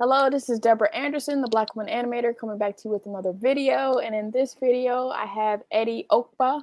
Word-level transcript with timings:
Hello, 0.00 0.28
this 0.28 0.48
is 0.48 0.58
Deborah 0.58 0.92
Anderson, 0.92 1.40
the 1.40 1.46
Black 1.46 1.76
Woman 1.76 1.92
Animator, 1.94 2.36
coming 2.36 2.58
back 2.58 2.76
to 2.78 2.82
you 2.86 2.90
with 2.90 3.06
another 3.06 3.32
video. 3.32 3.98
And 3.98 4.12
in 4.12 4.32
this 4.32 4.56
video, 4.58 5.10
I 5.10 5.24
have 5.24 5.62
Eddie 5.70 6.04
Okpa. 6.10 6.62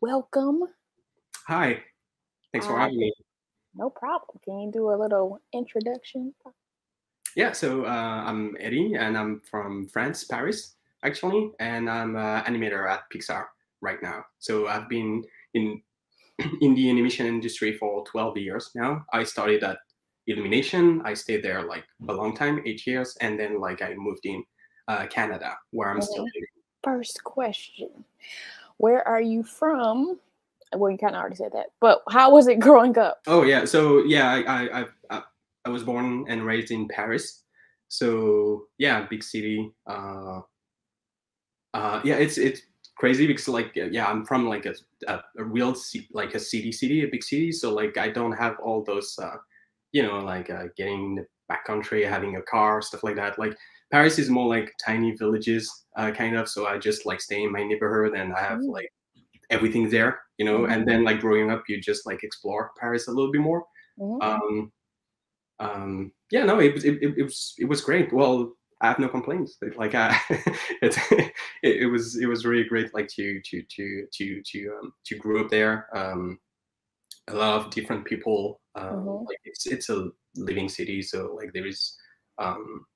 Welcome. 0.00 0.62
Hi. 1.46 1.82
Thanks 2.52 2.66
for 2.66 2.78
having 2.78 2.96
me. 2.96 3.12
No 3.74 3.90
problem. 3.90 4.40
Can 4.42 4.60
you 4.60 4.72
do 4.72 4.88
a 4.92 4.96
little 4.96 5.42
introduction? 5.52 6.32
Yeah, 7.36 7.52
so 7.52 7.84
uh, 7.84 8.24
I'm 8.26 8.56
Eddie, 8.58 8.94
and 8.94 9.14
I'm 9.18 9.40
from 9.40 9.86
France, 9.88 10.24
Paris, 10.24 10.76
actually, 11.04 11.50
and 11.60 11.88
I'm 11.90 12.16
an 12.16 12.44
animator 12.44 12.90
at 12.90 13.02
Pixar 13.14 13.44
right 13.82 14.02
now. 14.02 14.24
So 14.38 14.68
I've 14.68 14.88
been 14.88 15.22
in 15.52 15.82
in 16.62 16.74
the 16.74 16.88
animation 16.88 17.26
industry 17.26 17.76
for 17.76 18.04
12 18.06 18.38
years 18.38 18.70
now. 18.74 19.04
I 19.12 19.24
started 19.24 19.62
at 19.64 19.76
Illumination. 20.26 21.02
I 21.04 21.14
stayed 21.14 21.42
there 21.42 21.62
like 21.62 21.84
a 22.08 22.12
long 22.12 22.36
time, 22.36 22.62
eight 22.66 22.86
years, 22.86 23.16
and 23.20 23.38
then 23.38 23.60
like 23.60 23.82
I 23.82 23.94
moved 23.94 24.24
in 24.26 24.44
uh, 24.88 25.06
Canada, 25.06 25.56
where 25.70 25.90
I'm 25.90 26.00
still 26.00 26.24
Mhm. 26.24 26.32
living. 26.34 26.48
First 26.82 27.24
question 27.24 28.04
Where 28.78 29.06
are 29.06 29.20
you 29.20 29.42
from? 29.42 30.18
Well, 30.74 30.90
you 30.90 30.98
kind 30.98 31.14
of 31.14 31.20
already 31.20 31.36
said 31.36 31.52
that, 31.52 31.72
but 31.80 32.02
how 32.08 32.30
was 32.30 32.46
it 32.46 32.60
growing 32.60 32.96
up? 32.96 33.20
Oh 33.26 33.42
yeah, 33.42 33.64
so 33.64 34.04
yeah, 34.04 34.30
I 34.30 34.80
I, 34.80 34.86
I 35.10 35.22
I 35.66 35.68
was 35.68 35.82
born 35.82 36.24
and 36.28 36.44
raised 36.44 36.70
in 36.70 36.88
Paris. 36.88 37.42
So 37.88 38.66
yeah, 38.78 39.06
big 39.10 39.22
city. 39.22 39.72
Uh, 39.86 40.40
uh, 41.74 42.00
yeah, 42.04 42.16
it's 42.16 42.38
it's 42.38 42.62
crazy 42.96 43.26
because 43.26 43.48
like 43.48 43.76
uh, 43.76 43.90
yeah, 43.90 44.06
I'm 44.06 44.24
from 44.24 44.48
like 44.48 44.66
a 44.66 44.74
a, 45.08 45.22
a 45.38 45.44
real 45.44 45.74
ci- 45.74 46.08
like 46.12 46.34
a 46.34 46.40
city 46.40 46.72
city, 46.72 47.02
a 47.02 47.08
big 47.08 47.22
city. 47.22 47.52
So 47.52 47.74
like 47.74 47.98
I 47.98 48.08
don't 48.10 48.32
have 48.32 48.56
all 48.62 48.82
those 48.82 49.18
uh, 49.18 49.36
you 49.92 50.02
know 50.02 50.20
like 50.20 50.50
uh, 50.50 50.64
getting 50.76 51.04
in 51.04 51.14
the 51.16 51.26
backcountry, 51.52 52.08
having 52.08 52.36
a 52.36 52.42
car, 52.42 52.82
stuff 52.82 53.02
like 53.04 53.16
that. 53.16 53.38
Like 53.38 53.56
Paris 53.92 54.18
is 54.18 54.30
more 54.30 54.48
like 54.48 54.72
tiny 54.84 55.12
villages 55.16 55.70
uh, 55.96 56.10
kind 56.12 56.36
of. 56.36 56.48
So 56.48 56.66
I 56.66 56.78
just 56.78 57.06
like 57.06 57.20
stay 57.20 57.42
in 57.42 57.52
my 57.52 57.64
neighborhood 57.64 58.14
and 58.18 58.32
I 58.34 58.40
have 58.40 58.60
Mm. 58.60 58.72
like 58.72 58.90
everything 59.50 59.90
there, 59.90 60.20
you 60.38 60.44
know. 60.46 60.60
Mhm. 60.60 60.72
And 60.72 60.88
then 60.88 61.04
like 61.04 61.20
growing 61.20 61.50
up, 61.50 61.64
you 61.68 61.80
just 61.80 62.06
like 62.06 62.22
explore 62.24 62.72
Paris 62.80 63.08
a 63.08 63.12
little 63.12 63.32
bit 63.32 63.40
more 63.42 63.64
Mhm. 64.00 64.22
um, 64.22 64.72
um, 65.58 66.12
yeah, 66.30 66.44
no, 66.44 66.60
it 66.60 66.74
was 66.74 66.84
it, 66.84 67.02
it, 67.02 67.14
it 67.18 67.22
was 67.22 67.54
it 67.58 67.66
was 67.66 67.80
great. 67.82 68.12
Well, 68.12 68.52
I 68.80 68.88
have 68.88 68.98
no 68.98 69.08
complaints. 69.08 69.58
Like 69.76 69.94
I, 69.94 70.16
it, 70.82 70.96
it, 71.62 71.82
it 71.82 71.86
was 71.86 72.16
it 72.18 72.26
was 72.26 72.46
really 72.46 72.64
great. 72.64 72.94
Like 72.94 73.08
to 73.08 73.40
to 73.44 73.62
to 73.76 74.06
to 74.12 74.42
to 74.42 74.78
um, 74.80 74.92
to 75.06 75.16
grow 75.16 75.40
up 75.44 75.50
there. 75.50 75.88
Um, 75.96 76.38
a 77.28 77.34
lot 77.34 77.60
of 77.66 77.70
different 77.72 78.04
people. 78.06 78.59
Um, 78.74 79.04
Mhm. 79.04 79.26
Like 79.26 79.40
it's 79.44 79.66
it's 79.66 79.88
a 79.88 80.10
living 80.36 80.68
city, 80.68 81.02
so 81.02 81.34
like 81.34 81.52
there 81.52 81.66
is, 81.66 81.96
um, 82.38 82.86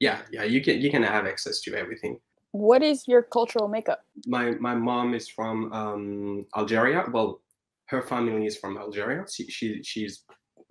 yeah, 0.00 0.22
yeah. 0.32 0.44
You 0.44 0.62
can 0.62 0.80
you 0.80 0.90
can 0.90 1.02
have 1.02 1.26
access 1.26 1.60
to 1.62 1.74
everything. 1.74 2.20
What 2.52 2.82
is 2.82 3.06
your 3.06 3.22
cultural 3.22 3.68
makeup? 3.68 4.04
My 4.26 4.52
my 4.52 4.74
mom 4.74 5.14
is 5.14 5.28
from 5.28 5.72
um, 5.72 6.46
Algeria. 6.56 7.04
Well, 7.12 7.42
her 7.88 8.02
family 8.02 8.46
is 8.46 8.56
from 8.56 8.78
Algeria. 8.78 9.24
She, 9.30 9.44
she 9.48 9.82
she's 9.82 10.24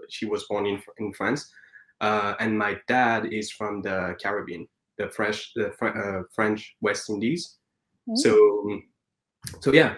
she 0.09 0.25
was 0.25 0.45
born 0.49 0.65
in 0.65 0.81
in 0.97 1.13
France, 1.13 1.51
uh, 2.01 2.33
and 2.39 2.57
my 2.57 2.77
dad 2.87 3.31
is 3.31 3.51
from 3.51 3.81
the 3.81 4.15
Caribbean, 4.21 4.67
the 4.97 5.09
French 5.09 5.53
the 5.55 5.71
Fr- 5.77 5.97
uh, 5.97 6.23
French 6.33 6.75
West 6.81 7.09
Indies. 7.09 7.57
Mm. 8.09 8.17
So 8.17 8.33
so 9.61 9.71
yeah, 9.71 9.95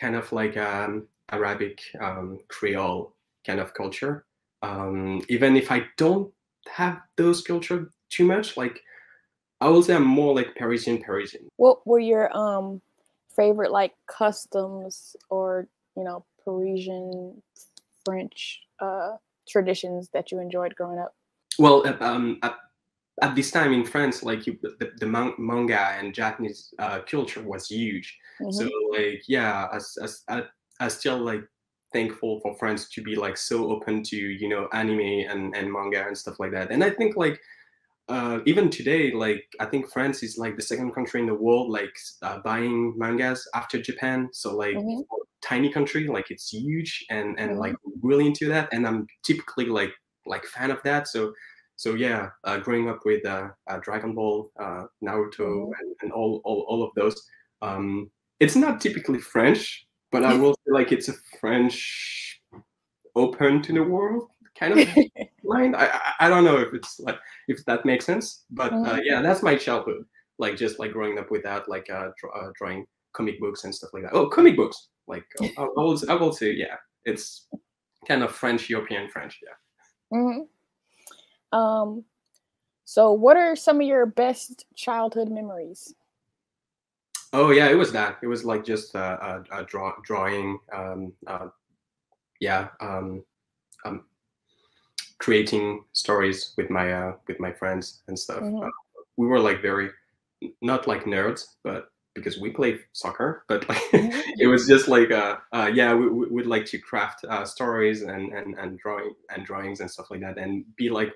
kind 0.00 0.14
of 0.14 0.30
like 0.32 0.56
um, 0.56 1.08
Arabic 1.30 1.80
um, 2.00 2.38
Creole 2.48 3.14
kind 3.48 3.60
of 3.60 3.74
culture. 3.74 4.26
Um, 4.62 5.22
even 5.28 5.56
if 5.56 5.72
I 5.72 5.86
don't 5.96 6.32
have 6.68 6.98
those 7.16 7.42
culture 7.42 7.90
too 8.10 8.24
much, 8.24 8.56
like 8.56 8.80
I 9.60 9.68
will 9.68 9.82
say 9.82 9.94
I'm 9.94 10.06
more 10.06 10.34
like 10.34 10.54
Parisian 10.54 11.02
Parisian. 11.02 11.48
What 11.56 11.84
were 11.86 11.98
your 11.98 12.36
um 12.36 12.80
favorite 13.34 13.72
like 13.72 13.94
customs 14.06 15.16
or 15.30 15.66
you 15.96 16.04
know 16.04 16.24
Parisian 16.44 17.42
French 18.04 18.60
uh 18.80 19.16
traditions 19.48 20.10
that 20.12 20.30
you 20.30 20.40
enjoyed 20.40 20.74
growing 20.74 20.98
up? 20.98 21.14
Well, 21.58 21.86
at, 21.86 22.00
um, 22.02 22.38
at, 22.42 22.54
at 23.22 23.34
this 23.34 23.50
time 23.50 23.72
in 23.72 23.84
France, 23.84 24.22
like 24.22 24.46
you, 24.46 24.58
the, 24.62 24.92
the 25.00 25.06
manga 25.38 25.80
and 25.98 26.14
Japanese 26.14 26.72
uh, 26.78 27.00
culture 27.00 27.42
was 27.42 27.66
huge. 27.68 28.16
So 28.52 28.64
Mhm. 28.64 28.70
like 28.92 29.22
yeah, 29.26 29.66
I, 30.28 30.42
I 30.80 30.88
still 30.88 31.18
like 31.18 31.44
thankful 31.92 32.40
for 32.40 32.56
France 32.58 32.88
to 32.90 33.02
be 33.02 33.16
like 33.16 33.36
so 33.36 33.70
open 33.70 34.02
to 34.04 34.16
you 34.16 34.48
know 34.48 34.68
anime 34.72 35.00
and, 35.00 35.54
and 35.56 35.72
manga 35.72 36.06
and 36.06 36.16
stuff 36.18 36.38
like 36.40 36.52
that. 36.52 36.70
And 36.70 36.84
I 36.84 36.90
think 36.90 37.16
like 37.16 37.40
uh, 38.08 38.40
even 38.46 38.70
today, 38.70 39.12
like 39.12 39.44
I 39.60 39.66
think 39.66 39.90
France 39.90 40.22
is 40.22 40.38
like 40.38 40.56
the 40.56 40.62
second 40.62 40.92
country 40.94 41.20
in 41.20 41.26
the 41.26 41.34
world 41.34 41.70
like 41.70 41.94
uh, 42.22 42.40
buying 42.40 42.94
mangas 42.98 43.46
after 43.54 43.80
Japan. 43.82 44.30
So 44.32 44.56
like 44.56 44.80
Mhm. 44.80 45.04
tiny 45.42 45.70
country, 45.72 46.08
like 46.08 46.30
it's 46.30 46.52
huge 46.52 47.04
and 47.10 47.38
and 47.38 47.58
Mhm. 47.58 47.58
like 47.58 47.76
really 48.02 48.26
into 48.26 48.48
that. 48.48 48.68
And 48.72 48.86
I'm 48.86 49.06
typically 49.24 49.66
like 49.66 49.92
like 50.26 50.44
fan 50.46 50.70
of 50.70 50.82
that. 50.84 51.08
So 51.08 51.34
so 51.76 51.94
yeah, 51.94 52.30
uh, 52.44 52.58
growing 52.58 52.88
up 52.88 53.00
with 53.04 53.24
uh, 53.26 53.50
uh, 53.68 53.78
Dragon 53.78 54.14
Ball, 54.14 54.50
uh, 54.60 54.84
Naruto, 55.04 55.66
Mhm. 55.66 55.74
and, 55.78 55.94
and 56.02 56.12
all, 56.12 56.40
all 56.44 56.64
all 56.68 56.82
of 56.82 56.90
those. 56.96 57.22
Um, 57.62 58.10
it's 58.40 58.56
not 58.56 58.80
typically 58.80 59.20
French, 59.20 59.86
but 60.10 60.24
I 60.24 60.34
will 60.40 60.54
say 60.54 60.72
like 60.72 60.92
it's 60.92 61.08
a 61.08 61.14
French 61.40 62.40
open 63.14 63.62
to 63.62 63.72
the 63.72 63.82
world 63.82 64.30
kind 64.58 64.78
of 64.78 64.88
line. 65.44 65.74
I, 65.74 66.00
I 66.20 66.28
don't 66.28 66.44
know 66.44 66.58
if 66.58 66.74
it's 66.74 66.98
like 67.00 67.18
if 67.48 67.64
that 67.66 67.84
makes 67.84 68.04
sense, 68.04 68.44
but 68.50 68.72
uh, 68.72 68.76
Mhm. 68.76 69.00
yeah, 69.04 69.22
that's 69.22 69.42
my 69.42 69.56
childhood. 69.56 70.04
Like 70.38 70.56
just 70.56 70.78
like 70.78 70.92
growing 70.92 71.18
up 71.18 71.30
with 71.30 71.42
that, 71.44 71.68
like 71.68 71.90
uh, 71.90 72.10
dr- 72.18 72.34
uh, 72.36 72.50
drawing 72.56 72.86
comic 73.12 73.40
books 73.40 73.64
and 73.64 73.74
stuff 73.74 73.90
like 73.92 74.04
that. 74.04 74.12
Oh, 74.14 74.28
comic 74.28 74.56
books! 74.56 74.88
Like 75.06 75.26
I, 75.40 75.62
I 75.62 75.64
will 75.74 75.98
I 76.08 76.14
will 76.14 76.32
say 76.32 76.52
yeah, 76.52 76.76
it's 77.04 77.48
kind 78.06 78.22
of 78.22 78.32
French 78.32 78.68
European 78.70 79.08
French. 79.10 79.38
Yeah. 79.42 80.18
hmm 80.18 80.40
Um, 81.52 82.04
so 82.84 83.12
what 83.12 83.36
are 83.36 83.56
some 83.56 83.80
of 83.80 83.86
your 83.86 84.06
best 84.06 84.64
childhood 84.74 85.28
memories? 85.30 85.94
Oh 87.32 87.50
yeah, 87.50 87.68
it 87.68 87.74
was 87.74 87.92
that. 87.92 88.18
It 88.22 88.26
was 88.26 88.44
like 88.44 88.64
just 88.64 88.94
a, 88.94 88.98
uh, 89.00 89.42
uh, 89.50 89.62
draw, 89.66 89.94
drawing. 90.02 90.58
Um, 90.72 91.12
uh, 91.26 91.48
yeah, 92.40 92.68
um, 92.80 93.24
um, 93.84 94.04
creating 95.18 95.84
stories 95.92 96.54
with 96.56 96.70
my 96.70 96.92
uh, 96.92 97.12
with 97.26 97.40
my 97.40 97.52
friends 97.52 98.02
and 98.08 98.18
stuff. 98.18 98.40
Mhm. 98.42 98.66
Uh, 98.66 98.70
we 99.16 99.26
were 99.26 99.40
like 99.40 99.60
very 99.62 99.90
not 100.62 100.86
like 100.86 101.04
nerds, 101.04 101.44
but 101.64 101.88
because 102.14 102.38
we 102.38 102.50
play 102.50 102.80
soccer, 102.92 103.44
but 103.48 103.68
like 103.68 103.82
Mhm. 103.92 104.12
it 104.38 104.46
was 104.46 104.66
just 104.66 104.88
like 104.88 105.10
uh, 105.10 105.38
uh 105.52 105.70
yeah, 105.72 105.94
we 105.94 106.08
we- 106.08 106.28
we'd 106.28 106.46
like 106.46 106.64
to 106.66 106.78
craft 106.78 107.24
uh, 107.28 107.44
stories 107.44 108.02
and 108.02 108.32
and 108.32 108.54
and 108.58 108.78
drawing 108.78 109.14
and 109.30 109.44
drawings 109.44 109.80
and 109.80 109.90
stuff 109.90 110.10
like 110.10 110.20
that, 110.20 110.38
and 110.38 110.64
be 110.76 110.88
like 110.90 111.12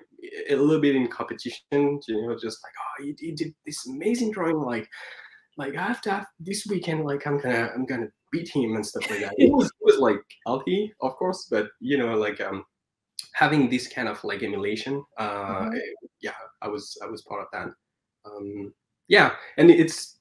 a 0.49 0.55
little 0.55 0.81
bit 0.81 0.95
in 0.95 1.07
competition. 1.07 1.61
You 2.07 2.27
know, 2.27 2.35
just 2.39 2.59
like 2.63 2.73
oh, 2.83 3.03
you, 3.05 3.15
you 3.19 3.35
did 3.35 3.53
this 3.65 3.87
amazing 3.87 4.31
drawing, 4.31 4.57
like 4.59 4.89
like 5.57 5.75
I 5.75 5.83
have 5.83 6.01
to 6.01 6.11
have 6.11 6.27
this 6.39 6.65
weekend, 6.67 7.05
like 7.05 7.25
I'm 7.27 7.39
gonna 7.39 7.69
I'm 7.75 7.85
gonna 7.85 8.07
beat 8.31 8.49
him 8.49 8.75
and 8.75 8.85
stuff 8.85 9.09
like 9.09 9.21
that. 9.21 9.33
It 9.37 9.51
was 9.53 9.67
it 9.67 9.85
was 9.85 9.97
like 9.99 10.19
healthy, 10.45 10.93
of 11.01 11.13
course, 11.15 11.47
but 11.49 11.69
you 11.79 11.97
know, 11.97 12.15
like 12.17 12.41
um 12.41 12.65
having 13.35 13.69
this 13.69 13.87
kind 13.87 14.07
of 14.07 14.23
like 14.23 14.43
emulation, 14.43 15.03
uh 15.19 15.65
Mhm. 15.65 15.73
eh, 15.75 16.07
yeah, 16.21 16.35
I 16.61 16.67
was 16.69 16.97
I 17.03 17.07
was 17.07 17.23
part 17.23 17.41
of 17.41 17.47
that. 17.53 17.69
Um 18.29 18.73
yeah, 19.09 19.35
and 19.57 19.69
it's 19.71 20.19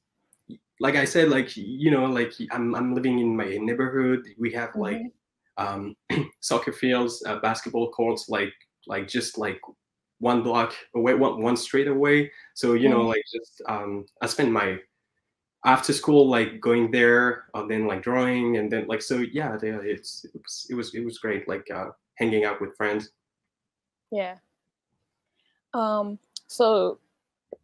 like 0.81 0.97
I 0.97 1.04
said, 1.04 1.28
like 1.31 1.56
you 1.56 1.91
know, 1.91 2.06
like 2.06 2.32
I'm 2.50 2.75
I'm 2.75 2.94
living 2.94 3.19
in 3.20 3.37
my 3.37 3.47
neighborhood. 3.60 4.26
We 4.38 4.53
have 4.53 4.75
like 4.76 4.99
Mhm. 4.99 5.12
um 5.56 5.94
soccer 6.41 6.72
fields, 6.72 7.22
uh, 7.26 7.38
basketball 7.41 7.91
courts, 7.93 8.28
like 8.28 8.53
like 8.87 9.09
just 9.09 9.38
like 9.38 9.60
one 10.19 10.43
block 10.43 10.75
away, 10.94 11.14
one 11.14 11.43
one 11.43 11.56
street 11.56 11.88
away. 11.88 12.32
So 12.55 12.75
you 12.75 12.88
know, 12.88 13.02
Mhm. 13.02 13.06
like 13.06 13.23
just 13.32 13.62
um 13.69 14.06
I 14.23 14.26
spend 14.26 14.52
my 14.52 14.78
after 15.64 15.93
school 15.93 16.29
like 16.29 16.61
going 16.61 16.91
there 16.91 17.44
and 17.55 17.70
then 17.70 17.87
like 17.87 18.03
drawing 18.03 18.56
and 18.56 18.70
then 18.70 18.87
like 18.88 19.00
so 19.00 19.19
yeah 19.32 19.56
they, 19.56 19.69
it's 19.69 20.25
it 20.25 20.41
was 20.43 20.67
it 20.70 20.75
was 20.75 20.94
it 20.94 21.05
was 21.05 21.19
great 21.19 21.49
like 21.49 21.67
uh 21.75 21.87
hanging 22.17 22.44
out 22.44 22.61
with 22.61 22.76
friends 22.76 23.11
Yeah. 24.12 24.37
Um, 25.75 26.19
so 26.47 26.99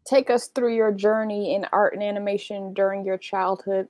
take 0.07 0.31
us 0.31 0.49
through 0.49 0.75
your 0.75 0.91
journey 0.93 1.55
in 1.55 1.67
art 1.73 1.93
and 1.93 2.03
animation 2.03 2.73
during 2.73 3.05
your 3.05 3.19
childhood 3.19 3.89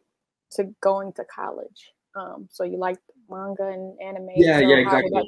to 0.50 0.74
going 0.82 1.12
to 1.14 1.24
college. 1.24 1.94
Um, 2.16 2.48
so 2.50 2.64
you 2.64 2.78
liked 2.78 3.00
manga 3.30 3.68
and 3.68 3.96
anime. 4.00 4.30
Yeah, 4.34 4.58
so 4.58 4.66
yeah, 4.66 4.76
exactly. 4.76 5.22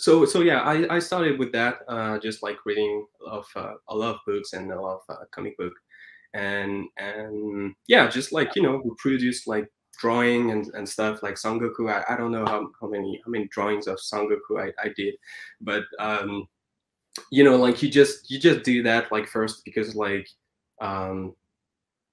so 0.00 0.24
so 0.24 0.42
yeah 0.42 0.60
i 0.60 0.94
i 0.94 0.98
started 1.00 1.40
with 1.40 1.50
that 1.50 1.80
uh 1.88 2.16
just 2.20 2.40
like 2.40 2.56
reading 2.64 3.04
of 3.26 3.44
uh, 3.56 3.72
a 3.88 3.94
lot 3.96 4.14
of 4.14 4.20
books 4.24 4.52
and 4.52 4.70
a 4.70 4.80
lot 4.80 5.00
of 5.00 5.16
uh, 5.16 5.24
comic 5.32 5.56
book 5.58 5.72
and 6.34 6.86
and 6.98 7.74
yeah 7.86 8.08
just 8.08 8.32
like 8.32 8.54
you 8.54 8.62
know 8.62 8.80
we 8.84 8.90
produced 8.98 9.46
like 9.46 9.66
drawing 9.98 10.52
and, 10.52 10.68
and 10.74 10.88
stuff 10.88 11.22
like 11.24 11.34
Sangoku. 11.34 11.90
I, 11.92 12.14
I 12.14 12.16
don't 12.16 12.30
know 12.30 12.46
how, 12.46 12.68
how 12.80 12.88
many 12.88 13.20
how 13.24 13.30
many 13.30 13.48
drawings 13.48 13.88
of 13.88 13.98
Sangoku 13.98 14.60
I, 14.60 14.72
I 14.80 14.92
did, 14.96 15.14
but 15.60 15.84
um, 15.98 16.46
you 17.30 17.42
know 17.42 17.56
like 17.56 17.82
you 17.82 17.90
just 17.90 18.30
you 18.30 18.38
just 18.38 18.62
do 18.62 18.82
that 18.84 19.10
like 19.10 19.26
first 19.26 19.64
because 19.64 19.96
like 19.96 20.28
um 20.80 21.34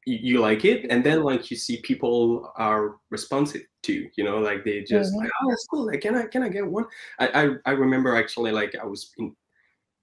you, 0.06 0.18
you 0.22 0.40
like 0.40 0.66
it 0.66 0.88
and 0.90 1.04
then 1.04 1.24
like 1.24 1.52
you 1.52 1.58
see 1.58 1.78
people 1.82 2.52
are 2.56 2.96
responsive 3.12 3.62
to 3.84 4.10
you 4.16 4.24
know 4.24 4.40
like 4.40 4.64
they 4.64 4.82
just 4.82 5.14
Mhm. 5.14 5.18
like 5.18 5.30
oh 5.42 5.50
that's 5.50 5.68
cool 5.68 5.86
like 5.86 6.02
can 6.02 6.16
i 6.16 6.26
can 6.26 6.42
i 6.42 6.50
get 6.50 6.66
one 6.66 6.86
i 7.20 7.28
i, 7.28 7.50
I 7.70 7.72
remember 7.74 8.16
actually 8.16 8.52
like 8.52 8.76
i 8.82 8.86
was 8.86 9.12
in 9.18 9.36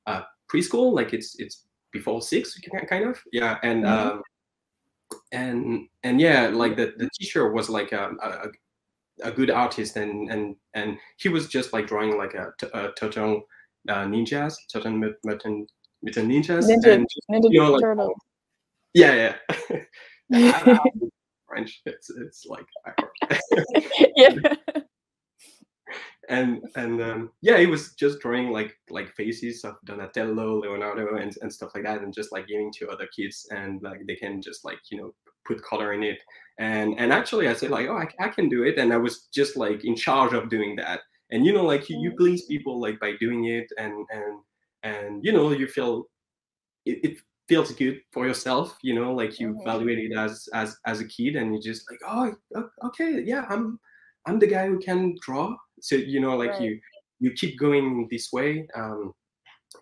uh 0.07 0.23
preschool 0.53 0.93
like 0.93 1.13
it's 1.13 1.39
it's 1.41 1.67
before 1.93 2.21
six 2.23 2.55
ki- 2.59 2.71
kind 2.89 3.07
of 3.09 3.21
yeah 3.33 3.59
and 3.63 3.85
Mhm. 3.85 3.89
um 4.17 4.23
and 5.33 5.89
and 6.05 6.21
yeah 6.21 6.49
like 6.49 6.77
the, 6.77 6.93
the 6.97 7.09
teacher 7.19 7.53
was 7.53 7.69
like 7.69 7.93
um, 7.93 8.19
a, 8.23 8.29
a, 8.29 9.29
a 9.29 9.33
good 9.33 9.51
artist 9.51 9.97
and 9.97 10.31
and 10.31 10.57
and 10.75 10.99
he 11.19 11.29
was 11.29 11.49
just 11.49 11.73
like 11.73 11.87
drawing 11.87 12.17
like 12.17 12.35
a 12.35 12.53
turtle 12.99 13.43
uh, 13.89 14.05
ninjas 14.07 14.55
turtle 14.73 14.93
mut- 14.93 15.19
mutant 15.25 15.71
mutant 16.03 16.29
ninjas 16.31 16.65
Ninja 16.65 16.93
and 16.95 17.07
Ninja 17.31 17.49
you 17.51 17.61
know, 17.61 17.73
like, 17.73 17.83
Turtle. 17.83 18.15
yeah 18.95 19.15
yeah 19.15 19.37
I- 20.33 20.53
I- 20.53 20.79
I'm 20.85 21.11
French 21.49 21.83
it's 21.85 22.09
it's 22.11 22.47
like 22.47 22.65
yeah. 24.17 24.35
And 26.29 26.63
and 26.77 27.01
um, 27.03 27.33
yeah, 27.43 27.59
he 27.59 27.67
was 27.67 27.95
just 27.95 28.21
drawing 28.21 28.51
like 28.51 28.77
like 28.91 29.15
faces 29.15 29.65
of 29.65 29.77
Donatello, 29.85 30.61
Leonardo, 30.61 31.17
and, 31.17 31.35
and 31.43 31.53
stuff 31.53 31.73
like 31.75 31.85
that, 31.85 32.03
and 32.03 32.15
just 32.15 32.33
like 32.33 32.47
giving 32.47 32.73
to 32.79 32.89
other 32.91 33.09
kids, 33.17 33.47
and 33.51 33.83
like 33.83 34.01
they 34.07 34.17
can 34.17 34.41
just 34.43 34.65
like 34.65 34.79
you 34.91 34.99
know 34.99 35.15
put 35.47 35.63
color 35.63 35.93
in 35.93 36.03
it. 36.03 36.19
And 36.59 36.99
and 36.99 37.13
actually, 37.13 37.49
I 37.49 37.55
said 37.55 37.71
like, 37.71 37.89
oh, 37.89 37.97
I, 37.97 38.09
I 38.25 38.29
can 38.29 38.49
do 38.49 38.63
it, 38.65 38.79
and 38.79 38.93
I 38.93 38.99
was 38.99 39.29
just 39.35 39.57
like 39.57 39.85
in 39.85 39.97
charge 39.97 40.33
of 40.33 40.49
doing 40.51 40.77
that. 40.77 41.01
And 41.31 41.45
you 41.47 41.53
know, 41.53 41.65
like 41.65 41.89
you, 41.89 41.97
you 41.99 42.13
Mhm. 42.13 42.17
please 42.17 42.45
people 42.47 42.81
like 42.81 43.01
by 43.01 43.15
doing 43.19 43.47
it, 43.47 43.67
and 43.79 44.07
and 44.11 44.41
and 44.83 45.25
you 45.25 45.33
know, 45.33 45.51
you 45.53 45.67
feel 45.67 46.07
it, 46.85 47.01
it 47.05 47.19
feels 47.49 47.73
good 47.73 48.01
for 48.13 48.27
yourself. 48.27 48.79
You 48.83 48.95
know, 48.95 49.13
like 49.15 49.39
you 49.41 49.59
evaluate 49.65 49.99
it 49.99 50.13
as 50.17 50.49
as 50.55 50.77
as 50.87 51.01
a 51.01 51.07
kid, 51.09 51.37
and 51.37 51.55
you 51.55 51.61
just 51.61 51.91
like, 51.91 52.01
oh, 52.07 52.35
okay, 52.87 53.23
yeah, 53.25 53.47
I'm 53.49 53.79
I'm 54.27 54.39
the 54.39 54.47
guy 54.47 54.67
who 54.69 54.79
can 54.79 55.17
draw. 55.23 55.57
So 55.83 55.97
you 55.97 56.21
know, 56.21 56.37
like 56.37 56.55
Right. 56.55 56.61
you 56.61 56.81
you 57.21 57.33
keep 57.33 57.59
going 57.61 58.09
this 58.11 58.31
way. 58.33 58.69
Um, 58.77 59.15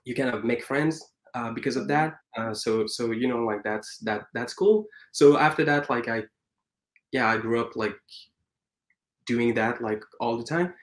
you 0.04 0.14
kind 0.14 0.30
of 0.30 0.44
make 0.44 0.64
friends 0.64 1.02
uh, 1.34 1.52
because 1.52 1.76
of 1.76 1.88
Mhm. 1.88 1.88
that. 1.88 2.14
Uh, 2.36 2.54
so 2.54 2.86
so 2.86 3.12
you 3.12 3.28
know, 3.28 3.44
like 3.44 3.62
that's 3.64 3.98
that 4.00 4.24
that's 4.34 4.54
cool. 4.54 4.86
So 5.12 5.38
after 5.38 5.64
that, 5.64 5.90
like 5.90 6.08
I 6.08 6.24
yeah, 7.12 7.28
I 7.28 7.38
grew 7.38 7.60
up 7.60 7.76
like 7.76 7.96
doing 9.26 9.54
that 9.54 9.82
like 9.82 10.02
all 10.20 10.36
the 10.36 10.44
time. 10.44 10.74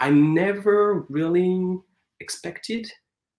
I 0.00 0.10
never 0.10 1.06
really 1.10 1.78
expected 2.20 2.90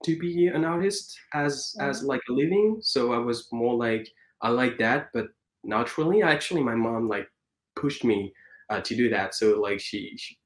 to 0.05 0.19
be 0.19 0.47
an 0.47 0.65
artist 0.65 1.17
as 1.33 1.75
as 1.81 2.03
like 2.03 2.21
a 2.29 2.33
living. 2.33 2.79
So 2.81 3.13
I 3.13 3.19
was 3.19 3.49
more 3.53 3.75
like 3.75 4.09
I 4.41 4.49
like 4.49 4.79
that, 4.79 5.09
but 5.13 5.27
naturally. 5.63 6.23
Actually, 6.23 6.63
my 6.63 6.75
mom 6.75 7.09
like 7.09 7.27
pushed 7.75 8.05
me 8.05 8.33
uh, 8.69 8.81
to 8.81 8.95
do 8.95 9.09
that. 9.11 9.35
So 9.35 9.59
like 9.61 9.79
she, 9.81 10.15
she 10.17 10.37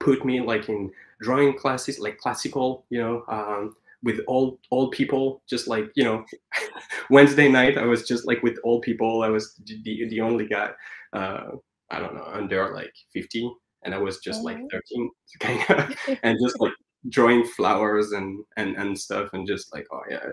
put 0.00 0.24
me 0.24 0.40
like 0.40 0.68
in 0.68 0.90
drawing 1.20 1.56
classes, 1.58 1.98
like 1.98 2.18
classical, 2.18 2.84
you 2.90 3.00
know, 3.00 3.24
um, 3.28 3.74
with 4.02 4.20
old 4.26 4.58
old 4.70 4.92
people. 4.92 5.42
Just 5.48 5.68
like 5.68 5.90
you 5.94 6.04
know, 6.04 6.24
Wednesday 7.10 7.48
night, 7.48 7.78
I 7.78 7.84
was 7.86 8.06
just 8.06 8.26
like 8.26 8.42
with 8.42 8.58
old 8.64 8.82
people. 8.82 9.22
I 9.22 9.28
was 9.28 9.54
the 9.64 10.08
the 10.08 10.20
only 10.20 10.46
guy. 10.46 10.70
Uh, 11.12 11.52
I 11.90 11.98
don't 12.00 12.14
know, 12.14 12.28
under 12.32 12.72
like 12.74 12.92
fifty, 13.12 13.50
and 13.84 13.94
I 13.94 13.98
was 13.98 14.18
just 14.18 14.44
like 14.44 14.58
Mhm. 14.58 14.70
thirteen, 14.70 15.10
kind 15.40 15.62
of, 15.70 16.18
and 16.22 16.38
just 16.42 16.60
like 16.60 16.72
drawing 17.08 17.44
flowers 17.44 18.12
and 18.12 18.44
and 18.56 18.76
and 18.76 18.98
stuff, 18.98 19.30
and 19.32 19.46
just 19.46 19.72
like 19.74 19.86
oh 19.92 20.02
yeah. 20.10 20.24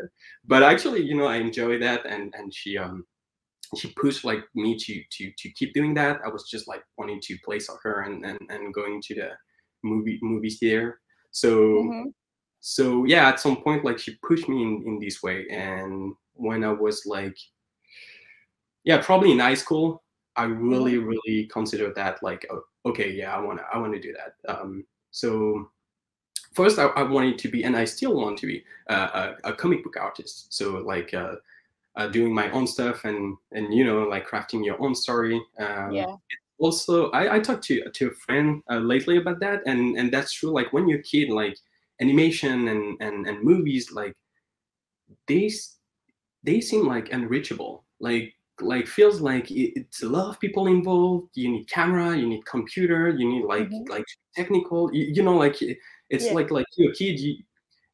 But 0.45 0.63
actually, 0.63 1.03
you 1.03 1.15
know, 1.15 1.25
I 1.27 1.37
enjoy 1.37 1.79
that, 1.79 2.05
and 2.05 2.33
and 2.37 2.53
she 2.53 2.77
um 2.77 3.05
she 3.77 3.91
pushed 3.93 4.23
like 4.25 4.43
me 4.55 4.77
to 4.77 5.01
to 5.11 5.31
to 5.37 5.49
keep 5.53 5.73
doing 5.73 5.93
that. 5.95 6.19
I 6.25 6.29
was 6.29 6.49
just 6.49 6.67
like 6.67 6.83
wanting 6.97 7.19
to 7.23 7.37
play 7.45 7.59
soccer 7.59 8.01
and 8.01 8.25
and, 8.25 8.39
and 8.49 8.73
going 8.73 9.01
to 9.07 9.15
the 9.15 9.29
movie 9.85 10.19
movie 10.21 10.49
theater. 10.49 10.99
So 11.31 11.49
Mhm. 11.83 12.13
so 12.59 13.05
yeah, 13.05 13.29
at 13.29 13.39
some 13.39 13.57
point 13.57 13.85
like 13.85 13.99
she 13.99 14.15
pushed 14.27 14.49
me 14.49 14.61
in 14.61 14.83
in 14.87 14.99
this 14.99 15.21
way, 15.23 15.47
and 15.49 16.15
when 16.33 16.63
I 16.63 16.71
was 16.71 17.05
like 17.05 17.37
yeah, 18.83 19.01
probably 19.01 19.31
in 19.31 19.39
high 19.39 19.55
school, 19.55 20.03
I 20.35 20.43
really 20.45 20.97
really 20.97 21.47
considered 21.47 21.95
that 21.95 22.21
like 22.21 22.45
okay, 22.85 23.11
yeah, 23.11 23.35
I 23.35 23.39
want 23.39 23.59
to 23.59 23.65
I 23.73 23.77
want 23.77 23.93
to 23.93 23.99
do 23.99 24.13
that. 24.13 24.33
Um, 24.51 24.85
so 25.11 25.69
first 26.53 26.79
I, 26.79 26.85
I 26.95 27.03
wanted 27.03 27.37
to 27.39 27.47
be, 27.49 27.63
and 27.63 27.75
I 27.75 27.85
still 27.85 28.15
want 28.15 28.37
to 28.39 28.47
be 28.47 28.63
uh, 28.89 29.33
a, 29.43 29.49
a 29.51 29.53
comic 29.53 29.83
book 29.83 29.97
artist. 29.97 30.53
So 30.53 30.77
like. 30.79 31.13
Uh, 31.13 31.35
uh, 31.97 32.07
doing 32.07 32.33
my 32.33 32.51
own 32.51 32.67
stuff 32.67 33.05
and 33.05 33.37
and 33.53 33.73
you 33.73 33.85
know 33.85 34.03
like 34.03 34.27
crafting 34.27 34.65
your 34.65 34.81
own 34.81 34.93
story 34.93 35.41
um, 35.59 35.93
Yeah. 35.93 36.15
Also 36.59 37.09
I, 37.11 37.35
I 37.35 37.39
talked 37.39 37.63
to 37.65 37.89
to 37.91 38.07
a 38.07 38.11
friend 38.11 38.63
uh, 38.71 38.77
lately 38.79 39.17
about 39.17 39.39
that 39.41 39.61
and 39.65 39.97
and 39.97 40.11
that's 40.13 40.31
true 40.33 40.51
like 40.51 40.71
when 40.73 40.87
you're 40.87 40.99
a 40.99 41.03
kid 41.03 41.29
like 41.29 41.57
animation 42.01 42.67
and 42.67 42.97
and, 43.01 43.27
and 43.27 43.43
movies 43.43 43.91
like 43.91 44.15
they 45.27 45.49
they 46.43 46.61
seem 46.61 46.85
like 46.87 47.11
unreachable 47.11 47.85
like 47.99 48.33
like 48.61 48.87
feels 48.87 49.19
like 49.21 49.47
it's 49.51 50.01
a 50.03 50.07
lot 50.09 50.29
of 50.29 50.39
people 50.39 50.67
involved 50.67 51.29
you 51.35 51.49
need 51.51 51.69
camera 51.69 52.15
you 52.17 52.27
need 52.27 52.45
computer 52.45 53.09
you 53.09 53.27
need 53.27 53.45
like 53.45 53.71
Mhm. 53.71 53.85
like 53.89 54.05
technical 54.35 54.93
you, 54.93 55.05
you 55.13 55.23
know 55.23 55.35
like 55.35 55.57
it's 56.09 56.31
Yeah. 56.31 56.31
like 56.31 56.51
like 56.51 56.65
you're 56.77 56.91
a 56.91 56.95
kid 56.95 57.19
you 57.19 57.35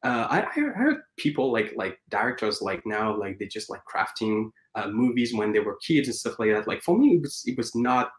uh, 0.04 0.28
I, 0.30 0.42
I 0.42 0.50
heard 0.50 0.98
people 1.18 1.52
like 1.52 1.72
like 1.76 1.98
directors 2.10 2.62
like 2.62 2.82
now 2.86 3.16
like 3.16 3.38
they 3.38 3.46
just 3.46 3.70
like 3.70 3.82
crafting 3.92 4.50
uh, 4.76 4.88
movies 4.88 5.34
when 5.34 5.52
they 5.52 5.60
were 5.60 5.78
kids 5.86 6.08
and 6.08 6.14
stuff 6.16 6.38
like 6.38 6.50
that. 6.52 6.68
Like 6.68 6.82
for 6.82 6.98
me, 6.98 7.16
it 7.16 7.22
was 7.22 7.42
it 7.46 7.56
was 7.56 7.74
not, 7.74 8.12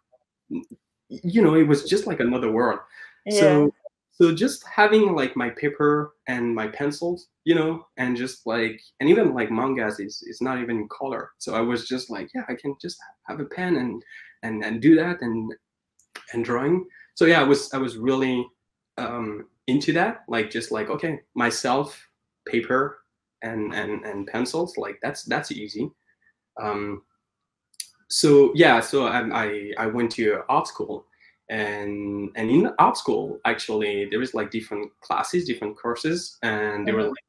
you 1.09 1.41
know, 1.41 1.55
it 1.55 1.67
was 1.67 1.83
just 1.83 2.07
like 2.07 2.19
another 2.19 2.51
world. 2.51 2.79
Yeah. 3.25 3.39
So 3.39 3.73
so 4.11 4.33
just 4.33 4.63
having 4.67 5.15
like 5.15 5.35
my 5.35 5.49
paper 5.49 6.13
and 6.27 6.53
my 6.53 6.67
pencils, 6.67 7.29
you 7.45 7.55
know, 7.55 7.87
and 7.97 8.15
just 8.15 8.45
like 8.45 8.79
and 8.99 9.09
even 9.09 9.33
like 9.33 9.51
mangas 9.51 9.99
is 9.99 10.23
is 10.27 10.41
not 10.41 10.59
even 10.61 10.77
in 10.77 10.87
color. 10.89 11.31
So 11.39 11.55
I 11.55 11.61
was 11.61 11.87
just 11.87 12.09
like, 12.09 12.29
yeah, 12.35 12.43
I 12.47 12.53
can 12.53 12.75
just 12.81 12.97
have 13.27 13.39
a 13.39 13.45
pen 13.45 13.77
and 13.77 14.03
and 14.43 14.63
and 14.63 14.81
do 14.81 14.95
that 14.95 15.21
and 15.21 15.51
and 16.33 16.45
drawing. 16.45 16.85
So 17.15 17.25
yeah, 17.25 17.41
I 17.41 17.43
was 17.43 17.73
I 17.73 17.77
was 17.77 17.97
really 17.97 18.45
um, 18.97 19.47
into 19.67 19.93
that. 19.93 20.23
Like 20.27 20.51
just 20.51 20.71
like 20.71 20.89
okay, 20.89 21.19
myself, 21.35 22.07
paper 22.47 22.99
and 23.41 23.73
and 23.73 24.05
and 24.05 24.27
pencils. 24.27 24.77
Like 24.77 24.99
that's 25.01 25.23
that's 25.23 25.51
easy. 25.51 25.89
Um, 26.61 27.01
so 28.09 28.51
yeah, 28.55 28.79
so 28.79 29.05
I, 29.07 29.21
I 29.45 29.71
I 29.77 29.87
went 29.87 30.11
to 30.13 30.41
art 30.49 30.67
school, 30.67 31.05
and 31.49 32.29
and 32.35 32.49
in 32.49 32.69
art 32.79 32.97
school 32.97 33.39
actually 33.45 34.05
there 34.09 34.21
is 34.21 34.33
like 34.33 34.51
different 34.51 34.91
classes, 35.01 35.45
different 35.45 35.77
courses, 35.77 36.37
and 36.43 36.87
there 36.87 36.95
were 36.95 37.03
Mhm. 37.03 37.09
like 37.09 37.25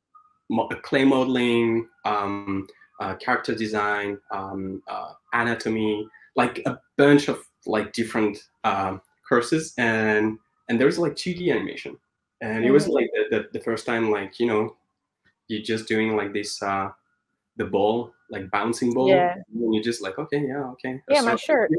mo- 0.51 0.69
clay 0.83 1.05
modeling, 1.05 1.89
um, 2.05 2.67
uh, 3.01 3.15
character 3.17 3.55
design, 3.55 4.19
um, 4.33 4.83
uh, 4.89 5.13
anatomy, 5.33 6.09
like 6.37 6.63
a 6.67 6.79
bunch 6.99 7.29
of 7.29 7.45
like 7.67 7.93
different 7.93 8.39
um, 8.65 9.01
courses, 9.29 9.75
and 9.79 10.39
and 10.69 10.79
there 10.81 10.87
was 10.87 10.99
like 10.99 11.17
2D 11.17 11.51
animation, 11.53 11.99
and 12.43 12.65
it 12.65 12.71
was 12.73 12.87
Mhm. 12.87 12.95
like 12.95 13.11
the, 13.15 13.25
the, 13.39 13.59
the 13.59 13.65
first 13.65 13.87
time 13.87 14.11
like 14.11 14.41
you 14.41 14.47
know 14.47 14.77
you're 15.49 15.63
just 15.63 15.87
doing 15.89 16.17
like 16.17 16.33
this 16.33 16.63
uh, 16.63 16.91
the 17.57 17.65
ball 17.65 18.13
like 18.31 18.51
bouncing 18.51 18.93
ball, 18.93 19.09
Yeah. 19.09 19.35
and 19.53 19.75
you're 19.75 19.83
just 19.83 20.03
like 20.03 20.19
okay 20.19 20.43
yeah 20.47 20.65
okay 20.73 21.01
Yeah, 21.09 21.21
my 21.23 21.37
shirt. 21.37 21.71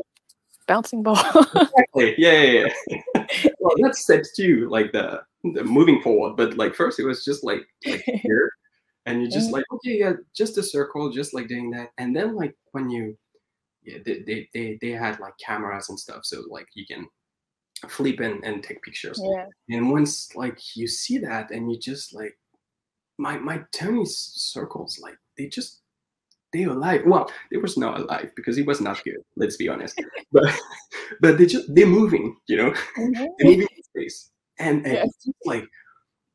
Bouncing 0.67 1.03
ball. 1.03 1.17
Exactly. 1.55 2.15
Yeah, 2.17 2.41
yeah, 2.41 2.67
yeah. 2.87 3.25
well, 3.59 3.75
that's 3.81 4.01
steps 4.01 4.31
two, 4.35 4.67
like 4.69 4.91
the, 4.91 5.21
the 5.43 5.63
moving 5.63 6.01
forward. 6.01 6.35
But 6.37 6.57
like 6.57 6.73
first, 6.73 6.99
it 6.99 7.05
was 7.05 7.23
just 7.23 7.43
like 7.43 7.61
like 7.85 8.01
here, 8.05 8.51
and 9.05 9.21
you're 9.21 9.29
just 9.29 9.49
Mhm. 9.49 9.53
like 9.53 9.65
okay, 9.73 9.99
yeah, 9.99 10.13
just 10.35 10.57
a 10.57 10.63
circle, 10.63 11.11
just 11.11 11.33
like 11.35 11.47
doing 11.47 11.69
that. 11.71 11.89
And 11.99 12.15
then 12.15 12.33
like 12.35 12.55
when 12.71 12.89
you, 12.89 13.15
yeah, 13.83 13.99
they 14.05 14.23
they 14.25 14.49
they, 14.53 14.77
they 14.81 14.89
had 14.89 15.19
like 15.19 15.37
cameras 15.37 15.89
and 15.89 15.99
stuff, 15.99 16.25
so 16.25 16.43
like 16.49 16.67
you 16.73 16.85
can 16.87 17.07
flip 17.87 18.19
and, 18.19 18.43
and 18.43 18.63
take 18.63 18.81
pictures. 18.81 19.19
yeah. 19.23 19.45
And 19.69 19.91
once 19.91 20.35
like 20.35 20.57
you 20.75 20.87
see 20.87 21.19
that, 21.19 21.51
and 21.51 21.71
you 21.71 21.77
just 21.77 22.15
like 22.15 22.35
my 23.19 23.37
my 23.37 23.61
tiny 23.71 24.05
circles, 24.05 24.97
like 24.99 25.17
they 25.37 25.47
just 25.47 25.81
they 26.53 26.65
were 26.65 26.73
alive. 26.73 27.01
Well, 27.05 27.29
they 27.51 27.57
was 27.57 27.77
not 27.77 27.99
alive 27.99 28.31
because 28.35 28.57
it 28.57 28.65
was 28.65 28.81
not 28.81 29.03
good. 29.03 29.17
Let's 29.35 29.57
be 29.57 29.69
honest. 29.69 30.01
But 30.31 30.45
but 31.21 31.37
they 31.37 31.45
just 31.45 31.73
they're 31.75 31.87
moving, 31.87 32.37
you 32.47 32.57
know, 32.57 32.73
Mhm. 32.97 33.27
they're 33.37 33.47
moving 33.51 33.67
in 33.75 33.83
space, 33.83 34.31
and, 34.59 34.85
and 34.85 35.11
just 35.23 35.37
like 35.45 35.65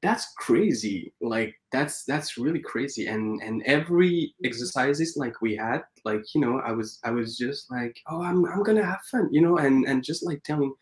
that's 0.03 0.33
crazy. 0.39 1.13
Like 1.21 1.55
that's 1.73 2.05
that's 2.05 2.39
really 2.39 2.61
crazy. 2.61 3.07
And 3.07 3.41
and 3.43 3.63
every 3.67 4.35
exercises 4.45 5.17
like 5.17 5.41
we 5.43 5.57
had, 5.57 5.83
like 6.05 6.23
you 6.35 6.41
know, 6.41 6.61
I 6.61 6.73
was 6.73 6.99
I 7.05 7.11
was 7.11 7.37
just 7.37 7.71
like, 7.71 7.97
oh, 8.09 8.23
I'm 8.23 8.45
I'm 8.47 8.63
gonna 8.63 8.85
have 8.85 9.01
fun, 9.11 9.29
you 9.33 9.41
know, 9.43 9.59
and 9.59 9.85
and 9.87 10.03
just 10.05 10.25
like 10.25 10.43
telling, 10.45 10.75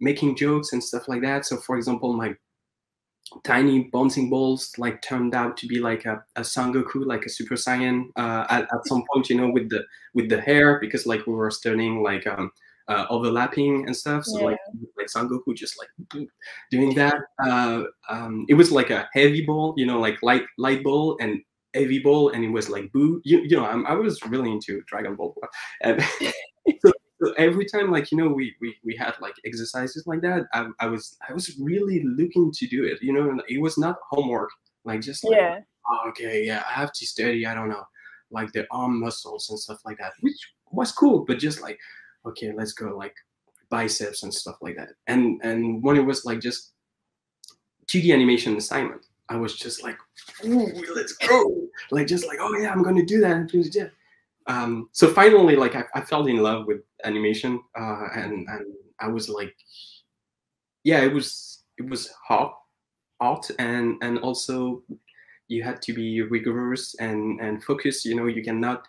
making 0.00 0.36
jokes 0.36 0.72
and 0.72 0.82
stuff 0.82 1.08
like 1.08 1.22
that. 1.22 1.46
So 1.46 1.56
for 1.58 1.76
example, 1.76 2.12
my 2.14 2.34
tiny 3.44 3.84
bouncing 3.92 4.30
balls 4.30 4.72
like 4.78 5.02
turned 5.02 5.34
out 5.34 5.56
to 5.58 5.66
be 5.66 5.80
like 5.80 6.04
a, 6.04 6.22
a 6.36 6.42
Sangoku, 6.42 7.06
like 7.06 7.24
a 7.24 7.28
Super 7.28 7.54
Saiyan 7.54 8.06
uh, 8.16 8.46
at, 8.48 8.62
at 8.62 8.86
some 8.86 9.04
point, 9.12 9.30
you 9.30 9.36
know, 9.36 9.50
with 9.50 9.68
the 9.70 9.84
with 10.14 10.28
the 10.28 10.40
hair 10.40 10.78
because 10.80 11.06
like 11.06 11.26
we 11.26 11.34
were 11.34 11.50
studying 11.50 12.02
like 12.02 12.26
um, 12.26 12.50
uh, 12.88 13.06
overlapping 13.10 13.86
and 13.86 13.96
stuff. 13.96 14.24
So 14.24 14.40
yeah. 14.40 14.46
like 14.46 14.58
like 14.96 15.06
Sangoku 15.06 15.54
just 15.54 15.76
like 15.78 16.26
doing 16.70 16.94
that. 16.94 17.16
Uh, 17.44 17.84
um, 18.08 18.46
it 18.48 18.54
was 18.54 18.70
like 18.70 18.90
a 18.90 19.08
heavy 19.12 19.44
ball, 19.44 19.74
you 19.76 19.86
know, 19.86 20.00
like 20.00 20.22
light 20.22 20.44
light 20.58 20.82
ball 20.82 21.16
and 21.20 21.40
heavy 21.74 21.98
ball, 21.98 22.30
and 22.30 22.44
it 22.44 22.50
was 22.50 22.68
like 22.68 22.92
boo. 22.92 23.20
You, 23.24 23.40
you 23.40 23.56
know, 23.56 23.64
I'm, 23.64 23.86
i 23.86 23.94
was 23.94 24.20
really 24.26 24.50
into 24.50 24.82
Dragon 24.86 25.16
Ball, 25.16 25.34
and 25.82 26.02
so 26.84 26.91
so 27.22 27.32
every 27.38 27.64
time 27.64 27.90
like 27.90 28.10
you 28.10 28.18
know 28.18 28.28
we 28.28 28.54
we, 28.60 28.76
we 28.84 28.96
had 28.96 29.14
like 29.20 29.34
exercises 29.44 30.06
like 30.06 30.20
that 30.22 30.46
I, 30.52 30.68
I 30.80 30.86
was 30.86 31.16
i 31.28 31.32
was 31.32 31.56
really 31.58 32.02
looking 32.04 32.50
to 32.52 32.66
do 32.66 32.84
it 32.84 33.02
you 33.02 33.12
know 33.12 33.40
it 33.48 33.60
was 33.60 33.78
not 33.78 33.98
homework 34.10 34.50
like 34.84 35.00
just 35.00 35.24
like, 35.24 35.36
yeah. 35.36 35.60
Oh, 35.88 36.08
okay 36.08 36.44
yeah 36.44 36.64
i 36.68 36.72
have 36.72 36.92
to 36.92 37.06
study 37.06 37.46
i 37.46 37.54
don't 37.54 37.68
know 37.68 37.84
like 38.30 38.52
the 38.52 38.66
arm 38.70 39.00
muscles 39.00 39.50
and 39.50 39.58
stuff 39.58 39.80
like 39.84 39.98
that 39.98 40.12
which 40.20 40.36
was 40.70 40.92
cool 40.92 41.24
but 41.24 41.38
just 41.38 41.60
like 41.60 41.78
okay 42.26 42.52
let's 42.52 42.72
go 42.72 42.96
like 42.96 43.14
biceps 43.70 44.22
and 44.22 44.32
stuff 44.32 44.56
like 44.60 44.76
that 44.76 44.90
and 45.06 45.40
and 45.42 45.82
when 45.82 45.96
it 45.96 46.04
was 46.04 46.24
like 46.24 46.40
just 46.40 46.72
2d 47.86 48.12
animation 48.12 48.56
assignment 48.56 49.06
i 49.28 49.36
was 49.36 49.56
just 49.56 49.82
like 49.82 49.98
ooh 50.44 50.72
let's 50.94 51.12
go 51.14 51.68
like 51.90 52.06
just 52.06 52.26
like 52.26 52.38
oh 52.40 52.56
yeah 52.56 52.72
i'm 52.72 52.82
gonna 52.82 53.04
do 53.04 53.20
that 53.20 53.36
um, 54.46 54.88
so 54.92 55.08
finally, 55.08 55.56
like 55.56 55.74
I, 55.74 55.84
I, 55.94 56.00
fell 56.00 56.26
in 56.26 56.38
love 56.38 56.66
with 56.66 56.80
animation, 57.04 57.60
uh, 57.78 58.08
and 58.14 58.46
and 58.48 58.66
I 59.00 59.08
was 59.08 59.28
like, 59.28 59.54
yeah, 60.84 61.00
it 61.02 61.12
was 61.12 61.62
it 61.78 61.88
was 61.88 62.12
hot, 62.26 62.54
hot, 63.20 63.50
and 63.58 63.96
and 64.02 64.18
also 64.18 64.82
you 65.48 65.62
had 65.62 65.80
to 65.82 65.92
be 65.92 66.22
rigorous 66.22 66.94
and 66.96 67.40
and 67.40 67.62
focus. 67.62 68.04
You 68.04 68.16
know, 68.16 68.26
you 68.26 68.42
cannot 68.42 68.86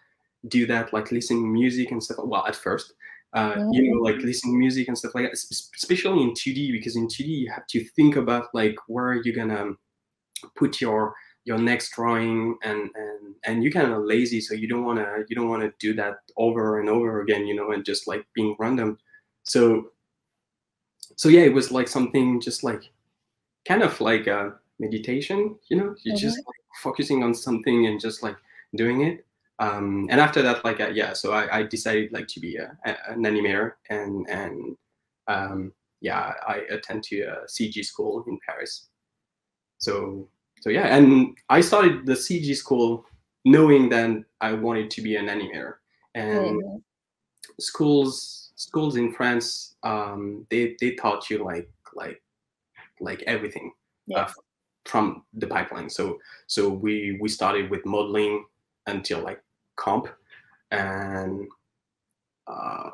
do 0.48 0.66
that 0.68 0.94
like 0.94 1.12
listening 1.12 1.52
music 1.52 1.92
and 1.92 2.04
stuff. 2.04 2.18
Well, 2.24 2.46
at 2.48 2.56
first, 2.56 2.94
uh, 3.34 3.56
you 3.72 3.94
know, 3.94 4.02
like 4.02 4.18
listening 4.18 4.60
music 4.60 4.88
and 4.88 4.98
stuff 4.98 5.16
like 5.16 5.26
that, 5.26 5.34
especially 5.34 6.24
in 6.24 6.32
2D 6.32 6.72
because 6.72 6.96
in 6.96 7.08
2D 7.08 7.28
you 7.28 7.52
have 7.52 7.68
to 7.68 7.84
think 7.96 8.16
about 8.16 8.48
like 8.54 8.76
where 8.88 9.14
you're 9.14 9.36
gonna 9.36 9.72
put 10.56 10.82
your 10.82 11.14
your 11.46 11.58
next 11.58 11.92
drawing 11.92 12.58
and 12.64 12.90
and 12.96 13.36
and 13.46 13.64
you're 13.64 13.72
kind 13.72 13.92
of 13.92 14.04
lazy 14.04 14.40
so 14.40 14.54
you 14.54 14.68
don't 14.68 14.86
want 14.86 15.00
to 15.00 15.26
you 15.28 15.36
don't 15.36 15.50
want 15.50 15.62
to 15.62 15.74
do 15.80 15.94
that 15.94 16.16
over 16.38 16.80
and 16.80 16.90
over 16.90 17.22
again 17.22 17.46
you 17.46 17.56
know 17.56 17.72
and 17.72 17.86
just 17.86 18.08
like 18.08 18.26
being 18.34 18.56
random. 18.60 18.98
So 19.44 19.92
so 21.16 21.30
yeah 21.30 21.42
it 21.42 21.54
was 21.54 21.72
like 21.72 21.88
something 21.88 22.40
just 22.40 22.64
like 22.64 22.84
kind 23.68 23.84
of 23.84 24.00
like 24.02 24.28
a 24.28 24.54
meditation 24.80 25.56
you 25.70 25.78
know? 25.78 25.96
You're 26.04 26.16
mm-hmm. 26.16 26.22
just 26.22 26.38
like 26.38 26.56
focusing 26.82 27.24
on 27.24 27.34
something 27.34 27.88
and 27.88 28.00
just 28.00 28.24
like 28.24 28.38
doing 28.76 29.02
it. 29.02 29.26
Um 29.60 30.08
and 30.10 30.20
after 30.20 30.42
that 30.42 30.64
like 30.64 30.80
uh, 30.80 30.90
yeah 30.94 31.14
so 31.14 31.34
I, 31.34 31.60
I 31.60 31.64
decided 31.64 32.14
like 32.14 32.28
to 32.30 32.40
be 32.40 32.56
a, 32.58 32.76
an 32.86 33.24
animator 33.24 33.74
and 33.90 34.28
and 34.30 34.78
um 35.28 35.72
yeah 36.02 36.34
i 36.46 36.58
attend 36.70 37.02
to 37.02 37.22
a 37.22 37.46
cg 37.48 37.84
school 37.86 38.24
in 38.28 38.40
paris. 38.46 38.88
So 39.78 40.30
so 40.64 40.70
yeah, 40.70 40.96
and 40.96 41.38
I 41.50 41.60
started 41.60 42.06
the 42.06 42.14
CG 42.14 42.56
school 42.56 43.06
knowing 43.44 43.90
that 43.90 44.24
I 44.40 44.54
wanted 44.54 44.90
to 44.92 45.02
be 45.02 45.18
an 45.18 45.26
animator. 45.26 45.74
And 46.16 46.64
mm. 46.64 46.82
schools 47.60 48.54
schools 48.56 48.96
in 48.96 49.12
France, 49.12 49.76
um, 49.84 50.48
they 50.50 50.78
they 50.80 50.92
taught 50.92 51.30
you 51.30 51.44
like 51.44 51.70
like 51.96 52.24
like 53.02 53.24
everything 53.28 53.74
uh, 54.16 54.32
from 54.86 55.26
the 55.34 55.48
pipeline. 55.48 55.90
So 55.90 56.18
so 56.48 56.70
we 56.70 57.18
we 57.20 57.28
started 57.28 57.70
with 57.70 57.86
modeling 57.86 58.46
until 58.88 59.20
like 59.20 59.44
comp, 59.76 60.08
and 60.72 61.46
uh, 62.48 62.92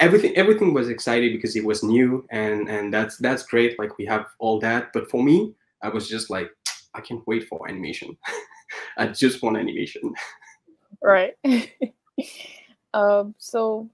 everything 0.00 0.36
everything 0.36 0.74
was 0.74 0.88
exciting 0.88 1.34
because 1.36 1.54
it 1.54 1.64
was 1.64 1.84
new 1.84 2.26
and 2.32 2.68
and 2.68 2.92
that's 2.92 3.16
that's 3.18 3.44
great. 3.44 3.78
Like 3.78 3.96
we 3.96 4.06
have 4.06 4.26
all 4.40 4.58
that, 4.58 4.92
but 4.92 5.08
for 5.08 5.22
me, 5.22 5.54
I 5.82 5.88
was 5.88 6.08
just 6.08 6.30
like 6.30 6.50
I 6.94 7.00
can't 7.00 7.26
wait 7.26 7.48
for 7.48 7.68
animation. 7.68 8.16
I 8.98 9.08
just 9.08 9.42
want 9.42 9.56
animation. 9.56 10.14
right. 11.02 11.34
um, 12.94 13.34
so 13.38 13.88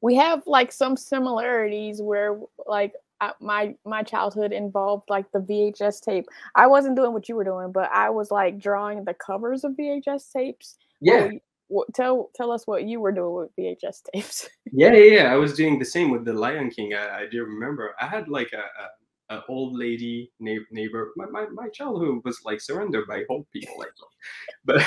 we 0.00 0.14
have 0.16 0.42
like 0.46 0.72
some 0.72 0.96
similarities 0.96 2.02
where 2.02 2.38
like 2.66 2.94
my 3.40 3.74
my 3.86 4.02
childhood 4.02 4.52
involved 4.52 5.08
like 5.08 5.30
the 5.32 5.38
VHS 5.38 6.00
tape. 6.02 6.26
I 6.54 6.66
wasn't 6.66 6.96
doing 6.96 7.12
what 7.12 7.28
you 7.28 7.36
were 7.36 7.44
doing, 7.44 7.72
but 7.72 7.90
I 7.92 8.10
was 8.10 8.30
like 8.30 8.58
drawing 8.58 9.04
the 9.04 9.14
covers 9.14 9.64
of 9.64 9.72
VHS 9.72 10.30
tapes. 10.32 10.76
Yeah. 11.00 11.30
What, 11.68 11.92
tell 11.94 12.30
tell 12.34 12.50
us 12.50 12.66
what 12.66 12.84
you 12.84 13.00
were 13.00 13.12
doing 13.12 13.34
with 13.34 13.56
VHS 13.56 14.02
tapes. 14.12 14.48
yeah, 14.72 14.92
yeah, 14.92 15.22
yeah. 15.22 15.32
I 15.32 15.36
was 15.36 15.54
doing 15.54 15.78
the 15.78 15.84
same 15.84 16.10
with 16.10 16.24
the 16.24 16.32
Lion 16.32 16.70
King. 16.70 16.94
I, 16.94 17.20
I 17.20 17.26
do 17.30 17.42
remember. 17.44 17.94
I 18.00 18.06
had 18.06 18.28
like 18.28 18.52
a, 18.52 18.58
a 18.58 18.88
an 19.34 19.42
old 19.48 19.76
lady 19.76 20.30
neighbor. 20.40 21.12
My, 21.16 21.26
my, 21.26 21.46
my 21.52 21.68
childhood 21.68 22.20
was 22.24 22.40
like 22.44 22.60
surrendered 22.60 23.06
by 23.06 23.24
old 23.28 23.46
people, 23.52 23.74
like, 23.78 23.90
but 24.64 24.82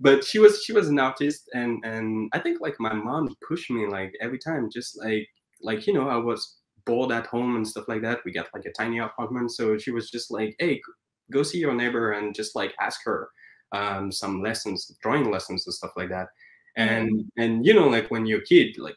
but 0.00 0.24
she 0.24 0.38
was 0.38 0.62
she 0.64 0.72
was 0.72 0.88
an 0.88 0.98
artist, 0.98 1.48
and 1.54 1.84
and 1.84 2.30
I 2.32 2.38
think 2.38 2.60
like 2.60 2.76
my 2.78 2.92
mom 2.92 3.34
pushed 3.46 3.70
me 3.70 3.86
like 3.86 4.12
every 4.20 4.38
time, 4.38 4.70
just 4.72 4.98
like 4.98 5.28
like 5.60 5.86
you 5.86 5.92
know 5.92 6.08
I 6.08 6.16
was 6.16 6.56
bored 6.84 7.12
at 7.12 7.26
home 7.26 7.56
and 7.56 7.66
stuff 7.66 7.88
like 7.88 8.02
that. 8.02 8.20
We 8.24 8.32
got 8.32 8.48
like 8.54 8.64
a 8.66 8.72
tiny 8.72 8.98
apartment, 8.98 9.52
so 9.52 9.78
she 9.78 9.90
was 9.90 10.10
just 10.10 10.30
like, 10.30 10.56
hey, 10.58 10.80
go 11.30 11.42
see 11.42 11.58
your 11.58 11.74
neighbor 11.74 12.12
and 12.12 12.34
just 12.34 12.56
like 12.56 12.74
ask 12.80 13.00
her 13.04 13.28
um, 13.72 14.12
some 14.12 14.42
lessons, 14.42 14.90
drawing 15.02 15.30
lessons 15.30 15.66
and 15.66 15.74
stuff 15.74 15.92
like 15.96 16.10
that. 16.10 16.28
And 16.76 17.10
mm-hmm. 17.10 17.42
and 17.42 17.66
you 17.66 17.74
know 17.74 17.88
like 17.88 18.10
when 18.10 18.26
you're 18.26 18.40
a 18.40 18.44
kid, 18.44 18.78
like 18.78 18.96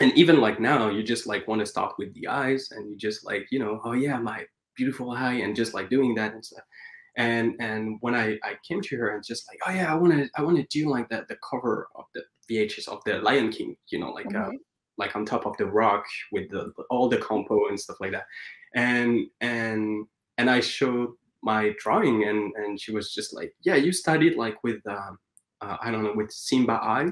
and 0.00 0.12
even 0.16 0.40
like 0.40 0.58
now 0.58 0.88
you 0.88 1.02
just 1.02 1.26
like 1.26 1.46
want 1.46 1.60
to 1.60 1.66
start 1.66 1.94
with 1.98 2.12
the 2.14 2.26
eyes 2.26 2.70
and 2.72 2.90
you 2.90 2.96
just 2.96 3.24
like 3.24 3.46
you 3.50 3.58
know 3.58 3.80
oh 3.84 3.92
yeah 3.92 4.18
my 4.18 4.44
beautiful 4.76 5.10
eye 5.10 5.34
and 5.34 5.54
just 5.54 5.74
like 5.74 5.90
doing 5.90 6.14
that 6.14 6.32
and 6.32 6.44
stuff. 6.44 6.64
And 7.16 7.54
and 7.60 7.98
when 8.00 8.14
i 8.14 8.38
i 8.44 8.54
came 8.66 8.80
to 8.82 8.96
her 8.96 9.08
and 9.14 9.24
just 9.26 9.46
like 9.48 9.58
oh 9.66 9.72
yeah 9.72 9.92
i 9.92 9.96
want 9.96 10.12
to 10.12 10.30
i 10.36 10.42
want 10.42 10.56
to 10.56 10.66
do 10.78 10.88
like 10.88 11.08
that 11.10 11.26
the 11.28 11.36
cover 11.48 11.88
of 11.96 12.04
the 12.14 12.22
vhs 12.48 12.86
of 12.88 13.00
the 13.04 13.18
lion 13.18 13.50
king 13.50 13.76
you 13.90 13.98
know 13.98 14.10
like 14.10 14.28
mm-hmm. 14.28 14.54
uh, 14.54 14.58
like 14.96 15.16
on 15.16 15.24
top 15.24 15.44
of 15.44 15.56
the 15.56 15.66
rock 15.66 16.04
with 16.30 16.48
the 16.50 16.72
all 16.88 17.08
the 17.08 17.18
compo 17.18 17.68
and 17.68 17.78
stuff 17.78 17.96
like 18.00 18.12
that. 18.12 18.26
And 18.74 19.26
and 19.40 20.06
and 20.38 20.48
i 20.48 20.60
showed 20.60 21.10
my 21.42 21.74
drawing 21.78 22.24
and 22.28 22.52
and 22.56 22.80
she 22.80 22.92
was 22.92 23.12
just 23.12 23.34
like 23.34 23.52
yeah 23.62 23.74
you 23.74 23.92
studied 23.92 24.36
like 24.36 24.62
with 24.62 24.80
um, 24.86 25.18
uh, 25.62 25.76
i 25.82 25.90
don't 25.90 26.04
know 26.04 26.14
with 26.14 26.30
simba 26.30 26.74
eye 26.74 27.10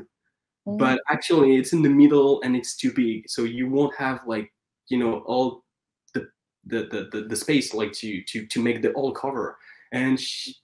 but 0.77 0.99
mm-hmm. 0.99 1.15
actually 1.15 1.57
it's 1.57 1.73
in 1.73 1.83
the 1.83 1.89
middle 1.89 2.41
and 2.43 2.57
it's 2.57 2.77
too 2.77 2.93
big 2.93 3.29
so 3.29 3.45
you 3.45 3.69
won't 3.69 3.95
have 3.95 4.21
like 4.27 4.53
you 4.89 4.99
know 4.99 5.21
all 5.21 5.65
the 6.15 6.29
the 6.67 6.89
the, 6.91 7.09
the, 7.13 7.27
the 7.29 7.37
space 7.37 7.73
like 7.73 7.93
to 7.93 8.23
to 8.25 8.47
to 8.47 8.63
make 8.63 8.83
the 8.83 8.93
all 8.93 9.13
cover 9.13 9.57
and 9.93 10.19
she 10.19 10.55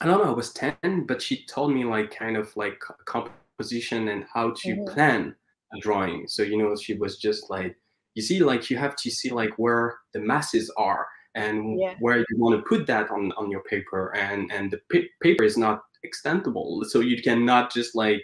i 0.00 0.06
don't 0.06 0.22
know 0.22 0.30
i 0.30 0.34
was 0.34 0.52
10 0.52 1.06
but 1.06 1.20
she 1.20 1.44
told 1.46 1.72
me 1.72 1.84
like 1.84 2.14
kind 2.14 2.36
of 2.36 2.54
like 2.56 2.80
composition 3.06 4.08
and 4.08 4.24
how 4.32 4.50
to 4.50 4.68
mm-hmm. 4.68 4.92
plan 4.92 5.34
a 5.74 5.80
drawing 5.80 6.26
so 6.28 6.42
you 6.42 6.58
know 6.58 6.76
she 6.76 6.94
was 6.94 7.18
just 7.18 7.50
like 7.50 7.76
you 8.14 8.22
see 8.22 8.40
like 8.40 8.70
you 8.70 8.76
have 8.76 8.96
to 8.96 9.10
see 9.10 9.30
like 9.30 9.52
where 9.56 9.98
the 10.12 10.20
masses 10.20 10.70
are 10.76 11.06
and 11.36 11.78
yeah. 11.78 11.94
where 12.00 12.18
you 12.18 12.36
want 12.36 12.56
to 12.56 12.68
put 12.68 12.86
that 12.86 13.10
on 13.10 13.32
on 13.32 13.50
your 13.50 13.62
paper 13.62 14.14
and 14.16 14.50
and 14.52 14.70
the 14.70 14.80
p- 14.90 15.08
paper 15.22 15.44
is 15.44 15.56
not 15.56 15.84
extendable 16.04 16.84
so 16.84 17.00
you 17.00 17.22
cannot 17.22 17.72
just 17.72 17.94
like 17.94 18.22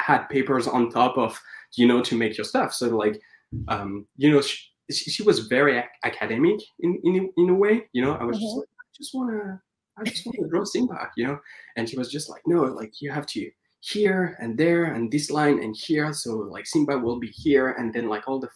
had 0.00 0.26
papers 0.28 0.66
on 0.66 0.90
top 0.90 1.16
of 1.16 1.40
you 1.76 1.86
know 1.86 2.02
to 2.02 2.16
make 2.16 2.36
your 2.36 2.44
stuff. 2.44 2.72
So 2.72 2.88
like 2.88 3.20
um 3.68 4.06
you 4.16 4.30
know 4.30 4.40
she, 4.40 5.10
she 5.10 5.22
was 5.22 5.46
very 5.46 5.78
ac- 5.78 5.88
academic 6.04 6.60
in, 6.80 7.00
in 7.04 7.32
in 7.36 7.48
a 7.50 7.54
way 7.54 7.88
you 7.92 8.02
know? 8.02 8.14
I 8.14 8.24
was 8.24 8.36
mm-hmm. 8.36 8.44
just 8.44 8.56
like 8.56 8.68
i 8.78 8.84
just 8.96 9.14
want 9.14 9.30
to 9.30 9.60
i 9.98 10.04
just 10.04 10.26
want 10.26 10.36
to 10.40 10.48
draw 10.48 10.64
simba 10.64 11.10
you 11.16 11.26
know? 11.26 11.38
And 11.76 11.88
she 11.88 11.96
was 11.96 12.10
just 12.10 12.28
like 12.28 12.42
no 12.46 12.62
like 12.62 13.00
you 13.00 13.10
have 13.12 13.26
to 13.26 13.50
here 13.80 14.36
and 14.40 14.58
there 14.58 14.84
and 14.94 15.10
this 15.12 15.30
line 15.30 15.62
and 15.62 15.76
here 15.76 16.12
so 16.12 16.36
like 16.36 16.66
simba 16.66 16.98
will 16.98 17.20
be 17.20 17.28
here 17.28 17.70
and 17.78 17.94
then 17.94 18.08
like 18.08 18.26
all 18.26 18.40
the 18.40 18.48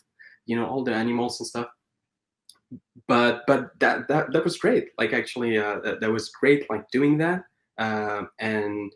you 0.47 0.57
know 0.57 0.67
all 0.67 0.83
the 0.83 0.93
animals 0.93 1.39
and 1.41 1.47
stuff. 1.47 1.69
But 3.07 3.43
but 3.47 3.79
that 3.81 4.09
that 4.09 4.33
that 4.33 4.45
was 4.45 4.59
great. 4.59 4.89
Like 4.99 5.13
actually 5.13 5.59
uh 5.59 5.81
that, 5.85 6.01
that 6.01 6.11
was 6.11 6.31
great 6.31 6.69
like 6.71 6.89
doing 6.91 7.19
that 7.19 7.45
uh, 7.79 8.23
and 8.39 8.93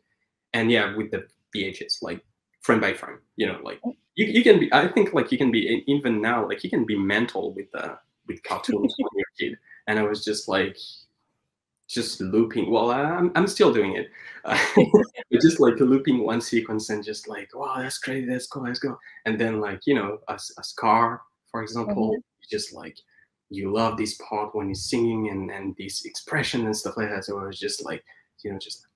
and 0.52 0.70
yeah 0.70 0.94
with 0.94 1.10
the 1.10 1.26
vhs 1.56 2.02
like 2.02 2.20
frame 2.64 2.80
by 2.80 2.92
frame 2.92 3.18
you 3.36 3.46
know 3.46 3.58
like 3.62 3.80
you, 4.14 4.26
you 4.26 4.42
can 4.42 4.58
be 4.58 4.72
i 4.72 4.88
think 4.88 5.12
like 5.12 5.30
you 5.30 5.38
can 5.38 5.50
be 5.50 5.84
even 5.86 6.20
now 6.20 6.46
like 6.46 6.64
you 6.64 6.70
can 6.70 6.84
be 6.84 6.96
mental 6.96 7.52
with 7.52 7.68
uh 7.74 7.94
with 8.26 8.42
cartoons 8.42 8.94
when 8.98 9.08
you're 9.14 9.26
a 9.34 9.38
kid 9.38 9.58
and 9.86 9.98
i 9.98 10.02
was 10.02 10.24
just 10.24 10.48
like 10.48 10.76
just 11.86 12.20
looping 12.20 12.70
well 12.70 12.90
i'm, 12.90 13.30
I'm 13.34 13.46
still 13.46 13.72
doing 13.72 13.96
it 13.96 14.08
uh, 14.44 14.58
just 15.40 15.60
like 15.60 15.78
looping 15.78 16.24
one 16.24 16.40
sequence 16.40 16.90
and 16.90 17.04
just 17.04 17.28
like 17.28 17.48
wow 17.54 17.76
that's 17.78 17.98
crazy, 17.98 18.26
let's 18.30 18.46
go 18.46 18.60
let's 18.60 18.78
go 18.78 18.98
and 19.26 19.38
then 19.38 19.60
like 19.60 19.80
you 19.86 19.94
know 19.94 20.18
a, 20.28 20.34
a 20.34 20.64
scar 20.64 21.20
for 21.50 21.62
example 21.62 22.10
mm-hmm. 22.10 22.20
just 22.50 22.74
like 22.74 22.96
you 23.50 23.72
love 23.72 23.96
this 23.96 24.18
part 24.28 24.54
when 24.54 24.68
he's 24.68 24.88
singing 24.88 25.30
and 25.30 25.50
and 25.50 25.74
this 25.78 26.04
expression 26.04 26.64
and 26.66 26.76
stuff 26.76 26.96
like 26.96 27.10
that. 27.10 27.24
So 27.24 27.38
it 27.40 27.46
was 27.46 27.58
just 27.58 27.84
like 27.84 28.04
you 28.42 28.52
know 28.52 28.58
just 28.58 28.86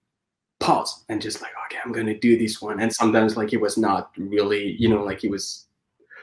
pause 0.60 1.04
and 1.08 1.22
just 1.22 1.40
like 1.40 1.52
okay 1.66 1.78
i'm 1.84 1.92
gonna 1.92 2.18
do 2.18 2.36
this 2.38 2.60
one. 2.60 2.80
And 2.80 2.92
sometimes 2.92 3.36
like 3.36 3.50
he 3.50 3.56
was 3.56 3.76
not 3.78 4.10
really 4.16 4.72
you 4.78 4.88
know 4.88 5.02
like 5.04 5.20
he 5.20 5.28
was 5.28 5.66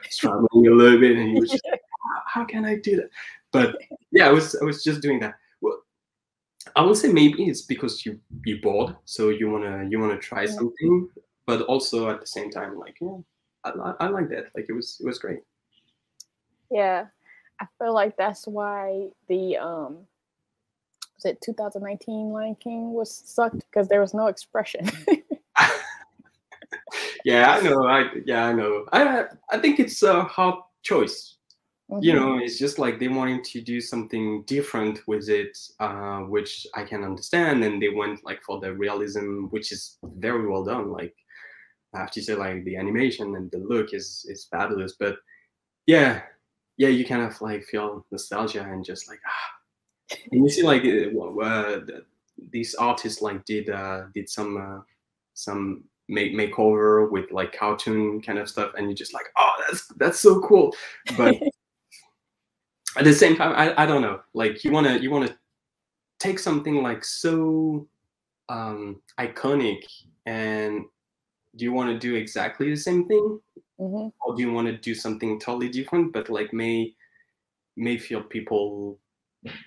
struggling 0.09 0.67
a 0.67 0.71
little 0.71 0.99
bit 0.99 1.17
and 1.17 1.29
he 1.29 1.39
was 1.39 1.51
just 1.51 1.65
like, 1.71 1.81
how, 2.25 2.41
how 2.41 2.45
can 2.45 2.65
i 2.65 2.75
do 2.75 2.97
that? 2.97 3.09
But 3.51 3.77
yeah 4.11 4.27
i 4.27 4.31
was 4.31 4.55
i 4.61 4.65
was 4.65 4.83
just 4.83 5.01
doing 5.01 5.19
that. 5.21 5.35
Well 5.61 5.83
i 6.75 6.81
would 6.81 6.97
say 6.97 7.11
maybe 7.11 7.45
it's 7.45 7.61
because 7.61 8.05
you 8.05 8.19
you 8.43 8.61
bored 8.61 8.95
so 9.05 9.29
you 9.29 9.49
want 9.49 9.63
to 9.63 9.87
you 9.89 9.99
want 9.99 10.11
to 10.19 10.27
try 10.27 10.41
Yeah. 10.43 10.51
something 10.51 11.09
but 11.45 11.61
also 11.61 12.09
at 12.09 12.19
the 12.19 12.27
same 12.27 12.49
time 12.49 12.77
like 12.77 12.97
yeah 12.99 13.17
I, 13.65 13.93
I 13.99 14.07
like 14.07 14.29
that. 14.29 14.45
Like 14.55 14.67
it 14.69 14.73
was 14.73 14.97
it 15.01 15.07
was 15.07 15.19
great. 15.19 15.39
Yeah, 16.71 17.05
I 17.59 17.67
feel 17.79 17.93
like 17.93 18.15
that's 18.17 18.47
why 18.47 19.09
the 19.27 19.57
um 19.57 19.97
was 21.15 21.25
it 21.25 21.41
2019 21.41 22.31
Lion 22.31 22.55
King 22.55 22.93
was 22.93 23.12
sucked 23.25 23.60
because 23.72 23.88
there 23.88 24.01
was 24.01 24.13
no 24.13 24.27
expression. 24.27 24.89
yeah 27.25 27.51
i 27.51 27.62
know 27.62 27.86
i 27.88 28.05
yeah 28.25 28.45
i 28.48 28.53
know 28.53 28.86
i 28.91 29.25
i 29.50 29.57
think 29.57 29.79
it's 29.79 30.01
a 30.03 30.24
hard 30.24 30.55
choice 30.84 31.38
you 32.01 32.13
Mhm. 32.13 32.15
know 32.15 32.38
it's 32.39 32.57
just 32.57 32.79
like 32.79 33.00
they 33.00 33.07
wanted 33.07 33.43
to 33.45 33.62
do 33.62 33.79
something 33.79 34.43
different 34.48 35.00
with 35.07 35.29
it 35.29 35.55
uh, 35.79 36.19
which 36.22 36.65
i 36.75 36.84
can 36.84 37.03
understand 37.03 37.63
and 37.63 37.81
they 37.81 37.89
went 37.89 38.24
like 38.25 38.41
for 38.43 38.60
the 38.60 38.74
realism 38.74 39.45
which 39.51 39.72
is 39.72 39.98
very 40.03 40.48
well 40.48 40.63
done 40.63 40.91
like 40.91 41.15
i 41.93 42.00
have 42.00 42.12
to 42.12 42.22
say 42.22 42.34
like 42.36 42.63
the 42.65 42.75
animation 42.75 43.36
and 43.36 43.50
the 43.51 43.60
look 43.60 43.93
is 43.93 44.25
is 44.29 44.48
fabulous 44.51 44.95
but 45.00 45.15
yeah 45.86 46.22
yeah 46.77 46.89
you 46.89 47.05
kind 47.05 47.22
of 47.22 47.39
like 47.41 47.63
feel 47.63 48.05
nostalgia 48.12 48.63
and 48.63 48.84
just 48.84 49.07
like 49.07 49.19
ah 49.27 49.54
and 50.31 50.43
you 50.43 50.50
see 50.50 50.63
like 50.63 50.83
uh, 50.85 51.39
uh, 51.41 51.79
these 52.51 52.75
artists 52.75 53.21
like 53.21 53.43
did 53.45 53.69
uh 53.69 54.03
did 54.13 54.29
some 54.29 54.57
uh, 54.57 54.81
some 55.33 55.83
make 56.07 56.33
makeover 56.33 57.09
with 57.09 57.31
like 57.31 57.51
cartoon 57.51 58.21
kind 58.21 58.38
of 58.38 58.47
stuff 58.47 58.71
and 58.77 58.88
you're 58.88 58.95
just 58.95 59.13
like 59.13 59.25
oh 59.38 59.53
that's 59.67 59.88
that's 59.97 60.19
so 60.19 60.39
cool. 60.41 60.75
But 61.17 61.35
at 62.97 63.03
the 63.03 63.13
same 63.13 63.35
time 63.35 63.53
i, 63.55 63.83
I 63.83 63.85
don't 63.85 64.01
know. 64.01 64.21
Like 64.33 64.63
you 64.63 64.71
want 64.71 64.88
to 64.88 65.01
you 65.01 65.09
want 65.12 65.27
to 65.27 65.35
take 66.19 66.39
something 66.39 66.81
like 66.83 67.03
so 67.03 67.88
um 68.50 69.01
iconic 69.19 69.83
and 70.25 70.85
do 71.55 71.65
you 71.65 71.74
want 71.74 71.89
to 71.89 71.97
do 71.97 72.15
exactly 72.15 72.69
the 72.69 72.77
same 72.77 73.07
thing? 73.07 73.39
Mhm. 73.77 74.13
or 74.21 74.35
do 74.35 74.41
you 74.41 74.53
want 74.53 74.67
to 74.67 74.77
do 74.77 74.95
something 74.95 75.38
totally 75.38 75.67
different 75.67 76.13
but 76.13 76.29
like 76.29 76.53
may 76.53 76.95
may 77.75 77.97
feel 77.97 78.24
people 78.24 78.97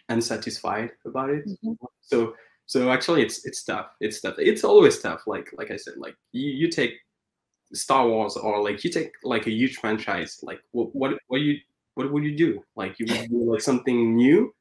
unsatisfied 0.08 0.90
about 1.04 1.30
it. 1.30 1.44
Mhm. 1.64 1.76
so 2.00 2.34
so 2.66 2.90
actually 2.90 3.22
it's 3.22 3.46
it's 3.46 3.62
tough. 3.64 3.86
It's 4.00 4.20
tough. 4.20 4.34
It's 4.38 4.64
always 4.64 4.98
tough 4.98 5.22
like 5.26 5.48
like 5.56 5.70
i 5.70 5.76
said 5.76 5.94
like 5.96 6.16
you, 6.32 6.50
you 6.50 6.68
take 6.70 6.92
star 7.72 8.08
wars 8.08 8.36
or 8.36 8.62
like 8.62 8.82
you 8.84 8.90
take 8.90 9.12
like 9.22 9.46
a 9.46 9.50
huge 9.50 9.76
franchise 9.76 10.40
like 10.42 10.60
what 10.72 10.94
what 10.94 11.10
what 11.28 11.40
you 11.40 11.56
what 11.94 12.12
would 12.12 12.24
you 12.24 12.36
do? 12.36 12.62
Like 12.76 12.98
you 12.98 13.06
would 13.08 13.28
do 13.28 13.52
like 13.52 13.60
something 13.60 14.14
new 14.16 14.54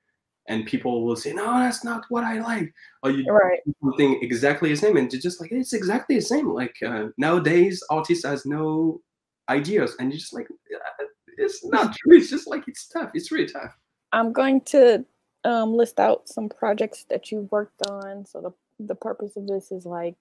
and 0.49 0.65
people 0.65 1.05
will 1.05 1.15
say 1.15 1.33
no 1.33 1.45
that's 1.59 1.83
not 1.83 2.05
what 2.09 2.23
i 2.23 2.39
like. 2.39 2.73
Or 3.03 3.11
you 3.11 3.23
Right. 3.31 3.59
do 3.65 3.73
something 3.83 4.19
exactly 4.23 4.69
the 4.69 4.75
same 4.77 4.97
and 4.97 5.11
you're 5.11 5.21
just 5.21 5.39
like 5.41 5.51
it's 5.51 5.73
exactly 5.73 6.15
the 6.15 6.21
same. 6.33 6.47
Like 6.49 6.75
uh, 6.85 7.07
nowadays 7.17 7.83
artists 7.89 8.25
has 8.25 8.45
no 8.45 9.01
ideas 9.49 9.95
and 9.99 10.11
you're 10.11 10.19
just 10.19 10.33
like 10.33 10.47
"Uh, 10.49 11.05
it's 11.37 11.63
not 11.65 11.95
true. 11.97 12.17
It's 12.17 12.29
just 12.29 12.47
like 12.47 12.67
it's 12.67 12.87
tough. 12.87 13.11
It's 13.13 13.31
really 13.31 13.47
tough 13.47 13.73
I'm 14.11 14.33
going 14.33 14.61
to 14.61 15.05
um, 15.43 15.73
list 15.73 15.99
out 15.99 16.27
some 16.27 16.49
projects 16.49 17.05
that 17.09 17.31
you 17.31 17.47
worked 17.51 17.85
on. 17.87 18.25
So 18.25 18.41
the 18.41 18.51
the 18.79 18.95
purpose 18.95 19.35
of 19.35 19.47
this 19.47 19.71
is 19.71 19.85
like 19.85 20.15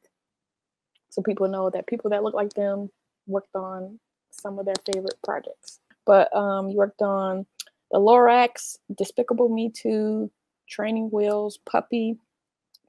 so 1.11 1.23
people 1.23 1.49
know 1.49 1.71
that 1.71 1.87
people 1.87 2.11
that 2.11 2.23
look 2.23 2.35
like 2.35 2.55
them 2.55 2.91
worked 3.27 3.55
on 3.55 3.99
some 4.31 4.59
of 4.59 4.67
their 4.67 4.75
favorite 4.93 5.19
projects. 5.25 5.81
But 6.05 6.35
um, 6.37 6.69
you 6.69 6.77
worked 6.77 7.03
on 7.03 7.47
the 7.91 7.99
Lorax, 7.99 8.79
Despicable 8.97 9.49
Me 9.49 9.71
2, 9.71 10.31
Training 10.69 11.11
Wheels, 11.11 11.59
Puppy, 11.67 12.19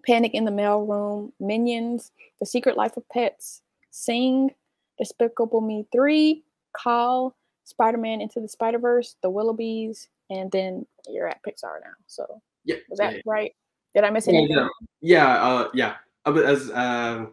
Panic 0.05 0.33
in 0.33 0.45
the 0.45 0.51
Mailroom, 0.51 1.31
Minions, 1.39 2.11
The 2.39 2.45
Secret 2.45 2.77
Life 2.77 2.97
of 2.97 3.07
Pets, 3.09 3.61
Sing, 3.91 4.51
Despicable 4.97 5.61
Me 5.61 5.85
3, 5.91 6.43
Call, 6.73 7.35
Spider 7.63 7.97
Man 7.97 8.21
Into 8.21 8.39
the 8.39 8.47
Spider 8.47 8.79
Verse, 8.79 9.15
The 9.21 9.31
Willoughbys, 9.31 10.07
and 10.29 10.51
then 10.51 10.85
you're 11.07 11.27
at 11.27 11.41
Pixar 11.43 11.79
now. 11.83 11.93
So 12.07 12.41
yeah 12.65 12.77
was 12.89 12.99
yeah, 12.99 13.11
that 13.11 13.21
right? 13.25 13.53
Did 13.95 14.03
I 14.03 14.09
miss 14.09 14.27
Yeah, 14.27 14.33
anything? 14.39 14.57
yeah. 14.57 14.67
Yeah, 15.01 15.43
uh, 15.43 15.69
yeah. 15.73 15.95
I 16.25 16.29
was 16.29 16.43
as 16.43 16.69
uh, 16.71 17.25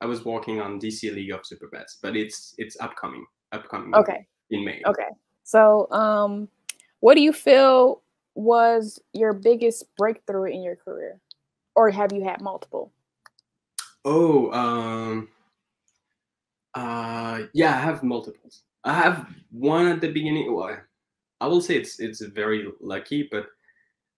I 0.00 0.06
was 0.06 0.24
working 0.24 0.60
on 0.60 0.80
DC 0.80 1.14
League 1.14 1.32
of 1.32 1.46
Super 1.46 1.68
Pets, 1.68 1.98
but 2.02 2.16
it's 2.16 2.54
it's 2.58 2.76
upcoming, 2.80 3.24
upcoming. 3.52 3.94
Okay. 3.94 4.26
In 4.50 4.64
May. 4.64 4.82
Okay. 4.86 5.08
So, 5.44 5.90
um, 5.90 6.48
what 7.00 7.14
do 7.14 7.22
you 7.22 7.32
feel 7.32 8.02
was 8.34 9.00
your 9.12 9.32
biggest 9.32 9.84
breakthrough 9.96 10.50
in 10.52 10.62
your 10.62 10.76
career, 10.76 11.20
or 11.74 11.90
have 11.90 12.12
you 12.12 12.24
had 12.24 12.40
multiple? 12.40 12.92
Oh, 14.04 14.52
um, 14.52 15.28
uh, 16.74 17.42
yeah, 17.54 17.76
I 17.76 17.80
have 17.80 18.02
multiples. 18.02 18.62
I 18.84 18.92
have 18.92 19.26
one 19.50 19.86
at 19.86 20.00
the 20.00 20.12
beginning. 20.12 20.54
Well, 20.54 20.78
I 21.40 21.46
will 21.46 21.60
say 21.60 21.76
it's 21.76 22.00
it's 22.00 22.20
very 22.20 22.68
lucky, 22.80 23.28
but 23.30 23.46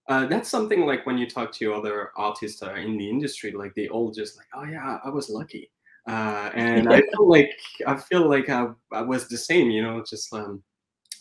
uh, 0.09 0.27
that's 0.27 0.49
something 0.49 0.87
like 0.87 1.05
when 1.07 1.19
you 1.19 1.29
talk 1.29 1.53
to 1.53 1.75
other 1.75 2.13
artists 2.17 2.63
uh, 2.63 2.75
in 2.75 2.97
the 2.97 3.09
industry, 3.09 3.53
like 3.53 3.75
they 3.75 3.89
all 3.89 4.11
just 4.11 4.37
like, 4.37 4.47
oh 4.55 4.65
yeah, 4.65 4.99
I 5.05 5.11
was 5.11 5.29
lucky, 5.29 5.71
uh, 6.09 6.51
and 6.55 6.93
I 6.93 7.01
feel 7.13 7.29
like 7.29 7.51
I 7.87 7.97
feel 7.97 8.29
like 8.29 8.49
I, 8.49 8.69
I 8.93 9.03
was 9.03 9.29
the 9.29 9.37
same, 9.37 9.71
you 9.71 9.83
know, 9.83 10.03
just 10.09 10.33
um, 10.33 10.63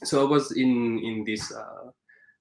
so 0.04 0.26
I 0.26 0.30
was 0.30 0.52
in 0.52 1.00
in 1.00 1.24
this 1.26 1.52
uh, 1.52 1.92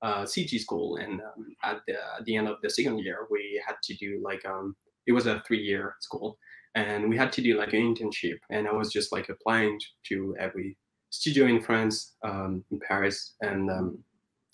uh, 0.03 0.23
CG 0.25 0.61
school, 0.61 0.97
and 0.97 1.21
um, 1.21 1.57
at 1.65 1.81
the 1.87 1.95
at 1.95 2.25
the 2.25 2.37
end 2.37 2.49
of 2.49 2.59
the 2.63 2.71
second 2.71 2.99
year, 2.99 3.27
we 3.31 3.61
had 3.67 3.77
to 3.85 3.95
do 3.95 4.21
like 4.23 4.45
um, 4.45 4.77
it 5.07 5.13
was 5.13 5.27
a 5.27 5.43
three 5.47 5.63
year 5.63 5.97
school, 6.01 6.39
and 6.75 7.09
we 7.09 7.17
had 7.17 7.33
to 7.33 7.43
do 7.43 7.59
like 7.59 7.73
an 7.73 7.95
internship, 7.95 8.39
and 8.51 8.69
I 8.69 8.73
was 8.73 8.93
just 8.93 9.13
like 9.13 9.31
applying 9.31 9.81
to 10.09 10.37
every 10.39 10.77
studio 11.11 11.47
in 11.47 11.61
France, 11.61 12.15
um, 12.25 12.65
in 12.71 12.81
Paris, 12.81 13.35
and 13.43 13.71
um, 13.71 13.99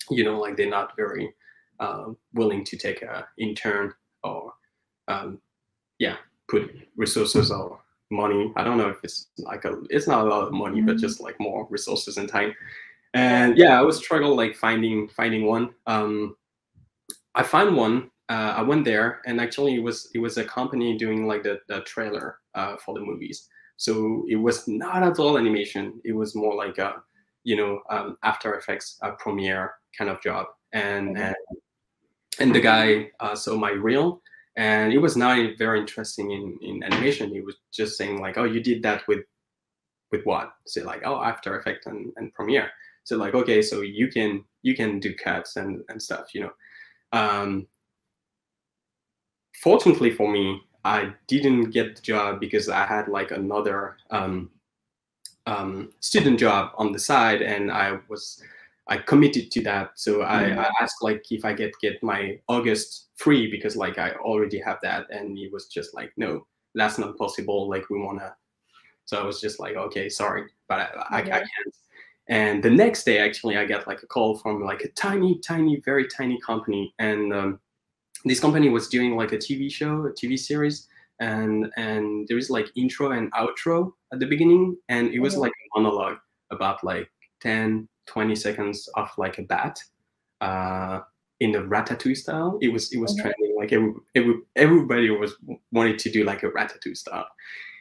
you 0.09 0.23
know, 0.23 0.39
like 0.39 0.57
they're 0.57 0.69
not 0.69 0.95
very 0.97 1.33
uh, 1.79 2.05
willing 2.33 2.63
to 2.65 2.77
take 2.77 3.01
a 3.01 3.27
intern 3.37 3.93
or 4.23 4.53
um, 5.07 5.39
yeah, 5.99 6.17
put 6.49 6.75
resources 6.97 7.51
or 7.51 7.79
money. 8.11 8.51
I 8.55 8.63
don't 8.63 8.77
know 8.77 8.89
if 8.89 8.97
it's 9.03 9.29
like 9.39 9.65
a 9.65 9.81
it's 9.89 10.07
not 10.07 10.25
a 10.25 10.29
lot 10.29 10.43
of 10.47 10.53
money, 10.53 10.81
but 10.81 10.97
Mhm. 10.97 10.99
just 10.99 11.21
like 11.21 11.39
more 11.39 11.67
resources 11.69 12.17
and 12.17 12.29
time. 12.29 12.53
And 13.13 13.57
yeah, 13.57 13.79
I 13.79 13.83
was 13.83 13.97
struggle 13.97 14.35
like 14.35 14.55
finding 14.55 15.09
finding 15.09 15.45
one. 15.45 15.75
Um, 15.87 16.37
I 17.35 17.43
found 17.43 17.75
one. 17.75 18.09
Uh, 18.29 18.53
I 18.57 18.61
went 18.61 18.85
there, 18.85 19.21
and 19.25 19.39
actually, 19.41 19.75
it 19.75 19.83
was 19.83 20.09
it 20.15 20.19
was 20.19 20.37
a 20.37 20.45
company 20.45 20.97
doing 20.97 21.27
like 21.27 21.43
the, 21.43 21.59
the 21.67 21.81
trailer 21.81 22.39
uh, 22.55 22.77
for 22.77 22.93
the 22.93 23.01
movies. 23.01 23.49
So 23.83 24.23
it 24.29 24.37
was 24.37 24.65
not 24.65 25.03
at 25.03 25.19
all 25.19 25.37
animation. 25.37 25.99
It 26.05 26.13
was 26.13 26.35
more 26.35 26.55
like 26.55 26.77
a 26.77 27.03
you 27.43 27.57
know 27.57 27.81
um, 27.89 28.17
After 28.23 28.55
Effects 28.55 28.97
uh, 29.01 29.11
Premiere 29.19 29.73
kind 29.97 30.09
of 30.09 30.21
job. 30.21 30.47
And 30.71 31.17
and 31.17 31.35
and 32.39 32.55
the 32.55 32.61
guy 32.61 33.11
uh, 33.19 33.35
saw 33.35 33.57
my 33.57 33.71
reel, 33.71 34.21
and 34.55 34.93
it 34.93 34.99
was 34.99 35.17
not 35.17 35.57
very 35.57 35.81
interesting 35.81 36.31
in 36.31 36.57
in 36.61 36.81
animation. 36.81 37.29
He 37.29 37.41
was 37.41 37.57
just 37.73 37.97
saying 37.97 38.21
like, 38.21 38.37
oh, 38.37 38.45
you 38.45 38.61
did 38.63 38.81
that 38.83 39.05
with 39.09 39.25
with 40.11 40.23
what? 40.23 40.53
So 40.65 40.81
like, 40.83 41.01
oh, 41.03 41.21
After 41.21 41.59
Effects 41.59 41.85
and, 41.85 42.13
and 42.15 42.33
Premiere. 42.33 42.69
So 43.03 43.17
like, 43.17 43.33
okay, 43.33 43.61
so 43.61 43.81
you 43.81 44.07
can 44.07 44.45
you 44.61 44.77
can 44.77 45.01
do 45.01 45.13
cuts 45.13 45.57
and 45.57 45.83
and 45.89 46.01
stuff, 46.01 46.33
you 46.33 46.39
know. 46.43 46.53
Um, 47.11 47.67
fortunately 49.61 50.11
for 50.11 50.31
me, 50.31 50.61
I 50.85 51.13
didn't 51.27 51.71
get 51.71 51.95
the 51.95 52.01
job 52.01 52.39
because 52.39 52.69
I 52.69 52.85
had 52.85 53.07
like 53.07 53.31
another 53.31 53.97
um, 54.11 54.49
um, 55.45 55.91
student 55.99 56.39
job 56.39 56.71
on 56.77 56.91
the 56.91 56.99
side, 56.99 57.41
and 57.41 57.71
I 57.71 57.99
was 58.09 58.41
I 58.87 58.97
committed 58.97 59.49
to 59.51 59.61
that. 59.63 59.91
So 59.95 60.23
I, 60.23 60.43
Mhm. 60.43 60.57
I 60.57 60.71
asked 60.81 61.01
like 61.01 61.23
if 61.31 61.45
I 61.45 61.53
get 61.53 61.71
get 61.81 62.03
my 62.03 62.39
August 62.47 63.09
free 63.15 63.49
because 63.49 63.75
like 63.77 63.97
I 63.97 64.11
already 64.11 64.59
have 64.59 64.79
that, 64.81 65.09
and 65.09 65.37
he 65.37 65.47
was 65.49 65.67
just 65.67 65.93
like, 65.93 66.11
no, 66.17 66.45
that's 66.75 66.97
not 66.97 67.17
possible. 67.17 67.69
Like 67.69 67.89
we 67.89 67.99
wanna. 67.99 68.35
So 69.05 69.21
I 69.21 69.25
was 69.25 69.41
just 69.41 69.59
like, 69.59 69.75
okay, 69.75 70.09
sorry, 70.09 70.49
but 70.67 70.79
I, 70.79 71.17
I, 71.17 71.17
I 71.19 71.21
can't. 71.21 71.75
And 72.29 72.63
the 72.63 72.69
next 72.69 73.03
day, 73.03 73.19
actually, 73.19 73.57
I 73.57 73.65
got 73.65 73.85
like 73.87 74.01
a 74.01 74.07
call 74.07 74.37
from 74.37 74.63
like 74.63 74.81
a 74.81 74.89
tiny, 74.89 75.39
tiny, 75.39 75.81
very 75.81 76.07
tiny 76.07 76.39
company, 76.39 76.93
and 76.99 77.33
um, 77.33 77.59
this 78.25 78.39
company 78.39 78.69
was 78.69 78.87
doing 78.87 79.15
like 79.15 79.31
a 79.33 79.37
TV 79.37 79.69
show, 79.71 80.05
a 80.07 80.11
TV 80.13 80.37
series, 80.37 80.87
and 81.19 81.71
and 81.77 82.27
there 82.27 82.37
is 82.37 82.49
like 82.49 82.67
intro 82.75 83.11
and 83.11 83.31
outro 83.33 83.93
at 84.11 84.19
the 84.19 84.25
beginning, 84.27 84.77
and 84.89 85.09
it 85.13 85.19
was 85.19 85.35
Mhm. 85.35 85.39
like 85.41 85.51
a 85.51 85.79
monologue 85.79 86.17
about 86.51 86.83
like 86.83 87.09
10, 87.41 87.87
20 88.07 88.35
seconds 88.35 88.89
of 88.95 89.09
like 89.17 89.37
a 89.39 89.43
bat. 89.43 89.79
uh, 90.41 90.99
in 91.39 91.51
the 91.53 91.59
ratatouille 91.59 92.17
style. 92.17 92.57
It 92.61 92.67
was 92.73 92.91
it 92.93 92.99
was 92.99 93.13
Mhm. 93.15 93.21
trending. 93.21 93.55
Like 93.57 93.71
every, 93.73 93.93
every, 94.15 94.35
everybody 94.57 95.09
was 95.09 95.35
wanted 95.71 95.97
to 95.99 96.09
do 96.11 96.23
like 96.25 96.43
a 96.43 96.49
ratatouille 96.51 96.97
style. 96.97 97.27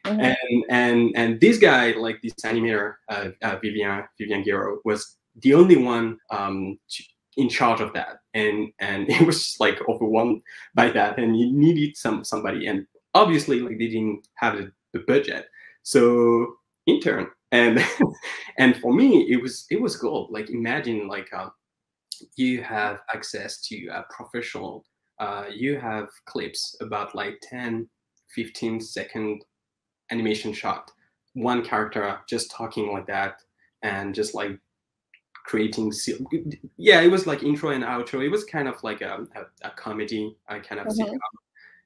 Mhm. 0.07 0.21
And 0.37 0.65
and 0.71 1.13
and 1.17 1.41
this 1.41 1.59
guy, 1.59 1.93
like 1.93 2.23
this 2.23 2.35
animator, 2.45 2.95
uh, 3.09 3.31
uh, 3.43 3.57
Vivian 3.63 4.05
Vivian 4.19 4.43
Guerrero, 4.45 4.81
was 4.85 5.19
the 5.43 5.55
only 5.55 5.77
one 5.77 6.19
um, 6.31 6.79
in 7.37 7.49
charge 7.49 7.81
of 7.81 7.93
that. 7.95 8.19
And 8.35 8.73
and 8.79 9.07
he 9.13 9.25
was 9.25 9.45
just 9.45 9.61
like 9.61 9.79
overwhelmed 9.89 10.43
by 10.75 10.91
that, 10.91 11.19
and 11.19 11.35
he 11.37 11.51
needed 11.51 11.97
some 11.97 12.25
somebody. 12.25 12.67
And 12.67 12.87
obviously, 13.15 13.61
like 13.61 13.79
they 13.79 13.89
didn't 13.89 14.27
have 14.37 14.57
the, 14.57 14.73
the 14.93 15.01
budget, 15.01 15.47
so 15.83 16.55
intern. 16.87 17.29
And 17.51 17.85
and 18.59 18.77
for 18.77 18.93
me, 18.93 19.31
it 19.31 19.41
was 19.43 19.67
it 19.71 19.81
was 19.81 19.97
cool. 19.97 20.29
Like 20.31 20.51
imagine 20.51 21.09
like 21.09 21.33
um, 21.33 21.53
you 22.37 22.63
have 22.63 23.01
access 23.15 23.61
to 23.69 23.87
a 23.89 24.05
professional 24.11 24.85
uh, 25.19 25.45
you 25.55 25.79
have 25.79 26.09
clips 26.27 26.75
about 26.81 27.15
like 27.15 27.39
10 27.43 27.89
15 28.35 28.81
second 28.81 29.45
animation 30.11 30.53
shot 30.53 30.91
one 31.35 31.65
character 31.65 32.19
just 32.29 32.51
talking 32.51 32.93
like 32.93 33.07
that 33.07 33.37
and 33.83 34.15
just 34.15 34.35
like 34.35 34.59
creating 35.45 35.93
yeah 36.77 37.01
it 37.01 37.11
was 37.11 37.27
like 37.27 37.43
intro 37.43 37.71
and 37.71 37.85
outro. 37.85 38.25
It 38.25 38.29
was 38.31 38.45
kind 38.45 38.69
of 38.69 38.83
like 38.83 39.01
a, 39.03 39.27
a, 39.37 39.69
a 39.69 39.71
comedy 39.77 40.37
i 40.49 40.59
kind 40.59 40.81
of 40.81 40.87
Mhm. 40.89 40.99
sitcom. 40.99 41.19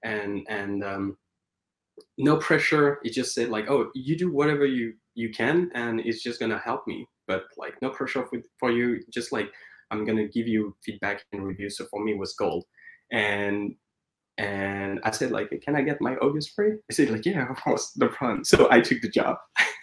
and 0.04 0.46
and 0.48 0.84
um 0.84 1.16
no 2.18 2.36
pressure. 2.38 2.98
It 3.04 3.12
just 3.12 3.34
said 3.34 3.48
like 3.48 3.68
oh 3.70 3.90
you 3.94 4.16
do 4.16 4.30
whatever 4.32 4.66
you 4.66 4.94
you 5.14 5.30
can 5.30 5.70
and 5.74 6.00
it's 6.00 6.22
just 6.22 6.40
gonna 6.40 6.58
help 6.58 6.86
me. 6.86 7.06
But 7.26 7.44
like 7.56 7.74
no 7.82 7.90
pressure 7.90 8.24
for, 8.26 8.38
for 8.58 8.70
you. 8.70 9.00
Just 9.10 9.32
like 9.32 9.50
i'm 9.90 10.04
gonna 10.04 10.26
give 10.28 10.46
you 10.48 10.76
feedback 10.84 11.24
and 11.32 11.44
reviews. 11.46 11.76
So 11.78 11.86
for 11.90 12.02
me 12.04 12.12
it 12.12 12.18
was 12.18 12.34
gold. 12.34 12.64
And 13.12 13.74
and 14.38 15.00
i 15.04 15.10
said 15.10 15.30
like 15.32 15.48
can 15.64 15.74
i 15.76 15.82
get 15.82 16.00
my 16.00 16.14
august 16.16 16.52
free? 16.54 16.72
I 16.90 16.92
said 16.92 17.10
like 17.10 17.24
yeah 17.24 17.50
of 17.50 17.56
course 17.62 17.92
no 17.96 18.08
problem. 18.08 18.44
So 18.44 18.68
i 18.70 18.80
took 18.80 19.00
the 19.00 19.08
job 19.08 19.36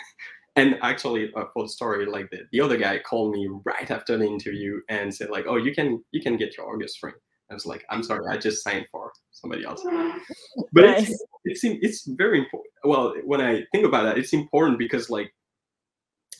and 0.56 0.78
actually 0.82 1.32
uh, 1.36 1.46
for 1.54 1.64
the 1.64 1.70
story 1.70 2.06
like 2.06 2.30
the, 2.30 2.40
the 2.52 2.62
other 2.62 2.78
guy 2.78 3.00
called 3.00 3.32
me 3.34 3.48
right 3.66 3.90
after 3.90 4.18
the 4.18 4.26
interview 4.26 4.80
and 4.90 5.14
said 5.14 5.30
like 5.30 5.46
oh 5.48 5.56
you 5.58 5.74
can 5.74 6.04
you 6.12 6.22
can 6.22 6.38
get 6.38 6.56
your 6.58 6.72
august 6.72 7.00
free 7.00 7.12
i 7.50 7.54
was 7.54 7.66
like 7.66 7.84
i'm 7.90 8.04
sorry 8.04 8.22
i 8.30 8.38
just 8.38 8.64
signed 8.64 8.86
for 8.92 9.12
somebody 9.32 9.66
else 9.66 9.84
but 10.74 10.84
it's, 10.84 11.10
Nice. 11.10 11.24
it's 11.46 11.64
it's 11.64 12.08
very 12.08 12.40
important 12.40 12.74
well 12.84 13.14
when 13.26 13.42
i 13.42 13.64
think 13.72 13.86
about 13.86 14.04
that 14.04 14.18
it's 14.18 14.34
important 14.34 14.78
because 14.78 15.10
like 15.10 15.34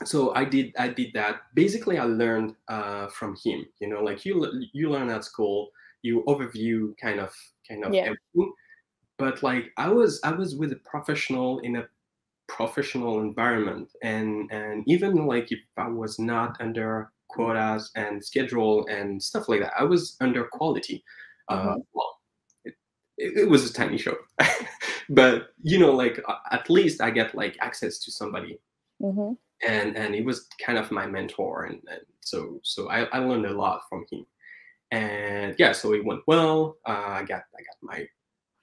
so 0.06 0.34
i 0.36 0.44
did 0.44 0.74
i 0.78 0.88
did 0.88 1.12
that 1.14 1.42
basically 1.56 1.98
i 1.98 2.04
learned 2.04 2.56
uh, 2.68 3.08
from 3.08 3.36
him 3.44 3.66
you 3.80 3.88
know 3.88 4.02
like 4.02 4.26
you 4.26 4.52
you 4.74 4.90
learn 4.90 5.10
at 5.10 5.24
school 5.24 5.70
you 6.02 6.24
overview 6.28 6.94
kind 7.02 7.20
of 7.20 7.34
kind 7.68 7.84
of 7.86 7.94
Yeah. 7.94 8.02
everything 8.12 8.54
but 9.18 9.42
like 9.44 9.72
i 9.78 9.88
was 9.88 10.20
i 10.24 10.32
was 10.32 10.56
with 10.56 10.72
a 10.72 10.78
professional 10.78 11.60
in 11.60 11.78
a 11.78 11.88
professional 12.58 13.16
environment. 13.30 13.88
And 14.12 14.30
and 14.52 14.84
even 14.94 15.14
like 15.34 15.48
if 15.56 15.60
i 15.78 15.88
was 16.04 16.14
not 16.32 16.52
under 16.66 16.90
quotas 17.34 17.84
and 17.96 18.14
schedule 18.30 18.76
and 18.96 19.10
stuff 19.30 19.46
like 19.50 19.62
that 19.64 19.74
i 19.80 19.84
was 19.94 20.04
under 20.26 20.44
quality 20.58 20.98
uh, 21.50 21.76
Mhm. 21.76 21.84
well 21.96 22.12
it, 22.68 22.76
it, 23.24 23.32
it 23.44 23.50
was 23.54 23.64
a 23.70 23.74
tiny 23.82 23.98
show. 24.06 24.18
But 25.20 25.36
you 25.72 25.78
know 25.82 25.94
like 26.04 26.16
at 26.58 26.70
least 26.78 26.98
i 27.02 27.10
get 27.20 27.36
like 27.42 27.56
access 27.68 27.96
to 28.04 28.10
somebody. 28.20 28.54
Mhm. 29.02 29.38
and 29.74 29.90
and 30.02 30.10
he 30.18 30.22
was 30.30 30.38
kind 30.66 30.78
of 30.82 30.92
my 31.00 31.06
mentor 31.16 31.56
and, 31.70 31.80
and 31.94 32.06
so 32.32 32.40
so 32.74 32.80
I, 32.98 33.00
I 33.16 33.20
learned 33.30 33.48
a 33.48 33.58
lot 33.66 33.82
from 33.90 34.02
him. 34.12 34.24
And 34.92 35.56
yeah 35.64 35.74
so 35.80 35.94
it 35.98 36.06
went 36.10 36.24
well. 36.34 36.58
Uh, 36.92 37.12
i 37.20 37.24
got 37.32 37.44
i 37.60 37.62
got 37.70 37.78
my 37.92 38.00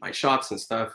my 0.04 0.12
shots 0.20 0.46
and 0.52 0.60
stuff 0.68 0.90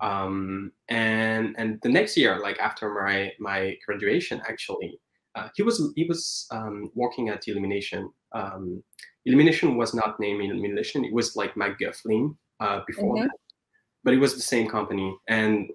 um 0.00 0.72
and 0.88 1.54
and 1.58 1.78
the 1.82 1.88
next 1.88 2.16
year 2.16 2.38
like 2.40 2.58
after 2.60 2.92
my 2.94 3.32
my 3.40 3.76
graduation 3.86 4.40
actually 4.48 4.98
uh, 5.34 5.48
he 5.54 5.62
was 5.62 5.92
he 5.96 6.04
was 6.04 6.46
um, 6.50 6.90
working 6.94 7.28
at 7.28 7.46
illumination. 7.46 8.10
Um 8.34 8.82
illumination 9.26 9.76
was 9.76 9.94
not 9.94 10.18
named 10.18 10.42
illumination. 10.42 11.04
It 11.04 11.12
was 11.12 11.36
like 11.36 11.56
my 11.56 11.70
Gufflin, 11.80 12.36
uh 12.60 12.80
before 12.86 13.14
Mhm. 13.14 13.22
that. 13.22 13.30
But 14.04 14.14
it 14.14 14.20
was 14.20 14.34
the 14.34 14.40
same 14.54 14.68
company. 14.68 15.14
And 15.28 15.70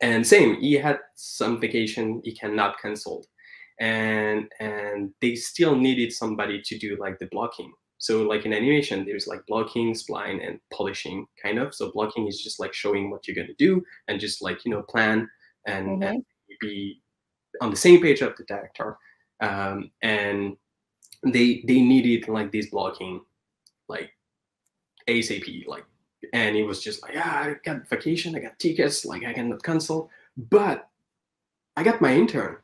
and 0.00 0.26
same 0.26 0.56
he 0.60 0.72
had 0.74 0.98
some 1.14 1.60
vacation 1.60 2.20
he 2.24 2.32
cannot 2.34 2.80
cancel. 2.80 3.24
And 3.80 4.50
and 4.60 5.12
they 5.20 5.36
still 5.36 5.76
needed 5.76 6.12
somebody 6.12 6.62
to 6.62 6.78
do 6.78 6.96
like 6.98 7.18
the 7.18 7.26
blocking 7.30 7.72
so 7.98 8.22
like 8.22 8.46
in 8.46 8.52
animation 8.52 9.04
there's 9.04 9.26
like 9.26 9.44
blocking 9.46 9.92
spline 9.92 10.46
and 10.46 10.60
polishing 10.72 11.26
kind 11.42 11.58
of. 11.58 11.74
So 11.74 11.90
blocking 11.92 12.26
is 12.28 12.42
just 12.42 12.60
like 12.60 12.72
showing 12.72 13.10
what 13.10 13.26
you're 13.26 13.34
going 13.34 13.48
to 13.48 13.54
do 13.54 13.82
and 14.06 14.20
just 14.20 14.42
like 14.42 14.64
you 14.64 14.70
know 14.70 14.82
plan 14.82 15.28
and, 15.66 16.02
and 16.02 16.24
be 16.60 17.02
on 17.60 17.70
the 17.70 17.76
same 17.76 18.00
page 18.00 18.20
of 18.22 18.36
the 18.36 18.44
director. 18.44 18.96
Um, 19.40 19.90
and 20.02 20.56
they 21.24 21.64
they 21.66 21.80
needed 21.80 22.28
like 22.28 22.52
this 22.52 22.70
blocking 22.70 23.20
like 23.88 24.10
asap 25.08 25.66
like 25.66 25.84
and 26.32 26.56
it 26.56 26.64
was 26.64 26.82
just 26.82 27.02
like 27.02 27.14
yeah 27.14 27.30
i 27.30 27.54
got 27.64 27.88
vacation 27.88 28.36
i 28.36 28.38
got 28.38 28.58
tickets 28.58 29.04
like 29.04 29.24
i 29.24 29.32
cannot 29.32 29.62
cancel. 29.62 30.10
But 30.36 30.88
i 31.76 31.82
got 31.82 32.00
my 32.00 32.14
intern. 32.14 32.58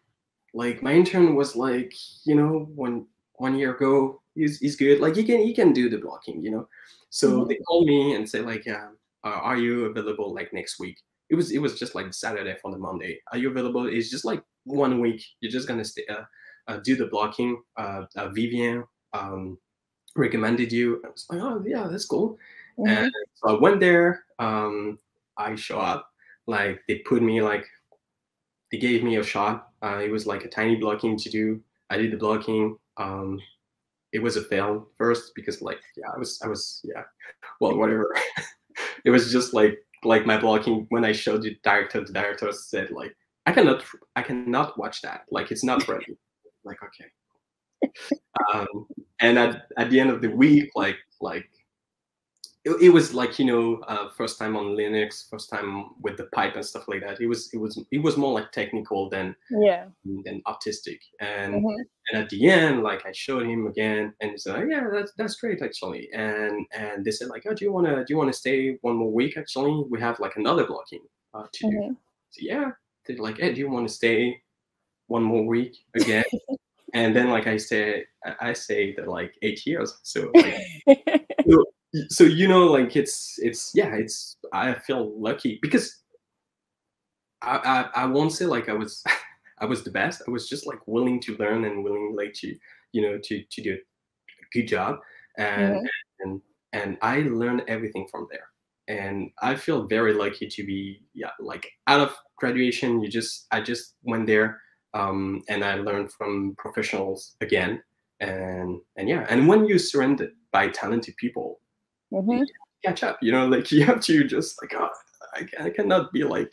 Like 0.53 0.83
my 0.83 0.93
intern 0.93 1.35
was 1.35 1.57
like 1.57 1.95
you 2.25 2.35
know 2.35 2.69
one 2.75 3.07
one 3.35 3.57
year 3.57 3.75
ago 3.75 4.21
he's, 4.35 4.59
he's 4.59 4.77
good 4.77 5.01
like 5.01 5.17
he 5.17 5.25
can 5.25 5.41
he 5.41 5.55
can 5.55 5.73
do 5.73 5.89
the 5.89 5.99
blocking 5.99 6.43
you 6.43 6.51
know 6.51 6.69
so 7.11 7.45
Mhm. 7.45 7.49
they 7.49 7.57
called 7.67 7.87
me 7.87 8.15
and 8.15 8.29
say 8.29 8.41
like 8.41 8.65
yeah 8.67 8.89
uh, 9.25 9.41
are 9.49 9.57
you 9.57 9.87
available 9.87 10.35
like 10.35 10.53
next 10.53 10.79
week 10.79 10.99
it 11.31 11.35
was 11.35 11.51
it 11.53 11.59
was 11.59 11.79
just 11.79 11.95
like 11.95 12.13
saturday 12.13 12.57
for 12.61 12.71
the 12.73 12.79
monday 12.79 13.21
are 13.33 13.39
you 13.39 13.51
available 13.51 13.87
it's 13.87 14.11
just 14.11 14.25
like 14.25 14.43
one 14.65 15.01
week 15.01 15.25
you're 15.41 15.53
just 15.53 15.69
gonna 15.69 15.85
stay 15.85 16.05
uh, 16.09 16.25
uh, 16.69 16.79
do 16.85 16.97
the 16.97 17.07
blocking 17.07 17.63
uh, 17.77 18.05
uh 18.17 18.29
vivian 18.31 18.85
um 19.13 19.59
recommended 20.17 20.73
you 20.73 21.03
i 21.05 21.09
was 21.09 21.27
like 21.31 21.41
oh 21.43 21.63
yeah 21.67 21.87
that's 21.89 22.07
cool 22.07 22.39
Mhm. 22.79 22.89
and 22.89 23.13
so 23.35 23.57
I 23.57 23.61
went 23.61 23.79
there. 23.79 24.25
Um, 24.41 24.99
I 25.37 25.55
show 25.55 25.79
up. 25.79 26.11
Like 26.49 26.83
they 26.89 26.97
put 27.07 27.23
me 27.23 27.41
like 27.41 27.67
they 28.71 28.79
gave 28.79 29.03
me 29.05 29.17
a 29.17 29.23
shot. 29.23 29.69
Uh, 29.83 29.99
it 30.03 30.11
was 30.11 30.27
like 30.27 30.45
a 30.45 30.49
tiny 30.49 30.77
blocking 30.77 31.17
to 31.19 31.31
do. 31.31 31.63
I 31.91 31.97
did 31.97 32.13
the 32.13 32.17
blocking. 32.17 32.77
Um, 32.97 33.41
it 34.15 34.23
was 34.23 34.37
a 34.37 34.43
fail 34.43 34.89
first 34.97 35.33
because 35.35 35.61
like 35.61 35.81
yeah, 35.97 36.07
I 36.15 36.19
was 36.19 36.41
I 36.43 36.49
was 36.49 36.81
yeah, 36.85 37.03
well 37.61 37.77
whatever. 37.77 38.15
it 39.05 39.11
was 39.11 39.31
just 39.31 39.53
like 39.53 39.77
like 40.05 40.25
my 40.25 40.39
blocking 40.39 40.87
when 40.89 41.05
I 41.05 41.13
showed 41.13 41.43
the 41.43 41.59
director. 41.65 42.03
The 42.03 42.13
director 42.13 42.53
said 42.53 42.93
like 42.93 43.15
I 43.45 43.53
cannot 43.53 43.85
I 44.15 44.23
cannot 44.23 44.79
watch 44.79 45.03
that. 45.03 45.23
Like 45.31 45.51
it's 45.51 45.65
not 45.65 45.87
ready. 45.89 46.17
like 46.65 46.79
okay. 46.83 47.11
Um, 48.53 48.87
and 49.21 49.39
at, 49.39 49.67
at 49.79 49.91
the 49.91 50.01
end 50.01 50.11
of 50.11 50.21
the 50.23 50.31
week, 50.31 50.71
like 50.75 50.97
like 51.21 51.49
it, 52.65 52.71
it 52.83 52.89
was 52.91 53.13
like 53.15 53.39
you 53.39 53.45
know 53.45 53.77
uh, 53.89 54.09
first 54.11 54.39
time 54.39 54.57
on 54.57 54.67
linux 54.77 55.29
first 55.29 55.51
time 55.51 55.91
with 56.01 56.17
the 56.17 56.25
pipe 56.35 56.55
and 56.57 56.65
stuff 56.65 56.89
like 56.89 57.01
that. 57.03 57.21
It 57.21 57.27
was 57.27 57.51
it 57.53 57.59
was 57.59 57.79
it 57.91 57.99
was 58.03 58.17
more 58.17 58.33
like 58.33 58.51
technical 58.53 59.09
than 59.11 59.37
Yeah. 59.51 59.87
than 60.25 60.43
artistic. 60.47 61.01
And 61.21 61.55
Mhm. 61.55 61.77
and 62.11 62.23
at 62.23 62.29
the 62.31 62.49
end 62.51 62.83
like 62.83 63.07
i 63.07 63.13
showed 63.13 63.47
him 63.47 63.67
again 63.67 64.13
and 64.21 64.31
he 64.33 64.39
said 64.39 64.57
oh, 64.57 64.65
yeah 64.69 64.85
that's 64.93 65.13
that's 65.19 65.37
great 65.37 65.63
actually. 65.63 66.09
And 66.13 66.67
and 66.73 67.05
they 67.05 67.11
said 67.13 67.29
like 67.29 67.45
oh 67.49 67.55
do 67.55 67.65
you 67.65 67.73
want 67.73 67.87
to 67.87 67.97
do 68.05 68.07
you 68.13 68.19
want 68.19 68.33
to 68.33 68.39
stay 68.45 68.79
one 68.83 68.97
more 68.97 69.13
week 69.13 69.37
actually? 69.37 69.85
We 69.91 70.01
have 70.01 70.19
like 70.21 70.37
another 70.37 70.67
blocking 70.67 71.05
uh, 71.35 71.47
to 71.53 71.71
do. 71.71 71.77
Mhm. 71.77 71.97
so, 72.31 72.39
yeah 72.53 72.71
they're 73.07 73.19
like 73.19 73.39
hey 73.39 73.53
do 73.53 73.61
you 73.61 73.71
want 73.71 73.87
to 73.89 73.95
stay 73.95 74.41
one 75.09 75.23
more 75.23 75.45
week 75.47 75.75
again? 75.95 76.25
And 76.95 77.15
then 77.17 77.29
like 77.37 77.47
i 77.49 77.57
say 77.59 78.05
i 78.25 78.51
I 78.51 78.53
say 78.55 78.95
that 78.97 79.09
like 79.19 79.33
eight 79.47 79.61
years. 79.67 79.91
So 80.03 80.31
like, 80.35 80.57
so 82.09 82.25
you 82.25 82.49
know 82.49 82.67
like 82.67 82.97
it's 82.97 83.35
it's 83.39 83.71
yeah 83.75 83.95
it's 83.95 84.37
i 84.53 84.75
feel 84.75 85.13
lucky 85.21 85.59
because 85.63 86.03
I, 87.43 87.89
I 87.95 88.03
i 88.03 88.07
won't 88.07 88.33
say 88.33 88.47
like 88.47 88.69
i 88.69 88.73
was 88.73 89.03
i 89.61 89.65
was 89.67 89.85
the 89.85 89.91
best. 89.91 90.23
I 90.27 90.31
was 90.31 90.49
just 90.49 90.67
like 90.67 90.81
willing 90.87 91.21
to 91.23 91.37
learn 91.37 91.65
and 91.65 91.85
willing 91.85 92.15
like 92.17 92.33
to 92.41 92.55
you 92.93 93.03
know 93.03 93.19
to 93.23 93.43
to 93.51 93.63
do 93.63 93.75
a 93.75 94.47
good 94.59 94.69
job. 94.69 94.99
And 95.39 95.77
Mhm. 95.77 95.87
and 96.21 96.43
and 96.73 96.99
i 97.03 97.21
learned 97.23 97.63
everything 97.69 98.07
from 98.11 98.27
there. 98.31 98.49
And 98.89 99.31
i 99.43 99.55
feel 99.57 99.87
very 99.87 100.13
lucky 100.15 100.49
to 100.49 100.65
be 100.67 101.03
yeah 101.15 101.31
like 101.41 101.67
out 101.87 102.01
of 102.01 102.17
graduation 102.37 103.01
you 103.03 103.09
just 103.09 103.47
i 103.53 103.61
just 103.61 103.95
went 104.03 104.27
there 104.27 104.61
um 104.95 105.43
and 105.49 105.65
i 105.65 105.75
learned 105.77 106.13
from 106.13 106.55
professionals 106.59 107.37
again. 107.41 107.83
And 108.21 108.81
and 108.97 109.09
yeah. 109.09 109.27
And 109.31 109.49
when 109.49 109.67
you're 109.67 109.79
surrounded 109.93 110.31
by 110.53 110.69
talented 110.69 111.17
people 111.19 111.61
Mhm. 112.13 112.47
catch 112.85 113.03
up 113.03 113.19
you 113.23 113.33
know 113.33 113.47
like 113.47 113.71
you 113.73 113.85
have 113.85 114.01
to 114.01 114.25
just 114.25 114.61
like 114.63 114.75
oh 114.77 114.91
i, 115.35 115.67
I 115.67 115.71
cannot 115.71 116.13
be 116.13 116.25
like 116.25 116.53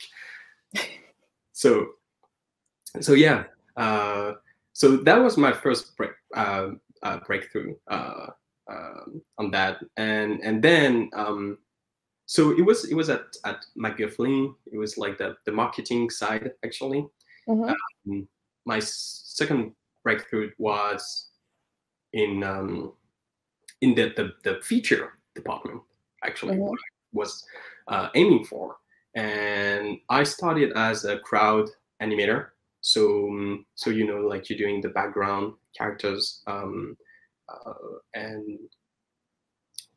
so 1.52 1.86
so 3.00 3.12
yeah 3.12 3.44
uh 3.76 4.32
so 4.72 4.96
that 4.96 5.18
was 5.18 5.36
my 5.36 5.52
first 5.52 5.96
break 5.96 6.12
uh, 6.34 6.68
uh 7.02 7.18
breakthrough 7.26 7.74
uh 7.88 8.28
um, 8.68 9.22
on 9.38 9.50
that, 9.50 9.78
and 9.96 10.40
and 10.42 10.62
then 10.62 11.10
um, 11.14 11.58
so 12.26 12.50
it 12.52 12.62
was 12.62 12.84
it 12.90 12.94
was 12.94 13.10
at 13.10 13.24
at 13.44 13.64
McGuffin. 13.76 14.54
It 14.72 14.78
was 14.78 14.98
like 14.98 15.18
the 15.18 15.36
the 15.44 15.52
marketing 15.52 16.10
side 16.10 16.52
actually. 16.64 17.06
Mhm. 17.48 17.74
Um, 18.06 18.28
my 18.64 18.78
second 18.78 19.72
breakthrough 20.04 20.50
was 20.58 21.30
in 22.12 22.42
um, 22.44 22.92
in 23.80 23.94
the, 23.94 24.12
the 24.16 24.32
the 24.44 24.60
feature 24.62 25.18
department 25.34 25.82
actually 26.24 26.56
Mhm. 26.56 26.72
I 26.72 26.76
was 27.12 27.44
uh, 27.88 28.08
aiming 28.14 28.44
for, 28.44 28.76
and 29.14 29.98
I 30.08 30.22
started 30.24 30.72
as 30.76 31.04
a 31.04 31.18
crowd 31.18 31.68
animator. 32.00 32.50
So 32.80 33.28
um, 33.28 33.66
so 33.74 33.90
you 33.90 34.06
know 34.06 34.20
like 34.26 34.48
you're 34.48 34.58
doing 34.58 34.80
the 34.80 34.88
background 34.88 35.54
characters 35.76 36.42
um, 36.46 36.96
uh, 37.48 37.74
and 38.14 38.58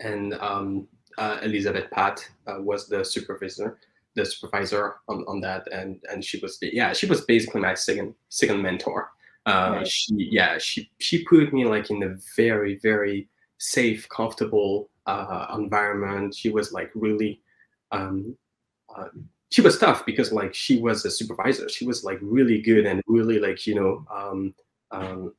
and 0.02 0.34
um, 0.36 0.88
uh, 1.18 1.40
Elizabeth 1.42 1.90
Pat 1.92 2.28
uh, 2.48 2.60
was 2.60 2.88
the 2.88 3.04
supervisor, 3.06 3.78
the 4.16 4.26
supervisor 4.26 4.96
on, 5.08 5.24
on 5.28 5.40
that, 5.42 5.68
and 5.72 6.02
and 6.12 6.24
she 6.24 6.40
was 6.40 6.58
yeah 6.62 6.92
she 6.94 7.06
was 7.06 7.22
basically 7.22 7.62
my 7.62 7.74
second 7.74 8.14
second 8.30 8.62
mentor. 8.62 9.12
Uh, 9.46 9.76
Right. 9.78 9.88
She 9.88 10.16
yeah 10.32 10.58
she 10.58 10.90
she 11.00 11.24
put 11.24 11.54
me 11.54 11.66
like 11.66 11.90
in 11.92 12.04
a 12.04 12.16
very 12.36 12.80
very 12.82 13.30
safe 13.58 14.08
comfortable 14.10 14.90
uh, 15.06 15.56
environment. 15.58 16.36
She 16.36 16.50
was 16.50 16.72
like 16.72 16.92
really. 16.96 17.42
Um, 17.92 18.36
uh, 18.96 19.08
she 19.52 19.62
was 19.62 19.78
tough 19.78 20.06
because 20.06 20.32
like 20.32 20.54
she 20.54 20.80
was 20.80 21.06
a 21.06 21.12
supervisor. 21.12 21.70
She 21.70 21.86
was 21.86 22.04
like 22.04 22.20
really 22.22 22.62
good 22.62 22.86
and 22.86 23.02
really 23.08 23.40
like 23.40 23.66
you 23.68 23.76
know 23.76 24.06
um, 24.14 24.54
um, 24.92 25.34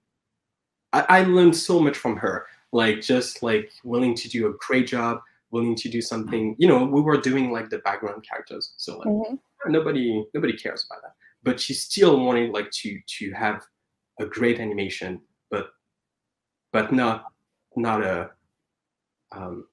I, 0.93 1.05
I 1.09 1.23
learned 1.25 1.57
so 1.57 1.81
much 1.81 1.97
from 1.97 2.17
her. 2.17 2.47
Like 2.73 3.01
just 3.01 3.43
like 3.43 3.71
willing 3.85 4.15
to 4.15 4.29
do 4.29 4.49
a 4.49 4.55
great 4.59 4.87
job, 4.87 5.21
willing 5.51 5.75
to 5.77 5.89
do 5.89 6.01
something. 6.01 6.55
You 6.59 6.69
know, 6.69 6.85
we 6.85 7.01
were 7.01 7.21
doing 7.21 7.53
like 7.53 7.71
the 7.71 7.79
background 7.79 8.25
characters, 8.29 8.73
so 8.77 8.99
like 8.99 9.09
Mhm. 9.09 9.39
nobody 9.67 10.25
nobody 10.35 10.57
cares 10.57 10.85
about 10.89 11.03
that. 11.03 11.15
But 11.43 11.61
she 11.61 11.75
still 11.75 12.25
wanted 12.25 12.51
like 12.53 12.71
to 12.83 13.01
to 13.19 13.33
have 13.33 13.63
a 14.21 14.27
great 14.27 14.59
animation, 14.61 15.21
but 15.51 15.71
but 16.73 16.93
not 16.93 17.33
not 17.77 18.03
a 18.03 18.31
um, 19.33 19.67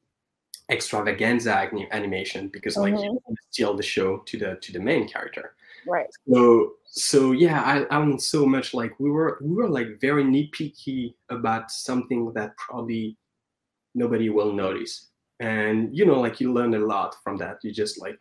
extravaganza 0.70 1.70
animation 1.92 2.48
because 2.48 2.78
like 2.78 2.94
you 2.94 3.20
Mhm. 3.28 3.36
steal 3.52 3.76
the 3.76 3.84
show 3.84 4.20
to 4.20 4.38
the 4.38 4.56
to 4.62 4.72
the 4.72 4.80
main 4.80 5.08
character 5.08 5.56
Right. 5.86 6.10
so 6.30 6.76
so 6.86 7.34
yeah 7.34 7.62
I, 7.62 7.86
i'm 7.96 8.18
so 8.18 8.46
much 8.46 8.74
like 8.74 8.98
we 9.00 9.12
were 9.12 9.40
we 9.42 9.54
were 9.54 9.68
like 9.70 10.00
very 10.00 10.24
nitpicky 10.24 11.16
about 11.30 11.70
something 11.70 12.32
that 12.34 12.56
probably 12.56 13.18
nobody 13.94 14.30
will 14.30 14.54
notice 14.54 15.08
and 15.42 15.96
you 15.96 16.06
know 16.06 16.20
like 16.22 16.40
you 16.40 16.54
learn 16.54 16.74
a 16.76 16.80
lot 16.80 17.18
from 17.24 17.36
that 17.38 17.58
you 17.64 17.72
just 17.74 18.00
like 18.00 18.18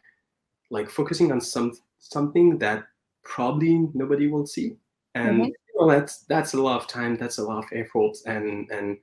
like 0.70 0.90
focusing 0.90 1.30
on 1.30 1.40
some 1.40 1.72
something 2.00 2.58
that 2.58 2.84
probably 3.22 3.88
nobody 3.94 4.26
will 4.26 4.46
see 4.46 4.76
and 5.14 5.38
Mhm. 5.42 5.46
you 5.46 5.74
know 5.78 5.88
that's 5.88 6.24
that's 6.24 6.54
a 6.54 6.60
lot 6.60 6.80
of 6.80 6.88
time 6.88 7.16
that's 7.16 7.38
a 7.38 7.42
lot 7.42 7.58
of 7.58 7.70
effort 7.72 8.16
and 8.26 8.68
and 8.70 8.98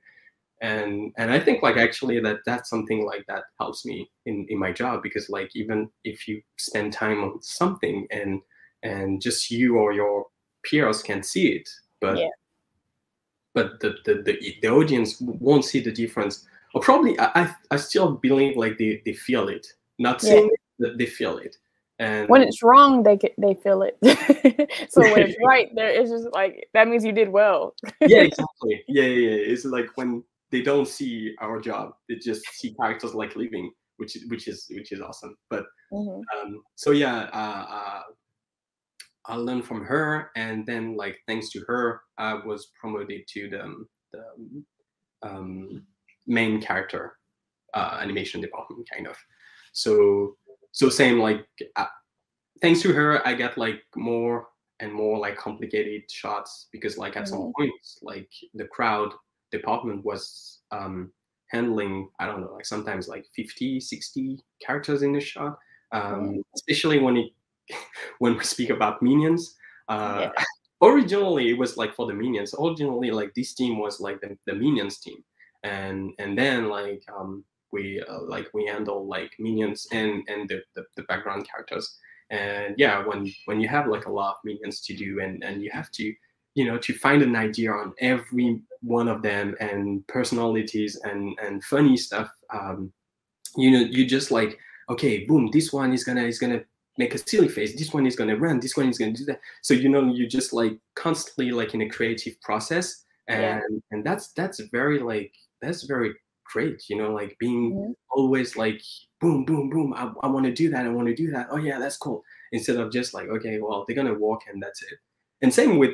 and 0.60 1.12
and 1.16 1.30
i 1.30 1.40
think 1.40 1.62
like 1.62 1.76
actually 1.76 2.20
that 2.20 2.38
that's 2.44 2.68
something 2.68 3.06
like 3.06 3.24
that 3.26 3.44
helps 3.58 3.84
me 3.86 4.10
in 4.26 4.46
in 4.48 4.58
my 4.58 4.70
job 4.70 5.02
because 5.02 5.30
like 5.30 5.50
even 5.54 5.88
if 6.04 6.28
you 6.28 6.40
spend 6.58 6.92
time 6.92 7.22
on 7.24 7.40
something 7.42 8.06
and 8.10 8.40
and 8.82 9.22
just 9.22 9.50
you 9.50 9.76
or 9.76 9.92
your 9.92 10.26
peers 10.62 11.02
can 11.02 11.22
see 11.22 11.48
it 11.52 11.68
but 12.00 12.18
Yeah. 12.18 12.28
but 13.54 13.80
the, 13.80 13.96
the 14.04 14.22
the 14.22 14.54
the 14.62 14.68
audience 14.68 15.20
won't 15.20 15.64
see 15.64 15.80
the 15.80 15.92
difference 15.92 16.46
or 16.74 16.80
probably 16.80 17.18
i 17.18 17.30
i, 17.34 17.54
I 17.70 17.76
still 17.76 18.12
believe 18.12 18.56
like 18.56 18.76
they 18.78 19.00
they 19.04 19.14
feel 19.14 19.48
it 19.48 19.66
not 19.98 20.22
Yeah. 20.22 20.30
seeing 20.30 20.50
it 20.78 20.98
they 20.98 21.06
feel 21.06 21.38
it 21.38 21.56
and 21.98 22.28
When 22.28 22.42
it's 22.42 22.62
wrong, 22.62 23.02
they 23.02 23.18
they 23.36 23.54
feel 23.62 23.82
it. 23.82 23.98
so 24.90 25.02
when 25.10 25.22
it's 25.22 25.36
right, 25.46 25.68
there 25.74 25.88
it's 25.90 26.10
just 26.10 26.28
like 26.32 26.68
that 26.72 26.88
means 26.88 27.04
you 27.04 27.12
did 27.12 27.28
well. 27.28 27.74
yeah 28.06 28.22
exactly 28.28 28.82
yeah, 28.88 29.04
yeah 29.04 29.28
yeah 29.28 29.52
it's 29.52 29.64
like 29.64 29.88
when 29.96 30.22
they 30.50 30.62
don't 30.62 30.88
see 30.88 31.34
our 31.40 31.60
job 31.60 31.92
they 32.08 32.16
just 32.16 32.44
see 32.54 32.74
characters 32.74 33.14
like 33.14 33.36
living 33.36 33.70
which 33.96 34.16
is 34.16 34.28
which 34.30 34.48
is 34.48 34.66
which 34.70 34.92
is 34.92 35.00
awesome 35.00 35.36
but 35.48 35.64
Mhm. 35.92 36.22
um 36.34 36.62
so 36.76 36.90
yeah 36.90 37.28
uh, 37.32 37.64
uh 37.78 38.02
i 39.26 39.34
learned 39.36 39.64
from 39.64 39.84
her 39.84 40.30
and 40.36 40.66
then 40.66 40.96
like 40.96 41.18
thanks 41.26 41.50
to 41.50 41.60
her 41.66 42.02
i 42.18 42.34
was 42.34 42.72
promoted 42.80 43.26
to 43.28 43.48
the, 43.50 43.84
the 44.12 44.24
um, 45.22 45.86
main 46.26 46.60
character 46.60 47.16
uh, 47.74 47.98
animation 48.00 48.40
department 48.40 48.88
kind 48.92 49.06
of 49.06 49.16
so 49.72 50.36
so 50.72 50.88
same 50.88 51.18
like 51.18 51.46
uh, 51.76 51.86
thanks 52.62 52.80
to 52.80 52.92
her 52.92 53.26
i 53.26 53.34
got 53.34 53.56
like 53.58 53.82
more 53.96 54.48
and 54.80 54.92
more 54.92 55.18
like 55.18 55.36
complicated 55.36 56.10
shots 56.10 56.68
because 56.72 56.96
like 56.96 57.16
at 57.16 57.28
some 57.28 57.40
Mhm. 57.40 57.52
points 57.56 57.98
like 58.02 58.32
the 58.54 58.66
crowd 58.66 59.12
department 59.50 60.04
was 60.04 60.60
um 60.70 61.12
handling 61.48 62.08
i 62.20 62.26
don't 62.26 62.40
know 62.40 62.52
like 62.52 62.66
sometimes 62.66 63.08
like 63.08 63.26
50 63.34 63.80
60 63.80 64.38
characters 64.64 65.02
in 65.02 65.12
the 65.12 65.20
shot 65.20 65.58
um 65.92 66.42
especially 66.54 66.98
when 66.98 67.16
it 67.16 67.30
when 68.18 68.36
we 68.36 68.44
speak 68.44 68.70
about 68.70 69.02
minions. 69.02 69.56
Uh 69.88 70.30
Yeah. 70.36 70.44
originally 70.82 71.50
it 71.50 71.58
was 71.58 71.76
like 71.76 71.94
for 71.94 72.06
the 72.06 72.14
minions. 72.14 72.54
Originally 72.58 73.10
like 73.10 73.34
this 73.34 73.54
team 73.54 73.78
was 73.78 74.00
like 74.00 74.20
the, 74.20 74.36
the 74.46 74.54
minions 74.54 74.98
team. 74.98 75.22
And 75.62 76.12
and 76.18 76.38
then 76.38 76.68
like 76.68 77.02
um 77.14 77.44
we 77.72 78.02
uh, 78.02 78.22
like 78.22 78.48
we 78.54 78.66
handle 78.66 79.06
like 79.06 79.32
minions 79.38 79.86
and 79.92 80.22
and 80.28 80.48
the, 80.48 80.62
the, 80.74 80.84
the 80.96 81.02
background 81.04 81.46
characters. 81.48 81.98
And 82.30 82.74
yeah 82.78 83.04
when 83.04 83.32
when 83.46 83.60
you 83.60 83.68
have 83.68 83.88
like 83.88 84.06
a 84.06 84.12
lot 84.12 84.36
of 84.36 84.44
minions 84.44 84.80
to 84.86 84.94
do 84.94 85.20
and 85.20 85.44
and 85.44 85.62
you 85.62 85.70
have 85.72 85.90
to 85.92 86.14
you 86.54 86.64
know 86.64 86.78
to 86.78 86.92
find 86.94 87.22
an 87.22 87.36
idea 87.36 87.70
on 87.72 87.92
every 87.98 88.60
one 88.82 89.08
of 89.08 89.22
them 89.22 89.54
and 89.60 90.06
personalities 90.08 90.96
and 91.04 91.38
and 91.42 91.62
funny 91.64 91.96
stuff 91.96 92.28
um 92.52 92.92
you 93.56 93.70
know 93.70 93.80
you 93.80 94.04
just 94.06 94.30
like 94.30 94.58
okay 94.88 95.24
boom 95.26 95.48
this 95.52 95.72
one 95.72 95.92
is 95.92 96.04
gonna 96.04 96.22
is 96.24 96.38
gonna 96.38 96.62
make 96.98 97.14
a 97.14 97.18
silly 97.18 97.48
face. 97.48 97.78
This 97.78 97.94
one 97.94 98.04
is 98.06 98.14
gonna 98.16 98.36
run. 98.36 98.60
This 98.60 98.76
one 98.76 98.88
is 98.88 98.98
gonna 98.98 99.12
do 99.12 99.24
that. 99.26 99.40
So 99.62 99.72
you 99.72 99.88
know 99.88 100.12
you 100.12 100.26
just 100.26 100.52
like 100.52 100.76
constantly 100.96 101.50
like 101.50 101.72
in 101.72 101.80
a 101.82 101.88
creative 101.88 102.38
process 102.42 103.04
and 103.28 103.40
Yeah. 103.40 103.78
and 103.92 104.04
that's 104.04 104.32
that's 104.32 104.60
very 104.72 104.98
like 104.98 105.32
that's 105.62 105.84
very 105.84 106.12
great 106.52 106.82
you 106.90 106.96
know 106.96 107.12
like 107.12 107.36
being 107.38 107.72
Mhm. 107.72 107.94
always 108.10 108.56
like 108.56 108.82
boom 109.20 109.44
boom 109.44 109.70
boom 109.70 109.94
i, 109.94 110.10
I 110.24 110.26
want 110.26 110.44
to 110.46 110.52
do 110.52 110.68
that 110.70 110.84
i 110.84 110.88
want 110.88 111.06
to 111.06 111.14
do 111.14 111.30
that. 111.30 111.46
Oh 111.52 111.58
yeah 111.58 111.78
that's 111.78 111.96
cool. 111.96 112.22
Instead 112.52 112.76
of 112.76 112.90
just 112.92 113.14
like 113.14 113.28
okay 113.28 113.60
well 113.60 113.84
they're 113.86 113.96
gonna 113.96 114.18
walk 114.26 114.42
and 114.52 114.60
that's 114.62 114.82
it. 114.82 114.98
And 115.42 115.54
same 115.54 115.78
with 115.78 115.92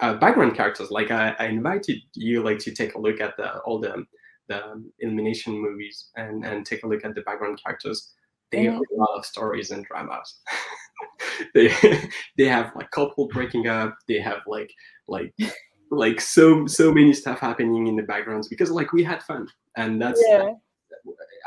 uh, 0.00 0.14
background 0.14 0.54
characters. 0.56 0.90
Like 0.90 1.10
I, 1.10 1.34
I 1.38 1.46
invited 1.46 1.98
you 2.14 2.42
like 2.42 2.58
to 2.60 2.72
take 2.72 2.94
a 2.94 3.00
look 3.00 3.20
at 3.20 3.36
the 3.36 3.58
all 3.60 3.78
the 3.80 4.04
the 4.48 4.82
Illumination 5.00 5.54
movies 5.54 6.10
and 6.16 6.44
and 6.44 6.64
take 6.64 6.82
a 6.84 6.86
look 6.86 7.04
at 7.04 7.14
the 7.14 7.22
background 7.22 7.60
characters. 7.62 8.12
They 8.52 8.64
have 8.64 8.74
a 8.76 8.94
lot 8.96 9.16
of 9.16 9.26
stories 9.26 9.70
and 9.70 9.84
dramas. 9.84 10.40
They 11.54 11.68
they 12.38 12.46
have 12.46 12.72
like 12.74 12.90
couple 12.90 13.28
breaking 13.28 13.68
up. 13.68 13.98
They 14.08 14.18
have 14.18 14.40
like 14.46 14.72
like 15.08 15.34
like 15.90 16.20
so 16.20 16.66
so 16.66 16.92
many 16.92 17.12
stuff 17.12 17.38
happening 17.38 17.86
in 17.86 17.96
the 17.96 18.02
backgrounds 18.02 18.48
because 18.48 18.70
like 18.70 18.92
we 18.92 19.04
had 19.04 19.22
fun. 19.22 19.46
And 19.76 20.00
that's 20.00 20.22
Yeah. 20.26 20.54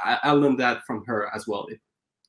I, 0.04 0.20
I 0.24 0.32
learned 0.32 0.60
that 0.60 0.86
from 0.86 1.04
her 1.06 1.34
as 1.34 1.48
well. 1.48 1.66
It, 1.68 1.80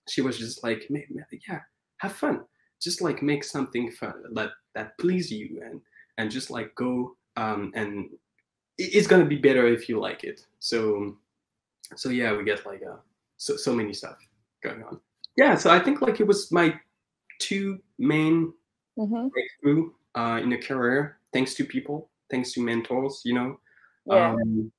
she 0.09 0.23
was 0.23 0.39
just 0.39 0.65
like 0.65 0.87
"Ma- 0.89 1.01
ma- 1.11 1.39
yeah 1.47 1.61
have 1.99 2.13
fun. 2.13 2.41
Just 2.81 3.03
like 3.03 3.23
make 3.23 3.45
something 3.45 3.91
fun 3.93 4.15
that 4.33 4.51
that 4.75 4.97
please 4.99 5.31
you 5.31 5.61
and 5.63 5.81
and 6.19 6.31
just 6.31 6.51
like 6.51 6.75
go 6.75 7.17
um 7.37 7.73
and 7.75 8.11
it's 8.79 9.07
gonna 9.07 9.25
be 9.25 9.37
better 9.37 9.67
if 9.67 9.89
you 9.89 10.01
like 10.01 10.25
it 10.25 10.47
so 10.59 11.17
so 11.97 12.09
yeah 12.09 12.35
we 12.37 12.45
get 12.45 12.65
like 12.67 12.83
uh 12.83 12.97
so 13.37 13.57
so 13.57 13.75
many 13.75 13.93
stuff 13.93 14.17
going 14.63 14.83
on 14.85 15.01
yeah 15.37 15.55
so 15.55 15.71
i 15.71 15.79
think 15.79 16.01
like 16.01 16.21
it 16.21 16.27
was 16.27 16.51
my 16.53 16.75
two 17.39 17.79
main 17.99 18.53
hmm 18.97 19.29
breakthrough 19.29 19.91
uh 20.15 20.41
in 20.43 20.53
a 20.53 20.59
career 20.59 21.19
thanks 21.33 21.55
to 21.55 21.65
people 21.65 22.09
thanks 22.31 22.53
to 22.53 22.61
mentors 22.63 23.23
you 23.25 23.35
know 23.35 23.59
Yeah. 24.07 24.33
um, 24.35 24.73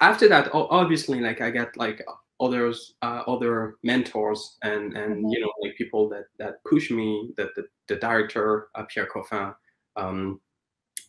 after 0.00 0.28
that 0.28 0.48
obviously 0.52 1.20
like 1.20 1.40
i 1.40 1.50
got 1.50 1.76
like 1.76 2.02
others 2.40 2.94
uh, 3.02 3.22
other 3.26 3.76
mentors 3.82 4.58
and 4.62 4.96
and 4.96 5.24
Mhm. 5.24 5.32
you 5.32 5.40
know 5.40 5.50
like 5.62 5.76
people 5.76 6.08
that 6.08 6.26
that 6.38 6.62
push 6.64 6.90
me 6.90 7.32
that 7.36 7.54
the, 7.54 7.66
the 7.88 7.96
director 7.96 8.68
uh, 8.74 8.84
pierre 8.84 9.06
coffin 9.06 9.54
um 9.96 10.40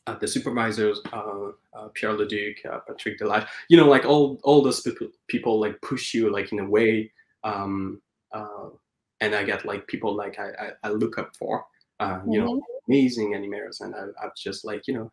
uh, 0.07 0.17
the 0.19 0.27
supervisors 0.27 1.01
uh, 1.13 1.49
uh, 1.75 1.87
pierre 1.93 2.13
leduc 2.13 2.57
uh, 2.65 2.79
patrick 2.87 3.19
delage 3.19 3.45
you 3.69 3.77
know 3.77 3.87
like 3.87 4.05
all 4.05 4.39
all 4.43 4.61
those 4.61 4.81
people 4.81 5.07
people 5.27 5.59
like 5.59 5.79
push 5.81 6.13
you 6.13 6.31
like 6.31 6.51
in 6.51 6.59
a 6.59 6.69
way 6.69 7.11
um 7.43 8.01
uh 8.33 8.69
and 9.21 9.35
i 9.35 9.43
get 9.43 9.65
like 9.65 9.85
people 9.87 10.15
like 10.15 10.39
i 10.39 10.49
i, 10.65 10.71
I 10.83 10.89
look 10.89 11.17
up 11.17 11.35
for 11.35 11.65
uh 11.99 12.19
you 12.27 12.39
know 12.39 12.55
Mhm. 12.55 12.61
amazing 12.87 13.33
animators 13.33 13.81
and 13.81 13.93
I, 13.95 14.03
i'm 14.23 14.31
just 14.35 14.63
like 14.65 14.87
you 14.87 14.93
know 14.93 15.11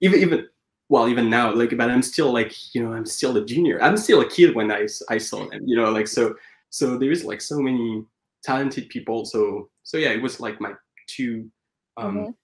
even 0.00 0.20
even 0.20 0.48
well 0.88 1.08
even 1.08 1.28
now 1.28 1.52
like 1.52 1.76
but 1.76 1.90
i'm 1.90 2.02
still 2.02 2.32
like 2.32 2.52
you 2.74 2.84
know 2.84 2.92
i'm 2.92 3.06
still 3.06 3.36
a 3.36 3.44
junior 3.44 3.82
i'm 3.82 3.96
still 3.96 4.20
a 4.20 4.28
kid 4.28 4.54
when 4.54 4.70
i 4.70 4.86
i 5.10 5.18
saw 5.18 5.48
them 5.48 5.62
you 5.66 5.76
know 5.76 5.90
like 5.90 6.06
so 6.06 6.34
so 6.70 6.96
there 6.96 7.10
is 7.10 7.24
like 7.24 7.40
so 7.40 7.58
many 7.58 8.04
talented 8.42 8.88
people 8.88 9.24
so 9.24 9.68
so 9.82 9.96
yeah 9.96 10.10
it 10.10 10.22
was 10.22 10.38
like 10.40 10.60
my 10.60 10.72
two 11.08 11.50
um 11.96 12.18
Mhm. 12.18 12.34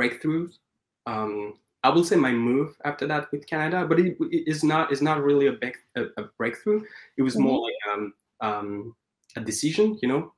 Breakthroughs 0.00 0.58
um 1.06 1.54
i 1.82 1.88
will 1.88 2.04
say 2.04 2.16
my 2.16 2.32
move 2.32 2.76
after 2.84 3.06
that 3.06 3.30
with 3.32 3.46
canada 3.46 3.86
but 3.88 3.98
it, 4.00 4.16
is 4.30 4.64
not 4.64 4.92
is 4.92 5.02
not 5.02 5.22
really 5.22 5.46
a, 5.46 5.52
back, 5.52 5.76
a, 5.96 6.04
a 6.18 6.24
breakthrough 6.38 6.82
it 7.16 7.22
was 7.22 7.36
more 7.36 7.60
like 7.66 7.80
um 7.92 8.14
um 8.40 8.96
a 9.36 9.40
decision 9.40 9.98
you 10.02 10.08
know 10.08 10.32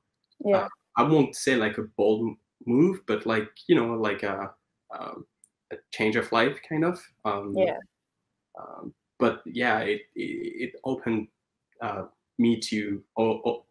Yeah. 0.45 0.67
I 0.97 1.03
won't 1.03 1.35
say 1.35 1.55
like 1.55 1.77
a 1.79 1.83
bold 1.97 2.37
move, 2.65 3.01
but 3.07 3.25
like 3.25 3.49
you 3.67 3.75
know, 3.75 3.95
like 4.07 4.23
a 4.23 4.53
um, 4.91 5.25
a 5.71 5.77
change 5.91 6.15
of 6.17 6.31
life 6.31 6.59
kind 6.69 6.85
of. 6.85 7.01
Um, 7.25 7.53
Yeah. 7.57 7.79
Um, 8.59 8.93
but 9.19 9.41
yeah, 9.45 9.79
it 9.79 10.01
it, 10.15 10.31
it 10.65 10.71
opened 10.83 11.29
uh, 11.81 12.03
me 12.37 12.59
to 12.69 13.03
o- 13.17 13.41
o- 13.49 13.65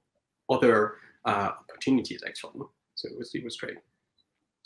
other 0.48 0.96
uh, 1.24 1.52
opportunities 1.60 2.22
actually. 2.26 2.66
So 2.94 3.08
it 3.08 3.18
was 3.18 3.34
it 3.34 3.44
was 3.44 3.56
great. 3.56 3.78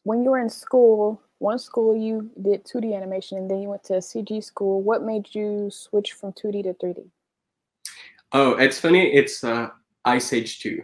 When 0.07 0.23
you 0.23 0.31
were 0.31 0.39
in 0.39 0.49
school, 0.49 1.21
one 1.39 1.59
school 1.59 1.97
you 1.97 2.31
did 2.41 2.65
2D 2.65 2.95
animation, 2.95 3.39
and 3.39 3.51
then 3.51 3.61
you 3.61 3.69
went 3.69 3.83
to 3.87 3.95
CG 3.95 4.41
school. 4.45 4.81
What 4.81 5.03
made 5.03 5.35
you 5.35 5.69
switch 5.69 6.13
from 6.13 6.33
2D 6.33 6.63
to 6.63 6.75
3D? 6.75 7.11
Oh, 8.31 8.53
it's 8.53 8.79
funny. 8.79 9.13
It's 9.13 9.43
uh, 9.43 9.69
Ice 10.05 10.33
Age 10.33 10.61
Two. 10.61 10.81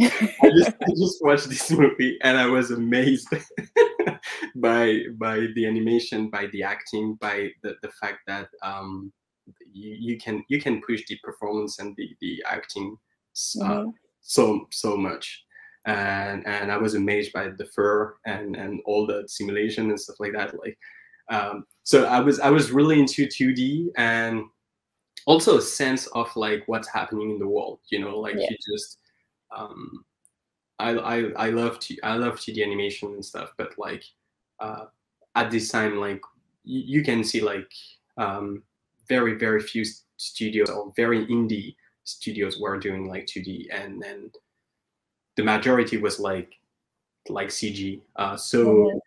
I 0.00 0.48
just 0.50 0.72
I 0.82 0.90
just 0.98 1.18
watched 1.22 1.48
this 1.48 1.70
movie 1.70 2.18
and 2.24 2.36
I 2.36 2.46
was 2.46 2.72
amazed 2.72 3.28
by 4.56 5.02
by 5.16 5.46
the 5.54 5.64
animation, 5.64 6.28
by 6.28 6.46
the 6.46 6.64
acting, 6.64 7.14
by 7.20 7.50
the, 7.62 7.76
the 7.82 7.90
fact 8.00 8.18
that 8.26 8.48
um, 8.64 9.12
you, 9.72 9.94
you 9.96 10.18
can 10.18 10.42
you 10.48 10.60
can 10.60 10.82
push 10.82 11.02
the 11.08 11.16
performance 11.22 11.78
and 11.78 11.94
the 11.96 12.08
the 12.20 12.42
acting 12.48 12.96
s- 13.36 13.56
uh, 13.62 13.84
Mhm. 13.84 13.92
so 14.22 14.66
so 14.72 14.96
much. 14.96 15.44
And 15.86 16.46
and 16.46 16.72
I 16.72 16.76
was 16.78 16.94
amazed 16.94 17.32
by 17.32 17.48
the 17.48 17.66
fur 17.66 18.16
and 18.24 18.56
and 18.56 18.80
all 18.86 19.06
the 19.06 19.24
simulation 19.26 19.90
and 19.90 20.00
stuff 20.00 20.16
like 20.20 20.32
that. 20.32 20.58
Like 20.58 20.78
um, 21.30 21.66
so 21.82 22.04
I 22.06 22.20
was 22.20 22.40
I 22.40 22.50
was 22.50 22.70
really 22.72 22.98
into 23.00 23.26
2D 23.26 23.90
and 23.96 24.44
also 25.26 25.58
a 25.58 25.62
sense 25.62 26.06
of 26.08 26.34
like 26.36 26.62
what's 26.66 26.88
happening 26.88 27.30
in 27.30 27.38
the 27.38 27.48
world. 27.48 27.80
You 27.90 28.00
know, 28.00 28.18
like 28.18 28.36
Yeah. 28.36 28.46
you 28.50 28.56
just 28.72 28.98
um, 29.56 30.04
I, 30.78 30.90
I 30.96 31.16
I 31.46 31.50
love 31.50 31.78
to 31.80 31.96
I 32.02 32.16
love 32.16 32.40
2D 32.40 32.62
animation 32.62 33.12
and 33.12 33.24
stuff, 33.24 33.52
but 33.56 33.78
like 33.78 34.04
uh, 34.60 34.86
at 35.34 35.50
this 35.50 35.70
time, 35.70 35.96
like 35.98 36.20
you, 36.64 36.98
you 36.98 37.04
can 37.04 37.22
see 37.24 37.40
like 37.40 37.70
um, 38.16 38.62
very 39.08 39.34
very 39.34 39.60
few 39.60 39.84
studios 40.16 40.70
or 40.70 40.92
very 40.96 41.26
indie 41.26 41.76
studios 42.04 42.58
were 42.60 42.78
doing 42.78 43.06
like 43.08 43.26
2D, 43.26 43.66
and 43.72 44.00
then 44.02 44.30
the 45.36 45.42
majority 45.44 45.96
was 45.98 46.18
like 46.20 46.54
like 47.28 47.48
CG. 47.48 48.00
Uh, 48.16 48.36
so 48.36 48.64
Mhm. 48.66 49.00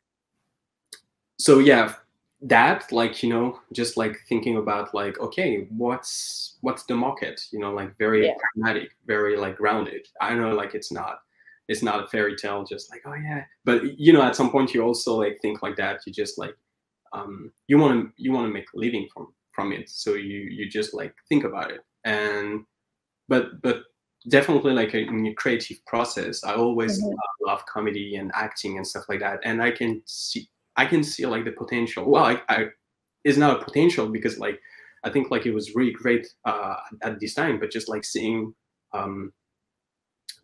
so 1.37 1.59
yeah 1.59 1.93
that 2.41 2.91
like 2.91 3.23
you 3.23 3.29
know 3.29 3.59
just 3.73 3.97
like 3.97 4.17
thinking 4.29 4.57
about 4.57 4.93
like 4.93 5.19
okay 5.19 5.67
what's 5.69 6.57
what's 6.61 6.83
the 6.83 6.95
market 6.95 7.41
you 7.51 7.59
know 7.59 7.73
like 7.73 7.97
very 7.97 8.25
Yeah. 8.25 8.33
pragmatic 8.39 8.89
very 9.07 9.37
like 9.37 9.57
grounded 9.57 10.07
i 10.21 10.33
know 10.35 10.53
like 10.53 10.75
it's 10.75 10.91
not 10.91 11.19
it's 11.67 11.81
not 11.81 12.03
a 12.03 12.07
fairy 12.07 12.35
tale 12.35 12.63
just 12.63 12.91
like 12.91 13.01
oh 13.05 13.15
yeah 13.15 13.43
but 13.65 13.99
you 13.99 14.13
know 14.13 14.21
at 14.21 14.35
some 14.35 14.51
point 14.51 14.73
you 14.73 14.81
also 14.83 15.15
like 15.15 15.39
think 15.41 15.61
like 15.63 15.75
that 15.77 15.99
you 16.05 16.13
just 16.13 16.37
like 16.37 16.55
um 17.13 17.51
you 17.67 17.77
want 17.79 17.93
to 18.05 18.11
you 18.23 18.31
want 18.31 18.45
to 18.47 18.53
make 18.53 18.65
a 18.75 18.77
living 18.77 19.07
from 19.13 19.33
from 19.51 19.71
it 19.71 19.89
so 19.89 20.13
you 20.13 20.39
you 20.57 20.69
just 20.69 20.93
like 20.93 21.15
think 21.29 21.43
about 21.43 21.71
it 21.71 21.81
and 22.05 22.63
but 23.27 23.59
but 23.63 23.77
definitely 24.27 24.73
like 24.73 24.93
in 24.93 25.23
your 25.25 25.33
creative 25.35 25.83
process 25.85 26.43
i 26.43 26.53
always 26.53 27.01
Mhm. 27.01 27.13
uh, 27.13 27.47
love 27.47 27.65
comedy 27.65 28.15
and 28.17 28.31
acting 28.33 28.77
and 28.77 28.85
stuff 28.85 29.05
like 29.09 29.19
that 29.21 29.39
and 29.43 29.61
i 29.61 29.71
can 29.71 30.01
see 30.05 30.49
i 30.75 30.85
can 30.85 31.03
see 31.03 31.25
like 31.25 31.45
the 31.45 31.51
potential 31.51 32.03
well 32.09 32.25
i, 32.25 32.41
I 32.49 32.67
it's 33.23 33.37
not 33.37 33.59
a 33.61 33.63
potential 33.63 34.07
because 34.09 34.37
like 34.39 34.59
i 35.05 35.09
think 35.09 35.31
like 35.31 35.45
it 35.45 35.53
was 35.53 35.75
really 35.75 35.91
great 35.93 36.27
uh 36.45 36.75
at 37.03 37.19
this 37.19 37.33
time 37.35 37.59
but 37.59 37.71
just 37.71 37.87
like 37.89 38.03
seeing 38.05 38.53
um 38.93 39.31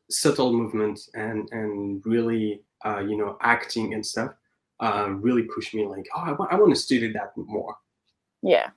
subtle 0.10 0.54
movements 0.54 1.10
and 1.16 1.48
and 1.52 2.02
really 2.06 2.62
uh 2.86 3.00
you 3.00 3.18
know 3.18 3.38
acting 3.42 3.94
and 3.94 4.06
stuff 4.06 4.32
uh 4.80 5.08
really 5.10 5.44
pushed 5.44 5.74
me 5.74 5.86
like 5.86 6.06
oh 6.16 6.22
i, 6.22 6.32
wa- 6.34 6.48
I 6.52 6.56
want 6.56 6.74
to 6.76 6.80
study 6.80 7.12
that 7.14 7.32
more 7.38 7.76
Yeah. 8.42 8.70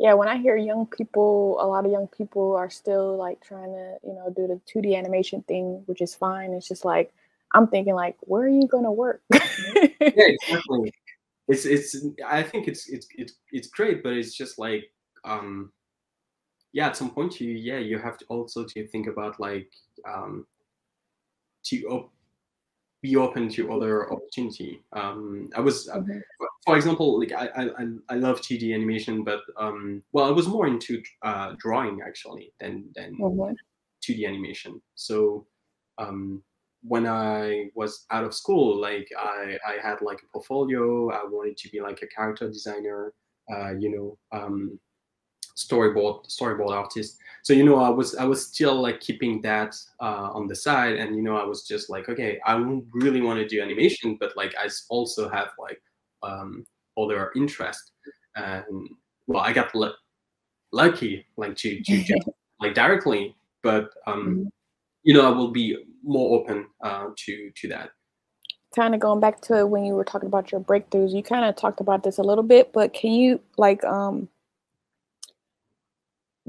Yeah, 0.00 0.14
when 0.14 0.28
I 0.28 0.38
hear 0.38 0.56
young 0.56 0.86
people, 0.86 1.58
a 1.60 1.66
lot 1.66 1.84
of 1.84 1.92
young 1.92 2.08
people 2.08 2.56
are 2.56 2.70
still 2.70 3.16
like 3.16 3.40
trying 3.40 3.70
to, 3.72 3.98
you 4.02 4.14
know, 4.14 4.32
do 4.34 4.48
the 4.48 4.60
2D 4.66 4.96
animation 4.96 5.42
thing, 5.42 5.82
which 5.86 6.00
is 6.00 6.14
fine. 6.14 6.52
It's 6.54 6.66
just 6.66 6.84
like 6.84 7.12
I'm 7.54 7.68
thinking 7.68 7.94
like, 7.94 8.16
where 8.22 8.44
are 8.44 8.48
you 8.48 8.66
gonna 8.66 8.90
work? 8.90 9.22
yeah 9.30 9.38
exactly 10.00 10.92
it's 11.50 11.64
it's 11.64 11.96
i 12.26 12.42
think 12.42 12.68
it's 12.68 12.88
it's 12.88 13.08
it's, 13.16 13.34
it's 13.50 13.68
great 13.68 14.02
but 14.02 14.12
it's 14.12 14.34
just 14.34 14.58
like 14.58 14.84
um 15.24 15.72
yeah 16.72 16.86
at 16.86 16.96
some 16.96 17.10
point 17.10 17.40
you 17.40 17.50
yeah 17.50 17.78
you 17.78 17.98
have 17.98 18.16
to 18.16 18.24
also 18.26 18.64
to 18.64 18.86
think 18.86 19.08
about 19.08 19.38
like 19.40 19.70
um 20.08 20.46
to 21.64 21.82
op- 21.86 22.12
be 23.02 23.16
open 23.16 23.48
to 23.48 23.72
other 23.72 24.12
opportunity 24.12 24.82
um 24.92 25.48
i 25.56 25.60
was 25.60 25.88
uh, 25.88 25.98
Mhm. 26.00 26.22
for 26.66 26.76
example 26.76 27.18
like 27.20 27.32
I, 27.32 27.46
I 27.62 27.86
I- 28.14 28.16
love 28.26 28.40
2d 28.42 28.74
animation 28.74 29.24
but 29.24 29.40
um 29.56 30.02
well 30.12 30.26
i 30.26 30.30
was 30.30 30.46
more 30.48 30.66
into 30.66 31.02
uh 31.22 31.54
drawing 31.58 32.00
actually 32.08 32.52
than 32.60 32.74
than 32.96 33.10
Mhm. 33.18 33.56
2d 34.04 34.26
animation 34.26 34.80
so 34.94 35.46
um 35.98 36.42
when 36.82 37.06
i 37.06 37.70
was 37.74 38.06
out 38.10 38.24
of 38.24 38.34
school 38.34 38.80
like 38.80 39.08
i 39.18 39.58
i 39.72 39.74
had 39.86 40.00
like 40.02 40.20
a 40.22 40.28
portfolio 40.32 41.10
i 41.10 41.22
wanted 41.24 41.56
to 41.62 41.68
be 41.70 41.80
like 41.80 42.00
a 42.02 42.06
character 42.16 42.48
designer 42.48 43.12
uh 43.52 43.72
you 43.82 43.90
know 43.94 44.08
um 44.38 44.78
storyboard 45.64 46.16
storyboard 46.28 46.70
artist. 46.70 47.18
So 47.42 47.52
you 47.54 47.64
know 47.64 47.76
i 47.76 47.88
was 47.88 48.14
i 48.16 48.24
was 48.24 48.46
still 48.46 48.76
like 48.86 49.00
keeping 49.00 49.40
that 49.42 49.74
uh, 50.06 50.28
on 50.38 50.46
the 50.46 50.54
side 50.66 50.94
and 51.00 51.16
you 51.16 51.22
know 51.22 51.36
i 51.36 51.44
was 51.52 51.66
just 51.72 51.88
like 51.88 52.06
okay 52.12 52.38
i 52.44 52.54
really 52.92 53.22
want 53.22 53.38
to 53.40 53.48
do 53.48 53.62
animation 53.62 54.16
but 54.20 54.36
like 54.36 54.54
i 54.64 54.68
also 54.90 55.22
have 55.36 55.50
like 55.58 55.80
um 56.22 56.64
other 57.00 57.32
interest. 57.34 57.92
And 58.36 58.88
well 59.26 59.42
i 59.48 59.52
got 59.52 59.74
lu- 59.74 59.98
lucky 60.72 61.26
like 61.36 61.56
to 61.62 61.70
to 61.82 61.96
just 62.10 62.28
like 62.60 62.74
directly 62.74 63.34
but 63.62 63.86
um 64.06 64.22
Mhm. 64.22 64.50
you 65.02 65.14
know 65.14 65.24
i 65.26 65.32
will 65.38 65.50
be 65.50 65.66
more 66.02 66.38
open 66.38 66.66
uh 66.82 67.06
to 67.22 67.50
to 67.56 67.68
that. 67.68 67.90
Kind 68.76 68.94
of 68.94 69.00
going 69.00 69.20
back 69.20 69.40
to 69.48 69.66
when 69.66 69.84
you 69.84 69.94
were 69.94 70.04
talking 70.04 70.28
about 70.28 70.52
your 70.52 70.60
breakthroughs, 70.60 71.12
you 71.12 71.22
kind 71.24 71.44
of 71.44 71.56
talked 71.56 71.80
about 71.80 72.04
this 72.04 72.18
a 72.18 72.22
little 72.22 72.44
bit, 72.44 72.72
but 72.72 72.92
can 72.92 73.12
you 73.12 73.40
like 73.56 73.82
um 73.84 74.28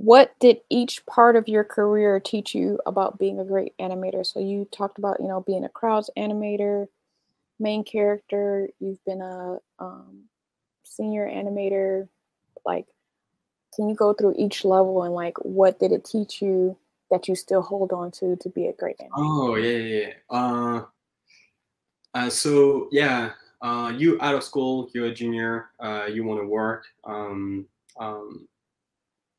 what 0.01 0.33
did 0.39 0.61
each 0.71 1.05
part 1.05 1.35
of 1.35 1.47
your 1.47 1.63
career 1.63 2.19
teach 2.19 2.55
you 2.55 2.79
about 2.87 3.19
being 3.19 3.39
a 3.39 3.45
great 3.45 3.77
animator? 3.77 4.25
So 4.25 4.39
you 4.39 4.67
talked 4.71 4.97
about, 4.97 5.19
you 5.19 5.27
know, 5.27 5.41
being 5.41 5.63
a 5.63 5.69
crowds 5.69 6.09
animator, 6.17 6.87
main 7.59 7.83
character, 7.83 8.67
you've 8.79 9.03
been 9.05 9.21
a 9.21 9.59
um, 9.77 10.23
senior 10.83 11.27
animator. 11.27 12.07
Like, 12.65 12.87
can 13.75 13.89
you 13.89 13.95
go 13.95 14.11
through 14.13 14.33
each 14.39 14.65
level 14.65 15.03
and 15.03 15.13
like 15.13 15.37
what 15.43 15.79
did 15.79 15.91
it 15.91 16.03
teach 16.03 16.41
you 16.41 16.75
that 17.11 17.27
you 17.27 17.35
still 17.35 17.61
hold 17.61 17.91
on 17.93 18.09
to 18.11 18.35
to 18.37 18.49
be 18.49 18.65
a 18.65 18.73
great 18.73 18.97
animator? 18.97 19.09
oh 19.17 19.55
yeah 19.55 19.77
yeah, 19.77 20.13
uh 20.31 20.81
Uh, 22.13 22.29
so 22.29 22.89
yeah, 22.91 23.31
uh, 23.61 23.93
you 23.95 24.17
out 24.19 24.35
of 24.35 24.43
school, 24.43 24.89
you're 24.93 25.05
a 25.05 25.13
junior, 25.13 25.69
uh, 25.79 26.07
you 26.11 26.23
want 26.23 26.41
to 26.41 26.47
work, 26.47 26.85
um, 27.05 27.65
um, 27.99 28.47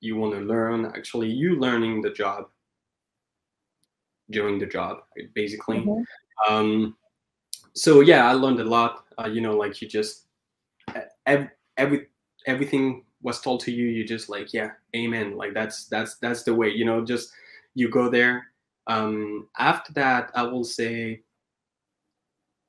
you 0.03 0.17
want 0.17 0.35
to 0.35 0.41
learn. 0.41 0.87
Actually, 0.87 1.31
you 1.31 1.59
learning 1.59 2.03
the 2.03 2.11
job 2.11 2.51
during 4.31 4.59
the 4.59 4.67
job, 4.67 5.05
basically. 5.35 5.81
Mhm. 5.81 6.05
Um, 6.49 6.97
so 7.75 8.01
yeah, 8.01 8.29
I 8.29 8.33
learned 8.33 8.61
a 8.61 8.65
lot. 8.65 9.05
Uh, 9.19 9.29
you 9.29 9.41
know, 9.41 9.57
like 9.57 9.81
you 9.81 9.89
just 9.89 10.27
every, 11.27 11.49
every 11.77 12.09
everything 12.47 13.05
was 13.23 13.41
told 13.41 13.61
to 13.61 13.73
you. 13.73 13.87
You 13.87 14.05
just 14.05 14.29
like 14.29 14.53
yeah, 14.53 14.73
amen. 14.95 15.37
Like 15.37 15.55
that's 15.55 15.87
that's 15.87 16.19
that's 16.19 16.43
the 16.43 16.55
way. 16.55 16.69
You 16.69 16.85
know, 16.85 17.05
just 17.05 17.33
you 17.75 17.89
go 17.89 18.11
there. 18.11 18.49
Um, 18.89 19.49
after 19.59 19.93
that, 19.95 20.33
I 20.35 20.43
will 20.43 20.65
say 20.65 21.23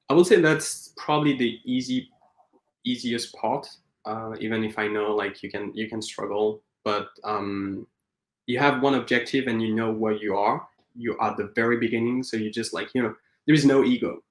I 0.10 0.14
will 0.14 0.26
say 0.26 0.40
that's 0.40 0.94
probably 0.96 1.36
the 1.36 1.60
easy 1.66 2.10
easiest 2.86 3.34
part 3.36 3.68
uh, 4.06 4.34
even 4.40 4.64
if 4.64 4.78
i 4.78 4.88
know 4.88 5.16
like 5.16 5.42
you 5.44 5.50
can 5.50 5.72
you 5.74 5.88
can 5.90 6.02
struggle 6.02 6.62
but 6.84 7.10
um, 7.24 7.88
you 8.46 8.60
have 8.60 8.82
one 8.82 8.96
objective 8.96 9.48
and 9.48 9.62
you 9.62 9.74
know 9.74 9.92
where 9.92 10.14
you 10.14 10.36
are. 10.36 10.68
You 10.96 11.18
are 11.18 11.32
at 11.32 11.38
the 11.38 11.52
very 11.56 11.78
beginning 11.78 12.24
so 12.24 12.38
you 12.38 12.52
just 12.52 12.74
like 12.74 12.90
you 12.94 13.02
know 13.02 13.16
there 13.46 13.56
is 13.56 13.66
no 13.66 13.84
ego. 13.84 14.24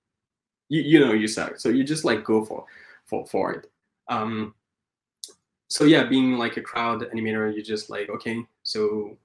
You, 0.68 0.82
you 0.82 1.00
know 1.00 1.12
you 1.12 1.28
suck 1.28 1.58
so 1.58 1.68
you 1.68 1.84
just 1.84 2.04
like 2.04 2.24
go 2.24 2.44
for 2.44 2.64
for 3.06 3.26
for 3.26 3.52
it. 3.52 3.70
Um, 4.08 4.54
so 5.68 5.84
yeah, 5.84 6.04
being 6.04 6.34
like 6.34 6.58
a 6.58 6.62
crowd 6.62 7.00
animator, 7.00 7.52
you're 7.54 7.64
just 7.64 7.88
like, 7.88 8.10
okay, 8.10 8.44
so 8.62 9.16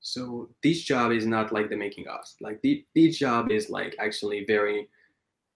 so 0.00 0.48
this 0.62 0.82
job 0.82 1.12
is 1.12 1.26
not 1.26 1.52
like 1.52 1.68
the 1.68 1.76
making 1.76 2.08
of. 2.08 2.20
Like 2.40 2.60
the, 2.62 2.84
this 2.94 3.18
job 3.18 3.50
is 3.50 3.70
like 3.70 3.94
actually 3.98 4.44
very 4.44 4.88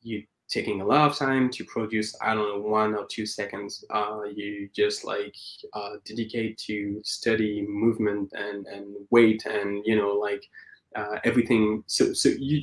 you 0.02 0.24
taking 0.48 0.80
a 0.80 0.86
lot 0.86 1.10
of 1.10 1.16
time 1.16 1.50
to 1.50 1.64
produce 1.64 2.16
i 2.22 2.34
don't 2.34 2.48
know 2.48 2.68
one 2.68 2.94
or 2.94 3.04
two 3.06 3.26
seconds 3.26 3.84
uh, 3.90 4.20
you 4.34 4.68
just 4.72 5.04
like 5.04 5.34
uh, 5.72 5.94
dedicate 6.04 6.56
to 6.56 7.00
study 7.04 7.66
movement 7.68 8.32
and 8.32 8.66
and 8.66 8.94
weight 9.10 9.44
and 9.46 9.82
you 9.84 9.96
know 9.96 10.12
like 10.12 10.44
uh, 10.96 11.18
everything. 11.24 11.84
So 11.86 12.12
so 12.12 12.30
you 12.30 12.62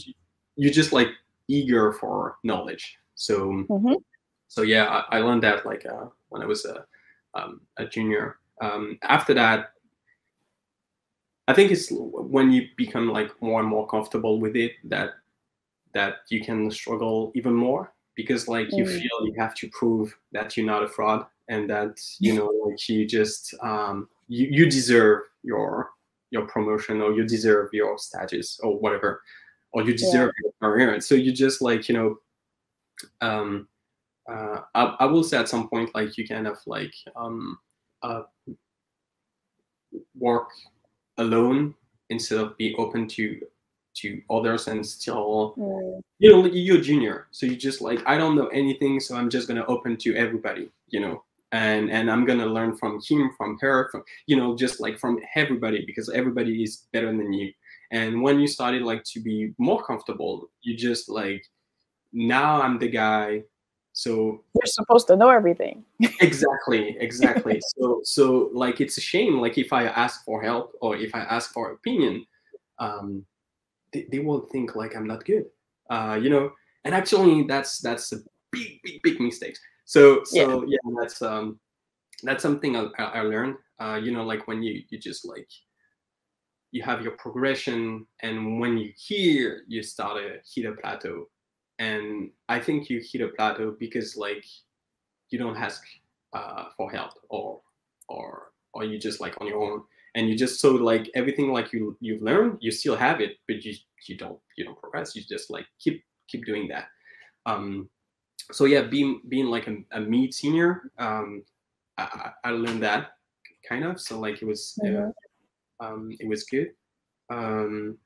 you 0.56 0.72
just 0.72 0.92
like 0.92 1.10
eager 1.48 1.94
for 1.94 2.38
knowledge. 2.44 2.98
So 3.16 3.66
mm-hmm. 3.70 3.94
so 4.48 4.64
yeah 4.64 5.04
I, 5.10 5.18
I, 5.18 5.20
learned 5.20 5.44
that 5.44 5.66
like 5.66 5.86
uh, 5.86 6.08
when 6.30 6.42
i 6.42 6.46
was 6.46 6.66
a, 6.66 6.86
um, 7.36 7.62
a 7.78 7.86
junior. 7.86 8.38
Um, 8.62 9.00
after 9.02 9.34
that 9.34 9.72
i 11.48 11.54
think 11.54 11.72
it's 11.72 11.90
when 11.92 12.52
you 12.52 12.68
become 12.78 13.10
like 13.10 13.30
more 13.42 13.60
and 13.60 13.68
more 13.68 13.88
comfortable 13.88 14.40
with 14.40 14.56
it 14.56 14.74
that 14.86 15.16
that 15.94 16.16
you 16.30 16.44
can 16.44 16.70
struggle 16.72 17.32
even 17.36 17.54
more 17.54 17.94
because 18.16 18.48
like 18.48 18.72
you 18.72 18.84
mm. 18.84 18.88
feel 18.88 19.26
you 19.26 19.34
have 19.38 19.56
to 19.56 19.70
prove 19.70 20.16
that 20.32 20.56
you're 20.56 20.66
not 20.66 20.84
a 20.84 20.88
fraud 20.88 21.26
and 21.50 21.70
that 21.70 22.00
you 22.20 22.34
know 22.38 22.52
like 22.66 22.90
you 22.90 23.06
just 23.06 23.54
um, 23.62 24.08
you, 24.28 24.48
you 24.50 24.66
deserve 24.70 25.24
your 25.44 25.90
your 26.32 26.48
promotion 26.48 27.02
or 27.02 27.14
you 27.14 27.24
deserve 27.24 27.70
your 27.74 27.98
status 27.98 28.60
or 28.64 28.80
whatever 28.80 29.22
or 29.72 29.84
you 29.84 29.94
deserve 29.96 30.32
yeah. 30.38 30.50
your 30.62 30.72
career 30.72 31.00
so 31.00 31.16
you 31.16 31.32
just 31.32 31.62
like 31.62 31.88
you 31.88 31.96
know 31.96 32.18
um 33.22 33.68
uh, 34.32 34.62
I, 34.74 34.96
I 35.02 35.06
will 35.06 35.24
say 35.24 35.38
at 35.38 35.50
some 35.50 35.68
point 35.68 35.94
like 35.94 36.18
you 36.18 36.28
kind 36.28 36.48
of 36.48 36.58
like 36.66 36.94
um 37.16 37.60
uh, 38.02 38.24
work 40.18 40.50
alone 41.18 41.76
instead 42.10 42.40
of 42.40 42.58
be 42.58 42.76
open 42.76 43.08
to 43.08 43.40
to 43.96 44.22
others 44.30 44.68
and 44.68 44.86
still 44.86 45.54
mm. 45.58 46.02
you 46.20 46.30
know 46.30 46.46
you're 46.46 46.82
junior 46.82 47.28
so 47.32 47.46
you 47.46 47.56
just 47.56 47.82
like 47.82 48.02
i 48.08 48.18
don't 48.18 48.36
know 48.36 48.48
anything 48.48 49.00
so 49.00 49.16
i'm 49.16 49.30
just 49.30 49.48
gonna 49.48 49.66
open 49.68 49.96
to 49.98 50.16
everybody 50.16 50.70
you 50.90 51.00
know? 51.00 51.24
And 51.52 51.92
and 51.92 52.10
i'm 52.10 52.26
gonna 52.26 52.48
learn 52.48 52.76
from 52.78 53.00
him 53.08 53.30
from 53.38 53.58
her 53.62 53.90
from 53.92 54.04
you 54.26 54.36
know 54.36 54.56
just 54.56 54.80
like 54.80 54.98
from 54.98 55.20
everybody 55.36 55.84
because 55.86 56.10
everybody 56.10 56.64
is 56.64 56.88
better 56.92 57.08
than 57.08 57.32
you. 57.32 57.52
And 57.92 58.24
when 58.24 58.40
you 58.40 58.48
started 58.48 58.82
like 58.82 59.04
to 59.04 59.20
be 59.20 59.54
more 59.60 59.84
comfortable 59.84 60.50
you 60.64 60.76
just 60.76 61.10
like 61.10 61.46
now 62.12 62.60
i'm 62.60 62.80
the 62.80 62.88
guy 62.88 63.44
so 63.94 64.44
you're 64.56 64.66
supposed 64.66 65.06
to 65.08 65.16
know 65.16 65.30
everything. 65.30 65.86
Exactly 66.20 66.98
exactly. 67.00 67.62
So 67.78 68.02
so 68.04 68.50
like 68.52 68.82
it's 68.82 68.98
a 68.98 69.02
shame 69.02 69.40
like 69.40 69.58
if 69.58 69.72
i 69.72 69.86
ask 69.86 70.26
for 70.26 70.42
help 70.42 70.74
or 70.82 70.98
if 70.98 71.14
i 71.14 71.20
ask 71.20 71.54
for 71.54 71.72
opinion 71.72 72.26
um 72.80 73.24
they, 73.94 74.08
they 74.12 74.20
will 74.20 74.48
think 74.52 74.76
like 74.76 74.96
I'm 74.96 75.08
not 75.08 75.26
good. 75.26 75.46
Uh, 75.90 76.20
you 76.22 76.30
know, 76.30 76.52
and 76.84 76.94
actually 76.94 77.44
that's 77.44 77.80
that's 77.80 78.12
a 78.12 78.18
big 78.52 78.80
big 78.84 79.02
big 79.04 79.20
mistake. 79.20 79.58
So 79.86 80.24
so 80.24 80.64
yeah, 80.64 80.78
yeah 80.84 80.92
that's 81.00 81.22
um 81.22 81.60
that's 82.24 82.42
something 82.42 82.76
I, 82.76 82.88
I 82.98 83.22
learned. 83.22 83.56
Uh, 83.80 84.00
you 84.02 84.12
know, 84.12 84.24
like 84.24 84.48
when 84.48 84.64
you 84.64 84.82
you 84.90 84.98
just 84.98 85.26
like 85.26 85.50
you 86.72 86.82
have 86.82 87.04
your 87.04 87.12
progression, 87.14 88.08
and 88.22 88.60
when 88.60 88.78
you 88.78 88.92
hear 88.98 89.64
you 89.68 89.84
start 89.84 90.18
to 90.18 90.40
hit 90.54 90.70
a 90.70 90.76
plateau, 90.76 91.28
and 91.80 92.32
I 92.50 92.60
think 92.60 92.90
you 92.90 93.02
hit 93.04 93.22
a 93.22 93.28
plateau 93.30 93.76
because 93.80 94.18
like 94.18 94.46
you 95.30 95.40
don't 95.40 95.58
ask 95.58 95.84
uh, 96.34 96.66
for 96.78 96.92
help 96.92 97.12
or 97.30 97.62
or 98.10 98.52
or 98.74 98.84
you 98.84 98.98
just 98.98 99.22
like 99.22 99.40
on 99.40 99.48
your 99.48 99.62
own 99.62 99.84
and 100.16 100.30
you 100.30 100.38
just 100.38 100.60
so 100.60 100.72
like 100.72 101.10
everything 101.16 101.52
like 101.52 101.74
you 101.74 101.98
you've 102.00 102.22
learned 102.22 102.58
you 102.62 102.72
still 102.72 102.96
have 102.96 103.22
it 103.22 103.38
but 103.48 103.64
you 103.64 103.74
you 104.08 104.18
don't 104.18 104.40
you 104.58 104.66
don't 104.66 104.80
progress 104.80 105.16
you 105.16 105.24
just 105.24 105.50
like 105.50 105.66
keep 105.80 106.04
keep 106.28 106.46
doing 106.46 106.68
that. 106.68 106.88
Um 107.46 107.90
so 108.52 108.66
yeah 108.66 108.82
being 108.82 109.22
being 109.30 109.48
like 109.48 109.68
a, 109.68 109.78
a 109.92 110.00
mid 110.00 110.34
senior 110.34 110.92
um 110.98 111.44
I, 111.98 112.32
I 112.44 112.50
learned 112.52 112.84
that 112.84 113.12
kind 113.68 113.84
of 113.86 114.00
so 114.00 114.20
like 114.20 114.42
it 114.42 114.46
was 114.46 114.78
uh, 114.86 115.10
um 115.80 116.12
it 116.20 116.28
was 116.28 116.44
good. 116.44 116.72
Um 117.30 117.98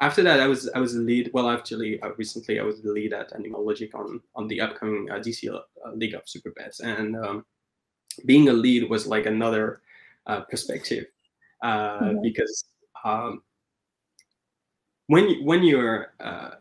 after 0.00 0.22
that 0.22 0.40
i 0.40 0.46
was 0.46 0.68
i 0.74 0.80
was 0.80 0.94
the 0.94 1.00
lead 1.00 1.30
well 1.32 1.48
actually 1.48 2.00
uh, 2.02 2.10
recently 2.16 2.58
i 2.58 2.62
was 2.62 2.82
the 2.82 2.90
lead 2.90 3.12
at 3.12 3.32
Animal 3.34 3.64
Logic 3.64 3.94
on 3.94 4.20
on 4.34 4.48
the 4.48 4.60
upcoming 4.60 5.08
uh, 5.10 5.18
dc 5.18 5.48
uh, 5.48 5.92
league 5.94 6.14
of 6.14 6.22
super 6.26 6.50
pets 6.50 6.80
and 6.80 7.16
um 7.16 7.44
being 8.26 8.48
a 8.48 8.52
lead 8.52 8.90
was 8.90 9.06
like 9.06 9.26
another 9.26 9.80
uh, 10.26 10.40
perspective 10.40 11.06
uh, 11.62 12.00
mm-hmm. 12.00 12.22
because 12.22 12.64
um, 13.04 13.42
when 15.06 15.44
when 15.44 15.62
you're 15.62 16.12
uh, 16.20 16.52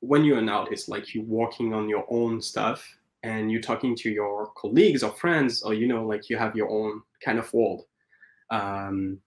when 0.00 0.24
you're 0.24 0.38
an 0.38 0.48
artist, 0.48 0.88
like 0.88 1.14
you're 1.14 1.24
working 1.24 1.74
on 1.74 1.88
your 1.88 2.04
own 2.10 2.40
stuff 2.40 2.86
and 3.22 3.50
you're 3.50 3.62
talking 3.62 3.96
to 3.96 4.10
your 4.10 4.52
colleagues 4.56 5.02
or 5.02 5.12
friends, 5.12 5.62
or 5.62 5.74
you 5.74 5.88
know, 5.88 6.04
like 6.04 6.28
you 6.30 6.36
have 6.36 6.54
your 6.54 6.70
own 6.70 7.02
kind 7.24 7.38
of 7.38 7.52
world. 7.52 7.84
Um, 8.50 9.18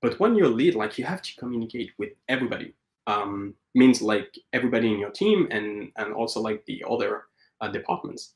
but 0.00 0.18
when 0.18 0.34
you're 0.34 0.46
a 0.46 0.50
lead, 0.50 0.74
like 0.74 0.98
you 0.98 1.04
have 1.04 1.22
to 1.22 1.36
communicate 1.36 1.92
with 1.98 2.10
everybody. 2.28 2.74
Um, 3.06 3.54
means 3.74 4.02
like 4.02 4.38
everybody 4.52 4.92
in 4.92 4.98
your 4.98 5.10
team 5.10 5.48
and 5.50 5.90
and 5.96 6.12
also 6.12 6.40
like 6.40 6.64
the 6.66 6.84
other 6.88 7.24
uh, 7.60 7.68
departments, 7.68 8.34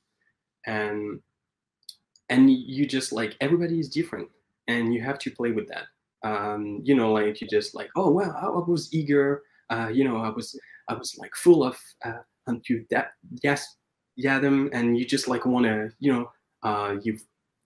and 0.67 1.21
and 2.29 2.51
you 2.51 2.87
just 2.87 3.13
like 3.13 3.37
everybody 3.41 3.79
is 3.79 3.89
different 3.89 4.29
and 4.69 4.93
you 4.93 5.01
have 5.01 5.19
to 5.21 5.31
play 5.31 5.53
with 5.53 5.69
that 5.69 5.87
um, 6.25 6.81
you 6.83 6.95
know 6.95 7.13
like 7.13 7.41
you 7.41 7.47
just 7.47 7.75
like 7.75 7.91
oh 7.97 8.11
well 8.11 8.35
i, 8.41 8.71
was 8.71 8.93
eager 8.93 9.43
uh, 9.71 9.89
you 9.93 10.05
know 10.05 10.19
i 10.19 10.29
was 10.29 10.59
i 10.89 10.95
was 10.95 11.17
like 11.19 11.35
full 11.35 11.63
of 11.65 11.79
uh, 12.05 12.23
unto 12.47 12.85
that 12.91 13.13
yes 13.43 13.77
yeah 14.17 14.39
them 14.39 14.71
and 14.73 14.99
you 14.99 15.05
just 15.05 15.29
like 15.29 15.45
want 15.45 15.67
to 15.67 15.91
you 16.01 16.13
know 16.13 16.31
uh, 16.63 16.97
you 17.03 17.19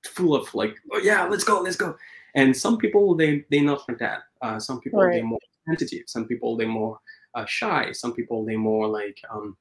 full 0.07 0.35
of 0.35 0.53
like 0.55 0.77
oh 0.93 0.99
yeah 0.99 1.25
let's 1.25 1.45
go 1.45 1.61
let's 1.61 1.77
go. 1.77 1.97
And 2.35 2.57
some 2.57 2.79
people 2.79 3.15
they 3.15 3.45
they 3.51 3.61
not 3.61 3.89
like 3.89 3.99
that. 3.99 4.21
Uh, 4.41 4.59
some 4.59 4.81
people 4.81 5.01
right. 5.03 5.15
they're 5.15 5.25
more 5.25 5.41
tentative 5.67 6.05
some 6.07 6.27
people 6.27 6.57
they're 6.57 6.69
more 6.69 6.99
uh, 7.35 7.45
shy. 7.47 7.93
Some 7.93 8.13
people 8.13 8.45
they're 8.45 8.59
more 8.59 8.89
like 8.89 9.21
um 9.31 9.57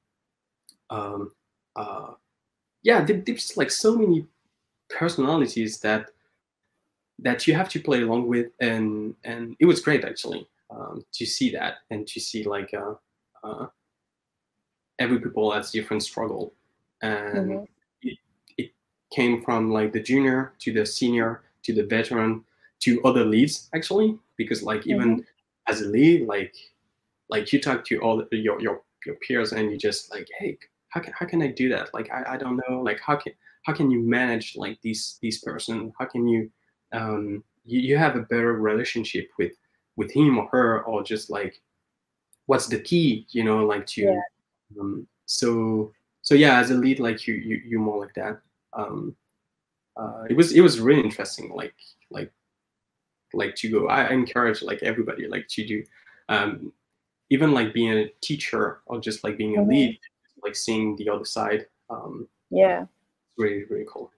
um 0.89 1.31
uh 1.75 2.11
yeah 2.83 3.05
there's 3.05 3.55
like 3.57 3.71
so 3.71 3.95
many 3.95 4.25
personalities 4.89 5.79
that 5.79 6.09
that 7.22 7.47
you 7.47 7.53
have 7.53 7.70
to 7.70 7.80
play 7.80 8.01
along 8.01 8.28
with 8.28 8.47
and 8.59 9.15
and 9.24 9.55
it 9.59 9.65
was 9.65 9.82
great 9.82 10.03
actually 10.03 10.47
um, 10.70 11.03
to 11.11 11.26
see 11.26 11.49
that 11.51 11.76
and 11.89 12.07
to 12.07 12.20
see 12.20 12.43
like 12.43 12.74
uh, 12.74 12.93
uh, 13.43 13.67
every 14.99 15.20
people 15.20 15.51
has 15.51 15.72
different 15.72 16.03
struggle 16.03 16.53
and 17.01 17.51
mm-hmm. 17.51 17.63
it, 18.03 18.17
it 18.57 18.72
came 19.11 19.41
from 19.43 19.72
like 19.72 19.91
the 19.93 20.01
junior 20.01 20.53
to 20.59 20.72
the 20.72 20.86
senior 20.86 21.41
to 21.63 21.74
the 21.74 21.84
veteran 21.84 22.43
to 22.80 23.01
other 23.03 23.26
leads 23.26 23.70
actually 23.74 24.17
because 24.38 24.63
like 24.63 24.82
mm-hmm. 24.82 24.91
even 24.91 25.26
as 25.67 25.82
a 25.82 25.88
lead 25.88 26.28
like 26.28 26.55
like 27.30 27.51
you 27.51 27.59
talk 27.61 27.84
to 27.86 27.97
all 27.99 28.24
your 28.32 28.61
your, 28.61 28.82
your 29.05 29.15
peers 29.15 29.53
and 29.53 29.72
you 29.72 29.78
just 29.78 30.11
like 30.11 30.28
hey 30.38 30.57
how 30.89 30.99
can, 30.99 31.13
how 31.17 31.26
can 31.26 31.41
i 31.41 31.47
do 31.47 31.70
that 31.70 31.93
like 31.93 32.09
I, 32.11 32.34
I 32.34 32.38
don't 32.38 32.59
know 32.67 32.82
like 32.82 32.99
how 32.99 33.15
can 33.15 33.34
how 33.65 33.74
can 33.74 33.91
you 33.91 33.99
manage 33.99 34.55
like 34.55 34.80
these 34.82 35.17
these 35.22 35.39
person 35.41 35.93
how 35.99 36.05
can 36.05 36.28
you 36.28 36.49
um, 36.91 37.43
you, 37.65 37.79
you 37.79 37.97
have 37.97 38.15
a 38.15 38.21
better 38.21 38.53
relationship 38.53 39.29
with 39.37 39.53
with 39.95 40.11
him 40.11 40.37
or 40.37 40.47
her 40.47 40.81
or 40.83 41.03
just 41.03 41.29
like 41.29 41.61
what's 42.45 42.67
the 42.67 42.79
key 42.79 43.27
you 43.29 43.43
know 43.43 43.65
like 43.65 43.85
to 43.85 44.01
yeah. 44.01 44.21
um, 44.79 45.07
so 45.25 45.91
so 46.21 46.35
yeah 46.35 46.59
as 46.59 46.71
a 46.71 46.73
lead 46.73 46.99
like 46.99 47.27
you 47.27 47.35
you 47.35 47.61
you 47.65 47.79
more 47.79 47.99
like 47.99 48.13
that 48.15 48.39
um 48.73 49.15
uh, 49.97 50.23
it 50.29 50.35
was 50.35 50.53
it 50.53 50.61
was 50.61 50.79
really 50.79 51.03
interesting 51.03 51.51
like 51.53 51.75
like 52.09 52.31
like 53.33 53.53
to 53.55 53.69
go 53.69 53.87
i 53.87 54.09
encourage 54.09 54.61
like 54.61 54.81
everybody 54.81 55.27
like 55.27 55.47
to 55.47 55.65
do 55.65 55.83
um 56.29 56.71
even 57.29 57.51
like 57.51 57.73
being 57.73 57.91
a 57.91 58.07
teacher 58.21 58.79
or 58.87 58.99
just 58.99 59.23
like 59.23 59.37
being 59.37 59.57
a 59.57 59.59
mm-hmm. 59.59 59.69
lead 59.69 59.99
like 60.43 60.55
seeing 60.55 60.95
the 60.95 61.09
other 61.09 61.25
side 61.25 61.67
um 61.89 62.27
yeah 62.49 62.85
really 63.37 63.65
really 63.65 63.85
cool 63.87 64.11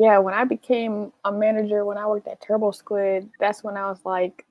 yeah, 0.00 0.16
when 0.16 0.32
I 0.32 0.44
became 0.44 1.12
a 1.26 1.30
manager, 1.30 1.84
when 1.84 1.98
I 1.98 2.06
worked 2.06 2.26
at 2.26 2.40
TurboSquid, 2.40 3.28
that's 3.38 3.62
when 3.62 3.76
I 3.76 3.90
was 3.90 4.00
like, 4.06 4.46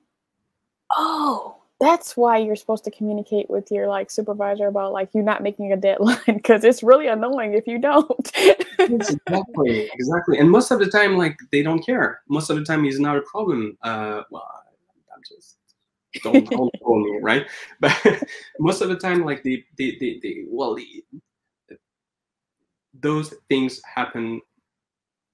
oh, 0.96 1.56
that's 1.80 2.16
why 2.16 2.38
you're 2.38 2.54
supposed 2.54 2.84
to 2.84 2.90
communicate 2.92 3.50
with 3.50 3.68
your 3.68 3.88
like 3.88 4.12
supervisor 4.12 4.68
about 4.68 4.92
like 4.92 5.08
you 5.12 5.22
not 5.22 5.42
making 5.42 5.72
a 5.72 5.76
deadline 5.76 6.20
because 6.28 6.62
it's 6.62 6.84
really 6.84 7.08
annoying 7.08 7.54
if 7.54 7.66
you 7.66 7.80
don't. 7.80 8.30
exactly, 8.78 9.90
exactly. 9.92 10.38
And 10.38 10.48
most 10.48 10.70
of 10.70 10.78
the 10.78 10.88
time, 10.88 11.18
like 11.18 11.36
they 11.50 11.64
don't 11.64 11.84
care. 11.84 12.20
Most 12.28 12.48
of 12.48 12.56
the 12.56 12.64
time, 12.64 12.84
it's 12.84 13.00
not 13.00 13.16
a 13.16 13.22
problem. 13.22 13.76
Uh, 13.82 14.22
well, 14.30 14.62
I'm 15.12 15.22
just 15.28 15.56
don't 16.22 16.48
don't 16.48 16.72
call 16.84 17.02
me 17.02 17.18
right, 17.20 17.44
but 17.80 18.00
most 18.60 18.82
of 18.82 18.88
the 18.88 18.96
time, 18.96 19.24
like 19.24 19.42
they 19.42 19.64
they 19.76 19.96
they, 19.98 20.20
they 20.22 20.44
well. 20.48 20.76
They, 20.76 21.02
those 23.02 23.32
things 23.48 23.80
happen 23.84 24.42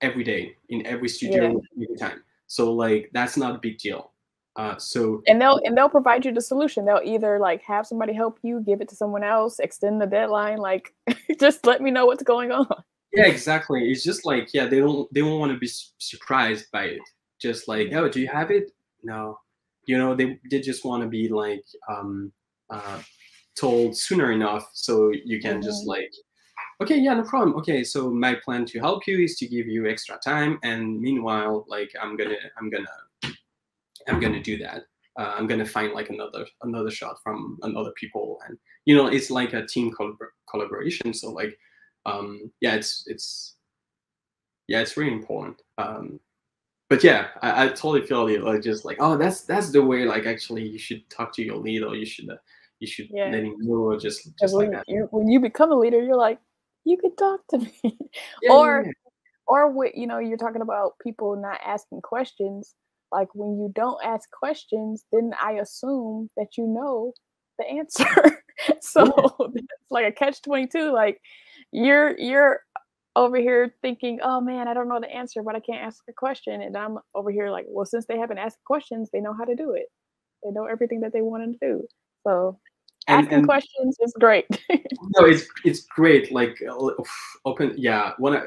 every 0.01 0.25
day 0.25 0.57
in 0.69 0.87
every 0.87 1.09
studio 1.09 1.61
yeah. 1.77 1.85
every 1.85 1.97
time. 1.97 2.23
So 2.47 2.73
like 2.73 3.11
that's 3.13 3.37
not 3.37 3.55
a 3.55 3.59
big 3.59 3.79
deal. 3.79 4.13
Uh, 4.57 4.77
so 4.79 5.23
and 5.27 5.41
they'll 5.41 5.61
and 5.65 5.77
they'll 5.77 5.89
provide 5.89 6.25
you 6.25 6.33
the 6.33 6.41
solution. 6.41 6.87
They'll 6.87 7.03
either 7.05 7.39
like 7.39 7.63
have 7.63 7.87
somebody 7.87 8.15
help 8.15 8.39
you, 8.43 8.61
give 8.61 8.81
it 8.81 8.89
to 8.89 8.97
someone 8.97 9.23
else, 9.23 9.59
extend 9.59 10.01
the 10.01 10.07
deadline. 10.07 10.59
Like, 10.59 10.95
just 11.41 11.67
let 11.67 11.83
me 11.83 11.91
know 11.91 12.07
what's 12.07 12.23
going 12.23 12.53
on. 12.53 12.67
Yeah, 13.13 13.27
exactly. 13.27 13.91
It's 13.91 14.03
just 14.03 14.25
like 14.25 14.49
yeah, 14.55 14.67
they 14.67 14.79
don't 14.81 15.13
they 15.13 15.21
don't 15.21 15.39
want 15.39 15.53
to 15.53 15.59
be 15.59 15.69
surprised 15.99 16.71
by 16.73 16.85
it. 16.85 17.03
Just 17.39 17.69
like 17.69 17.93
oh, 17.93 18.09
do 18.09 18.21
you 18.21 18.29
have 18.29 18.51
it? 18.51 18.73
No, 19.03 19.39
you 19.87 19.97
know 19.97 20.15
they 20.15 20.39
they 20.51 20.61
just 20.61 20.85
want 20.85 21.03
to 21.03 21.09
be 21.09 21.29
like 21.29 21.65
um 21.89 22.33
uh 22.71 23.01
told 23.57 23.97
sooner 23.97 24.33
enough 24.33 24.69
so 24.75 25.11
you 25.25 25.41
can 25.41 25.55
mm-hmm. 25.55 25.63
just 25.63 25.87
like 25.87 26.13
okay 26.83 26.99
yeah 26.99 27.15
no 27.15 27.23
problem 27.23 27.57
okay 27.57 27.83
so 27.83 28.11
my 28.11 28.35
plan 28.35 28.65
to 28.65 28.79
help 28.79 29.07
you 29.07 29.19
is 29.19 29.37
to 29.37 29.47
give 29.47 29.67
you 29.67 29.87
extra 29.89 30.19
time 30.19 30.59
and 30.63 31.01
meanwhile 31.01 31.65
like 31.69 31.91
i'm 32.01 32.17
gonna 32.17 32.37
i'm 32.59 32.71
gonna 32.71 33.35
i'm 34.09 34.21
gonna 34.21 34.43
do 34.43 34.59
that 34.59 34.83
uh, 35.19 35.35
i'm 35.37 35.47
gonna 35.47 35.65
find 35.65 35.93
like 35.93 36.11
another 36.11 36.47
another 36.63 36.91
shot 36.91 37.17
from 37.23 37.59
another 37.63 37.93
people 37.97 38.39
and 38.47 38.59
you 38.85 38.95
know 38.95 39.07
it's 39.07 39.31
like 39.31 39.55
a 39.55 39.67
team 39.67 39.91
collabor- 39.91 40.37
collaboration 40.51 41.15
so 41.15 41.31
like 41.31 41.59
um 42.05 42.51
yeah 42.61 42.75
it's 42.75 43.05
it's 43.07 43.57
yeah 44.69 44.81
it's 44.81 44.97
really 44.97 45.13
important 45.13 45.61
um 45.79 46.21
but 46.89 47.03
yeah 47.03 47.29
I, 47.43 47.65
I 47.65 47.69
totally 47.69 48.07
feel 48.07 48.27
it 48.29 48.43
like 48.43 48.63
just 48.63 48.85
like 48.85 48.99
oh 49.01 49.17
that's 49.17 49.43
that's 49.43 49.71
the 49.71 49.83
way 49.83 50.05
like 50.05 50.27
actually 50.27 50.69
you 50.69 50.79
should 50.79 51.09
talk 51.11 51.33
to 51.35 51.43
your 51.43 51.57
leader. 51.57 51.95
you 51.95 52.07
should 52.07 52.29
uh, 52.31 52.37
you 52.81 52.87
should 52.87 53.09
yeah. 53.11 53.31
let 53.31 53.43
him 53.43 53.57
know 53.59 53.77
or 53.77 53.97
just 53.99 54.29
just 54.39 54.55
when, 54.55 54.67
like 54.67 54.77
that. 54.77 54.85
You, 54.87 55.09
when 55.11 55.29
you 55.29 55.41
become 55.41 55.73
a 55.73 55.75
leader 55.75 56.03
you're 56.03 56.17
like 56.17 56.39
you 56.87 56.97
could 56.97 57.19
talk 57.19 57.41
to 57.51 57.59
me. 57.83 57.99
Yeah, 58.43 58.53
or 58.53 58.85
yeah. 58.87 58.93
or 59.47 59.71
what 59.71 59.95
you 59.95 60.07
know 60.07 60.19
you're 60.19 60.39
talking 60.39 60.63
about 60.63 60.93
people 61.03 61.37
not 61.37 61.61
asking 61.65 62.01
questions 62.01 62.75
like 63.13 63.29
when 63.35 63.59
you 63.59 63.71
don't 63.75 64.03
ask 64.05 64.29
questions 64.31 65.05
then 65.13 65.31
i 65.41 65.53
assume 65.53 66.29
that 66.37 66.57
you 66.57 66.67
know 66.67 67.13
the 67.59 67.67
answer. 67.67 68.07
So 68.81 69.05
yeah. 69.05 69.47
it's 69.55 69.91
like 69.91 70.07
a 70.07 70.13
catch 70.13 70.41
22 70.41 70.91
like 70.91 71.21
you're 71.73 72.19
you're 72.19 72.61
over 73.15 73.37
here 73.37 73.75
thinking 73.83 74.21
oh 74.23 74.41
man 74.41 74.67
i 74.67 74.73
don't 74.73 74.89
know 74.89 74.99
the 74.99 75.15
answer 75.15 75.43
but 75.43 75.55
i 75.55 75.61
can't 75.61 75.85
ask 75.85 76.03
a 76.09 76.13
question. 76.15 76.63
And 76.63 76.75
i'm 76.75 76.99
over 77.15 77.31
here 77.31 77.51
like 77.51 77.67
well 77.69 77.85
since 77.85 78.07
they 78.07 78.17
haven't 78.17 78.39
asked 78.39 78.65
questions 78.65 79.11
they 79.13 79.21
know 79.21 79.35
how 79.35 79.45
to 79.45 79.55
do 79.55 79.73
it. 79.73 79.89
They 80.43 80.53
know 80.53 80.65
everything 80.65 81.01
that 81.01 81.13
they 81.13 81.21
want 81.21 81.53
to 81.53 81.67
do. 81.67 81.87
So 82.27 82.59
and, 83.09 83.25
asking 83.25 83.39
and, 83.39 83.47
questions 83.47 83.97
is 84.01 84.13
great. 84.19 84.47
no, 84.71 85.25
it's 85.25 85.47
it's 85.65 85.87
great. 85.87 86.33
Like 86.33 86.61
open, 87.45 87.75
yeah. 87.77 88.13
When 88.19 88.37
I, 88.37 88.43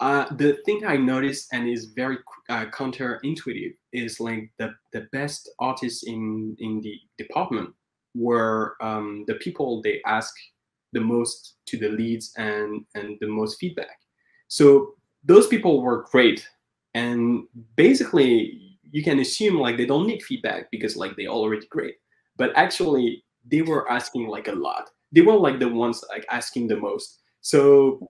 uh, 0.00 0.34
the 0.34 0.58
thing 0.64 0.84
I 0.86 0.96
noticed 0.96 1.48
and 1.52 1.68
is 1.68 1.92
very 1.96 2.18
uh, 2.48 2.66
counterintuitive 2.66 3.74
is 3.92 4.20
like 4.20 4.50
the 4.58 4.74
the 4.92 5.06
best 5.12 5.50
artists 5.58 6.04
in 6.04 6.56
in 6.58 6.80
the 6.80 6.98
department 7.18 7.74
were 8.14 8.76
um, 8.80 9.24
the 9.26 9.34
people 9.34 9.82
they 9.82 10.00
ask 10.06 10.34
the 10.92 11.00
most 11.00 11.56
to 11.66 11.76
the 11.76 11.88
leads 11.88 12.32
and 12.36 12.84
and 12.94 13.18
the 13.20 13.28
most 13.28 13.58
feedback. 13.58 13.98
So 14.48 14.94
those 15.24 15.46
people 15.46 15.82
were 15.82 16.06
great, 16.10 16.48
and 16.94 17.44
basically 17.76 18.78
you 18.90 19.02
can 19.02 19.18
assume 19.18 19.58
like 19.58 19.76
they 19.76 19.86
don't 19.86 20.06
need 20.06 20.22
feedback 20.22 20.70
because 20.70 20.96
like 20.96 21.16
they 21.16 21.26
already 21.26 21.66
great 21.66 21.96
but 22.36 22.52
actually 22.56 23.24
they 23.50 23.62
were 23.62 23.90
asking 23.90 24.28
like 24.28 24.48
a 24.48 24.52
lot. 24.52 24.90
They 25.12 25.20
were 25.20 25.36
like 25.36 25.58
the 25.58 25.68
ones 25.68 26.04
like 26.08 26.26
asking 26.30 26.68
the 26.68 26.76
most. 26.76 27.20
So 27.40 28.08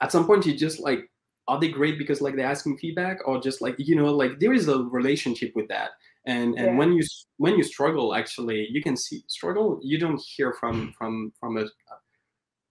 at 0.00 0.12
some 0.12 0.26
point 0.26 0.46
you 0.46 0.56
just 0.56 0.80
like 0.80 1.10
are 1.48 1.60
they 1.60 1.68
great 1.68 1.96
because 1.96 2.20
like 2.20 2.34
they're 2.34 2.46
asking 2.46 2.78
feedback? 2.78 3.18
Or 3.26 3.40
just 3.40 3.60
like 3.60 3.76
you 3.78 3.94
know 3.94 4.12
like 4.12 4.40
there 4.40 4.52
is 4.52 4.68
a 4.68 4.78
relationship 4.78 5.52
with 5.54 5.68
that. 5.68 5.90
And 6.26 6.54
and 6.56 6.66
yeah. 6.66 6.76
when 6.76 6.92
you 6.92 7.02
when 7.36 7.56
you 7.56 7.62
struggle 7.62 8.14
actually 8.14 8.66
you 8.70 8.82
can 8.82 8.96
see 8.96 9.22
struggle 9.28 9.78
you 9.82 9.98
don't 9.98 10.20
hear 10.20 10.52
from 10.54 10.92
from 10.98 11.32
from 11.38 11.56
a 11.58 11.66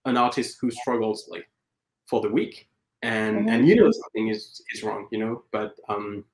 an 0.04 0.16
artist 0.16 0.58
who 0.60 0.70
struggles 0.70 1.26
like 1.30 1.48
for 2.06 2.20
the 2.20 2.30
week. 2.30 2.68
And 3.02 3.38
mm-hmm. 3.38 3.48
and 3.48 3.68
you 3.68 3.76
know 3.76 3.90
something 3.90 4.28
is 4.28 4.60
is 4.74 4.82
wrong 4.82 5.08
you 5.10 5.18
know? 5.18 5.44
But 5.52 5.74
um 5.88 6.24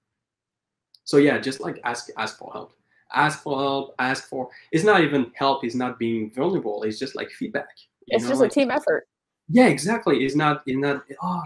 so 1.05 1.19
yeah 1.19 1.39
just 1.39 1.61
like 1.61 1.79
ask 1.85 2.09
ask 2.17 2.39
for 2.39 2.51
help 2.53 2.73
ask 3.15 3.43
for 3.43 3.59
help, 3.59 3.95
ask 3.99 4.29
for. 4.29 4.49
It's 4.71 4.85
not 4.85 5.03
even 5.03 5.31
help. 5.35 5.65
It's 5.65 5.75
not 5.75 5.99
being 5.99 6.31
vulnerable. 6.31 6.83
It's 6.83 6.99
just 6.99 7.15
like 7.15 7.31
feedback. 7.31 7.69
It's 8.09 8.25
know? 8.25 8.31
just 8.31 8.41
like, 8.41 8.51
a 8.51 8.55
team 8.55 8.71
effort. 8.71 9.07
Yeah, 9.49 9.67
exactly. 9.67 10.25
It's 10.25 10.35
not. 10.35 10.63
It's 10.67 10.79
not. 10.79 11.05
Oh, 11.23 11.43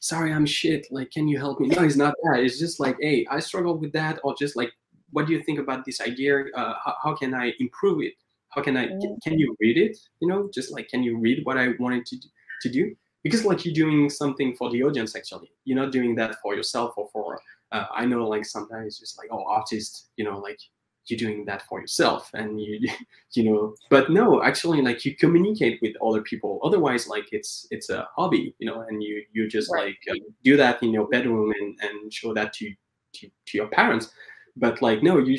sorry, 0.00 0.32
I'm 0.32 0.46
shit. 0.46 0.86
Like, 0.90 1.10
can 1.10 1.28
you 1.28 1.38
help 1.38 1.60
me? 1.60 1.68
No, 1.68 1.82
it's 1.82 1.96
not 1.96 2.14
that. 2.24 2.40
It's 2.40 2.58
just 2.58 2.80
like, 2.80 2.96
hey, 3.00 3.26
I 3.30 3.40
struggle 3.40 3.78
with 3.78 3.92
that, 3.92 4.20
or 4.24 4.34
just 4.38 4.56
like, 4.56 4.72
what 5.10 5.26
do 5.26 5.32
you 5.32 5.42
think 5.42 5.58
about 5.58 5.84
this 5.84 6.00
idea? 6.00 6.44
Uh, 6.54 6.74
how, 6.84 6.94
how 7.02 7.14
can 7.14 7.34
I 7.34 7.52
improve 7.58 8.02
it? 8.02 8.14
How 8.50 8.62
can 8.62 8.76
I? 8.76 8.86
Can, 8.86 9.18
can 9.22 9.38
you 9.38 9.56
read 9.60 9.78
it? 9.78 9.96
You 10.20 10.28
know, 10.28 10.50
just 10.52 10.72
like, 10.72 10.88
can 10.88 11.02
you 11.02 11.18
read 11.18 11.44
what 11.44 11.58
I 11.58 11.68
wanted 11.78 12.06
to 12.06 12.16
to 12.62 12.68
do? 12.68 12.94
Because 13.22 13.44
like 13.44 13.64
you're 13.64 13.74
doing 13.74 14.10
something 14.10 14.54
for 14.54 14.70
the 14.70 14.82
audience. 14.82 15.16
Actually, 15.16 15.50
you're 15.64 15.78
not 15.78 15.92
doing 15.92 16.14
that 16.16 16.36
for 16.42 16.54
yourself 16.54 16.94
or 16.96 17.08
for. 17.12 17.40
Uh, 17.72 17.86
I 17.92 18.04
know, 18.06 18.28
like 18.28 18.44
sometimes 18.44 18.86
it's 18.86 18.98
just 19.00 19.18
like, 19.18 19.28
oh, 19.32 19.44
artist, 19.48 20.10
you 20.16 20.24
know, 20.24 20.38
like 20.38 20.60
you're 21.06 21.18
doing 21.18 21.44
that 21.44 21.62
for 21.62 21.80
yourself 21.80 22.30
and 22.34 22.60
you 22.60 22.88
you 23.32 23.44
know 23.50 23.74
but 23.90 24.10
no 24.10 24.42
actually 24.42 24.80
like 24.80 25.04
you 25.04 25.14
communicate 25.16 25.80
with 25.82 25.94
other 26.02 26.22
people. 26.22 26.60
Otherwise 26.64 27.06
like 27.08 27.26
it's 27.32 27.66
it's 27.70 27.90
a 27.90 28.08
hobby 28.16 28.54
you 28.58 28.66
know 28.66 28.82
and 28.88 29.02
you 29.02 29.22
you 29.32 29.48
just 29.48 29.70
right. 29.72 29.96
like 30.08 30.16
uh, 30.16 30.24
do 30.42 30.56
that 30.56 30.82
in 30.82 30.92
your 30.92 31.06
bedroom 31.08 31.52
and 31.58 31.78
and 31.82 32.12
show 32.12 32.32
that 32.32 32.52
to 32.54 32.72
to, 33.14 33.28
to 33.46 33.58
your 33.58 33.68
parents. 33.68 34.10
But 34.56 34.80
like 34.82 35.02
no 35.02 35.18
you 35.18 35.38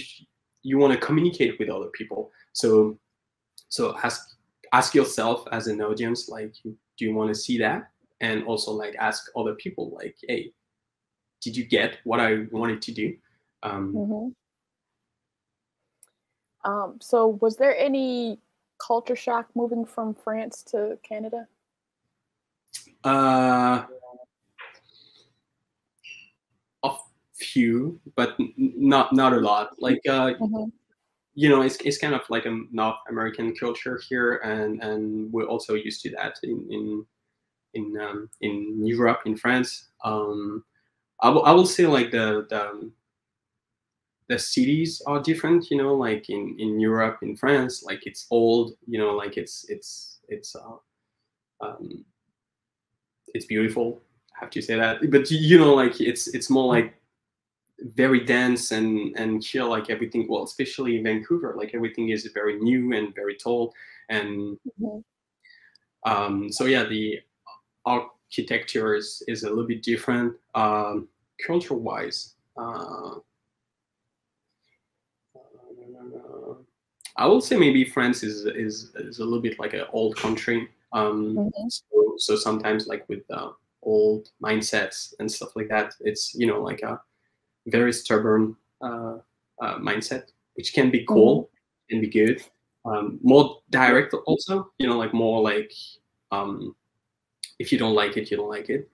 you 0.61 0.77
want 0.77 0.93
to 0.93 1.05
communicate 1.05 1.59
with 1.59 1.69
other 1.69 1.89
people. 1.93 2.31
So 2.53 2.97
so 3.69 3.97
ask 4.03 4.37
ask 4.73 4.93
yourself 4.93 5.47
as 5.51 5.67
an 5.67 5.81
audience 5.81 6.29
like 6.29 6.53
do 6.63 7.05
you 7.05 7.13
want 7.13 7.29
to 7.29 7.35
see 7.35 7.57
that? 7.59 7.89
And 8.21 8.45
also 8.45 8.71
like 8.71 8.95
ask 8.95 9.29
other 9.35 9.55
people 9.55 9.91
like 9.99 10.15
hey 10.27 10.51
did 11.41 11.55
you 11.55 11.65
get 11.65 11.97
what 12.05 12.19
i 12.19 12.45
wanted 12.51 12.81
to 12.81 12.91
do? 12.91 13.15
Um, 13.61 13.93
mm-hmm 13.93 14.29
um, 16.65 16.97
so, 16.99 17.37
was 17.41 17.55
there 17.55 17.77
any 17.77 18.39
culture 18.79 19.15
shock 19.15 19.47
moving 19.55 19.85
from 19.85 20.15
France 20.15 20.63
to 20.63 20.97
Canada? 21.03 21.47
Uh, 23.03 23.83
a 26.83 26.91
few, 27.35 27.99
but 28.15 28.35
not 28.57 29.13
not 29.13 29.33
a 29.33 29.37
lot. 29.37 29.75
Like, 29.79 30.01
uh, 30.09 30.33
mm-hmm. 30.33 30.69
you 31.35 31.49
know, 31.49 31.61
it's 31.61 31.77
it's 31.77 31.99
kind 31.99 32.15
of 32.15 32.21
like 32.29 32.47
a 32.47 32.59
North 32.71 32.97
American 33.09 33.55
culture 33.55 34.01
here, 34.09 34.37
and 34.37 34.81
and 34.81 35.31
we're 35.31 35.45
also 35.45 35.75
used 35.75 36.01
to 36.01 36.09
that 36.11 36.39
in 36.41 36.67
in 36.71 37.05
in 37.75 38.01
um, 38.01 38.29
in 38.41 38.83
Europe, 38.83 39.21
in 39.27 39.37
France. 39.37 39.89
Um, 40.03 40.63
I, 41.21 41.27
w- 41.27 41.45
I 41.45 41.51
will 41.51 41.67
say 41.67 41.85
like 41.85 42.09
the 42.09 42.47
the 42.49 42.91
the 44.27 44.39
cities 44.39 45.01
are 45.05 45.21
different 45.21 45.69
you 45.69 45.77
know 45.77 45.93
like 45.93 46.29
in 46.29 46.55
in 46.59 46.79
europe 46.79 47.19
in 47.21 47.35
france 47.35 47.83
like 47.83 48.05
it's 48.05 48.25
old 48.31 48.73
you 48.87 48.97
know 48.97 49.11
like 49.11 49.37
it's 49.37 49.65
it's 49.69 50.19
it's 50.29 50.55
uh 50.55 51.65
um 51.65 52.03
it's 53.33 53.45
beautiful 53.45 54.01
i 54.35 54.39
have 54.41 54.49
to 54.49 54.61
say 54.61 54.75
that 54.75 54.99
but 55.11 55.29
you 55.29 55.57
know 55.57 55.73
like 55.73 55.99
it's 56.01 56.27
it's 56.29 56.49
more 56.49 56.67
like 56.73 56.95
very 57.93 58.23
dense 58.23 58.71
and 58.71 59.15
and 59.17 59.43
chill 59.43 59.69
like 59.69 59.89
everything 59.89 60.25
well 60.29 60.43
especially 60.43 60.97
in 60.97 61.03
vancouver 61.03 61.55
like 61.57 61.75
everything 61.75 62.09
is 62.09 62.25
very 62.33 62.57
new 62.59 62.93
and 62.93 63.13
very 63.13 63.35
tall 63.35 63.73
and 64.09 64.57
mm-hmm. 64.81 64.99
um 66.09 66.51
so 66.51 66.65
yeah 66.65 66.83
the 66.83 67.19
architecture 67.85 68.95
is 68.95 69.21
is 69.27 69.43
a 69.43 69.49
little 69.49 69.67
bit 69.67 69.83
different 69.83 70.33
um 70.55 71.07
culture 71.45 71.73
wise 71.75 72.35
uh 72.57 73.15
I 77.17 77.27
will 77.27 77.41
say 77.41 77.57
maybe 77.57 77.85
France 77.85 78.23
is 78.23 78.45
is 78.45 78.91
is 78.95 79.19
a 79.19 79.23
little 79.23 79.41
bit 79.41 79.59
like 79.59 79.73
an 79.73 79.85
old 79.93 80.17
country. 80.17 80.69
Um, 80.91 81.35
mm-hmm. 81.35 81.69
so, 81.69 82.13
so, 82.17 82.35
sometimes 82.35 82.87
like 82.87 83.07
with 83.09 83.23
uh, 83.29 83.51
old 83.81 84.29
mindsets 84.41 85.13
and 85.19 85.31
stuff 85.31 85.55
like 85.55 85.69
that, 85.69 85.93
it's 86.01 86.35
you 86.35 86.47
know 86.47 86.61
like 86.61 86.81
a 86.81 87.01
very 87.67 87.93
stubborn 87.93 88.55
uh, 88.81 89.17
uh, 89.61 89.77
mindset, 89.77 90.31
which 90.55 90.73
can 90.73 90.91
be 90.91 91.05
cool 91.05 91.43
mm-hmm. 91.43 91.95
and 91.95 92.01
be 92.01 92.09
good. 92.09 92.43
Um, 92.85 93.19
more 93.23 93.61
direct 93.71 94.13
also, 94.25 94.71
you 94.77 94.87
know, 94.87 94.97
like 94.97 95.13
more 95.13 95.41
like 95.41 95.73
um, 96.31 96.75
if 97.59 97.71
you 97.71 97.77
don't 97.77 97.95
like 97.95 98.17
it, 98.17 98.29
you 98.29 98.37
don't 98.37 98.49
like 98.49 98.69
it. 98.69 98.89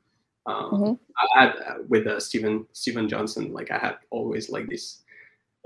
Um, 0.45 0.71
mm-hmm. 0.71 0.93
I 1.17 1.43
had 1.43 1.55
uh, 1.55 1.75
with 1.87 2.07
uh, 2.07 2.19
Steven 2.19 2.67
Steven 2.71 3.09
Johnson, 3.09 3.51
like 3.51 3.71
I 3.71 3.79
had 3.79 3.97
always 4.11 4.49
like 4.49 4.69
this. 4.69 5.01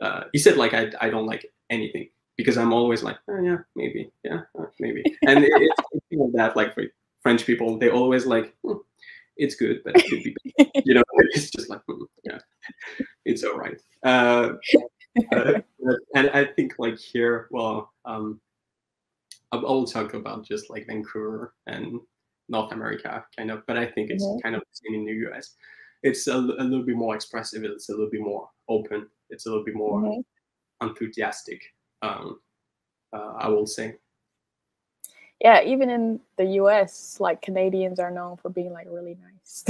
Uh, 0.02 0.24
he 0.32 0.40
said 0.40 0.56
like 0.56 0.74
I 0.74 0.92
I 1.02 1.10
don't 1.10 1.28
like 1.28 1.52
anything 1.70 2.10
because 2.38 2.58
I'm 2.58 2.74
always 2.74 3.04
like, 3.04 3.18
oh, 3.30 3.42
yeah, 3.42 3.58
maybe, 3.76 4.12
yeah, 4.24 4.42
uh, 4.60 4.66
maybe, 4.80 5.04
and 5.28 5.44
it, 5.44 5.52
it's 5.52 6.04
like 6.12 6.32
that 6.34 6.56
like 6.56 6.74
for 6.74 6.84
French 7.22 7.46
people, 7.46 7.78
they 7.78 7.90
always 7.90 8.26
like, 8.26 8.54
hmm, 8.64 8.78
it's 9.38 9.56
good, 9.56 9.82
but 9.84 9.96
it 9.96 10.10
could 10.10 10.24
be, 10.24 10.36
you 10.86 10.94
know, 10.94 11.04
it's 11.34 11.50
just 11.50 11.70
like, 11.70 11.82
hmm, 11.88 12.04
yeah, 12.24 12.40
it's 13.26 13.44
all 13.44 13.58
right. 13.58 13.80
Uh, 14.04 14.54
uh, 15.34 15.60
and 16.16 16.30
I 16.32 16.46
think 16.46 16.76
like 16.78 16.98
here, 16.98 17.48
well, 17.52 17.92
um, 18.06 18.40
I'll 19.52 19.86
talk 19.86 20.14
about 20.14 20.46
just 20.46 20.70
like 20.70 20.88
Vancouver 20.88 21.54
and 21.68 22.00
North 22.50 22.72
America, 22.72 23.26
kind 23.38 23.52
of, 23.52 23.66
but 23.68 23.78
I 23.78 23.86
think 23.86 24.12
it's 24.12 24.24
mm-hmm. 24.24 24.40
kind 24.40 24.56
of 24.56 24.62
the 24.62 24.68
same 24.74 24.96
in 24.96 25.06
the 25.06 25.30
US. 25.30 25.56
It's 26.04 26.28
a, 26.28 26.36
a, 26.36 26.64
little 26.64 26.84
bit 26.84 26.96
more 26.96 27.16
expressive. 27.16 27.64
It's 27.64 27.90
a 27.90 27.94
little 27.94 28.10
bit 28.10 28.22
more 28.22 28.50
open. 28.70 29.08
It's 29.30 29.46
a 29.46 29.50
little 29.50 29.64
bit 29.64 29.76
more 29.76 30.02
mm-hmm. 30.02 30.88
enthusiastic. 30.88 31.64
Um, 32.02 32.40
uh, 33.14 33.34
I 33.38 33.50
will 33.50 33.68
say. 33.68 33.96
Yeah, 35.42 35.64
even 35.64 35.90
in 35.90 36.20
the 36.38 36.46
U.S., 36.46 37.18
like 37.20 37.42
Canadians 37.42 38.00
are 38.00 38.12
known 38.12 38.38
for 38.38 38.50
being 38.50 38.72
like 38.72 38.88
really 38.90 39.18
nice. 39.22 39.66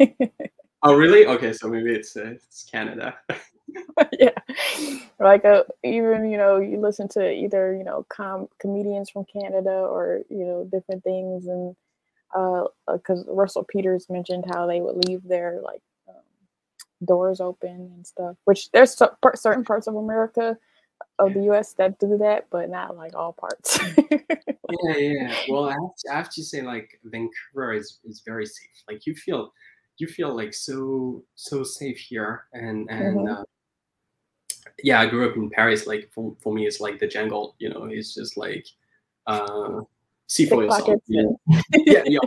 oh, 0.82 0.94
really? 0.94 1.26
Okay, 1.26 1.52
so 1.52 1.68
maybe 1.68 1.92
it's 1.92 2.16
uh, 2.16 2.30
it's 2.30 2.64
Canada. 2.64 3.14
yeah, 4.18 4.30
like 5.20 5.44
uh, 5.44 5.64
even 5.84 6.30
you 6.30 6.38
know 6.38 6.58
you 6.58 6.80
listen 6.80 7.08
to 7.08 7.30
either 7.30 7.74
you 7.74 7.84
know 7.84 8.06
com- 8.08 8.48
comedians 8.58 9.10
from 9.10 9.24
Canada 9.26 9.70
or 9.70 10.22
you 10.30 10.44
know 10.44 10.68
different 10.72 11.04
things 11.04 11.46
and 11.46 11.76
because 12.32 13.26
uh, 13.28 13.30
uh 13.30 13.34
Russell 13.34 13.64
Peters 13.64 14.06
mentioned 14.08 14.44
how 14.50 14.66
they 14.66 14.80
would 14.80 15.06
leave 15.06 15.22
their 15.24 15.60
like 15.62 15.82
um, 16.08 16.14
doors 17.04 17.40
open 17.40 17.92
and 17.94 18.06
stuff. 18.06 18.36
Which 18.44 18.70
there's 18.72 18.94
so, 18.96 19.14
certain 19.34 19.64
parts 19.64 19.86
of 19.86 19.96
America 19.96 20.56
of 21.18 21.34
the 21.34 21.44
U.S. 21.44 21.74
that 21.74 21.98
do 21.98 22.16
that, 22.18 22.46
but 22.50 22.70
not 22.70 22.96
like 22.96 23.14
all 23.14 23.32
parts. 23.32 23.78
yeah, 24.08 24.96
yeah. 24.96 25.34
Well, 25.48 25.68
I 25.68 25.72
have, 25.72 25.96
to, 25.98 26.12
I 26.12 26.16
have 26.16 26.30
to 26.30 26.42
say, 26.42 26.62
like 26.62 26.98
Vancouver 27.04 27.72
is 27.72 27.98
is 28.04 28.22
very 28.24 28.46
safe. 28.46 28.82
Like 28.88 29.06
you 29.06 29.14
feel 29.14 29.52
you 29.98 30.06
feel 30.06 30.34
like 30.34 30.54
so 30.54 31.22
so 31.34 31.62
safe 31.64 31.98
here, 31.98 32.44
and 32.52 32.88
and 32.90 33.18
mm-hmm. 33.18 33.40
uh, 33.40 33.44
yeah, 34.82 35.00
I 35.00 35.06
grew 35.06 35.28
up 35.28 35.36
in 35.36 35.50
Paris. 35.50 35.86
Like 35.86 36.10
for, 36.12 36.34
for 36.40 36.52
me, 36.52 36.66
it's 36.66 36.80
like 36.80 36.98
the 36.98 37.06
jungle. 37.06 37.54
You 37.58 37.70
know, 37.70 37.84
it's 37.84 38.14
just 38.14 38.36
like 38.36 38.66
uh, 39.26 39.80
see 40.26 40.46
for 40.46 40.62
yourself. 40.62 41.00
Yeah. 41.08 41.22
yeah, 41.74 42.02
yeah, 42.06 42.20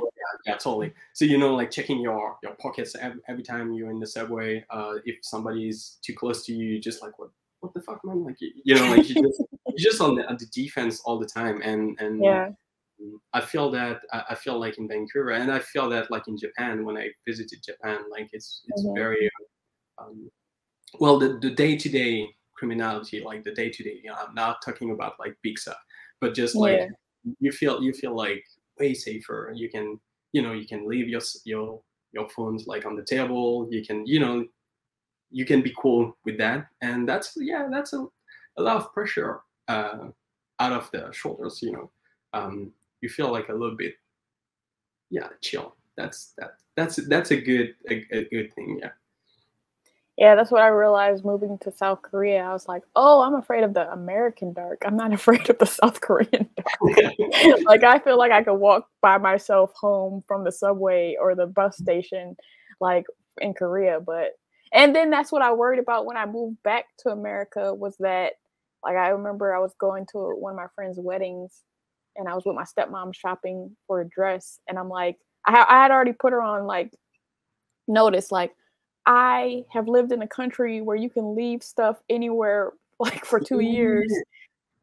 yeah, 0.46 0.56
totally. 0.56 0.94
So 1.14 1.26
you 1.26 1.38
know, 1.38 1.56
like 1.56 1.72
checking 1.72 2.00
your 2.00 2.38
your 2.44 2.54
pockets 2.54 2.96
every, 2.96 3.20
every 3.28 3.44
time 3.44 3.74
you're 3.74 3.92
in 3.92 4.00
the 4.00 4.08
subway. 4.08 4.64
Uh, 4.70 4.96
if 5.06 5.18
somebody's 5.22 5.98
too 6.02 6.14
close 6.14 6.46
to 6.46 6.54
you, 6.54 6.74
you 6.74 6.80
just 6.80 7.02
like 7.02 7.18
what 7.20 7.30
what 7.66 7.74
the 7.74 7.82
fuck, 7.82 8.04
man? 8.04 8.24
Like 8.24 8.38
you 8.40 8.76
know, 8.76 8.96
like 8.96 9.10
you 9.10 9.16
just 9.16 9.44
you're 9.68 9.92
just 9.92 10.02
on 10.02 10.16
the, 10.16 10.28
on 10.28 10.38
the 10.40 10.46
defense 10.48 11.02
all 11.06 11.20
the 11.20 11.26
time, 11.26 11.62
and 11.62 12.00
and 12.00 12.24
yeah. 12.24 12.50
I 13.34 13.42
feel 13.42 13.70
that 13.72 14.00
I 14.14 14.36
feel 14.36 14.60
like 14.60 14.78
in 14.78 14.88
Vancouver, 14.88 15.32
and 15.32 15.52
I 15.52 15.60
feel 15.60 15.90
that 15.90 16.10
like 16.10 16.28
in 16.28 16.38
Japan 16.38 16.86
when 16.86 16.98
I 16.98 17.10
visited 17.28 17.62
Japan, 17.64 18.00
like 18.10 18.30
it's 18.32 18.62
it's 18.68 18.84
mm-hmm. 18.84 18.96
very 18.96 19.30
um, 19.98 20.30
well 21.00 21.20
the 21.20 21.38
the 21.42 21.52
day 21.52 21.76
to 21.76 21.90
day 21.90 22.30
criminality, 22.56 23.22
like 23.22 23.44
the 23.44 23.54
day 23.54 23.70
to 23.70 23.84
day. 23.84 24.02
I'm 24.10 24.34
not 24.34 24.62
talking 24.64 24.92
about 24.92 25.20
like 25.20 25.36
big 25.44 25.60
stuff, 25.60 25.78
but 26.22 26.34
just 26.34 26.56
like 26.56 26.80
yeah. 26.80 26.88
you 27.40 27.52
feel 27.52 27.84
you 27.84 27.94
feel 27.94 28.16
like 28.16 28.44
way 28.80 28.94
safer. 28.94 29.52
You 29.54 29.70
can 29.70 30.00
you 30.32 30.42
know 30.42 30.54
you 30.54 30.68
can 30.68 30.88
leave 30.88 31.10
your 31.10 31.22
your 31.44 31.82
your 32.14 32.30
phones 32.30 32.66
like 32.66 32.86
on 32.86 32.96
the 32.96 33.04
table. 33.04 33.68
You 33.70 33.86
can 33.86 34.06
you 34.06 34.20
know 34.20 34.46
you 35.32 35.46
can 35.46 35.62
be 35.62 35.74
cool 35.78 36.16
with 36.26 36.38
that, 36.38 36.68
and 36.82 37.08
that's 37.08 37.34
yeah 37.38 37.68
that's 37.72 37.94
a, 37.94 38.06
a 38.58 38.62
lot 38.62 38.78
of 38.78 38.94
pressure 38.94 39.42
uh, 39.68 40.08
out 40.60 40.72
of 40.72 40.90
the 40.92 41.12
shoulders. 41.12 41.60
You 41.62 41.74
know, 41.74 41.92
um, 42.34 42.72
you 43.02 43.10
feel 43.10 43.32
like 43.32 43.50
a 43.50 43.54
little 43.54 43.76
bit 43.76 43.96
yeah 45.10 45.30
chill. 45.42 45.76
That's 45.98 46.34
that 46.38 46.58
that's 46.76 46.96
that's 47.08 47.32
a 47.32 47.38
good 47.42 47.76
a, 47.90 48.06
a 48.12 48.26
good 48.26 48.54
thing. 48.54 48.80
Yeah. 48.82 48.92
Yeah, 50.18 50.36
that's 50.36 50.50
what 50.50 50.62
I 50.62 50.68
realized 50.68 51.26
moving 51.26 51.58
to 51.60 51.72
South 51.74 52.02
Korea. 52.02 52.42
I 52.42 52.54
was 52.54 52.70
like, 52.70 52.84
oh, 52.96 53.22
I'm 53.22 53.36
afraid 53.36 53.66
of 53.66 53.74
the 53.74 53.92
American 53.92 54.54
dark. 54.54 54.84
I'm 54.86 54.96
not 54.96 55.14
afraid 55.20 55.50
of 55.50 55.58
the 55.58 55.66
South 55.66 56.00
Korean 56.00 56.50
dark. 56.56 57.16
like, 57.66 57.84
I 57.84 58.00
feel 58.00 58.18
like 58.18 58.32
I 58.32 58.44
could 58.44 58.56
walk 58.56 58.88
by 59.02 59.18
myself 59.18 59.74
home 59.74 60.24
from 60.28 60.44
the 60.46 60.52
subway 60.52 61.18
or 61.20 61.36
the 61.36 61.48
bus 61.48 61.78
station, 61.78 62.38
like 62.80 63.06
in 63.42 63.54
Korea. 63.54 64.00
But, 64.00 64.38
and 64.74 64.96
then 64.96 65.10
that's 65.10 65.32
what 65.32 65.42
I 65.42 65.54
worried 65.54 65.80
about 65.80 66.06
when 66.06 66.18
I 66.18 66.26
moved 66.26 66.62
back 66.64 66.86
to 67.00 67.10
America 67.10 67.74
was 67.74 67.96
that, 68.00 68.34
like, 68.84 68.96
I 68.96 69.10
remember 69.10 69.56
I 69.56 69.60
was 69.60 69.74
going 69.80 70.06
to 70.12 70.18
one 70.20 70.52
of 70.54 70.58
my 70.58 70.68
friend's 70.76 71.00
weddings 71.00 71.64
and 72.16 72.28
I 72.28 72.34
was 72.36 72.46
with 72.46 72.56
my 72.56 72.64
stepmom 72.64 73.14
shopping 73.14 73.76
for 73.88 74.02
a 74.02 74.10
dress. 74.10 74.60
And 74.68 74.78
I'm 74.80 74.90
like, 74.90 75.18
I, 75.46 75.66
I 75.68 75.82
had 75.84 75.92
already 75.92 76.14
put 76.14 76.34
her 76.34 76.42
on, 76.42 76.66
like, 76.66 76.94
notice, 77.88 78.32
like, 78.32 78.56
I 79.06 79.64
have 79.72 79.88
lived 79.88 80.12
in 80.12 80.22
a 80.22 80.28
country 80.28 80.82
where 80.82 80.96
you 80.96 81.10
can 81.10 81.36
leave 81.36 81.62
stuff 81.64 81.98
anywhere 82.10 82.74
like 83.00 83.26
for 83.26 83.40
two 83.40 83.60
years. 83.60 84.12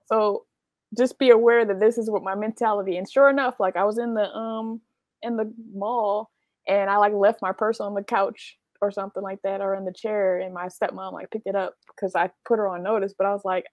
So 0.07 0.45
just 0.97 1.19
be 1.19 1.31
aware 1.31 1.65
that 1.65 1.81
this 1.81 1.99
is 1.99 2.11
what 2.11 2.23
my 2.23 2.35
mentality. 2.35 2.97
And 2.99 3.11
sure 3.11 3.31
enough, 3.31 3.59
like 3.59 3.77
I 3.77 3.85
was 3.85 3.99
in 3.99 4.15
the 4.15 4.31
um 4.35 4.81
in 5.23 5.37
the 5.37 5.53
mall 5.75 6.31
and 6.69 6.91
I 6.91 6.99
like 6.99 7.15
left 7.15 7.43
my 7.43 7.53
purse 7.53 7.81
on 7.81 7.95
the 7.95 8.03
couch 8.03 8.59
or 8.83 8.91
something 8.91 9.23
like 9.23 9.39
that 9.45 9.61
or 9.61 9.75
in 9.75 9.85
the 9.85 9.93
chair 9.93 10.41
and 10.41 10.53
my 10.53 10.67
stepmom 10.67 11.13
like 11.13 11.31
picked 11.31 11.47
it 11.47 11.55
up 11.55 11.75
because 11.95 12.15
I 12.15 12.31
put 12.47 12.59
her 12.59 12.69
on 12.69 12.83
notice. 12.83 13.15
But 13.17 13.29
I 13.29 13.33
was 13.33 13.43
like, 13.45 13.65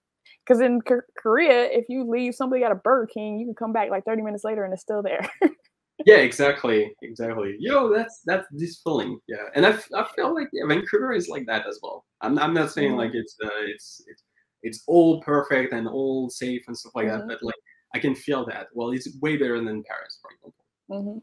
because 0.45 0.61
in 0.61 0.81
K- 0.81 0.95
Korea, 1.17 1.65
if 1.65 1.85
you 1.89 2.07
leave 2.07 2.35
somebody 2.35 2.63
at 2.63 2.71
a 2.71 2.75
Burger 2.75 3.09
King, 3.11 3.39
you 3.39 3.47
can 3.47 3.55
come 3.55 3.73
back 3.73 3.89
like 3.89 4.05
30 4.05 4.21
minutes 4.21 4.43
later 4.43 4.63
and 4.63 4.71
it's 4.71 4.83
still 4.83 5.01
there. 5.01 5.27
yeah, 6.05 6.17
exactly, 6.17 6.93
exactly. 7.01 7.55
Yo, 7.59 7.93
that's 7.93 8.21
that's 8.25 8.47
this 8.51 8.79
feeling. 8.83 9.19
Yeah, 9.27 9.43
and 9.55 9.65
I, 9.65 9.77
I 9.95 10.05
feel 10.15 10.33
like 10.33 10.49
yeah, 10.53 10.65
Vancouver 10.67 11.11
is 11.11 11.27
like 11.27 11.45
that 11.47 11.67
as 11.67 11.79
well. 11.81 12.05
I'm 12.21 12.37
I'm 12.37 12.53
not 12.53 12.71
saying 12.71 12.89
mm-hmm. 12.89 12.99
like 12.99 13.11
it's 13.13 13.35
uh, 13.43 13.49
it's 13.65 14.03
it's 14.07 14.23
it's 14.61 14.83
all 14.87 15.21
perfect 15.21 15.73
and 15.73 15.87
all 15.87 16.29
safe 16.29 16.61
and 16.67 16.77
stuff 16.77 16.93
like 16.95 17.07
mm-hmm. 17.07 17.27
that, 17.27 17.39
but 17.41 17.43
like 17.43 17.55
I 17.95 17.99
can 17.99 18.15
feel 18.15 18.45
that. 18.45 18.67
Well, 18.73 18.91
it's 18.91 19.09
way 19.21 19.37
better 19.37 19.57
than 19.57 19.83
Paris, 19.83 20.19
for 20.21 20.31
example. 20.31 20.65
Mm-hmm. 20.91 21.17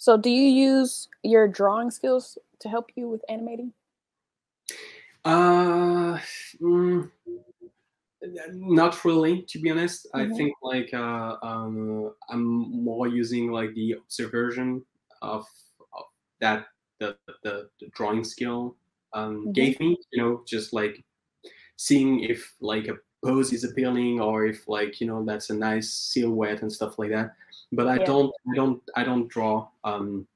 So, 0.00 0.16
do 0.16 0.30
you 0.30 0.48
use 0.48 1.08
your 1.22 1.46
drawing 1.46 1.90
skills 1.90 2.38
to 2.60 2.70
help 2.70 2.90
you 2.94 3.06
with 3.06 3.22
animating? 3.28 3.74
Uh, 5.26 6.18
mm, 6.58 7.10
not 8.54 9.04
really 9.04 9.42
to 9.42 9.58
be 9.58 9.70
honest 9.70 10.06
mm-hmm. 10.14 10.32
i 10.32 10.36
think 10.36 10.54
like 10.62 10.88
uh, 10.94 11.36
um, 11.42 12.14
i'm 12.30 12.44
more 12.84 13.08
using 13.08 13.52
like 13.52 13.74
the 13.74 13.96
observation 13.96 14.82
of, 15.20 15.44
of 15.94 16.04
that 16.40 16.66
the, 16.98 17.16
the, 17.42 17.68
the 17.80 17.88
drawing 17.92 18.24
skill 18.24 18.76
um, 19.12 19.42
mm-hmm. 19.42 19.52
gave 19.52 19.78
me 19.80 19.98
you 20.12 20.22
know 20.22 20.42
just 20.46 20.72
like 20.72 21.04
seeing 21.76 22.24
if 22.24 22.54
like 22.60 22.88
a 22.88 22.96
pose 23.22 23.52
is 23.52 23.64
appealing 23.64 24.18
or 24.20 24.46
if 24.46 24.66
like 24.66 24.98
you 25.00 25.06
know 25.06 25.22
that's 25.24 25.50
a 25.50 25.54
nice 25.54 25.92
silhouette 25.92 26.62
and 26.62 26.72
stuff 26.72 26.98
like 26.98 27.10
that 27.10 27.34
but 27.72 27.86
i 27.86 27.96
yeah. 27.96 28.04
don't 28.04 28.32
i 28.52 28.54
don't 28.54 28.82
i 28.96 29.04
don't 29.04 29.28
draw 29.28 29.68
um 29.84 30.26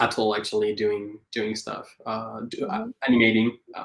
at 0.00 0.18
all 0.18 0.34
actually 0.34 0.74
doing 0.74 1.18
doing 1.32 1.54
stuff 1.54 1.94
uh, 2.06 2.40
do, 2.48 2.66
uh, 2.66 2.80
mm-hmm. 2.80 2.90
animating 3.06 3.56
uh, 3.74 3.84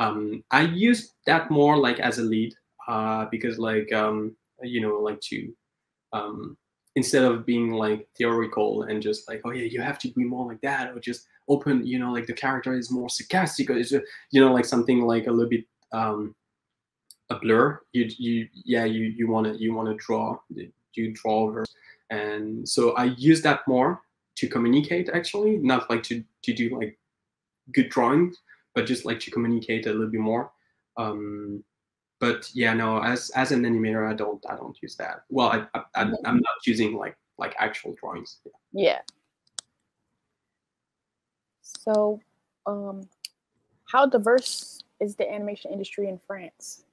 um, 0.00 0.42
I 0.50 0.62
use 0.62 1.12
that 1.26 1.50
more 1.50 1.76
like 1.76 2.00
as 2.00 2.18
a 2.18 2.22
lead 2.22 2.54
uh, 2.88 3.26
because 3.30 3.58
like 3.58 3.92
um, 3.92 4.34
you 4.62 4.80
know 4.80 4.96
like 4.96 5.20
to 5.28 5.52
um, 6.12 6.56
instead 6.96 7.22
of 7.22 7.46
being 7.46 7.72
like 7.72 8.08
theoretical 8.16 8.84
and 8.84 9.02
just 9.02 9.28
like 9.28 9.42
oh 9.44 9.50
yeah 9.50 9.64
you 9.64 9.80
have 9.80 9.98
to 10.00 10.08
be 10.08 10.24
more 10.24 10.46
like 10.46 10.60
that 10.62 10.90
or 10.96 11.00
just 11.00 11.26
open 11.48 11.86
you 11.86 11.98
know 11.98 12.12
like 12.12 12.26
the 12.26 12.32
character 12.32 12.72
is 12.72 12.90
more 12.90 13.08
sarcastic 13.10 13.68
or 13.70 13.74
is 13.74 13.92
you 13.92 14.40
know 14.40 14.52
like 14.52 14.64
something 14.64 15.02
like 15.02 15.26
a 15.26 15.30
little 15.30 15.50
bit 15.50 15.64
um, 15.92 16.34
a 17.28 17.38
blur 17.38 17.78
you 17.92 18.08
you 18.18 18.48
yeah 18.64 18.84
you 18.84 19.04
you 19.04 19.28
want 19.28 19.46
to 19.46 19.60
you 19.60 19.74
want 19.74 19.88
to 19.88 20.04
draw 20.04 20.38
you 20.94 21.12
draw 21.12 21.40
over 21.40 21.64
and 22.10 22.68
so 22.68 22.92
I 22.92 23.04
use 23.16 23.42
that 23.42 23.60
more 23.68 24.02
to 24.36 24.48
communicate 24.48 25.08
actually 25.12 25.56
not 25.56 25.88
like 25.90 26.02
to 26.04 26.24
to 26.42 26.52
do 26.52 26.76
like 26.78 26.98
good 27.72 27.88
drawings 27.88 28.36
but 28.74 28.86
just 28.86 29.04
like 29.04 29.20
to 29.20 29.30
communicate 29.30 29.86
a 29.86 29.92
little 29.92 30.10
bit 30.10 30.20
more. 30.20 30.52
Um, 30.96 31.64
but 32.18 32.48
yeah, 32.54 32.74
no, 32.74 33.02
as 33.02 33.30
as 33.30 33.52
an 33.52 33.62
animator, 33.62 34.08
I 34.08 34.14
don't 34.14 34.44
I 34.48 34.56
don't 34.56 34.76
use 34.82 34.96
that. 34.96 35.24
Well, 35.30 35.48
I, 35.48 35.66
I, 35.78 35.82
I 35.94 36.02
am 36.02 36.12
mm-hmm. 36.12 36.36
not 36.36 36.66
using 36.66 36.94
like 36.94 37.16
like 37.38 37.54
actual 37.58 37.94
drawings. 37.98 38.38
Yeah. 38.44 38.52
yeah. 38.72 38.98
So, 41.62 42.20
um, 42.66 43.08
how 43.90 44.06
diverse 44.06 44.80
is 45.00 45.16
the 45.16 45.30
animation 45.32 45.70
industry 45.70 46.08
in 46.08 46.18
France? 46.18 46.84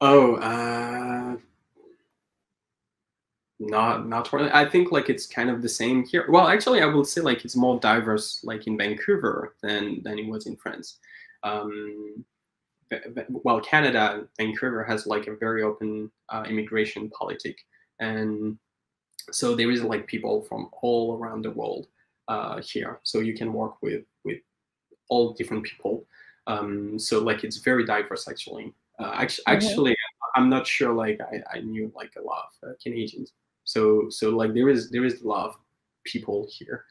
Oh, 0.00 0.34
uh, 0.36 1.36
not 3.62 4.08
not 4.08 4.32
really. 4.32 4.50
I 4.52 4.68
think 4.68 4.90
like 4.90 5.08
it's 5.08 5.26
kind 5.26 5.48
of 5.48 5.62
the 5.62 5.68
same 5.68 6.04
here. 6.04 6.26
Well, 6.28 6.48
actually, 6.48 6.82
I 6.82 6.86
will 6.86 7.04
say 7.04 7.20
like 7.20 7.44
it's 7.44 7.56
more 7.56 7.78
diverse 7.78 8.40
like 8.42 8.66
in 8.66 8.76
Vancouver 8.76 9.54
than 9.62 10.02
than 10.02 10.18
it 10.18 10.26
was 10.26 10.46
in 10.46 10.56
France. 10.56 10.98
Um, 11.44 12.24
well, 13.28 13.60
Canada, 13.60 14.26
Vancouver 14.36 14.84
has 14.84 15.06
like 15.06 15.26
a 15.26 15.36
very 15.36 15.62
open 15.62 16.10
uh, 16.28 16.44
immigration 16.48 17.08
politic, 17.10 17.58
and 18.00 18.58
so 19.30 19.54
there 19.54 19.70
is 19.70 19.82
like 19.82 20.06
people 20.06 20.42
from 20.42 20.68
all 20.82 21.16
around 21.16 21.42
the 21.44 21.50
world 21.50 21.86
uh, 22.28 22.60
here. 22.60 23.00
So 23.04 23.20
you 23.20 23.34
can 23.34 23.52
work 23.52 23.80
with 23.80 24.04
with 24.24 24.38
all 25.08 25.34
different 25.34 25.64
people. 25.64 26.04
Um, 26.48 26.98
so 26.98 27.20
like 27.20 27.44
it's 27.44 27.58
very 27.58 27.86
diverse 27.86 28.28
actually. 28.28 28.74
Uh, 28.98 29.12
actually, 29.14 29.44
mm-hmm. 29.44 29.56
actually, 29.56 29.96
I'm 30.34 30.48
not 30.48 30.66
sure. 30.66 30.92
Like 30.92 31.20
I, 31.20 31.58
I 31.58 31.60
knew 31.60 31.92
like 31.94 32.12
a 32.18 32.22
lot 32.22 32.48
of 32.62 32.70
uh, 32.70 32.72
Canadians. 32.82 33.32
So 33.64 34.08
so 34.10 34.30
like 34.30 34.54
there 34.54 34.68
is 34.68 34.90
there 34.90 35.04
is 35.04 35.22
a 35.22 35.28
lot 35.28 35.50
of 35.50 35.56
people 36.04 36.46
here. 36.50 36.84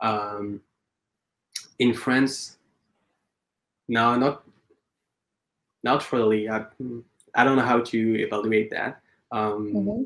Um, 0.00 0.60
in 1.78 1.94
France, 1.94 2.58
no, 3.88 4.16
not 4.16 4.42
not 5.82 6.12
really. 6.12 6.48
I, 6.48 6.64
I 7.34 7.44
don't 7.44 7.56
know 7.56 7.62
how 7.62 7.80
to 7.80 8.20
evaluate 8.20 8.70
that. 8.70 9.00
Um, 9.30 9.72
mm-hmm. 9.72 10.02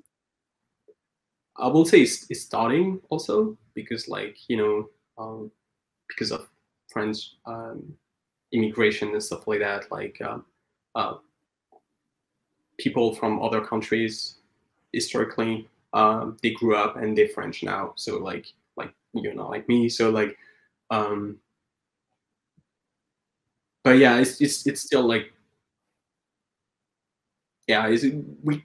I 1.57 1.69
will 1.69 1.85
say 1.85 2.03
it's, 2.03 2.27
it's, 2.31 2.43
starting 2.43 3.01
also 3.11 3.57
because 3.75 4.09
like 4.09 4.37
you 4.49 4.57
know 4.57 4.89
um, 5.19 5.51
because 6.09 6.33
of 6.33 6.49
French 6.93 7.35
um, 7.47 7.95
immigration 8.53 9.11
and 9.11 9.23
stuff 9.23 9.47
like 9.47 9.61
that. 9.61 9.91
Like 9.91 10.21
um, 10.21 10.45
uh, 10.95 11.15
people 12.79 13.15
from 13.15 13.43
other 13.43 13.61
countries 13.61 14.37
historically 14.93 15.69
um, 15.93 16.37
they 16.43 16.51
grew 16.51 16.77
up 16.77 16.97
and 16.97 17.17
they're 17.17 17.29
French 17.29 17.63
now. 17.63 17.93
So 17.97 18.19
like 18.19 18.47
like 18.77 18.93
you 19.13 19.35
know 19.35 19.49
like 19.49 19.69
me. 19.69 19.89
So 19.89 20.11
like 20.11 20.37
um, 20.91 21.39
but 23.85 23.99
yeah, 23.99 24.19
it's 24.19 24.41
it's 24.41 24.67
it's 24.67 24.83
still 24.83 25.07
like 25.07 25.33
yeah, 27.67 27.89
is 27.89 28.05
it 28.05 28.15
we 28.43 28.63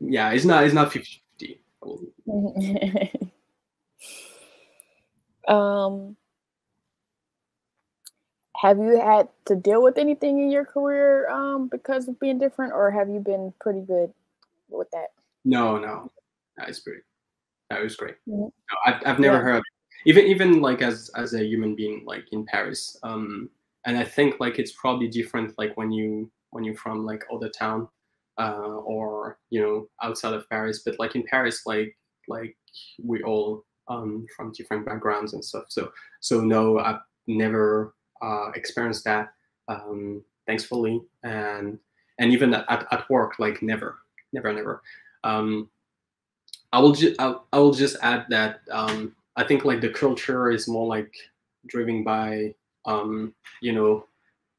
yeah, 0.00 0.30
it's 0.30 0.44
not 0.44 0.64
it's 0.64 0.74
not 0.74 0.92
50 0.92 1.22
50. 1.38 1.60
um 5.48 6.16
have 8.56 8.78
you 8.78 8.98
had 8.98 9.28
to 9.44 9.56
deal 9.56 9.82
with 9.82 9.98
anything 9.98 10.38
in 10.38 10.50
your 10.50 10.64
career 10.64 11.28
um, 11.28 11.68
because 11.68 12.08
of 12.08 12.18
being 12.18 12.38
different 12.38 12.72
or 12.72 12.90
have 12.90 13.10
you 13.10 13.20
been 13.20 13.52
pretty 13.60 13.82
good 13.82 14.10
with 14.70 14.90
that 14.90 15.08
no 15.44 15.78
no 15.78 16.10
that 16.56 16.68
is 16.68 16.80
pretty 16.80 17.02
that 17.70 17.82
was 17.82 17.96
great 17.96 18.16
mm-hmm. 18.28 18.42
no, 18.42 18.50
I've, 18.86 19.02
I've 19.06 19.20
never 19.20 19.36
yeah. 19.36 19.42
heard 19.42 19.62
even 20.06 20.26
even 20.26 20.60
like 20.60 20.82
as 20.82 21.10
as 21.16 21.34
a 21.34 21.44
human 21.44 21.74
being 21.74 22.04
like 22.06 22.24
in 22.32 22.44
paris 22.44 22.96
um 23.02 23.48
and 23.86 23.96
i 23.96 24.04
think 24.04 24.40
like 24.40 24.58
it's 24.58 24.72
probably 24.72 25.08
different 25.08 25.54
like 25.58 25.76
when 25.76 25.90
you 25.90 26.30
when 26.50 26.64
you're 26.64 26.76
from 26.76 27.04
like 27.04 27.24
other 27.32 27.48
town 27.48 27.88
uh, 28.38 28.80
or 28.84 29.38
you 29.50 29.60
know 29.60 29.88
outside 30.02 30.34
of 30.34 30.48
Paris. 30.48 30.82
But 30.84 30.98
like 30.98 31.14
in 31.14 31.24
Paris, 31.24 31.62
like 31.66 31.96
like 32.28 32.56
we 33.02 33.22
all 33.22 33.64
um, 33.88 34.26
from 34.36 34.52
different 34.52 34.86
backgrounds 34.86 35.34
and 35.34 35.44
stuff. 35.44 35.64
So 35.68 35.92
so 36.20 36.40
no, 36.40 36.78
I've 36.78 37.00
never 37.26 37.94
uh, 38.22 38.50
experienced 38.54 39.04
that, 39.04 39.32
um, 39.68 40.22
thankfully, 40.46 41.00
and 41.22 41.78
and 42.18 42.32
even 42.32 42.54
at, 42.54 42.86
at 42.90 43.10
work, 43.10 43.38
like 43.38 43.62
never, 43.62 43.98
never, 44.32 44.52
never. 44.52 44.82
Um, 45.24 45.70
I 46.72 46.80
will 46.80 46.92
just 46.92 47.20
I, 47.20 47.36
I 47.52 47.58
will 47.58 47.72
just 47.72 47.96
add 48.02 48.26
that 48.30 48.60
um, 48.70 49.14
I 49.36 49.44
think 49.44 49.64
like 49.64 49.80
the 49.80 49.90
culture 49.90 50.50
is 50.50 50.68
more 50.68 50.86
like 50.86 51.12
driven 51.66 52.02
by 52.04 52.54
um, 52.84 53.34
you 53.60 53.72
know 53.72 54.06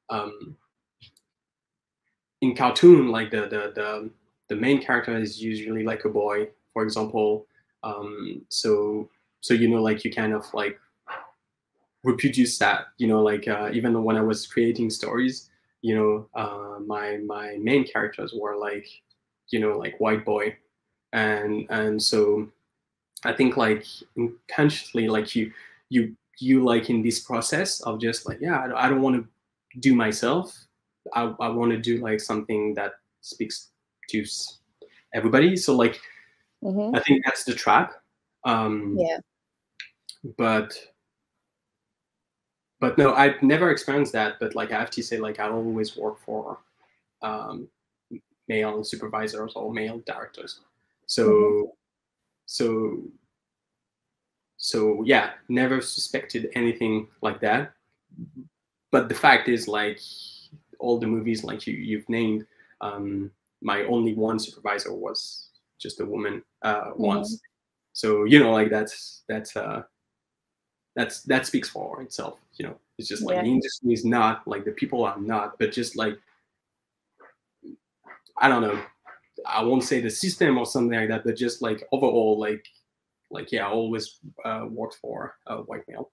um, 0.09 0.57
in 2.41 2.55
cartoon, 2.55 3.09
like 3.09 3.31
the 3.31 3.41
the 3.41 3.71
the, 3.75 4.09
the 4.49 4.55
main 4.55 4.81
character 4.81 5.17
is 5.17 5.41
usually 5.41 5.83
like 5.83 6.05
a 6.05 6.09
boy, 6.09 6.47
for 6.73 6.83
example. 6.83 7.47
Um, 7.83 8.45
so 8.49 9.09
so 9.41 9.53
you 9.53 9.67
know, 9.67 9.81
like 9.81 10.03
you 10.03 10.11
kind 10.11 10.33
of 10.33 10.45
like 10.53 10.79
reproduce 12.03 12.57
that. 12.59 12.87
You 12.97 13.07
know, 13.07 13.21
like 13.21 13.47
uh, 13.47 13.69
even 13.73 14.03
when 14.03 14.17
I 14.17 14.21
was 14.21 14.47
creating 14.47 14.89
stories, 14.89 15.49
you 15.81 15.95
know, 15.95 16.29
uh, 16.33 16.79
my 16.85 17.17
my 17.25 17.57
main 17.61 17.85
characters 17.85 18.33
were 18.37 18.55
like, 18.57 18.87
you 19.49 19.59
know, 19.59 19.77
like 19.77 19.99
white 19.99 20.25
boy, 20.25 20.55
and 21.13 21.65
and 21.69 22.01
so 22.01 22.47
I 23.23 23.33
think 23.33 23.57
like 23.57 23.85
unconsciously, 24.17 25.07
like 25.07 25.35
you 25.35 25.51
you 25.89 26.15
you 26.39 26.63
like 26.63 26.89
in 26.89 27.01
this 27.01 27.19
process 27.19 27.81
of 27.81 28.01
just 28.01 28.27
like 28.27 28.39
yeah, 28.41 28.71
I 28.75 28.89
don't 28.89 29.01
want 29.01 29.15
to 29.15 29.79
do 29.79 29.95
myself 29.95 30.65
I, 31.13 31.33
I 31.39 31.49
want 31.49 31.71
to 31.71 31.77
do 31.77 31.97
like 31.97 32.19
something 32.19 32.73
that 32.75 32.93
speaks 33.21 33.69
to 34.09 34.25
everybody. 35.13 35.55
So 35.55 35.75
like, 35.75 35.99
mm-hmm. 36.63 36.95
I 36.95 36.99
think 37.01 37.23
that's 37.25 37.43
the 37.43 37.53
trap. 37.53 37.93
Um, 38.43 38.95
yeah. 38.97 39.19
But 40.37 40.77
but 42.79 42.97
no, 42.97 43.13
I've 43.13 43.41
never 43.41 43.71
experienced 43.71 44.13
that. 44.13 44.35
But 44.39 44.55
like 44.55 44.71
I 44.71 44.79
have 44.79 44.91
to 44.91 45.03
say, 45.03 45.17
like 45.17 45.39
I 45.39 45.49
always 45.49 45.95
work 45.95 46.19
for 46.19 46.57
um, 47.21 47.67
male 48.47 48.83
supervisors 48.83 49.53
or 49.55 49.73
male 49.73 50.01
directors. 50.05 50.61
So 51.07 51.27
mm-hmm. 51.27 51.69
so 52.45 53.03
so 54.57 55.03
yeah, 55.05 55.31
never 55.49 55.81
suspected 55.81 56.49
anything 56.55 57.07
like 57.21 57.39
that. 57.41 57.73
But 58.91 59.09
the 59.09 59.15
fact 59.15 59.49
is, 59.49 59.67
like 59.67 59.99
all 60.79 60.97
the 60.99 61.07
movies 61.07 61.43
like 61.43 61.67
you 61.67 61.73
you've 61.73 62.09
named, 62.09 62.45
um, 62.81 63.31
my 63.61 63.83
only 63.83 64.13
one 64.13 64.39
supervisor 64.39 64.93
was 64.93 65.49
just 65.79 65.99
a 65.99 66.05
woman 66.05 66.43
uh, 66.61 66.85
mm-hmm. 66.85 67.03
once. 67.03 67.39
So 67.93 68.23
you 68.23 68.39
know, 68.39 68.51
like 68.51 68.69
that's 68.69 69.23
that's 69.27 69.55
uh, 69.55 69.83
that's 70.95 71.21
that 71.23 71.45
speaks 71.45 71.69
for 71.69 72.01
itself. 72.01 72.39
You 72.55 72.67
know, 72.67 72.77
it's 72.97 73.07
just 73.07 73.23
like 73.23 73.35
yeah. 73.35 73.43
the 73.43 73.49
industry 73.49 73.93
is 73.93 74.05
not 74.05 74.47
like 74.47 74.65
the 74.65 74.71
people 74.71 75.03
are 75.03 75.19
not, 75.19 75.59
but 75.59 75.71
just 75.71 75.95
like 75.95 76.17
I 78.37 78.47
don't 78.47 78.61
know. 78.61 78.81
I 79.45 79.63
won't 79.63 79.83
say 79.83 80.01
the 80.01 80.09
system 80.09 80.57
or 80.57 80.65
something 80.65 80.97
like 80.97 81.09
that, 81.09 81.23
but 81.23 81.35
just 81.35 81.61
like 81.61 81.87
overall, 81.91 82.39
like 82.39 82.65
like 83.31 83.51
yeah, 83.51 83.67
I 83.67 83.71
always 83.71 84.19
uh, 84.43 84.65
worked 84.69 84.95
for 84.95 85.35
a 85.47 85.57
white 85.57 85.83
male. 85.87 86.11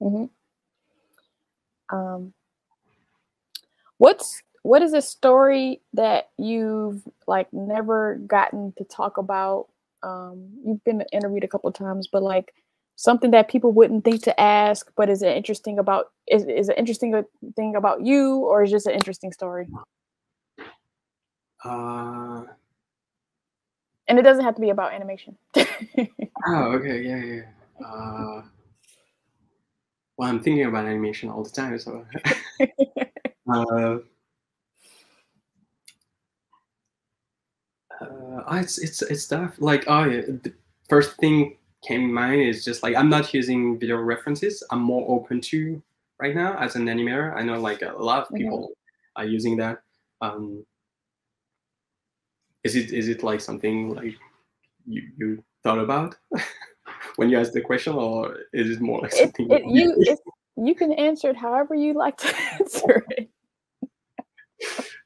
Mm-hmm. 0.00 1.96
Um, 1.96 2.34
What's 4.02 4.42
what 4.64 4.82
is 4.82 4.94
a 4.94 5.00
story 5.00 5.80
that 5.92 6.30
you've 6.36 7.02
like 7.28 7.46
never 7.52 8.16
gotten 8.26 8.72
to 8.76 8.82
talk 8.82 9.16
about? 9.16 9.68
Um, 10.02 10.48
you've 10.66 10.82
been 10.82 11.04
interviewed 11.12 11.44
a 11.44 11.48
couple 11.48 11.70
times, 11.70 12.08
but 12.10 12.20
like 12.20 12.52
something 12.96 13.30
that 13.30 13.48
people 13.48 13.70
wouldn't 13.70 14.04
think 14.04 14.24
to 14.24 14.40
ask, 14.40 14.90
but 14.96 15.08
is 15.08 15.22
it 15.22 15.36
interesting 15.36 15.78
about 15.78 16.06
is 16.26 16.44
is 16.46 16.68
an 16.68 16.74
interesting 16.74 17.24
thing 17.54 17.76
about 17.76 18.04
you, 18.04 18.38
or 18.38 18.64
is 18.64 18.72
just 18.72 18.88
an 18.88 18.94
interesting 18.94 19.30
story? 19.30 19.68
Uh, 21.64 22.44
and 24.08 24.18
it 24.18 24.22
doesn't 24.22 24.44
have 24.44 24.54
to 24.56 24.60
be 24.60 24.70
about 24.70 24.92
animation. 24.92 25.36
oh, 25.56 26.72
okay, 26.72 27.02
yeah, 27.02 27.24
yeah. 27.24 27.86
Uh, 27.86 28.42
well, 30.16 30.28
I'm 30.28 30.40
thinking 30.40 30.64
about 30.66 30.86
animation 30.86 31.28
all 31.28 31.42
the 31.42 31.50
time, 31.50 31.78
so. 31.78 32.04
Uh, 33.52 33.98
uh, 38.00 38.42
it's 38.52 38.78
it's 38.78 39.02
it's 39.02 39.26
tough. 39.26 39.56
Like, 39.58 39.84
oh, 39.88 40.04
yeah, 40.04 40.20
the 40.20 40.54
first 40.88 41.16
thing 41.16 41.56
came 41.86 42.04
in 42.04 42.12
mind 42.12 42.40
is 42.40 42.64
just 42.64 42.82
like 42.82 42.94
I'm 42.96 43.08
not 43.08 43.34
using 43.34 43.78
video 43.78 43.96
references. 43.96 44.62
I'm 44.70 44.80
more 44.80 45.04
open 45.08 45.40
to 45.52 45.82
right 46.18 46.34
now 46.34 46.56
as 46.58 46.76
an 46.76 46.86
animator. 46.86 47.34
I 47.36 47.42
know 47.42 47.60
like 47.60 47.82
a 47.82 47.92
lot 47.92 48.22
of 48.22 48.24
mm-hmm. 48.28 48.36
people 48.36 48.68
mm-hmm. 48.68 49.22
are 49.22 49.26
using 49.26 49.56
that. 49.58 49.82
Um, 50.20 50.64
is 52.64 52.76
it 52.76 52.92
is 52.92 53.08
it 53.08 53.22
like 53.22 53.40
something 53.40 53.94
like 53.94 54.14
you 54.86 55.02
you 55.16 55.44
thought 55.62 55.78
about 55.78 56.16
when 57.16 57.28
you 57.28 57.38
asked 57.38 57.52
the 57.52 57.60
question, 57.60 57.94
or 57.94 58.38
is 58.52 58.70
it 58.70 58.80
more 58.80 59.00
like 59.00 59.12
something 59.12 59.50
it, 59.50 59.62
it, 59.64 60.18
you? 60.56 60.66
you 60.66 60.74
can 60.74 60.92
answer 60.92 61.30
it 61.30 61.36
however 61.36 61.74
you 61.74 61.94
like 61.94 62.16
to 62.18 62.34
answer 62.60 63.06
it. 63.10 63.28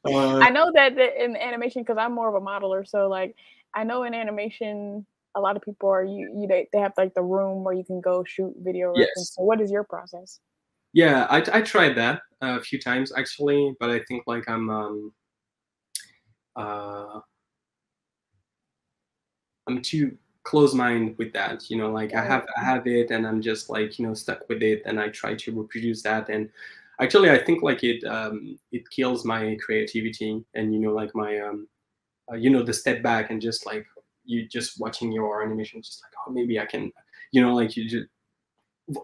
Uh, 0.04 0.38
I 0.38 0.50
know 0.50 0.70
that 0.74 0.96
in 0.98 1.34
animation 1.34 1.82
because 1.82 1.96
I'm 1.98 2.14
more 2.14 2.28
of 2.28 2.40
a 2.40 2.46
modeler, 2.46 2.86
so 2.86 3.08
like 3.08 3.34
I 3.74 3.82
know 3.82 4.04
in 4.04 4.14
animation 4.14 5.04
a 5.36 5.40
lot 5.40 5.56
of 5.56 5.62
people 5.62 5.88
are 5.88 6.04
you, 6.04 6.32
you 6.34 6.46
they, 6.48 6.68
they 6.72 6.78
have 6.78 6.92
like 6.96 7.14
the 7.14 7.22
room 7.22 7.62
where 7.62 7.74
you 7.74 7.84
can 7.84 8.00
go 8.00 8.24
shoot 8.24 8.54
video. 8.58 8.94
Yes. 8.96 9.34
So 9.34 9.42
what 9.42 9.60
is 9.60 9.70
your 9.70 9.84
process? 9.84 10.40
Yeah, 10.92 11.26
I, 11.28 11.44
I 11.52 11.60
tried 11.60 11.94
that 11.96 12.22
a 12.40 12.60
few 12.60 12.80
times 12.80 13.12
actually, 13.16 13.74
but 13.78 13.90
I 13.90 14.00
think 14.08 14.24
like 14.26 14.48
I'm 14.48 14.70
um 14.70 15.12
uh 16.56 17.20
I'm 19.66 19.82
too 19.82 20.16
close 20.44 20.74
mind 20.74 21.16
with 21.18 21.32
that 21.32 21.68
you 21.68 21.76
know 21.76 21.90
like 21.90 22.14
i 22.14 22.24
have 22.24 22.46
i 22.56 22.64
have 22.64 22.86
it 22.86 23.10
and 23.10 23.26
i'm 23.26 23.42
just 23.42 23.68
like 23.68 23.98
you 23.98 24.06
know 24.06 24.14
stuck 24.14 24.48
with 24.48 24.62
it 24.62 24.80
and 24.86 25.00
i 25.00 25.08
try 25.08 25.34
to 25.34 25.50
reproduce 25.50 26.02
that 26.02 26.28
and 26.28 26.48
actually 27.00 27.32
i 27.32 27.36
think 27.36 27.64
like 27.64 27.82
it 27.82 28.04
um 28.04 28.56
it 28.70 28.88
kills 28.90 29.24
my 29.24 29.56
creativity 29.60 30.44
and 30.54 30.72
you 30.72 30.78
know 30.78 30.92
like 30.92 31.12
my 31.16 31.40
um 31.40 31.66
uh, 32.30 32.36
you 32.36 32.48
know 32.48 32.62
the 32.62 32.72
step 32.72 33.02
back 33.02 33.30
and 33.30 33.42
just 33.42 33.66
like 33.66 33.84
you 34.24 34.46
just 34.46 34.78
watching 34.78 35.10
your 35.10 35.42
animation 35.42 35.82
just 35.82 36.00
like 36.04 36.12
oh 36.24 36.30
maybe 36.30 36.60
i 36.60 36.64
can 36.64 36.92
you 37.32 37.42
know 37.42 37.52
like 37.52 37.76
you 37.76 37.88
just 37.88 38.06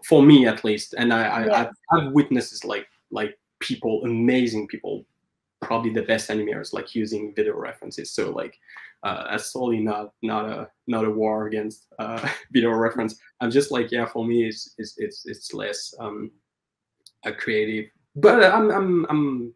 for 0.05 0.23
me 0.23 0.47
at 0.47 0.63
least. 0.63 0.93
And 0.97 1.13
i, 1.13 1.23
I 1.23 1.61
I've, 1.61 1.73
I've 1.91 2.11
witnessed 2.11 2.65
like 2.65 2.87
like 3.11 3.37
people 3.59 4.03
amazing 4.03 4.67
people 4.67 5.05
probably 5.61 5.91
the 5.91 6.01
best 6.01 6.29
animators 6.29 6.73
like 6.73 6.93
using 6.95 7.33
video 7.33 7.55
references. 7.55 8.11
So 8.11 8.31
like 8.31 8.59
uh, 9.03 9.29
that's 9.29 9.51
totally 9.51 9.79
not 9.79 10.11
not 10.21 10.45
a 10.49 10.69
not 10.87 11.05
a 11.05 11.09
war 11.09 11.47
against 11.47 11.87
uh, 11.99 12.27
video 12.51 12.71
reference. 12.71 13.15
I'm 13.41 13.51
just 13.51 13.71
like 13.71 13.91
yeah 13.91 14.05
for 14.05 14.25
me 14.25 14.47
it's 14.47 14.73
it's 14.77 14.95
it's, 14.97 15.25
it's 15.25 15.53
less 15.53 15.93
um 15.99 16.31
a 17.25 17.31
creative 17.31 17.85
but 18.17 18.43
i'm 18.43 18.69
i'm 18.71 19.05
i'm 19.09 19.53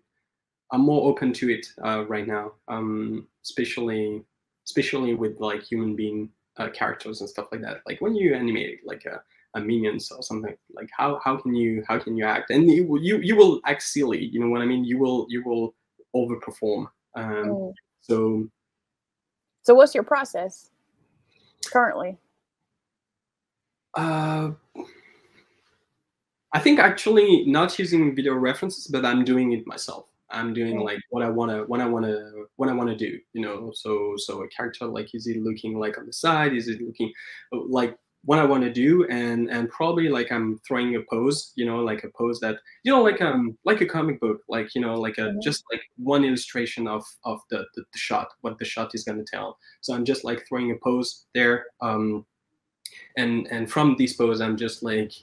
i'm 0.72 0.82
more 0.82 1.10
open 1.10 1.34
to 1.34 1.50
it 1.50 1.66
uh, 1.84 2.06
right 2.08 2.28
now. 2.28 2.54
Um 2.68 3.28
especially 3.44 4.24
especially 4.66 5.14
with 5.14 5.40
like 5.40 5.64
human 5.64 5.96
being 5.96 6.30
uh, 6.58 6.70
characters 6.70 7.22
and 7.22 7.30
stuff 7.30 7.48
like 7.52 7.62
that. 7.62 7.82
Like 7.86 8.02
when 8.02 8.16
you 8.16 8.36
animate 8.36 8.80
like 8.86 9.06
a 9.06 9.22
a 9.54 9.62
minions 9.62 10.12
or 10.12 10.22
something 10.22 10.56
like 10.76 10.90
how 10.96 11.20
how 11.24 11.38
can 11.38 11.56
you 11.56 11.84
how 11.88 11.98
can 11.98 12.18
you 12.18 12.26
act? 12.26 12.50
And 12.50 12.70
you 12.70 13.00
you 13.02 13.18
you 13.20 13.36
will 13.36 13.62
act 13.66 13.84
silly 13.84 14.26
you 14.26 14.40
know 14.40 14.50
what 14.50 14.62
i 14.62 14.66
mean? 14.66 14.84
You 14.84 14.98
will 14.98 15.26
you 15.30 15.44
will 15.46 15.76
overperform. 16.16 16.88
Um 17.16 17.46
mm. 17.46 17.74
so 18.02 18.50
so 19.68 19.76
what's 19.76 19.94
your 19.94 20.06
process 20.06 20.70
currently? 21.66 22.18
Uh 23.96 24.52
i 26.54 26.60
think 26.60 26.80
actually 26.80 27.44
not 27.46 27.78
using 27.78 28.16
video 28.16 28.34
references 28.34 28.88
but 28.88 29.04
i'm 29.04 29.26
doing 29.26 29.52
it 29.52 29.68
myself. 29.68 30.06
I'm 30.30 30.54
doing 30.54 30.80
like 30.80 31.02
what 31.10 31.22
i 31.22 31.30
want 31.30 31.52
to 31.52 31.64
what 31.66 31.82
i 31.82 31.86
want 31.86 32.06
to 32.06 32.46
what 32.56 32.70
i 32.70 32.74
want 32.74 32.90
to 32.90 32.96
do 32.96 33.20
you 33.34 33.42
know? 33.42 33.72
So 33.74 34.14
so 34.16 34.42
a 34.44 34.48
character 34.48 34.86
like 34.86 35.14
is 35.14 35.28
it 35.28 35.44
looking 35.48 35.78
like 35.78 35.98
on 35.98 36.06
the 36.06 36.14
side? 36.14 36.54
Is 36.54 36.70
it 36.70 36.80
looking 36.82 37.12
like 37.52 37.98
what 38.26 38.40
I 38.40 38.46
want 38.46 38.64
to 38.64 38.72
do 38.72 39.06
and 39.08 39.50
and 39.50 39.70
probably 39.70 40.10
like 40.10 40.32
I'm 40.32 40.60
throwing 40.68 40.96
a 40.96 41.02
pose, 41.10 41.54
you 41.56 41.66
know, 41.66 41.80
like 41.80 42.04
a 42.04 42.10
pose 42.10 42.40
that 42.42 42.58
you 42.84 42.92
know 42.92 43.02
like 43.02 43.22
um 43.22 43.58
like 43.64 43.82
a 43.82 43.86
comic 43.86 44.20
book, 44.20 44.42
like 44.50 44.76
you 44.76 44.82
know 44.82 45.00
like 45.00 45.18
a 45.18 45.22
mm-hmm. 45.22 45.40
just 45.42 45.64
like 45.72 45.82
one 45.98 46.26
illustration 46.26 46.88
of 46.88 47.06
of 47.24 47.40
the, 47.50 47.66
the, 47.76 47.84
the 47.92 47.98
shot, 47.98 48.28
what 48.42 48.58
the 48.60 48.66
shot 48.66 48.92
is 48.94 49.04
going 49.04 49.18
to 49.18 49.26
tell. 49.26 49.58
So 49.82 49.94
I'm 49.94 50.06
just 50.06 50.24
like 50.24 50.46
throwing 50.48 50.72
a 50.72 50.76
pose 50.76 51.26
there, 51.34 51.68
um, 51.82 52.26
and 53.16 53.48
and 53.50 53.72
from 53.72 53.96
this 53.98 54.14
pose 54.14 54.42
I'm 54.42 54.58
just 54.58 54.84
like 54.84 55.14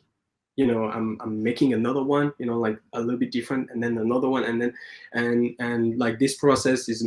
you 0.57 0.67
know 0.67 0.85
I'm 0.85 1.19
I'm 1.21 1.43
making 1.43 1.75
another 1.75 2.03
one, 2.03 2.33
you 2.39 2.47
know, 2.47 2.59
like 2.59 2.79
a 2.95 3.01
little 3.01 3.19
bit 3.19 3.33
different, 3.33 3.71
and 3.71 3.83
then 3.83 3.99
another 3.99 4.29
one, 4.29 4.45
and 4.45 4.61
then 4.63 4.73
and 5.13 5.55
and 5.59 5.99
like 5.99 6.19
this 6.19 6.37
process 6.37 6.89
is 6.89 7.07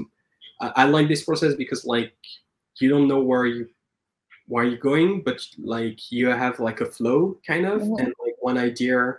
I, 0.62 0.72
I 0.76 0.84
like 0.86 1.08
this 1.08 1.24
process 1.24 1.56
because 1.56 1.86
like 1.86 2.14
you 2.80 2.90
don't 2.90 3.08
know 3.08 3.22
where 3.22 3.46
you 3.46 3.68
where 4.48 4.64
you're 4.64 4.78
going, 4.78 5.22
but 5.22 5.46
like 5.58 6.12
you 6.12 6.28
have 6.28 6.60
like 6.60 6.82
a 6.82 6.86
flow 6.86 7.38
kind 7.46 7.66
of, 7.66 7.82
mm-hmm. 7.82 8.00
and 8.00 8.14
like 8.24 8.36
one 8.40 8.58
idea 8.58 9.18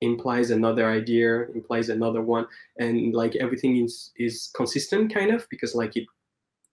implies 0.00 0.50
another 0.50 0.90
idea, 0.90 1.46
implies 1.54 1.88
another 1.88 2.22
one, 2.22 2.46
and 2.78 3.14
like 3.14 3.36
everything 3.36 3.84
is 3.84 4.12
is 4.16 4.50
consistent 4.54 5.12
kind 5.12 5.30
of 5.30 5.46
because 5.48 5.74
like 5.74 5.96
it 5.96 6.06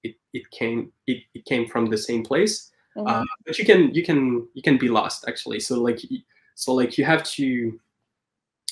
it 0.04 0.16
it 0.34 0.50
came 0.52 0.92
it, 1.08 1.24
it 1.34 1.46
came 1.46 1.68
from 1.68 1.88
the 1.88 1.98
same 1.98 2.24
place. 2.24 2.72
Mm-hmm. 2.98 3.08
Uh, 3.08 3.26
but 3.46 3.58
you 3.58 3.66
can 3.66 3.94
you 3.94 4.04
can 4.04 4.48
you 4.54 4.62
can 4.62 4.78
be 4.78 4.90
lost 4.90 5.26
actually. 5.28 5.60
So 5.60 5.82
like 5.82 6.02
so 6.56 6.74
like 6.74 6.98
you 6.98 7.06
have 7.06 7.24
to 7.24 7.80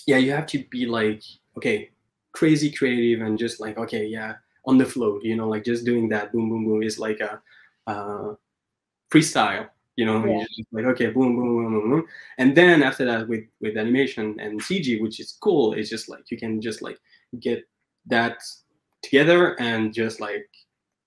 yeah 0.08 0.18
you 0.18 0.32
have 0.32 0.48
to 0.48 0.64
be 0.70 0.86
like 0.86 1.24
okay 1.56 1.90
crazy 2.34 2.70
creative 2.72 3.26
and 3.26 3.38
just 3.38 3.60
like 3.60 3.78
okay 3.78 4.06
yeah 4.06 4.36
on 4.66 4.78
the 4.78 4.86
flow 4.86 5.20
you 5.24 5.36
know 5.36 5.48
like 5.48 5.64
just 5.64 5.86
doing 5.86 6.10
that 6.10 6.32
boom 6.32 6.50
boom 6.50 6.66
boom 6.66 6.84
is 6.84 7.00
like 7.00 7.20
a 7.20 7.42
uh, 7.88 8.34
freestyle 9.12 9.68
you 9.96 10.06
know 10.06 10.24
yeah. 10.26 10.44
just 10.56 10.68
like 10.72 10.86
okay 10.86 11.08
boom, 11.08 11.36
boom 11.36 11.64
boom 11.64 11.74
boom 11.74 11.90
boom. 11.90 12.06
And 12.38 12.56
then 12.56 12.84
after 12.84 13.06
that 13.06 13.28
with 13.28 13.46
with 13.62 13.78
animation 13.78 14.40
and 14.40 14.62
cg 14.62 15.02
which 15.02 15.20
is 15.20 15.38
cool 15.42 15.74
it's 15.74 15.90
just 15.90 16.08
like 16.10 16.30
you 16.32 16.38
can 16.38 16.62
just 16.62 16.82
like 16.82 17.00
get 17.40 17.64
that 18.06 18.38
together 19.02 19.60
and 19.60 19.94
just 19.94 20.20
like 20.22 20.48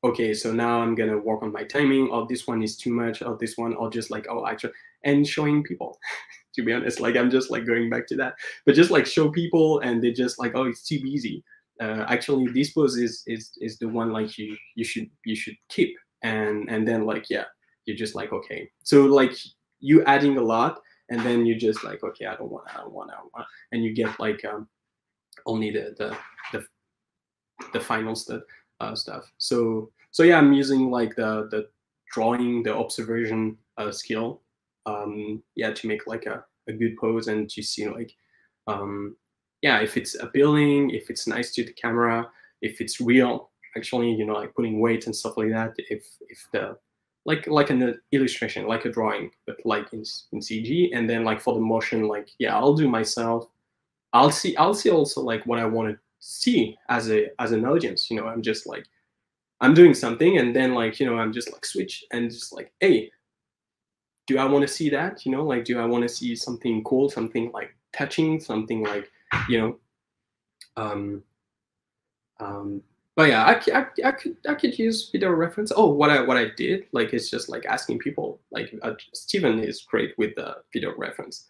okay 0.04 0.34
so 0.34 0.52
now 0.52 0.80
i'm 0.80 0.94
gonna 0.94 1.18
work 1.18 1.42
on 1.42 1.52
my 1.52 1.64
timing. 1.64 2.08
Oh 2.10 2.26
this 2.26 2.46
one 2.46 2.62
is 2.62 2.76
too 2.76 2.92
much. 2.92 3.22
Oh 3.22 3.36
this 3.40 3.56
one 3.56 3.74
or 3.74 3.90
just 3.90 4.10
like 4.10 4.26
oh 4.28 4.46
actually 4.46 4.72
and 5.04 5.26
showing 5.26 5.62
people 5.62 5.98
to 6.54 6.62
be 6.62 6.72
honest. 6.72 7.00
Like 7.00 7.16
i'm 7.16 7.30
just 7.30 7.50
like 7.50 7.66
going 7.66 7.90
back 7.90 8.06
to 8.08 8.16
that. 8.16 8.34
But 8.66 8.74
just 8.74 8.90
like 8.90 9.06
show 9.06 9.30
people 9.30 9.80
and 9.80 10.02
they 10.02 10.12
just 10.12 10.38
like 10.38 10.52
oh 10.54 10.64
it's 10.64 10.82
too 10.82 10.96
easy 10.96 11.44
uh, 11.80 12.04
actually 12.08 12.46
this 12.52 12.72
pose 12.72 12.96
is 12.98 13.22
is 13.26 13.52
is 13.60 13.78
the 13.78 13.88
one 13.88 14.12
like 14.12 14.36
you 14.36 14.56
you 14.74 14.84
should 14.84 15.08
you 15.24 15.36
should 15.36 15.56
keep. 15.68 15.94
And 16.22 16.68
and 16.68 16.86
then 16.86 17.06
like 17.06 17.30
yeah 17.30 17.44
you're 17.90 18.04
just 18.04 18.14
like 18.14 18.32
okay 18.32 18.70
so 18.84 19.04
like 19.06 19.32
you 19.80 20.04
adding 20.04 20.36
a 20.38 20.42
lot 20.42 20.80
and 21.10 21.20
then 21.20 21.44
you 21.44 21.56
just 21.56 21.82
like 21.82 22.04
okay 22.04 22.26
i 22.26 22.36
don't 22.36 22.50
want 22.50 22.64
i 22.72 22.78
don't 22.78 22.92
want 22.92 23.10
i 23.10 23.16
don't 23.16 23.32
want 23.34 23.46
and 23.72 23.82
you 23.84 23.92
get 23.92 24.18
like 24.20 24.44
um 24.44 24.68
only 25.46 25.70
the 25.70 25.94
the 25.98 26.16
the, 26.52 26.64
the 27.72 27.80
final 27.80 28.14
stuff 28.14 28.42
uh, 28.80 28.94
stuff. 28.94 29.30
So 29.38 29.90
so 30.10 30.22
yeah 30.22 30.38
i'm 30.38 30.52
using 30.52 30.90
like 30.90 31.14
the 31.16 31.48
the 31.50 31.68
drawing 32.12 32.62
the 32.62 32.74
observation 32.74 33.56
uh, 33.78 33.92
skill 33.92 34.42
um 34.86 35.42
yeah 35.54 35.70
to 35.70 35.86
make 35.86 36.06
like 36.06 36.26
a, 36.26 36.44
a 36.68 36.72
good 36.72 36.96
pose 36.96 37.28
and 37.28 37.48
to 37.50 37.62
see 37.62 37.88
like 37.88 38.12
um 38.66 39.16
yeah 39.62 39.80
if 39.80 39.96
it's 39.96 40.14
appealing 40.16 40.90
if 40.90 41.10
it's 41.10 41.26
nice 41.26 41.52
to 41.54 41.64
the 41.64 41.72
camera 41.72 42.28
if 42.62 42.80
it's 42.80 43.00
real 43.00 43.50
actually 43.76 44.12
you 44.12 44.24
know 44.24 44.34
like 44.34 44.54
putting 44.54 44.80
weight 44.80 45.06
and 45.06 45.14
stuff 45.14 45.36
like 45.36 45.50
that 45.50 45.72
if 45.76 46.04
if 46.28 46.48
the 46.52 46.76
like 47.24 47.46
like 47.46 47.70
an 47.70 47.98
illustration, 48.12 48.66
like 48.66 48.84
a 48.84 48.90
drawing, 48.90 49.30
but 49.46 49.56
like 49.64 49.92
in, 49.92 50.02
in 50.32 50.40
CG. 50.40 50.90
And 50.94 51.08
then 51.08 51.24
like 51.24 51.40
for 51.40 51.54
the 51.54 51.60
motion, 51.60 52.08
like 52.08 52.30
yeah, 52.38 52.56
I'll 52.56 52.74
do 52.74 52.88
myself. 52.88 53.46
I'll 54.12 54.30
see 54.30 54.56
I'll 54.56 54.74
see 54.74 54.90
also 54.90 55.20
like 55.20 55.44
what 55.46 55.58
I 55.58 55.66
want 55.66 55.90
to 55.90 55.98
see 56.18 56.76
as 56.88 57.10
a 57.10 57.28
as 57.38 57.52
an 57.52 57.64
audience. 57.66 58.10
You 58.10 58.16
know, 58.16 58.26
I'm 58.26 58.42
just 58.42 58.66
like 58.66 58.86
I'm 59.60 59.74
doing 59.74 59.94
something, 59.94 60.38
and 60.38 60.56
then 60.56 60.74
like 60.74 60.98
you 60.98 61.06
know 61.06 61.18
I'm 61.18 61.32
just 61.32 61.52
like 61.52 61.64
switch 61.64 62.04
and 62.12 62.30
just 62.30 62.52
like 62.52 62.72
hey, 62.80 63.10
do 64.26 64.38
I 64.38 64.44
want 64.44 64.62
to 64.66 64.72
see 64.72 64.88
that? 64.90 65.26
You 65.26 65.32
know, 65.32 65.44
like 65.44 65.64
do 65.64 65.78
I 65.78 65.84
want 65.84 66.02
to 66.02 66.08
see 66.08 66.34
something 66.34 66.82
cool, 66.84 67.10
something 67.10 67.50
like 67.52 67.74
touching, 67.92 68.40
something 68.40 68.82
like 68.82 69.10
you 69.48 69.58
know, 69.58 69.78
um, 70.76 71.22
um, 72.40 72.82
but 73.20 73.28
yeah, 73.28 73.44
I, 73.44 73.78
I, 73.78 74.08
I 74.08 74.12
could 74.12 74.36
I 74.48 74.54
could 74.54 74.78
use 74.78 75.10
video 75.10 75.28
reference. 75.28 75.70
Oh, 75.76 75.90
what 75.90 76.08
I 76.08 76.22
what 76.22 76.38
I 76.38 76.46
did 76.56 76.86
like 76.92 77.12
it's 77.12 77.28
just 77.28 77.50
like 77.50 77.66
asking 77.66 77.98
people. 77.98 78.40
Like 78.50 78.74
uh, 78.80 78.94
Steven 79.12 79.58
is 79.62 79.82
great 79.82 80.14
with 80.16 80.34
the 80.36 80.56
video 80.72 80.94
reference. 80.96 81.48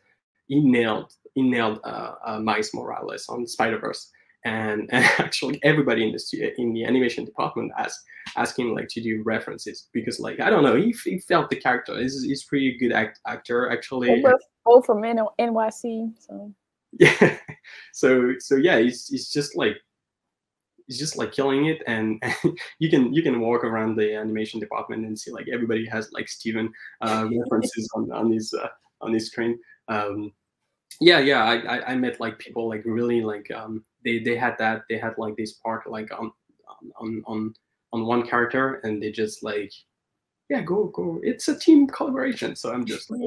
He 0.49 0.59
nailed 0.59 1.13
he 1.37 1.43
nailed 1.43 1.79
uh, 1.85 2.15
uh, 2.27 2.41
Miles 2.41 2.75
Morales 2.75 3.29
on 3.29 3.47
Spider 3.47 3.79
Verse, 3.79 4.11
and, 4.45 4.89
and 4.91 5.05
actually 5.19 5.61
everybody 5.63 6.03
in 6.03 6.11
the 6.11 6.53
in 6.59 6.73
the 6.73 6.85
animation 6.85 7.25
department 7.25 7.71
asked 7.79 8.01
asking 8.37 8.75
like 8.75 8.89
to 8.89 9.01
do 9.01 9.23
references 9.25 9.87
because 9.93 10.19
like 10.19 10.41
I 10.41 10.51
don't 10.51 10.65
know 10.65 10.75
he, 10.75 10.93
he 11.05 11.21
felt 11.21 11.51
the 11.51 11.57
character. 11.57 11.97
He's 11.97 12.21
he's 12.25 12.43
pretty 12.43 12.79
good 12.79 12.91
act, 12.91 13.21
actor 13.29 13.71
actually. 13.71 14.25
Both 14.65 14.87
from 14.87 15.03
NYC, 15.03 16.15
so 16.19 16.53
yeah. 16.99 17.39
So 17.93 18.33
so 18.41 18.57
yeah, 18.57 18.81
he's 18.81 19.07
he's 19.07 19.31
just 19.31 19.55
like 19.55 19.77
he's 20.91 20.99
just 20.99 21.17
like 21.17 21.31
killing 21.31 21.67
it 21.67 21.83
and, 21.87 22.21
you 22.81 22.91
can 22.91 23.15
you 23.15 23.23
can 23.23 23.39
walk 23.41 23.63
around 23.63 23.95
the 23.95 24.13
animation 24.15 24.59
department 24.59 25.07
and 25.07 25.17
see 25.17 25.31
like 25.31 25.47
everybody 25.53 25.87
has 25.87 26.11
like 26.13 26.29
Steven 26.29 26.73
uh, 27.01 27.29
references 27.31 27.89
on 27.95 28.11
on 28.11 28.33
his 28.33 28.53
uh, 28.53 28.69
on 29.01 29.13
his 29.13 29.29
screen. 29.29 29.57
Um, 29.89 30.33
yeah, 31.01 31.21
yeah, 31.21 31.45
I, 31.45 31.55
I, 31.55 31.93
I 31.93 31.97
met 31.97 32.19
like 32.19 32.39
people 32.39 32.69
like 32.69 32.83
really 32.85 33.23
like 33.23 33.51
um, 33.53 33.85
they 34.05 34.19
they 34.19 34.37
had 34.37 34.57
that 34.59 34.83
they 34.89 34.99
had 34.99 35.15
like 35.17 35.37
this 35.37 35.55
part 35.55 35.89
like 35.89 36.11
on 36.13 36.33
on 37.01 37.23
on 37.27 37.55
on 37.93 38.07
one 38.07 38.27
character 38.27 38.81
and 38.85 39.03
they 39.03 39.13
just 39.13 39.43
like 39.43 39.73
yeah 40.49 40.61
go 40.61 40.87
go 40.87 41.21
it's 41.23 41.49
a 41.49 41.59
team 41.59 41.87
collaboration 41.87 42.57
so 42.57 42.73
I'm 42.73 42.85
just 42.85 43.11
like 43.11 43.21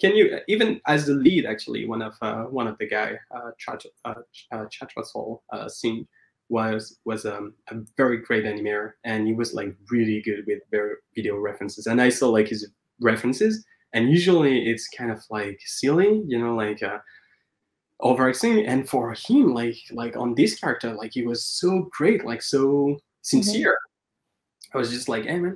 can 0.00 0.14
you 0.14 0.38
even 0.48 0.80
as 0.86 1.06
the 1.06 1.14
lead 1.14 1.46
actually 1.46 1.86
one 1.86 2.02
of 2.02 2.14
uh, 2.22 2.44
one 2.44 2.66
of 2.66 2.78
the 2.78 2.86
guy 2.86 3.18
uh, 3.34 3.50
Chat 3.58 3.82
uh, 4.04 4.14
uh, 4.52 4.66
Chatrasol 4.66 5.40
uh, 5.52 5.68
Singh 5.68 6.06
was 6.48 6.98
was 7.04 7.26
um, 7.26 7.54
a 7.70 7.76
very 7.96 8.18
great 8.18 8.44
animator, 8.44 8.92
and 9.04 9.26
he 9.26 9.32
was 9.32 9.54
like 9.54 9.74
really 9.90 10.22
good 10.22 10.44
with 10.46 10.62
video 11.14 11.36
references. 11.36 11.86
And 11.86 12.00
I 12.00 12.08
saw 12.08 12.28
like 12.28 12.48
his 12.48 12.70
references, 13.00 13.64
and 13.92 14.10
usually 14.10 14.68
it's 14.68 14.88
kind 14.88 15.10
of 15.10 15.22
like 15.30 15.58
silly, 15.64 16.22
you 16.26 16.38
know, 16.38 16.54
like 16.54 16.82
uh, 16.82 16.98
overacting. 18.00 18.66
And 18.66 18.88
for 18.88 19.14
him, 19.14 19.54
like 19.54 19.76
like 19.90 20.16
on 20.16 20.34
this 20.34 20.58
character, 20.58 20.94
like 20.94 21.12
he 21.14 21.22
was 21.22 21.44
so 21.44 21.88
great, 21.90 22.24
like 22.24 22.42
so 22.42 22.96
sincere. 23.22 23.72
Mm-hmm. 23.72 24.76
I 24.76 24.78
was 24.78 24.90
just 24.90 25.08
like, 25.08 25.24
hey 25.24 25.38
man, 25.38 25.54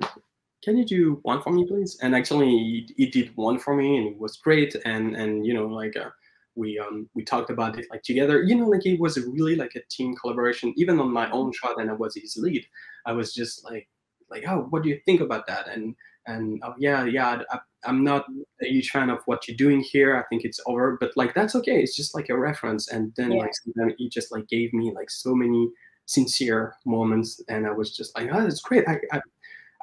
can 0.63 0.77
you 0.77 0.85
do 0.85 1.19
one 1.23 1.41
for 1.41 1.51
me, 1.51 1.65
please? 1.65 1.97
And 2.01 2.15
actually, 2.15 2.49
he, 2.49 2.93
he, 2.97 3.05
did 3.07 3.35
one 3.35 3.59
for 3.59 3.75
me, 3.75 3.97
and 3.97 4.07
it 4.07 4.19
was 4.19 4.37
great. 4.37 4.75
And 4.85 5.15
and 5.15 5.45
you 5.45 5.53
know, 5.53 5.67
like 5.67 5.95
uh, 5.95 6.09
we 6.55 6.79
um 6.79 7.09
we 7.15 7.23
talked 7.23 7.49
about 7.49 7.77
it 7.79 7.87
like 7.91 8.03
together. 8.03 8.41
You 8.43 8.55
know 8.55 8.67
like 8.67 8.85
it 8.85 8.99
was 8.99 9.17
really 9.27 9.55
like 9.55 9.75
a 9.75 9.81
team 9.89 10.15
collaboration. 10.15 10.73
Even 10.77 10.99
on 10.99 11.11
my 11.13 11.29
own 11.31 11.51
shot 11.53 11.79
and 11.79 11.89
i 11.89 11.93
was 11.93 12.15
his 12.15 12.37
lead 12.37 12.65
i 13.05 13.11
was 13.13 13.33
just 13.33 13.63
like 13.65 13.87
like 14.29 14.43
oh 14.47 14.67
what 14.69 14.83
do 14.83 14.89
you 14.89 14.99
think 15.05 15.21
about 15.21 15.47
that? 15.47 15.67
And 15.67 15.95
and 16.27 16.61
oh 16.63 16.75
yeah 16.77 17.03
yeah 17.05 17.41
I, 17.51 17.59
i'm 17.83 18.03
not 18.03 18.25
a 18.61 18.67
huge 18.67 18.89
fan 18.91 19.09
of 19.09 19.19
what 19.25 19.47
you're 19.47 19.57
doing 19.57 19.81
here. 19.81 20.15
I 20.17 20.23
think 20.29 20.43
it's 20.45 20.59
over 20.67 20.97
but 20.99 21.11
like 21.15 21.33
that's 21.33 21.55
okay. 21.55 21.81
It's 21.81 21.95
just 21.95 22.13
like 22.15 22.29
a 22.29 22.37
reference. 22.37 22.87
And 22.89 23.11
then 23.17 23.31
Yeah. 23.31 23.39
like 23.39 23.51
then 23.75 23.93
he 23.97 24.09
just 24.09 24.31
like 24.31 24.47
gave 24.47 24.71
me 24.73 24.91
like 24.93 25.09
so 25.09 25.33
many 25.33 25.69
sincere 26.07 26.75
moments 26.85 27.41
and 27.47 27.65
i 27.65 27.71
was 27.71 27.95
just 27.95 28.15
like 28.17 28.29
oh 28.33 28.41
that's 28.43 28.61
great. 28.61 28.85
I 28.87 28.99
i 29.13 29.21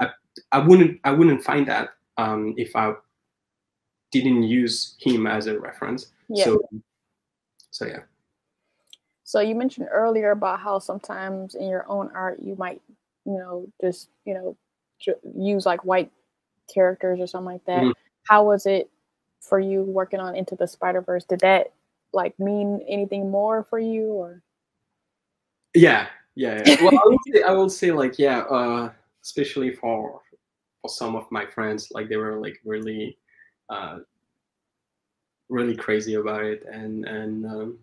i, 0.01 0.09
I 0.53 0.59
wouldn't 0.59 1.01
i 1.05 1.11
wouldn't 1.11 1.43
find 1.43 1.67
that 1.69 1.91
um 2.19 2.55
if 2.59 2.77
i 2.77 2.93
didn't 4.11 4.45
use 4.45 4.97
him 5.01 5.27
as 5.27 5.47
a 5.47 5.59
reference 5.59 6.07
Yeah. 6.29 6.45
so 6.45 6.69
so 7.71 7.87
yeah 7.87 8.01
So 9.25 9.41
you 9.41 9.55
mentioned 9.55 9.89
earlier 9.91 10.31
about 10.31 10.61
how 10.61 10.79
sometimes 10.79 11.55
in 11.55 11.69
your 11.69 11.85
own 11.89 12.11
art 12.15 12.41
you 12.43 12.57
might, 12.57 12.81
you 13.27 13.37
know, 13.39 13.67
just 13.81 14.09
you 14.25 14.35
know, 14.35 14.57
use 15.37 15.67
like 15.67 15.85
white 15.85 16.11
characters 16.73 17.21
or 17.21 17.27
something 17.27 17.53
like 17.53 17.65
that. 17.67 17.85
Mhm. 17.85 17.93
How 18.25 18.45
was 18.45 18.67
it 18.67 18.91
for 19.41 19.61
you 19.61 19.83
working 19.83 20.21
on 20.21 20.35
Into 20.35 20.57
the 20.57 20.67
Spider 20.67 21.01
Verse? 21.03 21.25
Did 21.25 21.41
that 21.41 21.73
like 22.13 22.39
mean 22.39 22.81
anything 22.89 23.31
more 23.31 23.65
for 23.65 23.79
you, 23.79 24.07
or 24.07 24.43
Yeah, 25.75 26.09
yeah. 26.35 26.63
yeah. 26.65 26.77
Well, 26.81 26.97
I 26.97 27.09
will 27.09 27.19
say, 27.33 27.43
I 27.43 27.53
will 27.53 27.71
say 27.71 27.93
like 27.93 28.19
yeah, 28.19 28.41
uh, 28.49 28.93
especially 29.23 29.75
for 29.75 30.23
for 30.81 30.89
some 30.89 31.17
of 31.17 31.31
my 31.31 31.45
friends, 31.47 31.89
like 31.93 32.09
they 32.09 32.17
were 32.17 32.41
like 32.41 32.59
really, 32.65 33.19
uh, 33.69 33.99
really 35.49 35.77
crazy 35.77 36.15
about 36.15 36.45
it, 36.45 36.65
and 36.71 37.05
and 37.07 37.47
um, 37.47 37.79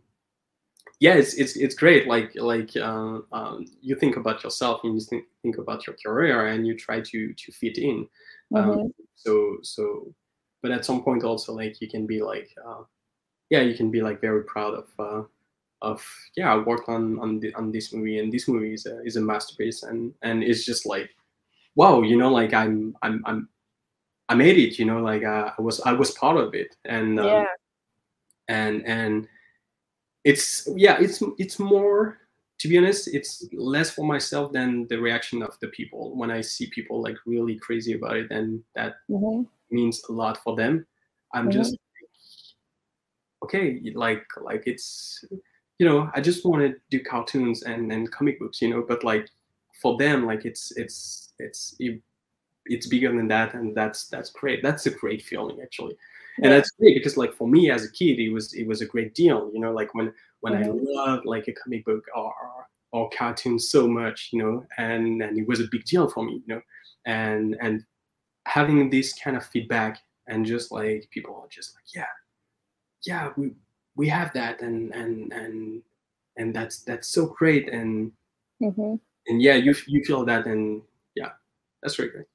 yeah, 0.99 1.16
it's 1.16 1.34
it's 1.36 1.55
it's 1.57 1.76
great. 1.76 2.07
Like 2.07 2.32
like 2.36 2.76
uh, 2.78 3.20
um, 3.32 3.66
you 3.82 3.95
think 3.95 4.18
about 4.18 4.43
yourself 4.43 4.82
and 4.84 4.95
you 4.95 5.01
think 5.01 5.26
think 5.41 5.57
about 5.57 5.86
your 5.88 5.95
career, 6.03 6.47
and 6.47 6.66
you 6.66 6.76
try 6.78 7.01
to 7.01 7.34
to 7.34 7.51
fit 7.51 7.78
in. 7.78 8.07
Um, 8.53 8.78
Mhm. 8.78 8.93
so 9.16 9.57
so, 9.63 10.13
but 10.61 10.72
at 10.72 10.86
some 10.86 11.03
point 11.03 11.24
also 11.24 11.53
like 11.53 11.82
you 11.82 11.89
can 11.89 12.05
be 12.07 12.22
like, 12.22 12.49
uh, 12.66 12.84
yeah, 13.49 13.61
you 13.61 13.76
can 13.76 13.91
be 13.91 14.01
like 14.01 14.22
very 14.22 14.43
proud 14.45 14.76
of. 14.76 14.88
Uh, 14.99 15.24
of 15.82 16.05
yeah, 16.38 16.53
I 16.53 16.57
worked 16.59 16.89
on 16.89 17.20
on 17.20 17.39
the, 17.41 17.53
on 17.55 17.72
this 17.72 17.93
movie, 17.93 18.20
and 18.20 18.32
this 18.34 18.47
movie 18.47 18.74
is 18.74 18.86
a 18.88 19.01
is 19.05 19.18
a 19.18 19.22
masterpiece, 19.22 19.84
and 19.84 20.13
and 20.24 20.43
it's 20.43 20.66
just 20.66 20.86
like, 20.86 21.09
wow, 21.76 22.01
you 22.03 22.18
know, 22.18 22.32
like 22.32 22.53
I'm 22.53 22.95
I'm 23.03 23.24
I'm 23.26 23.49
I 24.30 24.36
made 24.36 24.57
it, 24.57 24.80
you 24.80 24.86
know, 24.86 24.99
like 25.01 25.23
uh, 25.23 25.51
I 25.57 25.61
was 25.61 25.82
I 25.82 25.93
was 25.93 26.11
part 26.11 26.38
of 26.38 26.53
it, 26.55 26.76
and 26.86 27.19
um, 27.19 27.45
yeah, 27.45 27.55
and 28.47 28.86
and 28.86 29.28
it's 30.23 30.67
yeah, 30.76 30.97
it's 30.99 31.23
it's 31.38 31.59
more 31.59 32.19
to 32.59 32.67
be 32.69 32.78
honest, 32.78 33.09
it's 33.13 33.47
less 33.53 33.91
for 33.91 34.05
myself 34.05 34.53
than 34.53 34.88
the 34.89 34.97
reaction 34.99 35.43
of 35.43 35.57
the 35.61 35.67
people 35.69 36.15
when 36.17 36.32
I 36.32 36.41
see 36.41 36.67
people 36.67 37.01
like 37.01 37.17
really 37.26 37.57
crazy 37.59 37.93
about 37.93 38.17
it, 38.17 38.32
and 38.32 38.63
that 38.76 38.95
hmm 39.09 39.45
means 39.71 40.03
a 40.09 40.13
lot 40.13 40.38
for 40.43 40.55
them. 40.55 40.86
I'm 41.34 41.49
Mhm. 41.49 41.51
just 41.51 41.78
okay, 43.43 43.82
like 43.95 44.26
like 44.41 44.63
it's 44.65 45.23
you 45.80 45.86
know 45.88 46.09
I 46.13 46.21
just 46.21 46.45
want 46.45 46.61
to 46.63 46.76
do 46.89 47.03
cartoons 47.03 47.63
and 47.63 47.91
and 47.91 48.11
comic 48.11 48.39
books, 48.39 48.61
you 48.61 48.69
know, 48.69 48.84
but 48.88 49.03
like 49.03 49.30
for 49.82 49.97
them, 49.97 50.26
like 50.26 50.45
it's 50.45 50.71
it's 50.78 51.34
it's 51.39 51.76
it, 51.80 52.01
it's 52.68 52.88
bigger 52.88 53.09
than 53.16 53.28
that, 53.30 53.53
and 53.53 53.76
that's 53.76 54.07
that's 54.07 54.32
great. 54.32 54.61
That's 54.63 54.86
a 54.86 54.91
great 54.91 55.22
feeling 55.24 55.59
actually, 55.61 55.97
and 56.38 56.45
Yeah. 56.45 56.57
that's 56.57 56.72
great 56.72 56.95
because 56.97 57.18
like 57.18 57.34
for 57.34 57.47
me 57.47 57.70
as 57.72 57.84
a 57.86 57.91
kid, 57.91 58.20
it 58.20 58.32
was 58.32 58.53
it 58.53 58.68
was 58.68 58.82
a 58.82 58.86
great 58.86 59.13
deal, 59.16 59.51
you 59.53 59.59
know, 59.59 59.72
like 59.74 59.93
when 59.93 60.13
when 60.41 60.53
Mhm. 60.53 60.63
I 60.63 60.68
loved 60.72 61.26
like 61.26 61.47
a 61.47 61.53
comic 61.53 61.86
book 61.86 62.03
or 62.16 62.34
or, 62.91 63.09
cartoon 63.09 63.59
so 63.59 63.88
much, 63.88 64.30
you 64.32 64.39
know, 64.41 64.66
and 64.78 65.22
and 65.22 65.38
it 65.38 65.47
was 65.47 65.59
a 65.59 65.68
big 65.72 65.84
deal 65.86 66.09
for 66.09 66.24
me, 66.26 66.41
you 66.45 66.55
know, 66.55 66.61
and 67.05 67.57
and 67.61 67.84
having 68.47 68.89
this 68.89 69.13
kind 69.13 69.36
of 69.38 69.45
feedback 69.45 69.99
and 70.28 70.45
just 70.45 70.72
like 70.72 71.07
people 71.11 71.36
are 71.36 71.47
just 71.49 71.76
like 71.76 71.84
yeah 71.95 72.05
yeah 73.05 73.32
we 73.38 73.51
we 73.95 74.07
have 74.07 74.32
that 74.34 74.61
and 74.61 74.93
and 74.93 75.32
and 75.34 75.82
and 76.38 76.55
that's 76.55 76.80
that's 76.84 77.07
so 77.07 77.28
great 77.28 77.70
and 77.70 78.11
hmm 78.59 78.95
and 79.28 79.41
yeah 79.41 79.55
you 79.55 79.74
you 79.88 80.03
feel 80.03 80.26
that 80.26 80.45
and 80.45 80.82
yeah 81.16 81.32
that's 81.82 81.97
really 81.99 82.11
great 82.11 82.26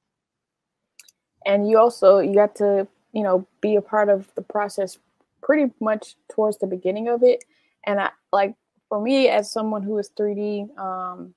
and 1.45 1.69
you 1.69 1.77
also 1.77 2.19
you 2.19 2.33
got 2.35 2.55
to 2.55 2.87
you 3.13 3.23
know 3.23 3.45
be 3.61 3.75
a 3.75 3.81
part 3.81 4.09
of 4.09 4.33
the 4.35 4.41
process 4.41 4.97
pretty 5.41 5.71
much 5.79 6.15
towards 6.31 6.57
the 6.59 6.67
beginning 6.67 7.07
of 7.07 7.23
it. 7.23 7.43
And 7.85 7.99
i 7.99 8.09
like 8.31 8.55
for 8.89 9.01
me 9.01 9.27
as 9.29 9.51
someone 9.51 9.81
who 9.81 9.97
is 9.97 10.11
3d 10.19 10.77
um 10.77 11.33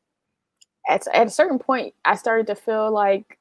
at, 0.89 1.07
at 1.15 1.29
a 1.29 1.31
certain 1.31 1.59
point 1.59 1.95
i 2.05 2.15
started 2.15 2.47
to 2.49 2.55
feel 2.55 2.91
like 2.91 3.39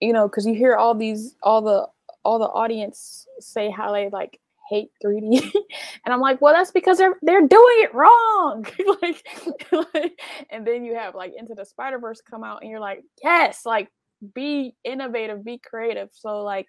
you 0.00 0.12
know 0.12 0.28
because 0.28 0.46
you 0.46 0.54
hear 0.54 0.76
all 0.76 0.94
these 0.94 1.36
all 1.42 1.60
the 1.60 1.86
all 2.24 2.38
the 2.38 2.46
audience 2.46 3.26
say 3.40 3.68
how 3.70 3.92
they 3.92 4.08
like 4.10 4.40
hate 4.70 4.90
3d 5.04 5.42
and 6.04 6.14
i'm 6.14 6.20
like 6.20 6.40
well 6.40 6.54
that's 6.54 6.70
because 6.70 6.96
they're 6.98 7.16
they're 7.22 7.46
doing 7.46 7.76
it 7.82 7.94
wrong. 7.94 8.64
Like, 9.02 9.24
like 9.94 10.20
and 10.50 10.66
then 10.66 10.84
you 10.84 10.94
have 10.94 11.14
like 11.14 11.32
into 11.36 11.54
the 11.54 11.64
spider 11.64 11.98
verse 11.98 12.20
come 12.20 12.44
out 12.44 12.62
and 12.62 12.70
you're 12.70 12.80
like 12.80 13.02
yes 13.22 13.66
like 13.66 13.90
be 14.34 14.74
innovative, 14.84 15.44
be 15.44 15.58
creative. 15.58 16.10
So 16.12 16.42
like 16.42 16.66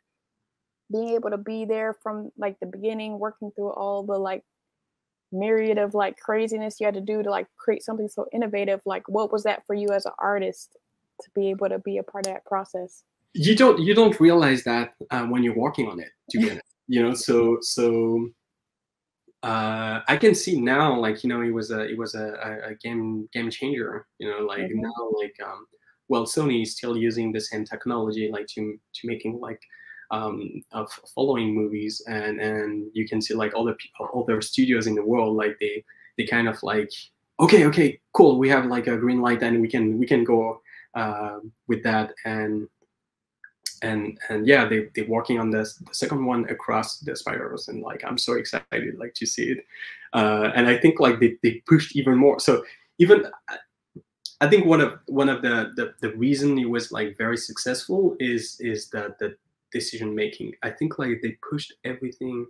being 0.92 1.10
able 1.10 1.30
to 1.32 1.38
be 1.38 1.66
there 1.66 1.96
from 2.02 2.32
like 2.38 2.60
the 2.60 2.66
beginning, 2.66 3.20
working 3.20 3.52
through 3.56 3.72
all 3.72 4.04
the 4.04 4.18
like 4.18 4.44
myriad 5.32 5.78
of 5.78 5.94
like 5.94 6.18
craziness 6.18 6.80
you 6.80 6.86
had 6.86 6.96
to 6.96 7.02
do 7.02 7.24
to 7.24 7.30
like 7.30 7.48
create 7.58 7.84
something 7.84 8.10
so 8.10 8.28
innovative. 8.34 8.82
Like 8.86 9.08
what 9.08 9.32
was 9.32 9.44
that 9.44 9.66
for 9.66 9.76
you 9.76 9.90
as 9.90 10.06
an 10.06 10.14
artist 10.20 10.78
to 11.22 11.30
be 11.36 11.50
able 11.50 11.70
to 11.70 11.80
be 11.80 11.98
a 11.98 12.04
part 12.04 12.28
of 12.28 12.34
that 12.34 12.46
process? 12.46 13.04
you 13.34 13.56
don't 13.56 13.80
you 13.80 13.94
don't 13.94 14.20
realize 14.20 14.64
that 14.64 14.94
uh, 15.10 15.24
when 15.26 15.44
you're 15.44 15.56
working 15.56 15.88
on 15.88 16.00
it 16.00 16.10
to 16.30 16.60
you 16.88 17.02
know 17.02 17.14
so 17.14 17.58
so 17.62 18.30
uh 19.44 20.02
i 20.08 20.18
can 20.18 20.36
see 20.36 20.60
now 20.60 20.98
like 21.00 21.24
you 21.24 21.30
know 21.30 21.42
it 21.42 21.52
was 21.52 21.72
a 21.72 21.82
it 21.82 21.98
was 21.98 22.16
a, 22.16 22.62
a, 22.70 22.76
game 22.76 23.28
game 23.34 23.50
changer 23.50 24.06
you 24.20 24.30
know 24.30 24.40
like 24.40 24.62
Mhm. 24.62 24.82
now 24.82 25.10
like 25.20 25.36
um 25.44 25.66
well 26.12 26.26
sony 26.26 26.62
is 26.62 26.72
still 26.78 26.96
using 27.08 27.32
the 27.32 27.44
same 27.50 27.64
technology 27.66 28.30
like 28.32 28.48
to 28.48 28.62
to 28.94 29.08
making 29.08 29.40
like 29.40 29.62
um 30.12 30.38
of 30.80 30.88
following 31.16 31.56
movies 31.56 31.96
and 32.08 32.40
and 32.40 32.72
you 32.94 33.08
can 33.08 33.20
see 33.26 33.34
like 33.34 33.54
all 33.56 33.66
the 33.66 33.78
people 33.84 34.06
other 34.20 34.42
studios 34.42 34.86
in 34.88 34.96
the 34.96 35.10
world 35.12 35.34
like 35.44 35.56
they 35.60 35.76
they 36.18 36.26
kind 36.26 36.48
of 36.48 36.58
like 36.72 36.92
okay 37.40 37.66
okay 37.70 38.00
cool 38.18 38.38
we 38.38 38.50
have 38.50 38.66
like 38.76 38.88
a 38.88 38.98
green 39.04 39.22
light 39.28 39.42
and 39.42 39.62
we 39.62 39.70
can 39.76 39.98
we 39.98 40.06
can 40.06 40.24
go 40.24 40.62
uh, 40.94 41.40
with 41.68 41.84
that. 41.84 42.14
And 42.26 42.68
and 43.84 44.20
and 44.30 44.46
yeah 44.46 44.64
they 44.64 44.90
they're 44.94 45.10
working 45.10 45.40
on 45.40 45.50
this 45.50 45.74
the 45.78 45.94
second 45.94 46.24
one 46.24 46.48
across 46.50 47.00
the 47.00 47.16
spider-verse 47.16 47.68
and 47.68 47.82
like 47.82 48.04
i'm 48.06 48.16
so 48.16 48.34
excited 48.34 48.96
like 49.00 49.12
to 49.16 49.26
see 49.26 49.46
it. 49.54 49.66
Uh 50.14 50.52
and 50.54 50.68
i 50.68 50.78
think 50.78 51.00
like 51.00 51.20
they, 51.20 51.36
they 51.42 51.64
pushed 51.66 51.96
even 51.96 52.16
more. 52.16 52.40
So 52.40 52.64
even 53.00 53.26
i 54.42 54.48
think 54.50 54.66
one 54.66 54.82
of 54.82 55.00
one 55.08 55.30
of 55.30 55.42
the 55.42 55.72
the, 55.76 55.94
the 56.02 56.16
reason 56.18 56.58
it 56.58 56.70
was 56.70 56.92
like 56.92 57.18
very 57.18 57.38
successful 57.38 58.16
is 58.20 58.58
is 58.60 58.90
the 58.90 59.16
the 59.20 59.36
decision 59.72 60.14
making. 60.14 60.54
I 60.64 60.70
think 60.70 61.00
like 61.00 61.22
they 61.22 61.38
pushed 61.50 61.74
everything 61.86 62.46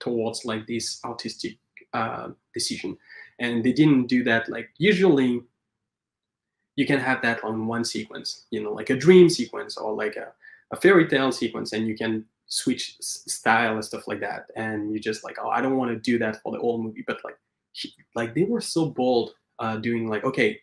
towards 0.00 0.44
like 0.44 0.66
this 0.66 1.00
artistic 1.04 1.58
uh 1.92 2.30
decision. 2.54 2.96
And 3.40 3.64
they 3.64 3.72
didn't 3.72 4.06
do 4.08 4.24
that 4.24 4.48
like 4.48 4.70
usually 4.78 5.42
you 6.76 6.86
can 6.86 6.98
have 6.98 7.22
that 7.22 7.42
on 7.44 7.66
one 7.66 7.84
sequence 7.84 8.46
you 8.50 8.62
know 8.62 8.72
like 8.72 8.90
a 8.90 8.96
dream 8.96 9.28
sequence 9.28 9.76
or 9.76 9.94
like 9.94 10.16
a 10.16 10.32
a 10.70 10.76
fairy 10.76 11.06
tale 11.06 11.30
sequence 11.30 11.72
and 11.74 11.86
you 11.86 11.94
can 11.96 12.24
switch 12.46 12.96
style 13.00 13.74
and 13.74 13.84
stuff 13.84 14.08
like 14.08 14.20
that. 14.20 14.46
And 14.56 14.92
you 14.92 14.98
just 15.00 15.24
like 15.24 15.36
oh 15.42 15.48
i 15.50 15.60
don't 15.60 15.76
want 15.76 15.90
to 15.90 15.98
do 16.10 16.18
that 16.18 16.40
for 16.42 16.52
the 16.52 16.58
whole 16.58 16.82
movie 16.82 17.04
but 17.06 17.18
like 17.24 17.36
like 18.14 18.34
they 18.34 18.44
were 18.44 18.60
so 18.60 18.86
bold 18.86 19.34
uh 19.62 19.76
doing 19.76 20.08
like 20.08 20.24
okay 20.24 20.58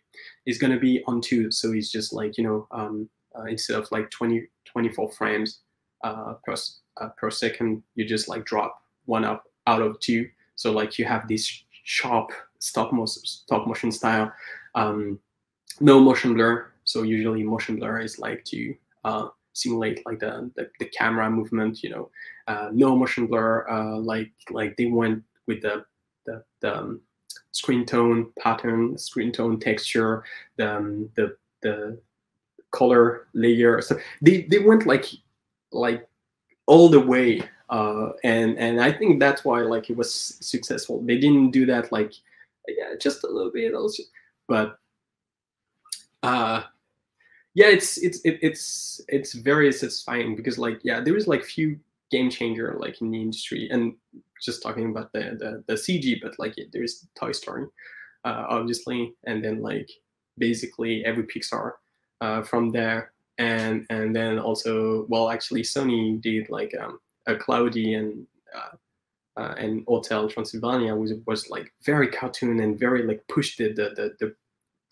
it's 0.46 0.58
gonna 0.58 0.78
be 0.78 1.02
on 1.06 1.20
two 1.20 1.50
so 1.50 1.72
it's 1.72 1.90
just 1.90 2.12
like 2.12 2.38
you 2.38 2.44
know 2.44 2.68
um 2.70 3.08
uh, 3.36 3.44
instead 3.44 3.76
of 3.76 3.90
like 3.90 4.08
20 4.10 4.46
24 4.66 5.10
frames 5.10 5.60
uh 6.04 6.34
per, 6.44 6.54
uh, 7.00 7.08
per 7.16 7.30
second 7.30 7.82
you 7.96 8.04
just 8.04 8.28
like 8.28 8.44
drop 8.44 8.80
one 9.06 9.24
up 9.24 9.44
out 9.66 9.82
of 9.82 9.98
two. 10.00 10.28
So 10.54 10.72
like 10.72 10.98
you 10.98 11.04
have 11.04 11.26
this 11.28 11.64
sharp 11.84 12.30
stop 12.58 12.92
motion 12.92 13.22
stop 13.24 13.66
motion 13.66 13.90
style 13.90 14.32
um 14.74 15.18
no 15.80 15.98
motion 16.00 16.34
blur. 16.34 16.66
So 16.84 17.02
usually 17.02 17.42
motion 17.42 17.76
blur 17.78 18.00
is 18.00 18.18
like 18.18 18.44
to 18.46 18.74
uh 19.04 19.28
simulate 19.52 20.00
like 20.06 20.20
the, 20.20 20.50
the, 20.56 20.70
the 20.78 20.86
camera 20.86 21.28
movement 21.28 21.82
you 21.82 21.90
know 21.90 22.08
uh, 22.46 22.68
no 22.72 22.96
motion 22.96 23.26
blur 23.26 23.66
like 23.98 24.30
like 24.50 24.76
they 24.76 24.86
went 24.86 25.22
with 25.46 25.60
the 25.62 25.84
the, 26.26 26.44
the 26.60 26.78
um, 26.78 27.00
screen 27.52 27.84
tone 27.84 28.30
pattern 28.38 28.96
screen 28.96 29.32
tone 29.32 29.58
texture 29.58 30.24
the 30.56 30.76
um, 30.76 31.08
the 31.14 31.36
the 31.62 31.98
color 32.70 33.26
layer 33.34 33.80
so 33.82 33.98
they 34.22 34.42
they 34.42 34.58
went 34.58 34.86
like 34.86 35.06
like 35.72 36.08
all 36.66 36.88
the 36.88 37.00
way 37.00 37.42
uh, 37.70 38.10
and 38.24 38.58
and 38.58 38.80
I 38.80 38.90
think 38.90 39.20
that's 39.20 39.44
why 39.44 39.60
like 39.60 39.90
it 39.90 39.96
was 39.96 40.12
successful. 40.12 41.00
They 41.02 41.18
didn't 41.18 41.52
do 41.52 41.64
that 41.66 41.92
like 41.92 42.12
yeah, 42.66 42.94
just 43.00 43.22
a 43.22 43.28
little 43.28 43.52
bit 43.52 43.74
also, 43.74 44.02
but 44.48 44.76
uh, 46.24 46.64
yeah, 47.54 47.68
it's 47.68 47.96
it's 47.98 48.20
it, 48.22 48.40
it's 48.42 49.00
it's 49.08 49.34
very 49.34 49.72
satisfying 49.72 50.34
because 50.34 50.58
like 50.58 50.80
yeah, 50.82 51.00
there 51.00 51.16
is 51.16 51.28
like 51.28 51.44
few 51.44 51.78
game 52.10 52.30
changer 52.30 52.76
like 52.78 53.00
in 53.00 53.10
the 53.10 53.20
industry. 53.20 53.68
And 53.70 53.94
just 54.42 54.62
talking 54.62 54.90
about 54.90 55.12
the 55.12 55.36
the, 55.38 55.64
the 55.66 55.74
CG, 55.74 56.20
but 56.22 56.38
like 56.38 56.54
there's 56.72 57.06
Toy 57.14 57.32
Story, 57.32 57.66
uh, 58.24 58.46
obviously, 58.48 59.14
and 59.24 59.44
then 59.44 59.62
like 59.62 59.90
basically 60.38 61.04
every 61.04 61.24
Pixar 61.24 61.72
uh, 62.20 62.42
from 62.42 62.70
there, 62.70 63.12
and 63.38 63.86
and 63.90 64.14
then 64.14 64.38
also 64.38 65.06
well 65.08 65.30
actually 65.30 65.62
Sony 65.62 66.20
did 66.20 66.48
like 66.50 66.74
um, 66.80 66.98
a 67.26 67.36
Cloudy 67.36 67.94
and 67.94 68.26
uh, 68.54 68.76
uh, 69.40 69.54
and 69.56 69.84
Hotel 69.86 70.28
Transylvania 70.28 70.94
was 70.94 71.12
was 71.26 71.48
like 71.50 71.72
very 71.84 72.08
cartoon 72.08 72.60
and 72.60 72.78
very 72.78 73.02
like 73.04 73.22
pushed 73.28 73.58
the 73.58 73.68
the, 73.68 73.90
the, 73.96 74.14
the 74.20 74.34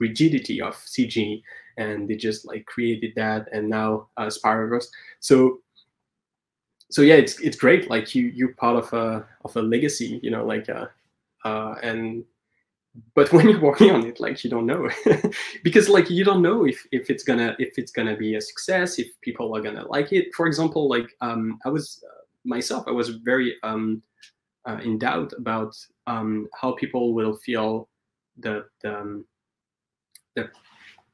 rigidity 0.00 0.60
of 0.60 0.76
CG 0.76 1.42
and 1.76 2.08
they 2.08 2.14
just 2.14 2.46
like 2.46 2.64
created 2.66 3.12
that 3.16 3.48
and 3.52 3.68
now 3.68 4.08
uh, 4.16 4.30
Spider-Verse. 4.30 4.90
So 5.20 5.60
so 6.90 7.02
yeah, 7.02 7.16
it's 7.16 7.38
it's 7.40 7.56
great. 7.56 7.90
Like 7.90 8.14
you 8.14 8.26
you're 8.26 8.54
part 8.54 8.76
of 8.76 8.92
a 8.92 9.26
of 9.44 9.56
a 9.56 9.62
legacy, 9.62 10.20
you 10.22 10.30
know, 10.30 10.44
like 10.44 10.68
uh, 10.68 10.86
uh 11.44 11.74
and 11.82 12.24
but 13.14 13.32
when 13.32 13.48
you're 13.48 13.60
working 13.60 13.90
on 13.90 14.06
it, 14.06 14.20
like 14.20 14.42
you 14.42 14.50
don't 14.50 14.66
know 14.66 14.88
because 15.64 15.88
like 15.88 16.10
you 16.10 16.24
don't 16.24 16.42
know 16.42 16.66
if 16.66 16.86
if 16.92 17.10
it's 17.10 17.22
gonna 17.22 17.54
if 17.58 17.78
it's 17.78 17.92
gonna 17.92 18.16
be 18.16 18.36
a 18.36 18.40
success, 18.40 18.98
if 18.98 19.08
people 19.20 19.54
are 19.56 19.62
gonna 19.62 19.86
like 19.88 20.12
it. 20.12 20.34
For 20.34 20.46
example, 20.46 20.88
like 20.88 21.14
um 21.20 21.58
I 21.64 21.68
was 21.68 22.02
uh, 22.08 22.22
myself, 22.44 22.84
I 22.86 22.92
was 22.92 23.10
very 23.10 23.56
um 23.62 24.02
uh, 24.66 24.80
in 24.82 24.98
doubt 24.98 25.32
about 25.36 25.76
um 26.06 26.48
how 26.60 26.72
people 26.72 27.14
will 27.14 27.36
feel 27.36 27.88
the 28.38 28.64
the 28.82 28.98
um, 28.98 29.26
the 30.36 30.50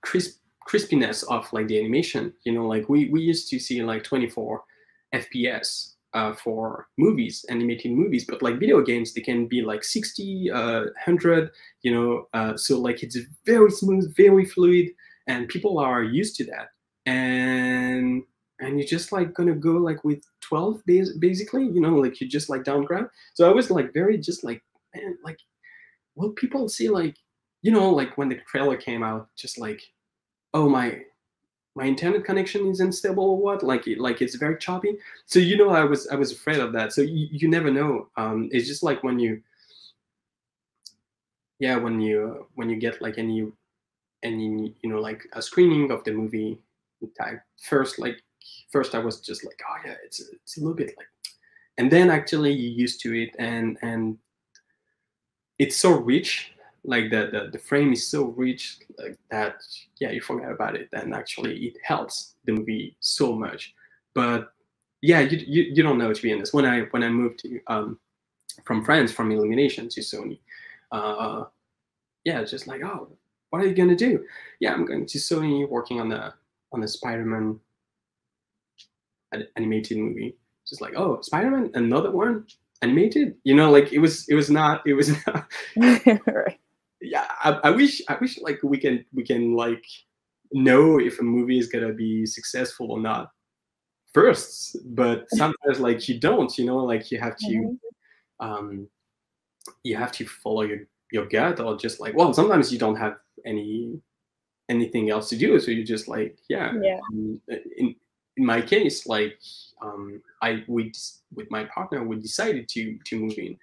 crisp 0.03 0.41
crispiness 0.69 1.25
of 1.29 1.53
like 1.53 1.67
the 1.67 1.79
animation. 1.79 2.33
You 2.45 2.53
know, 2.53 2.67
like 2.67 2.89
we 2.89 3.09
we 3.09 3.21
used 3.21 3.51
to 3.51 3.59
see 3.59 3.83
like 3.83 4.05
24 4.05 4.63
FPS 5.15 5.95
uh, 6.15 6.33
for 6.33 6.87
movies, 6.97 7.45
animated 7.49 7.93
movies, 7.93 8.25
but 8.29 8.43
like 8.43 8.61
video 8.61 8.81
games, 8.83 9.13
they 9.13 9.21
can 9.21 9.47
be 9.47 9.63
like 9.63 9.83
60, 9.83 10.51
uh, 10.51 10.81
100, 11.07 11.51
you 11.83 11.93
know, 11.93 12.29
uh, 12.35 12.57
so 12.57 12.79
like 12.81 13.03
it's 13.03 13.19
very 13.45 13.71
smooth, 13.71 14.15
very 14.17 14.45
fluid, 14.45 14.91
and 15.27 15.49
people 15.49 15.79
are 15.79 16.03
used 16.03 16.37
to 16.37 16.45
that. 16.45 16.69
And 17.07 18.23
and 18.61 18.79
you're 18.79 18.89
just 18.89 19.13
like 19.13 19.35
gonna 19.35 19.55
go 19.55 19.73
like 19.73 20.05
with 20.05 20.23
12 20.43 20.83
basically, 21.19 21.65
you 21.65 21.81
know, 21.81 21.97
like 21.97 22.21
you 22.21 22.29
just 22.29 22.49
like 22.49 22.65
downgrade. 22.65 23.07
So 23.35 23.51
I 23.51 23.53
was 23.53 23.71
like 23.71 23.93
very 23.93 24.17
just 24.17 24.45
like, 24.45 24.63
man, 24.95 25.19
like, 25.25 25.39
will 26.15 26.31
people 26.31 26.69
see 26.69 26.89
like, 26.89 27.17
you 27.63 27.73
know, 27.73 27.91
like 27.91 28.17
when 28.17 28.29
the 28.29 28.39
trailer 28.47 28.77
came 28.77 29.03
out, 29.03 29.29
just 29.37 29.59
like, 29.59 29.83
oh 30.55 30.69
my, 30.69 31.01
my 31.75 31.85
internet 31.85 32.25
connection 32.25 32.67
is 32.69 32.81
unstable 32.81 33.25
or 33.25 33.37
what 33.37 33.63
like 33.63 33.87
it, 33.89 33.99
like 33.99 34.23
it's 34.23 34.37
very 34.37 34.57
choppy. 34.59 34.97
So 35.27 35.39
you 35.39 35.57
know 35.57 35.71
i 35.71 35.85
was 35.85 36.07
i 36.09 36.15
was 36.15 36.33
afraid 36.33 36.61
of 36.61 36.73
that. 36.73 36.93
So 36.93 37.03
you, 37.03 37.29
you 37.31 37.49
never 37.49 37.71
know. 37.71 38.09
Um 38.17 38.49
it's 38.53 38.67
just 38.67 38.83
like 38.83 39.03
when 39.03 39.19
you 39.19 39.43
yeah 41.59 41.77
when 41.77 42.01
you 42.01 42.47
when 42.55 42.69
you 42.69 42.77
get 42.77 43.01
like 43.01 43.19
any 43.19 43.51
any 44.23 44.75
you 44.83 44.91
know 44.91 45.01
like 45.01 45.23
a 45.35 45.43
screening 45.43 45.91
of 45.91 46.03
the 46.05 46.13
movie 46.13 46.59
type 47.19 47.41
first 47.61 47.99
like 47.99 48.23
first 48.73 48.95
i 48.95 48.99
was 48.99 49.21
just 49.21 49.45
like 49.45 49.61
oh 49.69 49.77
yeah 49.85 49.95
it's 50.05 50.21
it's 50.33 50.57
a 50.57 50.61
little 50.61 50.75
bit 50.75 50.95
like 50.97 51.07
and 51.77 51.91
then 51.91 52.11
actually 52.11 52.53
you 52.53 52.71
used 52.71 53.01
to 53.01 53.15
it 53.15 53.35
and 53.39 53.77
and 53.83 54.17
it's 55.59 55.77
so 55.77 55.93
rich 55.93 56.54
like 56.85 57.11
the, 57.11 57.31
the, 57.33 57.51
the 57.53 57.59
frame 57.59 57.93
is 57.93 58.07
so 58.07 58.27
rich 58.27 58.79
like 58.99 59.19
that 59.31 59.57
yeah 60.01 60.11
you 60.11 60.21
forget 60.21 60.51
about 60.51 60.77
it. 60.77 60.89
And 60.93 61.15
actually 61.15 61.57
it 61.67 61.77
helps 61.83 62.35
the 62.45 62.53
movie 62.53 62.97
so 63.01 63.35
much. 63.35 63.75
But 64.15 64.53
yeah 65.03 65.21
you, 65.21 65.39
you, 65.47 65.63
you 65.75 65.83
don't 65.83 65.99
know 65.99 66.13
to 66.13 66.23
be 66.23 66.33
honest. 66.33 66.55
When 66.55 66.67
i 66.67 66.83
when 66.91 67.03
i 67.03 67.09
moved 67.09 67.41
to 67.41 67.61
um 67.69 67.99
from 68.65 68.85
france 68.85 69.11
from 69.11 69.33
illumination 69.33 69.89
to 69.89 70.01
sony 70.01 70.39
uh 70.93 71.45
yeah 72.25 72.45
just 72.45 72.69
like 72.69 72.83
oh 72.85 73.09
what 73.51 73.63
are 73.63 73.67
you 73.67 73.75
gonna 73.75 73.97
do? 73.97 74.25
Yeah 74.61 74.73
i'm 74.75 74.85
going 74.85 75.07
to 75.07 75.19
sony 75.19 75.69
working 75.69 76.01
on 76.01 76.09
the 76.09 76.33
on 76.73 76.81
the 76.81 76.89
spider-man 76.89 77.59
animated 79.57 79.99
movie. 79.99 80.37
Just 80.69 80.81
like 80.81 80.95
oh 80.97 81.21
spider-man 81.23 81.71
another 81.75 82.11
one? 82.11 82.47
Animated? 82.83 83.37
You 83.45 83.55
know 83.55 83.71
like 83.71 83.93
it 83.93 83.99
was 83.99 84.29
it 84.29 84.35
was 84.35 84.51
not 84.51 84.87
it 84.87 84.95
was 84.95 85.11
not 85.27 85.47
right 86.27 86.59
yeah, 87.07 87.27
I, 87.43 87.53
I 87.65 87.71
wish 87.71 88.03
I 88.09 88.17
wish 88.21 88.39
like 88.41 88.61
we 88.63 88.79
can 88.79 89.05
we 89.13 89.25
can 89.25 89.55
like 89.55 89.85
know 90.53 90.99
if 91.01 91.21
a 91.21 91.23
movie 91.23 91.59
is 91.59 91.69
gonna 91.69 91.93
be 91.93 92.27
successful 92.27 92.93
or 92.93 93.01
not 93.01 93.31
first, 94.13 94.77
but 94.95 95.27
sometimes 95.33 95.81
like 95.81 96.09
you 96.09 96.19
don't, 96.19 96.57
you 96.57 96.65
know, 96.65 96.79
like 96.79 97.11
you 97.11 97.19
have 97.19 97.37
to 97.37 97.47
mm-hmm. 97.47 98.47
um 98.47 98.89
you 99.83 99.97
have 99.97 100.13
to 100.13 100.27
follow 100.27 100.63
your 100.63 100.81
your 101.11 101.27
gut 101.27 101.61
or 101.61 101.77
just 101.77 102.01
like 102.01 102.15
well 102.17 102.33
sometimes 102.33 102.73
you 102.73 102.79
don't 102.79 102.97
have 102.97 103.17
any 103.47 104.01
anything 104.69 105.11
else 105.11 105.29
to 105.29 105.37
do 105.37 105.61
so 105.61 105.71
you 105.71 105.85
just 105.85 106.09
like 106.09 106.39
yeah, 106.49 106.73
yeah. 106.83 106.99
Um, 107.13 107.41
in 107.77 107.95
in 108.37 108.45
my 108.45 108.61
case 108.61 109.07
like 109.07 109.39
um 109.83 110.21
i 110.43 110.65
we 110.67 110.93
with 111.35 111.51
my 111.51 111.65
partner 111.65 112.03
we 112.03 112.17
decided 112.17 112.69
to 112.69 112.99
to 113.05 113.19
move 113.19 113.39
in 113.39 113.57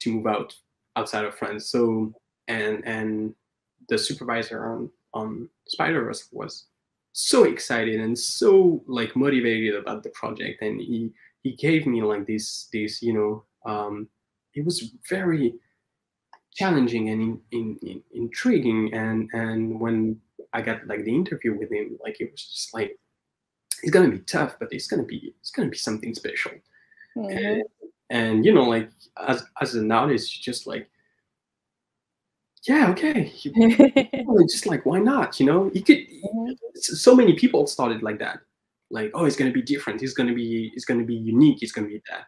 to 0.00 0.12
move 0.14 0.26
out 0.26 0.54
outside 0.96 1.24
of 1.24 1.34
france 1.34 1.70
so 1.70 2.12
and 2.50 2.84
and 2.84 3.34
the 3.88 3.98
supervisor 3.98 4.66
on 4.66 4.90
on 5.14 5.48
Spider-Verse 5.66 6.28
was 6.32 6.66
so 7.12 7.44
excited 7.44 8.00
and 8.00 8.16
so 8.16 8.82
like 8.86 9.16
motivated 9.16 9.74
about 9.74 10.02
the 10.02 10.10
project. 10.10 10.62
And 10.62 10.80
he 10.80 11.12
he 11.42 11.52
gave 11.52 11.86
me 11.86 12.02
like 12.02 12.26
this 12.26 12.68
this 12.72 13.02
you 13.02 13.12
know 13.12 13.44
um 13.70 14.08
it 14.54 14.64
was 14.64 14.92
very 15.08 15.54
challenging 16.52 17.10
and 17.10 17.22
in, 17.22 17.40
in, 17.52 17.78
in, 17.82 18.02
intriguing. 18.12 18.92
And 18.94 19.28
and 19.32 19.80
when 19.80 20.20
i 20.52 20.60
got 20.60 20.84
like 20.88 21.04
the 21.04 21.14
interview 21.14 21.56
with 21.56 21.70
him 21.70 21.96
like 22.02 22.20
it 22.20 22.28
was 22.32 22.42
just 22.44 22.74
like 22.74 22.98
it's 23.84 23.92
gonna 23.92 24.10
be 24.10 24.18
tough 24.20 24.56
but 24.58 24.72
it's 24.72 24.88
gonna 24.88 25.04
be 25.04 25.32
it's 25.40 25.52
gonna 25.52 25.68
be 25.68 25.76
something 25.76 26.12
special. 26.14 26.52
Mm-hmm. 27.16 27.36
and, 27.38 27.62
and 28.10 28.44
you 28.44 28.52
know 28.52 28.64
like 28.64 28.88
as 29.28 29.44
as 29.60 29.74
an 29.76 29.92
artist 29.92 30.42
just 30.42 30.66
like 30.66 30.88
yeah, 32.64 32.90
okay. 32.90 33.32
just 34.48 34.66
like, 34.66 34.84
why 34.84 34.98
not? 34.98 35.40
You 35.40 35.46
know, 35.46 35.70
you 35.72 35.82
could. 35.82 36.06
So 36.74 37.14
many 37.14 37.34
people 37.34 37.66
started 37.66 38.02
like 38.02 38.18
that. 38.18 38.40
Like, 38.90 39.10
oh, 39.14 39.24
it's 39.24 39.36
gonna 39.36 39.52
be 39.52 39.62
different. 39.62 40.02
It's 40.02 40.12
gonna 40.12 40.34
be. 40.34 40.70
It's 40.74 40.84
gonna 40.84 41.04
be 41.04 41.14
unique. 41.14 41.62
It's 41.62 41.72
gonna 41.72 41.88
be 41.88 42.02
that. 42.10 42.26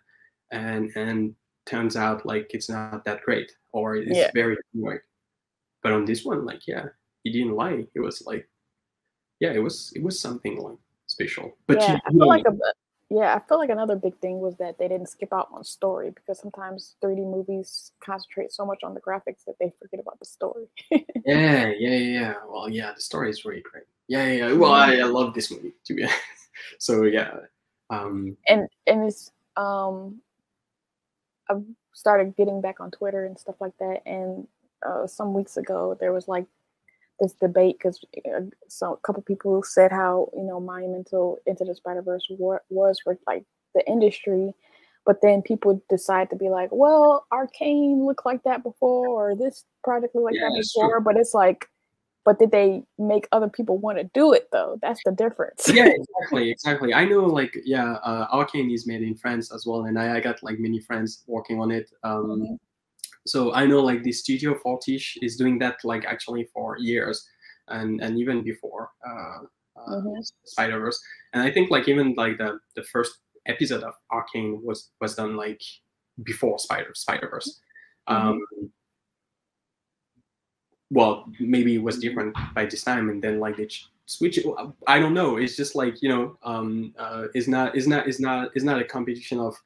And 0.51 0.91
and 0.97 1.35
turns 1.67 1.97
out 1.97 2.25
like 2.27 2.51
it's 2.55 2.69
not 2.69 3.05
that 3.05 3.23
great, 3.23 3.53
or 3.73 3.97
it's 3.97 4.17
yeah. 4.17 4.31
very 4.35 4.57
like. 4.75 5.03
But 5.83 5.93
on 5.93 6.05
this 6.05 6.25
one, 6.25 6.47
like, 6.47 6.67
yeah, 6.67 6.87
he 7.25 7.33
didn't 7.33 7.57
lie. 7.57 7.87
It 7.95 8.01
was 8.01 8.23
like, 8.25 8.49
yeah, 9.41 9.51
it 9.53 9.59
was 9.59 9.93
it 9.97 10.03
was 10.03 10.19
something 10.19 10.59
like 10.59 10.79
special. 11.09 11.57
But 11.67 11.81
yeah, 11.81 11.95
you, 11.95 12.01
I 12.07 12.11
feel 12.11 12.29
like 12.29 12.45
a 12.47 12.53
yeah, 13.15 13.35
I 13.35 13.47
feel 13.47 13.59
like 13.59 13.69
another 13.69 13.95
big 13.95 14.17
thing 14.21 14.41
was 14.41 14.57
that 14.57 14.79
they 14.79 14.89
didn't 14.89 15.11
skip 15.11 15.35
out 15.35 15.49
on 15.53 15.65
story 15.65 16.11
because 16.11 16.39
sometimes 16.39 16.97
3D 17.05 17.19
movies 17.19 17.93
concentrate 18.01 18.53
so 18.53 18.65
much 18.65 18.83
on 18.83 18.95
the 18.95 19.01
graphics 19.01 19.45
that 19.47 19.57
they 19.61 19.71
forget 19.79 20.01
about 20.01 20.19
the 20.19 20.25
story. 20.25 20.65
yeah, 20.91 21.71
yeah, 21.79 21.91
yeah. 21.91 22.35
Well, 22.49 22.71
yeah, 22.71 22.93
the 22.95 23.03
story 23.03 23.29
is 23.29 23.45
really 23.45 23.61
great. 23.61 23.85
Yeah, 24.09 24.33
yeah. 24.33 24.53
Well, 24.55 24.73
I, 24.73 24.97
I 24.97 25.05
love 25.05 25.35
this 25.35 25.51
movie 25.51 25.75
to 25.85 25.95
be 25.95 26.05
honest. 26.05 26.19
So 26.79 27.03
yeah. 27.03 27.33
Um, 27.91 28.39
and 28.49 28.67
and 28.87 29.05
it's 29.05 29.31
um, 29.59 30.23
I've 31.51 31.65
started 31.93 32.35
getting 32.35 32.63
back 32.63 32.81
on 32.81 32.91
Twitter 32.91 33.27
and 33.27 33.39
stuff 33.39 33.57
like 33.61 33.77
that, 33.79 34.01
and 34.07 34.49
uh, 34.87 35.07
some 35.07 35.35
weeks 35.35 35.59
ago 35.59 35.99
there 36.01 36.15
was 36.15 36.29
like 36.29 36.47
this 37.23 37.33
debate 37.35 37.77
because 37.79 38.05
uh, 38.27 38.41
so 38.69 38.95
a 38.95 38.97
couple 38.99 39.23
people 39.23 39.63
said 39.63 39.93
how 39.93 40.29
you 40.35 40.43
know 40.43 40.61
monumental 40.61 41.39
into 41.47 41.65
the 41.65 41.75
Spider 41.75 42.03
Verse 42.03 42.27
was 42.29 43.01
for 43.03 43.17
like 43.27 43.45
the 43.75 43.87
industry, 43.89 44.53
but 45.07 45.23
then 45.23 45.41
people 45.41 45.83
decide 45.89 46.29
to 46.31 46.37
be 46.37 46.51
like, 46.51 46.69
well, 46.73 47.25
Arcane 47.33 48.05
looked 48.05 48.27
like 48.27 48.43
that 48.43 48.63
before, 48.63 49.09
or 49.09 49.37
this 49.37 49.65
project 49.85 50.15
looked 50.15 50.27
like 50.27 50.35
yeah, 50.35 50.49
that 50.49 50.63
before, 50.63 51.01
but 51.01 51.17
it's 51.17 51.33
like, 51.33 51.69
but 52.25 52.39
did 52.39 52.51
they 52.51 52.83
make 52.99 53.29
other 53.33 53.49
people 53.49 53.79
want 53.79 53.99
to 53.99 54.05
do 54.13 54.33
it 54.33 54.49
though? 54.53 54.79
That's 54.83 55.01
the 55.05 55.13
difference. 55.13 55.71
yeah, 55.73 55.87
exactly, 56.21 56.51
exactly. 56.51 56.93
I 56.93 57.05
know, 57.05 57.25
like, 57.25 57.57
yeah, 57.65 57.95
uh, 58.03 58.27
Arcane 58.31 58.71
is 58.71 58.87
made 58.87 59.03
in 59.03 59.15
France 59.15 59.53
as 59.53 59.65
well, 59.65 59.85
and 59.85 59.99
I, 59.99 60.17
I 60.17 60.21
got 60.21 60.43
like 60.43 60.59
many 60.59 60.81
friends 60.81 61.23
working 61.27 61.61
on 61.61 61.71
it. 61.71 61.91
Um, 62.03 62.27
mm-hmm 62.27 62.55
so 63.27 63.53
I 63.53 63.67
know 63.67 63.81
like 63.81 64.03
the 64.03 64.13
studio 64.13 64.55
Fortiche 64.63 65.19
is 65.23 65.37
doing 65.37 65.59
that 65.61 65.77
like 65.85 66.05
actually 66.05 66.49
for 66.53 66.77
years, 66.79 67.29
and 67.69 68.01
and 68.01 68.19
even 68.19 68.43
before 68.43 68.91
uh, 69.07 69.45
uh, 69.77 69.91
mm-hmm. 69.97 70.21
Spider 70.45 70.81
Verse. 70.81 71.01
And 71.33 71.43
I 71.43 71.51
think 71.51 71.71
like 71.71 71.89
even 71.89 72.15
like 72.15 72.39
the 72.39 72.59
the 72.77 72.83
first 72.85 73.19
episode 73.47 73.83
of 73.83 73.95
Arcane 74.11 74.61
was 74.63 74.91
was 75.01 75.15
done 75.15 75.37
like 75.37 75.63
before 76.23 76.59
Spider 76.59 76.93
Spider 76.95 77.29
Verse. 77.29 77.61
Mhm. 78.09 78.15
Um, 78.15 78.73
well, 80.91 81.25
maybe 81.41 81.77
it 81.77 81.83
was 81.83 81.99
different 81.99 82.37
by 82.55 82.67
this 82.67 82.85
time, 82.85 83.09
and 83.09 83.23
then 83.23 83.41
like 83.41 83.57
they 83.57 83.67
ch- 83.67 83.89
switch 84.07 84.37
it. 84.39 84.45
I 84.87 84.99
don't 84.99 85.15
know. 85.15 85.37
It's 85.39 85.57
just 85.57 85.75
like 85.75 86.03
you 86.03 86.09
know, 86.09 86.37
um, 86.43 86.95
uh, 86.99 87.29
it's 87.35 87.49
not, 87.49 87.75
it's 87.77 87.87
not, 87.87 88.07
it's 88.07 88.21
not, 88.21 88.51
it's 88.55 88.65
not 88.65 88.81
a 88.81 88.85
competition 88.85 89.39
of 89.41 89.57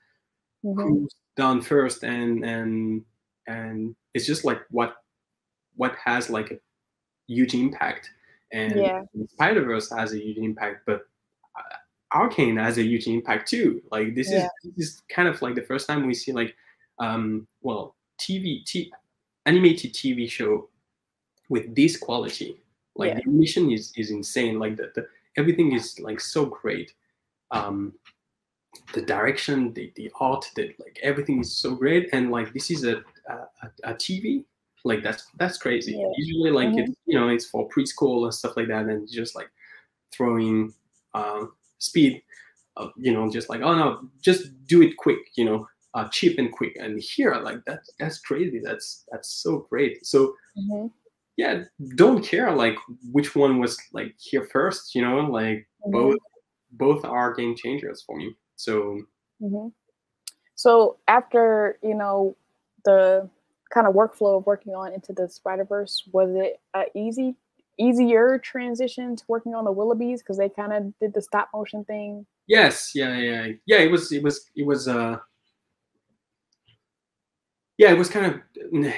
Mhm. 0.65 0.83
who's 0.83 1.15
done 1.37 1.61
first, 1.63 2.05
and 2.05 2.45
and 2.45 3.05
and 3.47 3.95
it's 4.15 4.27
just 4.27 4.45
like 4.45 4.61
what 4.71 4.97
what 5.77 5.95
has 6.05 6.31
like 6.31 6.51
a 6.53 6.59
huge 7.29 7.55
impact, 7.55 8.11
and 8.53 8.77
Yeah. 8.77 9.05
Spider 9.29 9.65
Verse 9.65 9.91
has 9.91 10.13
a 10.15 10.19
huge 10.19 10.39
impact, 10.39 10.87
but 10.87 11.03
uh, 11.59 11.77
Arcane 12.15 12.57
has 12.57 12.79
a 12.79 12.83
huge 12.83 13.07
impact 13.07 13.49
too. 13.49 13.83
Like 13.91 14.15
this 14.15 14.31
Yeah. 14.31 14.47
is 14.65 14.73
this 14.77 14.89
is 14.89 15.03
kind 15.11 15.29
of 15.29 15.43
like 15.43 15.55
the 15.55 15.63
first 15.63 15.87
time 15.89 16.07
we 16.07 16.15
see 16.15 16.33
like 16.33 16.55
um 16.99 17.47
well 17.63 17.95
TV 18.19 18.65
t- 18.65 18.93
animated 19.47 19.93
TV 19.95 20.29
show 20.31 20.69
with 21.49 21.75
this 21.75 21.97
quality. 21.97 22.63
Like 22.97 23.11
Yeah. 23.11 23.15
the 23.17 23.23
animation 23.29 23.71
is 23.71 23.93
is 23.97 24.11
insane. 24.11 24.59
Like 24.59 24.77
the, 24.77 24.93
the 24.95 25.09
everything 25.37 25.73
is 25.73 25.99
like 26.01 26.21
so 26.21 26.47
great. 26.47 26.95
Um 27.51 27.95
the 28.93 29.03
direction, 29.03 29.73
the, 29.73 29.93
the 29.97 30.11
art, 30.21 30.51
that 30.57 30.79
like 30.79 30.99
everything 31.03 31.41
is 31.41 31.57
so 31.57 31.75
great. 31.75 32.09
And 32.13 32.31
like 32.31 32.53
this 32.53 32.71
is 32.71 32.85
a 32.85 33.03
a, 33.29 33.91
a- 33.91 33.95
TV. 33.95 34.45
Like 34.85 35.03
that's 35.03 35.27
that's 35.39 35.59
crazy. 35.59 35.95
Yeah. 35.95 36.13
Usually 36.17 36.51
like 36.51 36.69
Mhm. 36.71 36.79
it's 36.79 36.93
you 37.07 37.19
know 37.19 37.29
it's 37.29 37.47
for 37.47 37.69
preschool 37.69 38.25
and 38.25 38.35
stuff 38.35 38.57
like 38.57 38.69
that, 38.69 38.87
and 38.87 39.09
just 39.11 39.35
like 39.35 39.51
throwing 40.13 40.73
um, 41.15 41.53
speed, 41.79 42.23
uh, 42.77 42.89
you 42.97 43.13
know, 43.13 43.31
just 43.31 43.49
like 43.49 43.63
oh 43.63 43.75
no, 43.75 44.09
just 44.21 44.49
do 44.67 44.83
it 44.83 44.97
quick, 44.97 45.19
you 45.37 45.45
know, 45.45 45.67
uh, 45.95 46.09
cheap 46.09 46.39
and 46.39 46.53
quick. 46.53 46.77
And 46.79 47.01
here, 47.01 47.35
like 47.37 47.65
that, 47.67 47.81
that's 47.99 48.21
crazy. 48.21 48.61
That's 48.63 49.05
that's 49.11 49.29
so 49.31 49.67
great. 49.71 50.07
So 50.07 50.35
Mhm. 50.57 50.91
yeah, 51.37 51.65
don't 51.97 52.25
care 52.25 52.53
like 52.55 52.77
which 53.13 53.35
one 53.35 53.59
was 53.61 53.79
like 53.93 54.15
here 54.19 54.45
first, 54.45 54.95
you 54.95 55.03
know, 55.03 55.19
like 55.21 55.69
Mhm. 55.87 55.93
both 55.93 56.17
both 56.73 57.05
are 57.05 57.35
game 57.35 57.57
changers 57.57 58.03
for 58.07 58.17
me. 58.17 58.35
So 58.57 59.01
hmm 59.41 59.69
So 60.55 60.99
after 61.09 61.79
you 61.83 61.95
know 61.95 62.37
the 62.87 63.29
kind 63.75 63.87
of 63.87 63.95
workflow 63.95 64.39
of 64.39 64.47
working 64.47 64.75
on 64.75 64.95
into 64.95 65.13
the 65.13 65.29
Spider 65.29 65.65
Verse, 65.67 66.05
was 66.13 66.31
it 66.35 66.61
a 66.75 66.85
easy, 66.95 67.37
easier 67.79 68.39
transition 68.39 69.17
to 69.17 69.25
working 69.29 69.55
on 69.55 69.65
the 69.67 69.73
Willoughbys 69.75 70.21
because 70.21 70.39
they 70.39 70.49
kind 70.49 70.73
of 70.73 70.99
did 71.01 71.13
the 71.15 71.23
stop 71.23 71.51
motion 71.55 71.85
thing? 71.85 72.27
yes, 72.47 72.93
yeah, 72.95 73.19
yeah, 73.19 73.49
yeah. 73.67 73.79
It 73.79 73.91
was 73.91 74.13
it 74.13 74.23
was 74.23 74.51
it 74.57 74.65
was 74.67 74.89
uh 74.89 75.19
yeah, 77.79 77.91
it 77.93 77.99
was 77.99 78.09
kind 78.09 78.27
of 78.27 78.41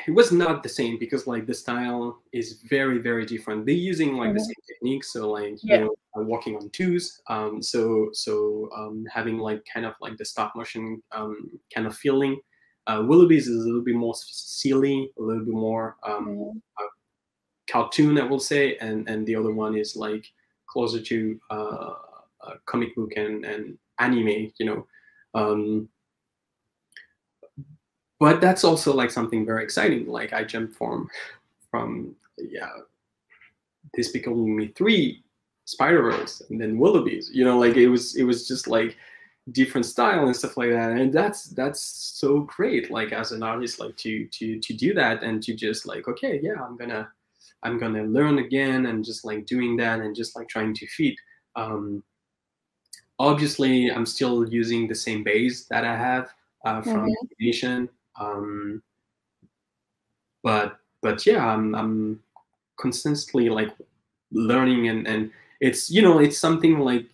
it 0.07 0.15
was 0.15 0.31
not 0.31 0.63
the 0.63 0.69
same 0.69 0.99
because 1.01 1.27
like 1.27 1.47
the 1.47 1.55
style 1.55 2.23
is 2.33 2.63
very 2.71 2.99
very 2.99 3.27
different. 3.27 3.67
They're 3.67 3.75
using 3.75 4.17
like 4.17 4.35
the 4.35 4.41
Mhm. 4.41 4.45
same 4.45 4.63
technique, 4.69 5.05
so 5.05 5.31
like 5.31 5.59
Yeah. 5.63 5.79
you 5.79 5.85
know 5.87 5.97
walking 6.17 6.57
on 6.57 6.71
twos. 6.71 7.21
Um, 7.29 7.61
so 7.63 8.11
so 8.13 8.69
um, 8.77 9.05
having 9.13 9.39
like 9.39 9.65
kind 9.73 9.87
of 9.87 9.95
like 10.01 10.17
the 10.17 10.25
stop 10.25 10.55
motion 10.57 11.03
um, 11.13 11.59
kind 11.75 11.87
of 11.89 11.97
feeling. 11.97 12.41
Uh, 12.89 13.01
Willoughbys 13.03 13.47
is 13.47 13.49
a 13.49 13.67
little 13.67 13.83
bit 13.83 13.95
more 13.95 14.15
silly, 14.17 15.13
a 15.19 15.23
little 15.23 15.45
bit 15.45 15.55
more 15.55 15.97
um, 16.03 16.27
Mhm. 16.27 16.63
cartoon, 17.71 18.19
I 18.19 18.25
will 18.25 18.41
say, 18.41 18.77
and 18.79 19.07
and 19.09 19.27
the 19.27 19.37
other 19.37 19.53
one 19.53 19.77
is 19.77 19.95
like 19.95 20.27
closer 20.67 21.01
to 21.01 21.41
uh, 21.51 21.95
a 22.41 22.59
comic 22.65 22.95
book 22.97 23.13
and 23.17 23.45
and 23.45 23.79
anime, 23.99 24.51
you 24.59 24.67
know. 24.67 24.87
Um, 25.35 25.89
but 28.19 28.41
that's 28.41 28.65
also 28.65 28.95
like 28.95 29.11
something 29.11 29.45
very 29.45 29.63
exciting. 29.63 30.07
Like 30.07 30.33
I 30.33 30.43
jumped 30.45 30.75
from 30.77 31.09
from 31.71 32.17
yeah, 32.39 32.71
Despicable 33.95 34.47
Me 34.47 34.69
three, 34.69 35.23
Spider 35.67 36.03
Verse, 36.03 36.43
and 36.49 36.61
then 36.61 36.79
Willoughbys. 36.79 37.27
You 37.33 37.45
know, 37.45 37.59
like 37.59 37.77
it 37.77 37.89
was 37.89 38.17
it 38.17 38.25
was 38.25 38.49
just 38.49 38.67
like 38.67 38.97
different 39.53 39.87
style 39.87 40.27
and 40.27 40.37
stuff 40.37 40.57
like 40.57 40.71
that 40.71 40.93
and 40.93 41.13
that's 41.13 41.45
that's 41.51 41.81
so 41.81 42.41
great 42.41 42.91
like 42.91 43.13
as 43.13 43.33
an 43.33 43.43
artist 43.43 43.81
like 43.81 43.97
to 43.97 44.27
to 44.27 44.59
to 44.61 44.75
do 44.75 44.93
that 44.93 45.23
and 45.23 45.43
to 45.43 45.55
just 45.55 45.87
like 45.87 46.09
okay 46.09 46.39
yeah 46.43 46.63
i'm 46.63 46.77
gonna 46.77 47.09
i'm 47.63 47.79
gonna 47.79 48.03
learn 48.05 48.39
again 48.39 48.87
and 48.87 49.05
just 49.05 49.25
like 49.25 49.47
doing 49.47 49.77
that 49.77 50.01
and 50.01 50.15
just 50.15 50.37
like 50.37 50.49
trying 50.49 50.75
to 50.75 50.87
fit 50.89 51.15
um 51.57 52.03
obviously 53.19 53.91
i'm 53.91 54.07
still 54.07 54.49
using 54.49 54.87
the 54.87 54.95
same 54.95 55.23
base 55.25 55.65
that 55.67 55.85
i 55.85 55.97
have 55.97 56.31
uh, 56.65 56.83
from 56.83 57.07
Mhm. 57.07 57.15
animation 57.23 57.89
um 58.21 58.83
but 60.43 60.79
but 61.01 61.25
yeah 61.27 61.47
i'm 61.47 61.75
i'm 61.75 62.21
constantly 62.77 63.49
like 63.49 63.71
learning 64.31 64.89
and 64.89 65.07
and 65.07 65.31
it's 65.61 65.91
you 65.91 66.03
know 66.03 66.19
it's 66.19 66.39
something 66.39 66.79
like 66.79 67.07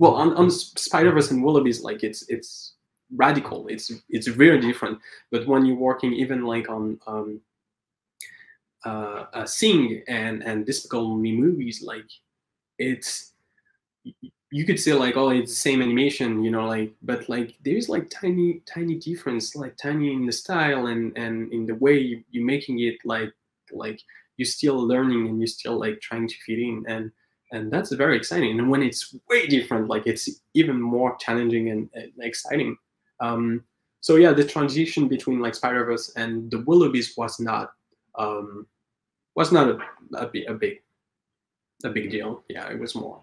well 0.00 0.14
on, 0.16 0.34
on 0.34 0.50
spider-verse 0.50 1.30
and 1.30 1.44
willoughbys 1.44 1.84
like 1.84 2.02
it's 2.02 2.22
it's 2.28 2.74
radical. 3.16 3.68
It's 3.68 3.92
it's 4.08 4.28
very 4.28 4.60
different. 4.60 4.98
But 5.30 5.46
when 5.46 5.66
you're 5.66 5.76
working 5.76 6.12
even 6.14 6.44
like 6.44 6.68
on 6.68 6.98
um 7.06 7.40
uh, 8.84 9.26
uh 9.34 9.46
sing 9.46 10.02
and 10.08 10.42
and 10.42 10.64
despicable 10.66 11.16
me 11.16 11.36
movies 11.36 11.82
like 11.82 12.06
it's 12.78 13.32
you 14.50 14.64
could 14.64 14.80
say 14.80 14.94
like 14.94 15.16
oh 15.16 15.30
it's 15.30 15.52
the 15.52 15.56
same 15.68 15.82
animation 15.82 16.42
you 16.42 16.50
know 16.50 16.66
like 16.66 16.92
but 17.02 17.28
like 17.28 17.54
there's 17.64 17.88
like 17.90 18.08
tiny 18.10 18.62
tiny 18.66 18.96
difference 18.98 19.54
like 19.54 19.76
tiny 19.76 20.12
in 20.14 20.26
the 20.26 20.32
style 20.32 20.86
and 20.86 21.16
and 21.16 21.52
in 21.52 21.66
the 21.66 21.74
way 21.76 21.98
you, 21.98 22.24
you're 22.30 22.44
making 22.44 22.80
it 22.80 22.96
like 23.04 23.30
like 23.72 24.00
you're 24.40 24.46
still 24.46 24.76
learning 24.76 25.28
and 25.28 25.38
you're 25.38 25.46
still 25.46 25.78
like 25.78 26.00
trying 26.00 26.26
to 26.26 26.34
fit 26.46 26.58
in. 26.58 26.82
And 26.88 27.12
and 27.52 27.70
that's 27.70 27.92
very 27.92 28.16
exciting. 28.16 28.58
And 28.58 28.70
when 28.70 28.82
it's 28.82 29.14
way 29.28 29.46
different 29.46 29.88
like 29.88 30.06
it's 30.06 30.28
even 30.54 30.80
more 30.80 31.16
challenging 31.16 31.70
and, 31.70 31.88
and 31.94 32.12
exciting. 32.20 32.76
Um 33.20 33.64
so 34.00 34.16
yeah 34.16 34.32
the 34.32 34.44
transition 34.44 35.08
between 35.08 35.40
like 35.40 35.54
spider-verse 35.54 36.12
and 36.16 36.50
the 36.50 36.58
willoughbys 36.58 37.16
was 37.18 37.38
not 37.38 37.72
um 38.14 38.66
was 39.34 39.52
not 39.52 39.68
a, 39.68 39.78
a, 40.16 40.44
a 40.46 40.54
big 40.54 40.80
a 41.84 41.88
big 41.90 42.10
deal. 42.10 42.42
Yeah 42.48 42.68
it 42.70 42.78
was 42.78 42.94
more 42.94 43.22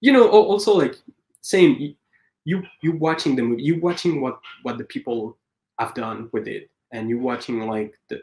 you 0.00 0.12
know 0.12 0.28
also 0.28 0.72
like 0.74 0.96
same 1.40 1.96
you 2.44 2.62
you 2.80 2.92
watching 2.92 3.36
the 3.36 3.42
movie 3.42 3.62
you 3.62 3.80
watching 3.80 4.20
what 4.20 4.38
what 4.62 4.78
the 4.78 4.84
people 4.84 5.36
have 5.78 5.94
done 5.94 6.28
with 6.32 6.46
it. 6.46 6.68
And 6.92 7.08
you 7.08 7.18
watching 7.18 7.66
like 7.66 7.98
the 8.08 8.22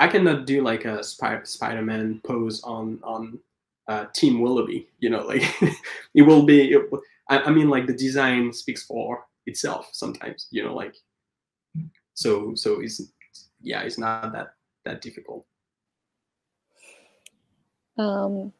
i 0.00 0.08
cannot 0.08 0.46
do 0.46 0.62
like 0.62 0.84
a 0.84 1.02
spider-man 1.02 2.20
pose 2.24 2.60
on 2.64 2.98
on 3.04 3.38
uh, 3.88 4.06
team 4.14 4.40
willoughby 4.40 4.88
you 4.98 5.10
know 5.10 5.24
like 5.26 5.42
it 6.14 6.22
will 6.22 6.44
be 6.44 6.72
it, 6.72 6.82
I, 7.28 7.38
I 7.40 7.50
mean 7.50 7.68
like 7.68 7.86
the 7.86 7.92
design 7.92 8.52
speaks 8.52 8.84
for 8.84 9.26
itself 9.46 9.90
sometimes 9.92 10.48
you 10.50 10.62
know 10.64 10.74
like 10.74 10.94
so 12.14 12.54
so 12.54 12.80
it's 12.80 13.02
yeah 13.60 13.82
it's 13.82 13.98
not 13.98 14.32
that 14.32 14.54
that 14.84 15.00
difficult. 15.00 15.46
Um, 17.96 18.52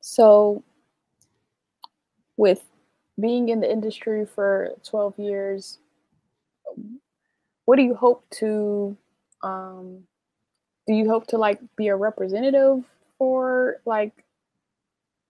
so, 0.00 0.62
with 2.36 2.64
being 3.20 3.48
in 3.48 3.60
the 3.60 3.70
industry 3.70 4.26
for 4.26 4.70
12 4.84 5.18
years, 5.18 5.78
what 7.64 7.76
do 7.76 7.82
you 7.82 7.94
hope 7.94 8.24
to, 8.30 8.96
um, 9.46 10.02
do 10.86 10.94
you 10.94 11.08
hope 11.08 11.26
to 11.28 11.38
like 11.38 11.60
be 11.76 11.88
a 11.88 11.96
representative 11.96 12.84
for 13.18 13.80
like, 13.84 14.12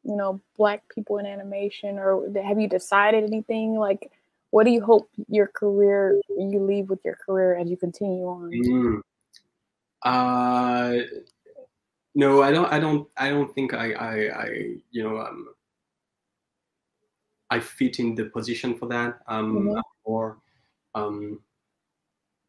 you 0.05 0.17
know, 0.17 0.41
Black 0.57 0.83
people 0.95 1.19
in 1.19 1.27
animation, 1.27 1.99
or 1.99 2.31
have 2.43 2.61
you 2.61 2.69
decided 2.69 3.25
anything? 3.25 3.75
Like, 3.75 4.11
what 4.51 4.65
do 4.65 4.71
you 4.71 4.81
hope 4.81 5.09
your 5.29 5.49
career, 5.49 6.21
you 6.29 6.61
leave 6.61 6.89
with 6.89 7.01
your 7.05 7.17
career 7.17 7.57
as 7.57 7.69
you 7.69 7.77
continue 7.77 8.25
on? 8.27 8.51
Mm. 8.51 9.01
Uh, 10.03 11.03
no, 12.15 12.43
I 12.43 12.51
don't. 12.53 12.73
I 12.73 12.79
don't. 12.79 13.09
I 13.17 13.29
don't 13.31 13.53
think 13.55 13.75
I. 13.75 13.93
I. 13.93 14.45
I 14.45 14.47
you 14.91 15.03
know. 15.03 15.19
Um, 15.19 15.49
I 17.51 17.61
fit 17.61 17.99
in 17.99 18.15
the 18.15 18.27
position 18.27 18.75
for 18.75 18.87
that. 18.89 19.21
Um, 19.27 19.57
Mhm. 19.57 19.77
I'm 19.77 19.83
more. 20.07 20.39
Um, 20.95 21.41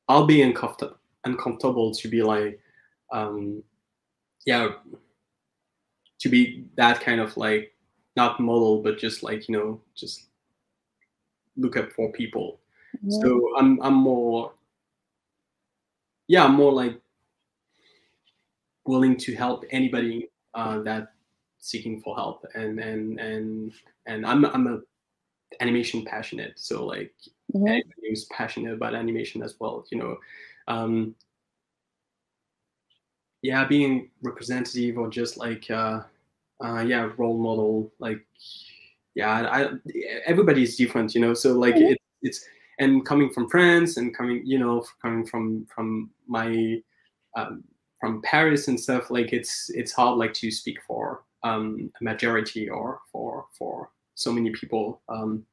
I'll 0.08 0.26
be 0.26 0.42
in 0.42 0.50
uncomfortable. 0.50 0.98
Uncomfortable 1.28 1.94
to 1.94 2.08
be 2.08 2.22
like, 2.24 2.60
um, 3.12 3.62
yeah, 4.46 4.70
to 6.20 6.30
be 6.30 6.66
that 6.76 7.02
kind 7.02 7.20
of 7.22 7.36
like 7.38 7.76
not 8.16 8.40
model, 8.40 8.82
but 8.82 8.98
just 8.98 9.24
like 9.24 9.48
you 9.48 9.56
know, 9.58 9.82
just 9.96 10.30
look 11.58 11.76
up 11.78 11.92
for 11.92 12.12
people. 12.12 12.60
Mhm. 13.06 13.12
So 13.22 13.28
I'm 13.58 13.82
I'm 13.82 13.94
more 13.96 14.54
yeah, 16.28 16.44
I'm 16.46 16.56
more 16.56 16.72
like 16.74 17.00
willing 18.86 19.18
to 19.18 19.36
help 19.36 19.64
anybody 19.72 20.30
uh, 20.54 20.80
that 20.80 21.14
seeking 21.60 22.02
for 22.02 22.16
help 22.16 22.46
and 22.56 22.80
and 22.80 23.20
and 23.20 23.74
and 24.06 24.26
i'm 24.26 24.46
i'm 24.46 24.68
a 24.68 24.80
animation 25.60 26.06
passionate 26.06 26.54
so 26.56 26.86
like 26.86 27.12
Mhm. 27.54 27.68
anybody 27.68 28.10
who's 28.10 28.26
passionate 28.26 28.74
about 28.74 28.94
animation 28.94 29.42
as 29.42 29.56
well 29.60 29.86
you 29.92 29.98
know 29.98 30.18
um 30.68 31.16
yeah 33.42 33.66
being 33.66 34.10
representative 34.24 34.98
or 34.98 35.10
just 35.10 35.38
like 35.38 35.70
uh 35.70 36.02
uh 36.64 36.80
yeah 36.80 37.10
role 37.18 37.38
model 37.38 37.92
like 38.00 38.20
yeah 39.16 39.48
i 39.50 39.70
everybody 40.26 40.64
is 40.64 40.76
different 40.76 41.14
you 41.14 41.22
know 41.22 41.34
so 41.34 41.54
like 41.54 41.76
Mhm. 41.76 41.92
it, 41.92 41.98
it's 42.22 42.44
and 42.80 43.06
coming 43.06 43.30
from 43.30 43.50
france 43.50 43.98
and 43.98 44.16
coming 44.16 44.42
you 44.46 44.60
know 44.60 44.84
coming 45.02 45.26
from 45.26 45.66
from 45.74 46.10
my 46.28 46.82
um, 47.36 47.64
from 48.00 48.22
paris 48.24 48.68
and 48.68 48.80
stuff 48.80 49.10
like 49.12 49.34
it's 49.34 49.70
it's 49.74 49.92
hard 49.92 50.18
like 50.18 50.34
to 50.34 50.52
speak 50.52 50.78
for 50.88 51.24
um 51.44 51.92
a 52.02 52.04
majority 52.04 52.70
or 52.70 53.00
for 53.12 53.46
for 53.58 53.90
so 54.16 54.32
many 54.32 54.50
people 54.52 55.02
um 55.10 55.46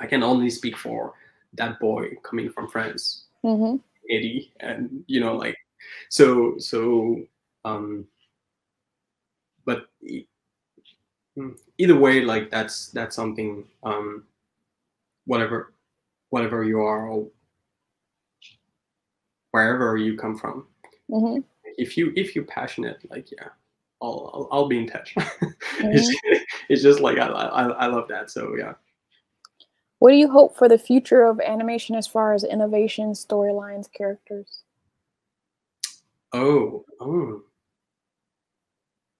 i 0.00 0.06
can 0.06 0.22
only 0.22 0.50
speak 0.50 0.76
for 0.76 1.14
that 1.54 1.78
boy 1.80 2.08
coming 2.22 2.50
from 2.50 2.68
france 2.68 3.26
Mhm. 3.44 3.80
Eddie, 4.10 4.52
and 4.60 5.04
you 5.06 5.20
know, 5.20 5.36
like 5.36 5.56
so 6.08 6.58
so. 6.58 7.20
Um, 7.64 8.06
but 9.64 9.86
e- 10.02 10.26
mm, 11.38 11.56
either 11.78 11.96
way, 11.98 12.22
like 12.22 12.50
that's 12.50 12.88
that's 12.88 13.14
something. 13.16 13.64
Um, 13.84 14.24
whatever, 15.26 15.72
whatever 16.30 16.64
you 16.64 16.80
are, 16.80 17.08
or 17.08 17.28
wherever 19.52 19.96
you 19.96 20.16
come 20.16 20.36
from, 20.36 20.66
Mhm. 21.10 21.44
if 21.78 21.96
you 21.96 22.12
if 22.16 22.34
you're 22.34 22.44
passionate, 22.44 23.08
like 23.10 23.30
yeah, 23.30 23.48
I'll 24.00 24.30
I'll, 24.34 24.48
I'll 24.50 24.68
be 24.68 24.78
in 24.78 24.88
touch. 24.88 25.14
it's, 25.78 26.20
it's 26.68 26.82
just 26.82 27.00
like 27.00 27.18
I, 27.18 27.26
I 27.28 27.68
I 27.68 27.86
love 27.86 28.08
that. 28.08 28.30
So 28.30 28.56
yeah. 28.56 28.74
What 30.02 30.10
do 30.10 30.16
you 30.16 30.28
hope 30.28 30.56
for 30.56 30.68
the 30.68 30.78
future 30.78 31.22
of 31.22 31.38
animation 31.38 31.94
as 31.94 32.08
far 32.08 32.34
as 32.34 32.42
innovation, 32.42 33.12
storylines, 33.12 33.86
characters? 33.88 34.64
Oh 36.32 36.84
oh. 36.98 37.42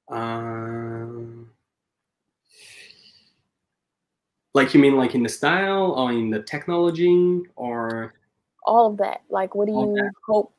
Um, 0.08 1.52
like 4.54 4.74
you 4.74 4.80
mean 4.80 4.96
like 4.96 5.14
in 5.14 5.22
the 5.22 5.28
style 5.28 5.92
or 5.92 6.10
in 6.10 6.30
the 6.30 6.42
technology 6.42 7.42
or 7.54 8.14
All 8.66 8.90
of 8.90 8.96
that. 8.96 9.20
Like, 9.30 9.54
what 9.54 9.68
do 9.68 9.72
you 9.74 10.10
hope? 10.26 10.52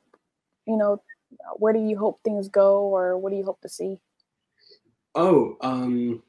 You 0.66 0.78
know, 0.78 1.04
where 1.58 1.74
do 1.74 1.80
you 1.80 1.98
hope 1.98 2.22
things 2.24 2.48
go, 2.48 2.84
or 2.84 3.18
what 3.18 3.32
do 3.32 3.36
you 3.36 3.44
hope 3.44 3.60
to 3.60 3.68
see? 3.68 4.00
oh 5.16 5.58
um 5.60 6.24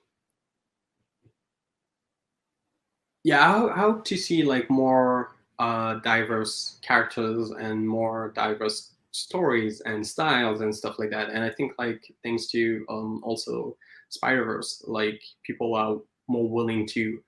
yeah 3.24 3.40
I, 3.54 3.74
I 3.74 3.78
hope 3.80 4.04
to 4.06 4.16
see 4.16 4.42
like 4.44 4.70
more 4.70 5.32
uh 5.58 5.96
diverse 6.00 6.78
characters 6.82 7.50
and 7.50 7.88
more 7.88 8.32
diverse 8.34 8.92
stories 9.12 9.80
and 9.82 10.06
styles 10.06 10.60
and 10.60 10.74
stuff 10.74 10.98
like 10.98 11.10
that 11.10 11.30
and 11.30 11.44
i 11.44 11.50
think 11.50 11.72
like 11.78 12.02
thanks 12.24 12.46
to 12.48 12.84
um 12.90 13.20
also 13.24 13.76
spider 14.10 14.44
verse 14.44 14.84
like 14.88 15.22
people 15.44 15.74
are 15.76 15.98
more 16.28 16.48
willing 16.48 16.86
to 16.88 17.20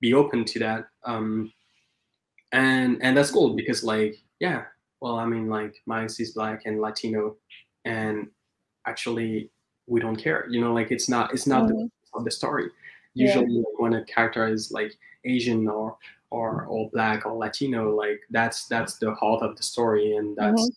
be 0.00 0.14
open 0.14 0.44
to 0.44 0.58
that 0.58 0.88
um 1.04 1.52
and 2.52 2.98
and 3.02 3.16
that's 3.16 3.30
cool 3.30 3.54
because 3.54 3.82
like 3.84 4.16
yeah 4.40 4.64
well 5.00 5.16
i 5.16 5.26
mean 5.26 5.48
like 5.48 5.74
miles 5.86 6.18
is 6.20 6.32
black 6.32 6.62
and 6.66 6.80
latino 6.80 7.36
and 7.84 8.28
actually 8.86 9.50
we 9.86 10.00
don't 10.00 10.16
care 10.16 10.46
you 10.50 10.60
know 10.60 10.72
like 10.72 10.90
it's 10.90 11.08
not 11.08 11.32
it's 11.32 11.46
not 11.46 11.68
the, 11.68 11.74
Mhm. 11.74 11.90
of 12.14 12.24
the 12.24 12.30
story. 12.30 12.70
Usually 13.16 13.58
like, 13.58 13.78
when 13.78 13.94
a 13.94 14.04
character 14.04 14.46
is 14.46 14.70
like 14.70 14.92
asian 15.24 15.66
or 15.68 15.96
or 16.30 16.66
or 16.66 16.90
black 16.90 17.24
or 17.26 17.34
latino 17.36 17.94
like 17.94 18.20
that's 18.30 18.66
that's 18.66 18.98
the 18.98 19.12
heart 19.14 19.42
of 19.42 19.56
the 19.56 19.62
story 19.62 20.16
and 20.16 20.36
that's 20.36 20.70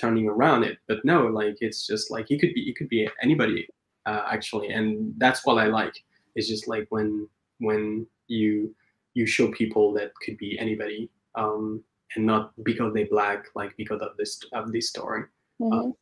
turning 0.00 0.28
around 0.28 0.64
it. 0.64 0.78
But 0.88 1.04
no 1.04 1.26
like 1.26 1.56
it's 1.60 1.86
just 1.86 2.10
like 2.10 2.30
it 2.30 2.40
could 2.40 2.54
be 2.54 2.68
it 2.68 2.76
could 2.76 2.88
be 2.88 3.08
anybody 3.22 3.68
uh, 4.06 4.22
actually 4.30 4.68
and 4.68 5.14
that's 5.18 5.46
what 5.46 5.58
i 5.58 5.66
like. 5.66 5.94
It's 6.34 6.48
just 6.48 6.66
like 6.66 6.86
when 6.90 7.28
when 7.58 8.06
you 8.26 8.74
you 9.14 9.26
show 9.26 9.50
people 9.52 9.92
that 9.94 10.12
could 10.16 10.36
be 10.38 10.58
anybody 10.58 11.08
um 11.36 11.82
and 12.16 12.26
not 12.26 12.52
because 12.64 12.92
they 12.92 13.04
black 13.04 13.46
like 13.54 13.76
because 13.76 14.00
of 14.00 14.16
this 14.16 14.40
of 14.52 14.72
this 14.72 14.88
story. 14.88 15.24
Mhm. 15.60 15.94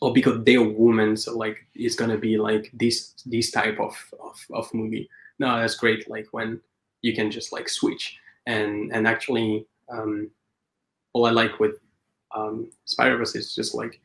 Or 0.00 0.12
because 0.12 0.42
they're 0.44 0.62
women 0.62 1.16
so 1.16 1.36
like 1.36 1.66
it's 1.74 1.94
gonna 1.96 2.18
be 2.18 2.38
like 2.38 2.70
this 2.74 3.14
this 3.26 3.50
type 3.50 3.78
of, 3.80 3.94
of 4.22 4.38
of 4.52 4.72
movie. 4.74 5.08
No 5.38 5.58
that's 5.58 5.76
great 5.76 6.08
like 6.10 6.28
when 6.32 6.60
you 7.02 7.14
can 7.14 7.30
just 7.30 7.52
like 7.52 7.68
switch. 7.68 8.18
And 8.46 8.92
and 8.94 9.06
actually 9.06 9.66
um 9.90 10.30
all 11.14 11.26
i 11.26 11.30
like 11.30 11.60
with 11.60 11.78
um 12.34 12.70
spider 12.86 13.16
verse 13.18 13.34
is 13.36 13.54
just 13.54 13.74
like 13.74 14.00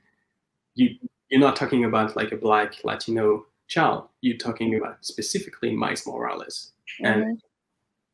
you 0.76 0.96
you're 1.30 1.42
not 1.42 1.56
talking 1.56 1.86
about 1.86 2.16
like 2.16 2.32
a 2.32 2.38
black 2.38 2.76
latino 2.84 3.46
child. 3.68 4.08
You're 4.22 4.38
talking 4.38 4.76
about 4.78 5.06
specifically 5.06 5.76
miles 5.76 6.06
morales. 6.08 6.74
And 7.04 7.24
Mhm. 7.26 7.40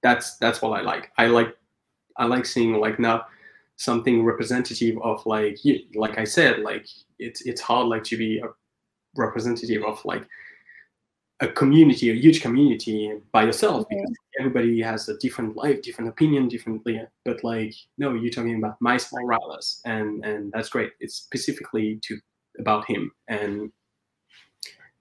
that's 0.03 0.38
that's 0.38 0.61
what 0.61 0.80
i 0.80 0.81
like. 0.84 1.11
I 1.18 1.27
like 1.27 1.57
i 2.18 2.26
like 2.26 2.45
seeing 2.45 2.73
like 2.76 2.99
now 2.99 3.26
something 3.82 4.24
representative 4.24 4.95
of 5.02 5.26
like 5.26 5.66
you, 5.66 5.80
like 5.95 6.18
i 6.20 6.24
said 6.24 6.60
like 6.60 6.86
it's 7.18 7.41
it's 7.41 7.62
hard 7.62 7.88
like 7.88 8.03
to 8.03 8.16
be 8.16 8.38
a 8.40 8.48
representative 9.16 9.84
of 9.84 10.03
like 10.06 10.24
a 11.40 11.48
community 11.48 12.12
a 12.12 12.14
huge 12.14 12.41
community 12.41 13.12
by 13.32 13.44
yourself 13.44 13.88
because 13.90 14.14
everybody 14.40 14.80
has 14.80 15.10
a 15.10 15.18
different 15.18 15.56
life 15.56 15.82
different 15.82 16.08
opinion 16.08 16.48
differently 16.48 17.02
but 17.26 17.44
like 17.44 17.74
no 17.98 18.14
you're 18.14 18.32
talking 18.38 18.58
about 18.58 18.80
miles 18.80 19.10
morales 19.12 19.82
and 19.86 20.24
and 20.24 20.52
that's 20.52 20.70
great. 20.70 20.91
It's 20.99 21.16
specifically 21.16 21.99
to 22.06 22.20
about 22.60 22.86
him 22.86 23.12
and 23.28 23.72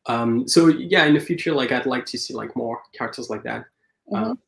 um 0.07 0.48
so 0.48 0.69
yeah 0.69 1.05
in 1.05 1.15
the 1.15 1.20
future 1.20 1.52
like 1.52 1.73
i'd 1.73 1.85
like 1.94 2.07
to 2.07 2.16
see 2.16 2.32
like 2.32 2.57
more 2.57 2.81
characters 2.97 3.28
like 3.28 3.43
that. 3.43 3.65
Mhm. 4.11 4.39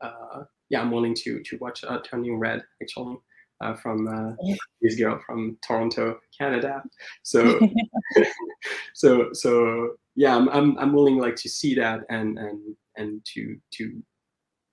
uh, 0.00 0.44
yeah, 0.70 0.80
I'm 0.80 0.90
willing 0.90 1.14
to 1.22 1.40
to 1.48 1.58
watch 1.58 1.84
uh, 1.84 1.98
Turning 2.08 2.38
Red 2.38 2.62
actually 2.82 3.16
uh, 3.62 3.74
from 3.74 4.08
uh, 4.08 4.32
this 4.80 4.96
girl 4.96 5.20
from 5.26 5.56
Toronto, 5.66 6.18
Canada. 6.36 6.82
So 7.22 7.58
so 8.94 9.32
so 9.32 9.96
yeah, 10.16 10.36
I'm, 10.36 10.48
I'm 10.48 10.78
I'm 10.78 10.92
willing 10.92 11.18
like 11.18 11.36
to 11.36 11.48
see 11.48 11.74
that 11.76 12.00
and 12.10 12.38
and 12.38 12.76
and 12.96 13.24
to 13.34 13.56
to 13.74 14.02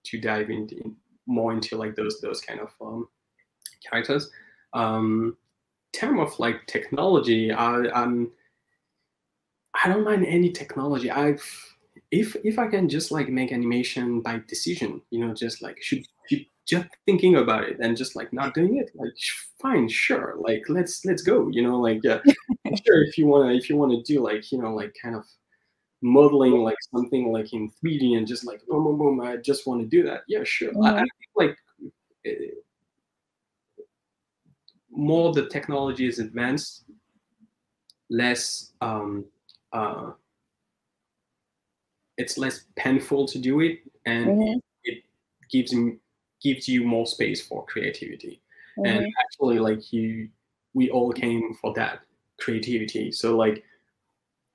to 0.06 0.20
dive 0.20 0.50
into 0.50 0.76
in, 0.78 0.96
more 1.28 1.54
into 1.54 1.78
like 1.78 1.96
those 1.96 2.20
those 2.22 2.42
kind 2.42 2.60
of 2.60 2.70
um, 2.82 3.08
characters. 3.90 4.30
Um, 4.74 5.38
term 5.94 6.20
of 6.20 6.38
like 6.40 6.68
technology, 6.68 7.52
I, 7.52 7.90
I'm 7.94 8.32
I 9.84 9.88
don't 9.88 10.04
mind 10.04 10.26
any 10.26 10.52
technology. 10.52 11.10
I've 11.10 11.44
if 12.12 12.36
if 12.44 12.60
I 12.60 12.68
can 12.68 12.90
just 12.90 13.12
like 13.12 13.30
make 13.30 13.52
animation 13.52 14.22
by 14.22 14.42
decision, 14.48 15.02
you 15.12 15.26
know, 15.26 15.34
just 15.34 15.62
like 15.62 15.78
should 15.82 16.06
just 16.70 16.88
thinking 17.06 17.36
about 17.36 17.64
it 17.64 17.78
and 17.80 17.98
just 17.98 18.16
like 18.16 18.32
not 18.32 18.54
doing 18.54 18.78
it, 18.78 18.92
like 18.96 19.14
fine, 19.60 19.90
sure, 19.90 20.36
like 20.40 20.64
let's 20.70 21.04
let's 21.06 21.24
go, 21.24 21.50
you 21.50 21.62
know, 21.64 21.80
like 21.80 22.00
yeah, 22.04 22.20
sure 22.86 23.04
if 23.04 23.18
you 23.18 23.26
wanna 23.26 23.54
if 23.54 23.70
you 23.70 23.76
wanna 23.76 24.02
do 24.04 24.22
like 24.22 24.52
you 24.52 24.62
know 24.62 24.74
like 24.76 24.94
kind 25.02 25.16
of 25.16 25.26
modeling 26.02 26.54
like 26.64 26.78
something 26.94 27.32
like 27.32 27.52
in 27.54 27.70
3D 27.84 28.14
and 28.18 28.28
just 28.28 28.46
like 28.46 28.62
boom 28.68 28.84
boom 28.84 28.98
boom, 28.98 29.22
I 29.22 29.38
just 29.38 29.66
want 29.68 29.82
to 29.82 29.88
do 29.88 30.04
that, 30.04 30.22
yeah, 30.28 30.44
sure. 30.44 30.72
I, 30.84 30.90
I 30.90 31.02
Mhm. 31.02 31.08
think 31.18 31.32
like 31.36 31.58
eh, 32.26 32.52
more 34.92 35.34
the 35.34 35.48
technology 35.48 36.06
is 36.08 36.20
advanced, 36.20 36.84
less 38.10 38.74
um, 38.82 39.26
uh, 39.74 40.12
it's 42.18 42.38
less 42.38 42.66
painful 42.76 43.26
to 43.28 43.40
do 43.40 43.62
it, 43.62 43.80
and 44.06 44.30
Mhm. 44.32 44.62
it 44.84 45.04
gives 45.50 45.74
you 45.74 46.00
gives 46.42 46.68
you 46.68 46.84
more 46.84 47.06
space 47.06 47.46
for 47.46 47.66
creativity. 47.66 48.42
And 48.86 49.04
Mhm. 49.04 49.12
actually, 49.20 49.60
like 49.60 49.92
you, 49.92 50.30
we 50.74 50.90
all 50.90 51.12
came 51.12 51.54
for 51.56 51.74
that 51.74 52.02
creativity. 52.40 53.12
So 53.12 53.36
like 53.36 53.64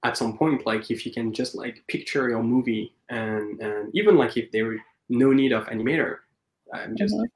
at 0.03 0.17
some 0.17 0.37
point, 0.37 0.67
like 0.67 0.91
if 0.91 1.05
you 1.07 1.13
can 1.13 1.33
just 1.33 1.55
like 1.55 1.85
picture 1.89 2.29
your 2.29 2.43
movie, 2.43 2.95
and 3.09 3.61
and 3.61 3.91
even 3.95 4.17
like 4.17 4.37
if 4.37 4.51
there 4.51 4.83
no 5.09 5.33
need 5.33 5.53
of 5.53 5.67
animator, 5.67 6.19
I'm 6.73 6.97
just 6.97 7.15
Mhm. 7.15 7.21
like 7.21 7.31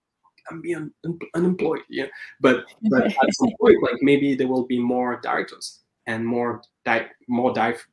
I'm 0.51 0.61
being 0.63 0.91
un- 1.05 1.19
unemployed, 1.35 1.83
yeah. 1.89 2.07
But 2.41 2.65
but 2.91 3.05
at 3.23 3.35
some 3.35 3.53
point, 3.61 3.83
like 3.83 4.01
maybe 4.03 4.35
there 4.35 4.49
will 4.49 4.67
be 4.67 4.79
more 4.79 5.21
directors 5.21 5.81
and 6.07 6.27
more 6.27 6.63
di- 6.85 7.11
more 7.29 7.53
dive 7.53 7.87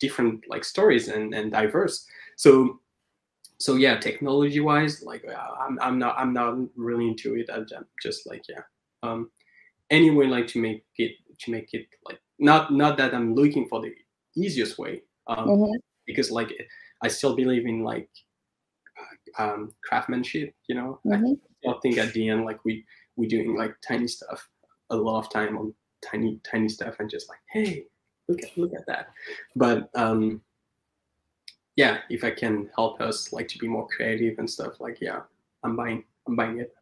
different 0.00 0.44
like 0.48 0.64
stories 0.64 1.08
and 1.08 1.34
and 1.34 1.52
diverse. 1.52 2.06
So 2.36 2.80
so 3.58 3.76
yeah, 3.76 3.98
technology 3.98 4.60
wise, 4.60 5.02
like 5.02 5.24
uh, 5.26 5.50
I'm 5.60 5.78
I'm 5.80 5.98
not 5.98 6.16
I'm 6.18 6.32
not 6.32 6.56
really 6.76 7.08
into 7.08 7.36
it. 7.36 7.48
I'm 7.54 7.66
just 8.02 8.26
like 8.26 8.42
yeah, 8.48 8.62
um, 9.02 9.30
anyway, 9.90 10.26
like 10.26 10.46
to 10.48 10.60
make 10.60 10.84
it 10.98 11.12
to 11.40 11.50
make 11.50 11.72
it 11.72 11.86
like 12.04 12.20
not 12.38 12.72
not 12.72 12.96
that 12.98 13.14
I'm 13.14 13.34
looking 13.34 13.66
for 13.68 13.80
the 13.80 13.92
easiest 14.36 14.78
way, 14.78 15.02
um, 15.26 15.48
mm-hmm. 15.48 15.72
because 16.06 16.30
like 16.30 16.52
I 17.02 17.08
still 17.08 17.36
believe 17.36 17.66
in 17.66 17.82
like 17.82 18.08
um, 19.38 19.70
craftsmanship. 19.84 20.54
You 20.68 20.74
know, 20.76 21.00
mm-hmm. 21.06 21.24
I 21.24 21.34
still 21.60 21.80
think 21.80 21.98
at 21.98 22.12
the 22.12 22.28
end 22.28 22.44
like 22.44 22.64
we 22.64 22.84
we 23.16 23.26
doing 23.26 23.56
like 23.56 23.74
tiny 23.86 24.08
stuff 24.08 24.48
a 24.90 24.96
lot 24.96 25.18
of 25.18 25.32
time 25.32 25.56
on 25.56 25.74
tiny 26.02 26.40
tiny 26.44 26.68
stuff 26.68 26.96
and 26.98 27.08
just 27.08 27.28
like 27.28 27.38
hey 27.50 27.84
look 28.28 28.42
at 28.42 28.56
look 28.58 28.72
at 28.76 28.86
that 28.86 29.06
but 29.56 29.88
um 29.94 30.40
yeah 31.76 31.98
if 32.10 32.24
i 32.24 32.30
can 32.30 32.68
help 32.74 33.00
us 33.00 33.32
like 33.32 33.48
to 33.48 33.58
be 33.58 33.68
more 33.68 33.86
creative 33.88 34.38
and 34.38 34.48
stuff 34.48 34.80
like 34.80 34.98
yeah 35.00 35.20
i'm 35.62 35.76
buying 35.76 36.04
i'm 36.26 36.36
buying 36.36 36.58
it 36.58 36.74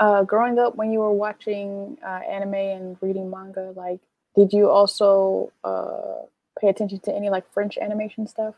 uh 0.00 0.22
growing 0.22 0.58
up 0.58 0.76
when 0.76 0.90
you 0.92 0.98
were 0.98 1.12
watching 1.12 1.96
uh, 2.04 2.20
anime 2.28 2.54
and 2.54 2.96
reading 3.00 3.30
manga 3.30 3.72
like 3.76 4.00
did 4.34 4.52
you 4.52 4.68
also 4.68 5.52
uh 5.64 6.24
pay 6.60 6.68
attention 6.68 6.98
to 7.00 7.14
any 7.14 7.30
like 7.30 7.50
french 7.52 7.78
animation 7.78 8.26
stuff 8.26 8.54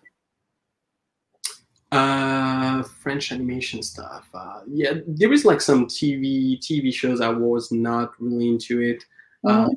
uh, 1.95 2.83
French 2.83 3.31
animation 3.31 3.81
stuff. 3.81 4.29
Uh, 4.35 4.61
yeah, 4.67 4.95
there 5.07 5.33
is 5.33 5.45
like 5.45 5.61
some 5.61 5.87
TV 5.87 6.59
TV 6.59 6.93
shows 6.93 7.21
I 7.21 7.29
was 7.29 7.71
not 7.71 8.13
really 8.19 8.49
into 8.49 8.81
it. 8.81 9.05
Mm-hmm. 9.45 9.71
Uh, 9.71 9.75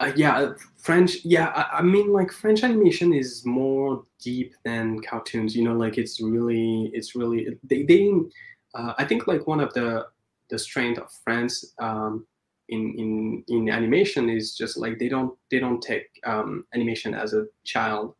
uh, 0.00 0.12
yeah, 0.16 0.52
French. 0.78 1.24
Yeah, 1.24 1.48
I, 1.48 1.78
I, 1.78 1.82
mean, 1.82 2.12
like 2.12 2.32
French 2.32 2.64
animation 2.64 3.12
is 3.12 3.44
more 3.46 4.04
deep 4.20 4.54
than 4.64 5.00
cartoons. 5.02 5.54
You 5.54 5.64
know, 5.64 5.74
like 5.74 5.98
it's 5.98 6.20
really, 6.20 6.90
it's 6.92 7.14
really. 7.14 7.46
They, 7.62 7.84
they 7.84 8.12
uh, 8.74 8.94
I 8.98 9.04
think 9.04 9.26
like 9.26 9.46
one 9.46 9.60
of 9.60 9.72
the 9.74 10.06
the 10.48 10.58
strength 10.58 10.98
of 10.98 11.12
France 11.24 11.74
um, 11.78 12.26
in 12.68 12.94
in 12.98 13.44
in 13.48 13.70
animation 13.70 14.28
is 14.28 14.56
just 14.56 14.76
like 14.76 14.98
they 14.98 15.08
don't 15.08 15.36
they 15.50 15.58
don't 15.60 15.80
take 15.82 16.08
um, 16.24 16.64
animation 16.74 17.14
as 17.14 17.34
a 17.34 17.46
child. 17.64 18.14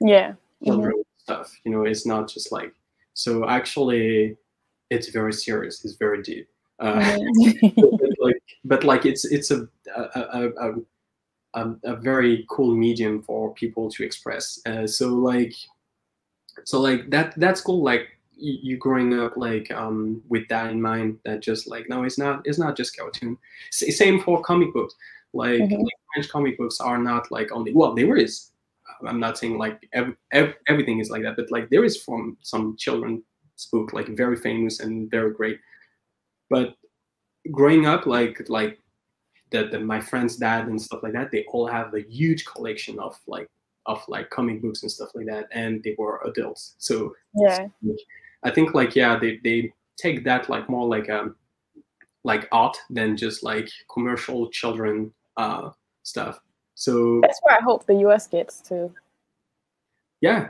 Yeah 0.00 0.34
mm-hmm. 0.64 0.90
stuff. 1.18 1.52
You 1.64 1.72
know, 1.72 1.84
it's 1.84 2.06
not 2.06 2.28
just 2.28 2.52
like 2.52 2.72
so. 3.14 3.48
Actually, 3.48 4.36
it's 4.90 5.08
very 5.08 5.32
serious. 5.32 5.84
It's 5.84 5.94
very 5.94 6.22
deep. 6.22 6.48
Uh, 6.78 7.18
but 7.76 8.10
like, 8.20 8.42
but 8.64 8.84
like 8.84 9.06
it's 9.06 9.24
it's 9.24 9.50
a 9.50 9.68
a, 9.96 10.02
a, 10.14 10.48
a, 10.48 10.74
a 11.84 11.96
very 11.96 12.44
cool 12.50 12.74
medium 12.74 13.22
for 13.22 13.54
people 13.54 13.90
to 13.90 14.04
express. 14.04 14.60
Uh, 14.66 14.86
so 14.86 15.08
like, 15.08 15.54
so 16.64 16.80
like 16.80 17.10
that 17.10 17.34
that's 17.38 17.60
cool. 17.60 17.82
Like 17.82 18.08
you 18.38 18.76
growing 18.76 19.18
up 19.18 19.34
like 19.38 19.70
um 19.70 20.22
with 20.28 20.46
that 20.48 20.70
in 20.70 20.80
mind 20.82 21.18
that 21.24 21.40
just 21.40 21.66
like 21.66 21.88
no 21.88 22.02
it's 22.02 22.18
not 22.18 22.42
it's 22.44 22.58
not 22.58 22.76
just 22.76 22.94
cartoon 22.94 23.38
S- 23.72 23.96
same 23.96 24.20
for 24.20 24.42
comic 24.42 24.74
books 24.74 24.94
like, 25.32 25.58
mm-hmm. 25.58 25.72
like 25.72 25.94
french 26.12 26.28
comic 26.28 26.58
books 26.58 26.78
are 26.78 26.98
not 26.98 27.30
like 27.30 27.50
only 27.50 27.72
well 27.72 27.94
there 27.94 28.14
is 28.14 28.50
I'm 29.04 29.20
not 29.20 29.38
saying 29.38 29.58
like 29.58 29.88
ev- 29.92 30.16
ev- 30.32 30.54
everything 30.68 31.00
is 31.00 31.10
like 31.10 31.22
that, 31.22 31.36
but 31.36 31.50
like 31.50 31.68
there 31.70 31.84
is 31.84 32.02
from 32.02 32.36
some 32.42 32.76
children's 32.76 33.22
book 33.72 33.92
like 33.92 34.08
very 34.08 34.36
famous 34.36 34.80
and 34.80 35.10
very 35.10 35.32
great. 35.32 35.60
But 36.48 36.76
growing 37.50 37.86
up, 37.86 38.06
like 38.06 38.48
like 38.48 38.78
the, 39.50 39.68
the 39.68 39.80
my 39.80 40.00
friend's 40.00 40.36
dad 40.36 40.66
and 40.66 40.80
stuff 40.80 41.02
like 41.02 41.12
that, 41.12 41.30
they 41.30 41.44
all 41.48 41.66
have 41.66 41.94
a 41.94 42.00
huge 42.00 42.44
collection 42.44 42.98
of 42.98 43.18
like 43.26 43.48
of 43.86 44.02
like 44.08 44.30
comic 44.30 44.60
books 44.62 44.82
and 44.82 44.90
stuff 44.90 45.10
like 45.14 45.26
that, 45.26 45.46
and 45.52 45.82
they 45.82 45.94
were 45.98 46.20
adults. 46.24 46.74
So 46.78 47.14
yeah, 47.34 47.68
I 48.42 48.50
think 48.50 48.74
like 48.74 48.96
yeah, 48.96 49.18
they 49.18 49.38
they 49.42 49.72
take 49.96 50.24
that 50.24 50.48
like 50.48 50.68
more 50.68 50.86
like 50.86 51.08
um 51.08 51.36
like 52.24 52.48
art 52.50 52.76
than 52.90 53.16
just 53.16 53.42
like 53.44 53.68
commercial 53.92 54.50
children 54.50 55.12
uh 55.36 55.70
stuff 56.02 56.40
so 56.76 57.20
that's 57.22 57.40
where 57.42 57.56
I 57.58 57.62
hope 57.62 57.86
the 57.86 57.96
US 58.06 58.28
gets 58.28 58.60
to. 58.68 58.92
Yeah. 60.20 60.48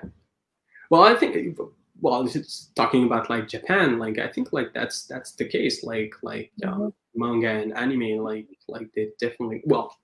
Well, 0.90 1.02
I 1.02 1.14
think 1.14 1.58
well, 2.00 2.26
it's 2.26 2.68
talking 2.74 3.04
about 3.04 3.30
like 3.30 3.48
Japan, 3.48 3.98
like 3.98 4.18
I 4.18 4.28
think 4.28 4.52
like 4.52 4.74
that's 4.74 5.06
that's 5.06 5.32
the 5.32 5.46
case. 5.46 5.84
Like 5.84 6.14
like 6.22 6.50
um, 6.64 6.72
mm-hmm. 6.72 6.88
Manga 7.16 7.50
and 7.50 7.76
anime, 7.76 8.18
like 8.18 8.46
like 8.68 8.90
they 8.94 9.10
definitely 9.20 9.62
well, 9.64 9.96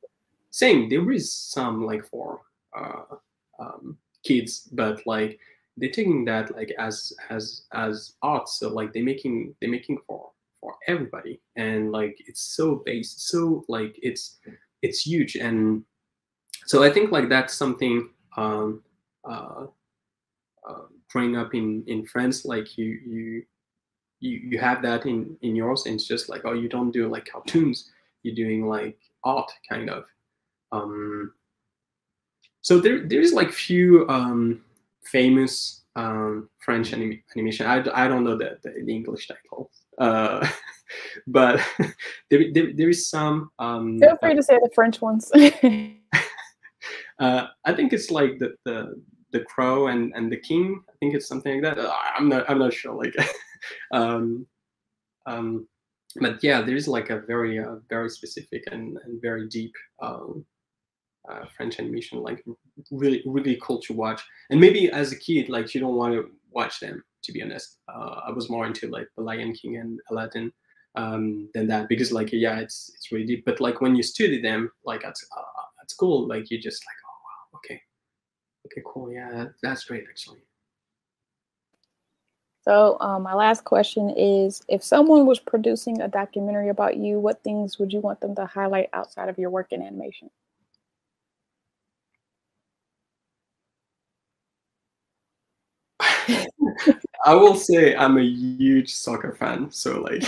same. 0.50 0.88
There 0.88 1.10
is 1.10 1.32
some 1.32 1.84
like 1.84 2.04
for 2.06 2.40
uh, 2.76 3.16
um, 3.58 3.98
kids, 4.24 4.68
but 4.72 5.06
like 5.06 5.38
they're 5.76 5.90
taking 5.90 6.24
that 6.26 6.54
like 6.54 6.72
as 6.78 7.12
as 7.30 7.64
as 7.72 8.14
art. 8.22 8.48
So 8.48 8.68
like 8.68 8.92
they're 8.92 9.04
making 9.04 9.54
they're 9.60 9.70
making 9.70 9.98
for 10.06 10.30
for 10.60 10.74
everybody, 10.86 11.40
and 11.56 11.92
like 11.92 12.16
it's 12.26 12.42
so 12.42 12.82
based, 12.84 13.28
so 13.28 13.64
like 13.68 13.98
it's 14.02 14.38
it's 14.82 15.06
huge 15.06 15.36
and 15.36 15.84
so 16.66 16.82
I 16.82 16.90
think 16.90 17.10
like 17.10 17.28
that's 17.28 17.54
something 17.54 18.10
um, 18.36 18.82
uh, 19.28 19.66
uh, 20.68 20.82
growing 21.10 21.36
up 21.36 21.54
in 21.54 21.84
in 21.86 22.06
France, 22.06 22.44
like 22.44 22.78
you 22.78 22.86
you 22.86 23.44
you 24.22 24.38
you 24.50 24.58
have 24.58 24.82
that 24.82 25.04
in 25.04 25.36
in 25.42 25.56
yours, 25.56 25.84
and 25.86 25.96
it's 25.96 26.06
just 26.06 26.28
like 26.28 26.42
oh, 26.44 26.54
you 26.54 26.68
don't 26.68 26.92
do 26.92 27.08
like 27.08 27.26
cartoons, 27.30 27.90
you're 28.22 28.34
doing 28.34 28.66
like 28.66 28.98
art 29.24 29.50
kind 29.68 29.90
of. 29.90 30.04
Um, 30.70 31.32
so 32.62 32.80
there 32.80 33.06
there's 33.06 33.32
like 33.32 33.50
few 33.50 34.08
um, 34.08 34.62
famous 35.04 35.82
um, 35.96 36.48
French 36.60 36.92
anim- 36.92 37.22
animation. 37.34 37.66
I, 37.66 37.84
I 37.92 38.08
don't 38.08 38.24
know 38.24 38.36
the, 38.36 38.58
the, 38.62 38.70
the 38.86 38.94
English 38.94 39.28
title, 39.28 39.70
uh, 39.98 40.48
but 41.26 41.60
there, 42.30 42.44
there, 42.52 42.72
there 42.72 42.88
is 42.88 43.10
some. 43.10 43.50
Um, 43.58 43.98
Feel 43.98 44.16
free 44.16 44.36
to 44.36 44.42
say 44.42 44.58
the 44.62 44.70
French 44.74 45.00
ones. 45.00 45.30
Uh, 47.18 47.46
I 47.64 47.72
think 47.72 47.92
it's 47.92 48.10
like 48.10 48.40
the 48.40 48.56
the 48.64 49.00
the 49.30 49.40
crow 49.40 49.86
and 49.86 50.12
and 50.16 50.32
the 50.32 50.36
king. 50.36 50.82
I 50.88 50.92
think 50.98 51.14
it's 51.14 51.28
something 51.28 51.62
like 51.62 51.76
that. 51.76 51.84
Uh, 51.84 51.94
I'm 52.18 52.28
not 52.28 52.50
I'm 52.50 52.58
not 52.58 52.72
sure. 52.72 52.94
Like, 52.94 53.14
um, 53.92 54.46
um, 55.26 55.66
but 56.16 56.42
yeah, 56.42 56.60
there 56.62 56.76
is 56.76 56.88
like 56.88 57.10
a 57.10 57.20
very 57.20 57.58
uh, 57.58 57.76
very 57.88 58.10
specific 58.10 58.64
and, 58.70 58.98
and 59.04 59.22
very 59.22 59.48
deep 59.48 59.72
um, 60.02 60.44
uh, 61.30 61.44
French 61.56 61.78
animation, 61.78 62.22
like 62.22 62.44
really 62.90 63.22
really 63.26 63.58
cool 63.62 63.80
to 63.82 63.92
watch. 63.92 64.22
And 64.50 64.60
maybe 64.60 64.90
as 64.90 65.12
a 65.12 65.16
kid, 65.16 65.48
like 65.48 65.74
you 65.74 65.80
don't 65.80 65.96
want 65.96 66.14
to 66.14 66.30
watch 66.50 66.80
them. 66.80 67.02
To 67.24 67.32
be 67.32 67.40
honest, 67.40 67.78
uh, 67.88 68.20
I 68.26 68.30
was 68.32 68.50
more 68.50 68.66
into 68.66 68.88
like 68.88 69.06
The 69.16 69.22
Lion 69.22 69.52
King 69.54 69.76
and 69.76 70.00
Aladdin 70.10 70.52
um, 70.96 71.48
than 71.54 71.68
that 71.68 71.88
because 71.88 72.12
like 72.12 72.32
yeah, 72.32 72.58
it's 72.58 72.90
it's 72.94 73.12
really 73.12 73.26
deep. 73.26 73.44
But 73.44 73.60
like 73.60 73.80
when 73.80 73.94
you 73.94 74.02
study 74.02 74.42
them, 74.42 74.70
like 74.84 75.04
at 75.04 75.14
uh, 75.36 75.62
at 75.80 75.90
school, 75.90 76.26
like 76.26 76.50
you 76.50 76.60
just 76.60 76.84
like 76.84 76.96
oh 77.06 77.18
wow, 77.24 77.58
okay. 77.58 77.80
Okay, 78.66 78.82
cool. 78.86 79.12
Yeah, 79.12 79.46
that's 79.62 79.84
great 79.84 80.04
actually. 80.08 80.42
So, 82.62 82.96
um, 83.00 83.24
my 83.24 83.34
last 83.34 83.64
question 83.64 84.10
is 84.10 84.62
if 84.68 84.84
someone 84.84 85.26
was 85.26 85.40
producing 85.40 86.00
a 86.00 86.06
documentary 86.06 86.68
about 86.68 86.96
you, 86.96 87.18
what 87.18 87.42
things 87.42 87.78
would 87.80 87.92
you 87.92 87.98
want 87.98 88.20
them 88.20 88.36
to 88.36 88.46
highlight 88.46 88.88
outside 88.92 89.28
of 89.28 89.36
your 89.36 89.50
work 89.50 89.72
in 89.72 89.82
animation? 89.82 90.30
I 97.24 97.34
will 97.34 97.56
say 97.56 97.96
I'm 97.96 98.16
a 98.18 98.22
huge 98.22 98.94
soccer 98.94 99.34
fan, 99.34 99.70
so 99.72 100.00
like 100.00 100.22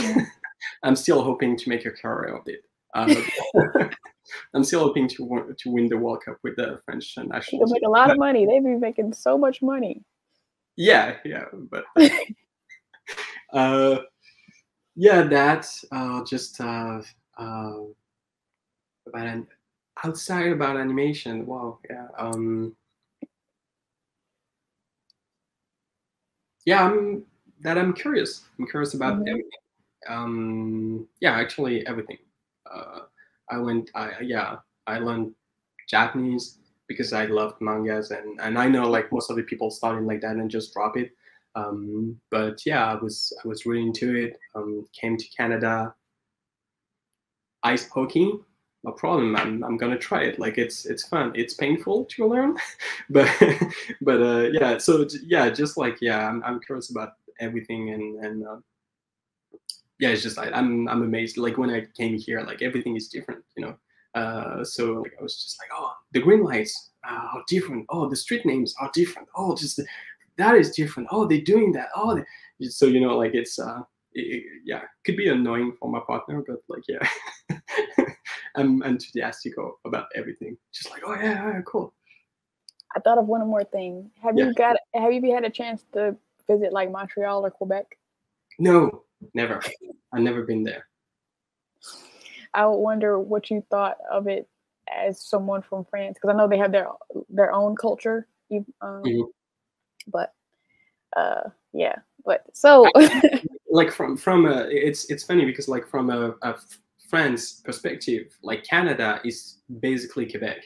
I'm 0.82 0.97
still 0.97 1.23
hoping 1.23 1.56
to 1.56 1.69
make 1.69 1.86
a 1.86 1.90
career 1.93 2.35
of 2.35 2.48
it. 2.48 2.65
Um, 2.94 3.16
I'm 4.55 4.65
still 4.65 4.81
hoping 4.81 5.06
to 5.09 5.55
to 5.56 5.70
win 5.70 5.89
the 5.89 5.98
World 5.98 6.24
Cup 6.24 6.39
with 6.43 6.56
the 6.56 6.81
French 6.85 7.15
national. 7.16 7.61
They'll 7.61 7.74
make 7.74 7.86
a 7.86 7.90
lot 7.90 8.11
of 8.11 8.19
money. 8.19 8.44
They'd 8.44 8.65
be 8.65 8.74
making 8.74 9.12
so 9.12 9.39
much 9.39 9.62
money. 9.62 10.02
Yeah, 10.76 11.16
yeah, 11.24 11.44
but 11.52 11.84
uh, 13.52 13.98
yeah, 14.96 15.22
that 15.22 15.66
uh, 15.92 16.24
just 16.24 16.60
uh, 16.60 17.01
uh, 17.38 17.74
about 19.06 19.26
an, 19.26 19.46
outside 20.02 20.51
about 20.52 20.76
animation. 20.76 21.46
Wow, 21.46 21.78
yeah, 21.88 22.09
um, 22.18 22.74
yeah, 26.64 26.84
I'm 26.84 27.24
that 27.60 27.78
I'm 27.78 27.92
curious. 27.92 28.42
I'm 28.59 28.66
curious 28.66 28.94
about 28.94 29.14
mm-hmm. 29.14 29.28
everything. 29.28 29.51
Um, 30.09 31.09
yeah, 31.20 31.32
actually 31.32 31.86
everything. 31.86 32.18
Uh, 32.70 33.01
I 33.48 33.59
went, 33.59 33.90
I 33.94 34.12
yeah, 34.22 34.56
I 34.88 34.98
learned 34.98 35.34
Japanese 35.88 36.59
because 36.89 37.12
I 37.12 37.27
loved 37.27 37.61
mangas, 37.61 38.11
and 38.11 38.40
and 38.40 38.59
I 38.59 38.69
know 38.69 38.89
like 38.90 39.12
most 39.12 39.31
of 39.31 39.36
the 39.36 39.43
people 39.43 39.70
starting 39.70 40.06
like 40.06 40.20
that 40.23 40.36
and 40.36 40.51
just 40.51 40.73
drop 40.73 40.97
it. 40.97 41.12
Um, 41.56 42.20
but 42.31 42.65
yeah, 42.66 42.86
I 42.86 42.94
was 42.97 43.32
I 43.44 43.48
was 43.48 43.66
really 43.66 43.82
into 43.82 44.15
it. 44.16 44.39
Um, 44.55 44.86
came 44.98 45.16
to 45.16 45.27
Canada. 45.36 45.94
Ice 47.62 47.89
hockey, 47.89 48.31
no 48.85 48.93
problem. 48.93 49.35
I'm, 49.36 49.65
I'm 49.65 49.77
gonna 49.78 49.98
try 49.98 50.24
it. 50.24 50.39
Like 50.39 50.59
it's 50.59 50.85
it's 50.85 51.09
fun. 51.09 51.32
It's 51.35 51.55
painful 51.55 52.05
to 52.05 52.27
learn, 52.27 52.56
but 53.11 53.28
but 54.02 54.20
uh, 54.20 54.48
yeah. 54.52 54.78
So 54.78 55.06
yeah, 55.24 55.48
just 55.51 55.77
like 55.78 55.98
yeah, 56.01 56.28
I'm, 56.28 56.43
I'm 56.44 56.61
curious 56.61 56.90
about 56.90 57.12
everything 57.40 57.90
and 57.90 58.24
and 58.24 58.47
uh, 58.47 58.56
yeah, 59.98 60.11
it's 60.11 60.23
just 60.23 60.36
like 60.36 60.52
I'm 60.52 60.86
I'm 60.89 61.02
amazed. 61.02 61.39
Like 61.39 61.56
when 61.56 61.70
I 61.70 61.86
came 61.97 62.19
here, 62.19 62.43
like 62.43 62.61
everything 62.62 62.97
is 62.97 63.09
different. 63.09 63.43
You 63.56 63.66
know, 63.66 63.77
Uh, 64.14 64.64
so 64.64 64.94
like 64.94 65.12
I 65.18 65.22
was 65.22 65.36
just 65.36 65.58
like, 65.60 65.70
oh, 65.74 65.92
the 66.12 66.20
green 66.20 66.44
lights 66.44 66.90
are 67.04 67.42
different. 67.48 67.86
Oh, 67.88 68.08
the 68.08 68.16
street 68.16 68.46
names 68.46 68.74
are 68.80 68.90
different. 68.94 69.28
Oh, 69.36 69.56
just 69.56 69.76
the, 69.76 69.86
that 70.36 70.54
is 70.54 70.70
different. 70.70 71.08
Oh, 71.10 71.26
they're 71.26 71.40
doing 71.40 71.72
that. 71.72 71.88
Oh, 71.94 72.14
they, 72.14 72.66
so 72.68 72.86
you 72.86 73.00
know, 73.00 73.16
like 73.16 73.34
it's 73.34 73.58
uh, 73.58 73.82
it, 74.12 74.44
yeah, 74.64 74.82
could 75.04 75.16
be 75.16 75.28
annoying 75.28 75.76
for 75.78 75.90
my 75.90 76.00
partner, 76.06 76.42
but 76.46 76.58
like 76.68 76.84
yeah, 76.88 77.56
I'm 78.56 78.82
enthusiastic 78.82 79.54
about 79.84 80.06
everything. 80.14 80.56
Just 80.72 80.90
like, 80.90 81.02
oh 81.06 81.14
yeah, 81.14 81.52
yeah, 81.52 81.60
cool. 81.66 81.92
I 82.96 83.00
thought 83.00 83.18
of 83.18 83.26
one 83.26 83.46
more 83.46 83.64
thing. 83.64 84.10
Have 84.22 84.38
yeah. 84.38 84.46
you 84.46 84.54
got? 84.54 84.76
Have 84.94 85.12
you 85.12 85.34
had 85.34 85.44
a 85.44 85.50
chance 85.50 85.84
to 85.92 86.16
visit 86.48 86.72
like 86.72 86.90
Montreal 86.90 87.44
or 87.44 87.50
Quebec? 87.50 87.98
No, 88.58 89.02
never. 89.34 89.60
I've 90.12 90.22
never 90.22 90.44
been 90.44 90.62
there. 90.62 90.86
I 92.55 92.66
wonder 92.66 93.18
what 93.18 93.51
you 93.51 93.64
thought 93.70 93.98
of 94.10 94.26
it 94.28 94.48
as 94.93 95.20
someone 95.20 95.62
from 95.62 95.85
France, 95.85 96.16
because 96.20 96.35
I 96.35 96.36
know 96.36 96.48
they 96.48 96.59
have 96.59 96.72
their 96.72 96.89
their 97.28 97.52
own 97.52 97.76
culture. 97.76 98.26
Um, 98.52 99.02
mm-hmm. 99.02 99.22
But 100.06 100.32
uh, 101.16 101.48
yeah, 101.72 101.97
but 102.24 102.44
so 102.52 102.86
like 103.70 103.90
from 103.90 104.16
from 104.16 104.47
a, 104.47 104.66
it's 104.70 105.10
it's 105.10 105.24
funny 105.24 105.44
because 105.44 105.68
like 105.68 105.86
from 105.89 106.10
a, 106.10 106.35
a 106.43 106.55
France 107.09 107.60
perspective, 107.64 108.36
like 108.43 108.64
Canada 108.64 109.20
is 109.24 109.59
basically 109.81 110.31
Quebec. 110.31 110.59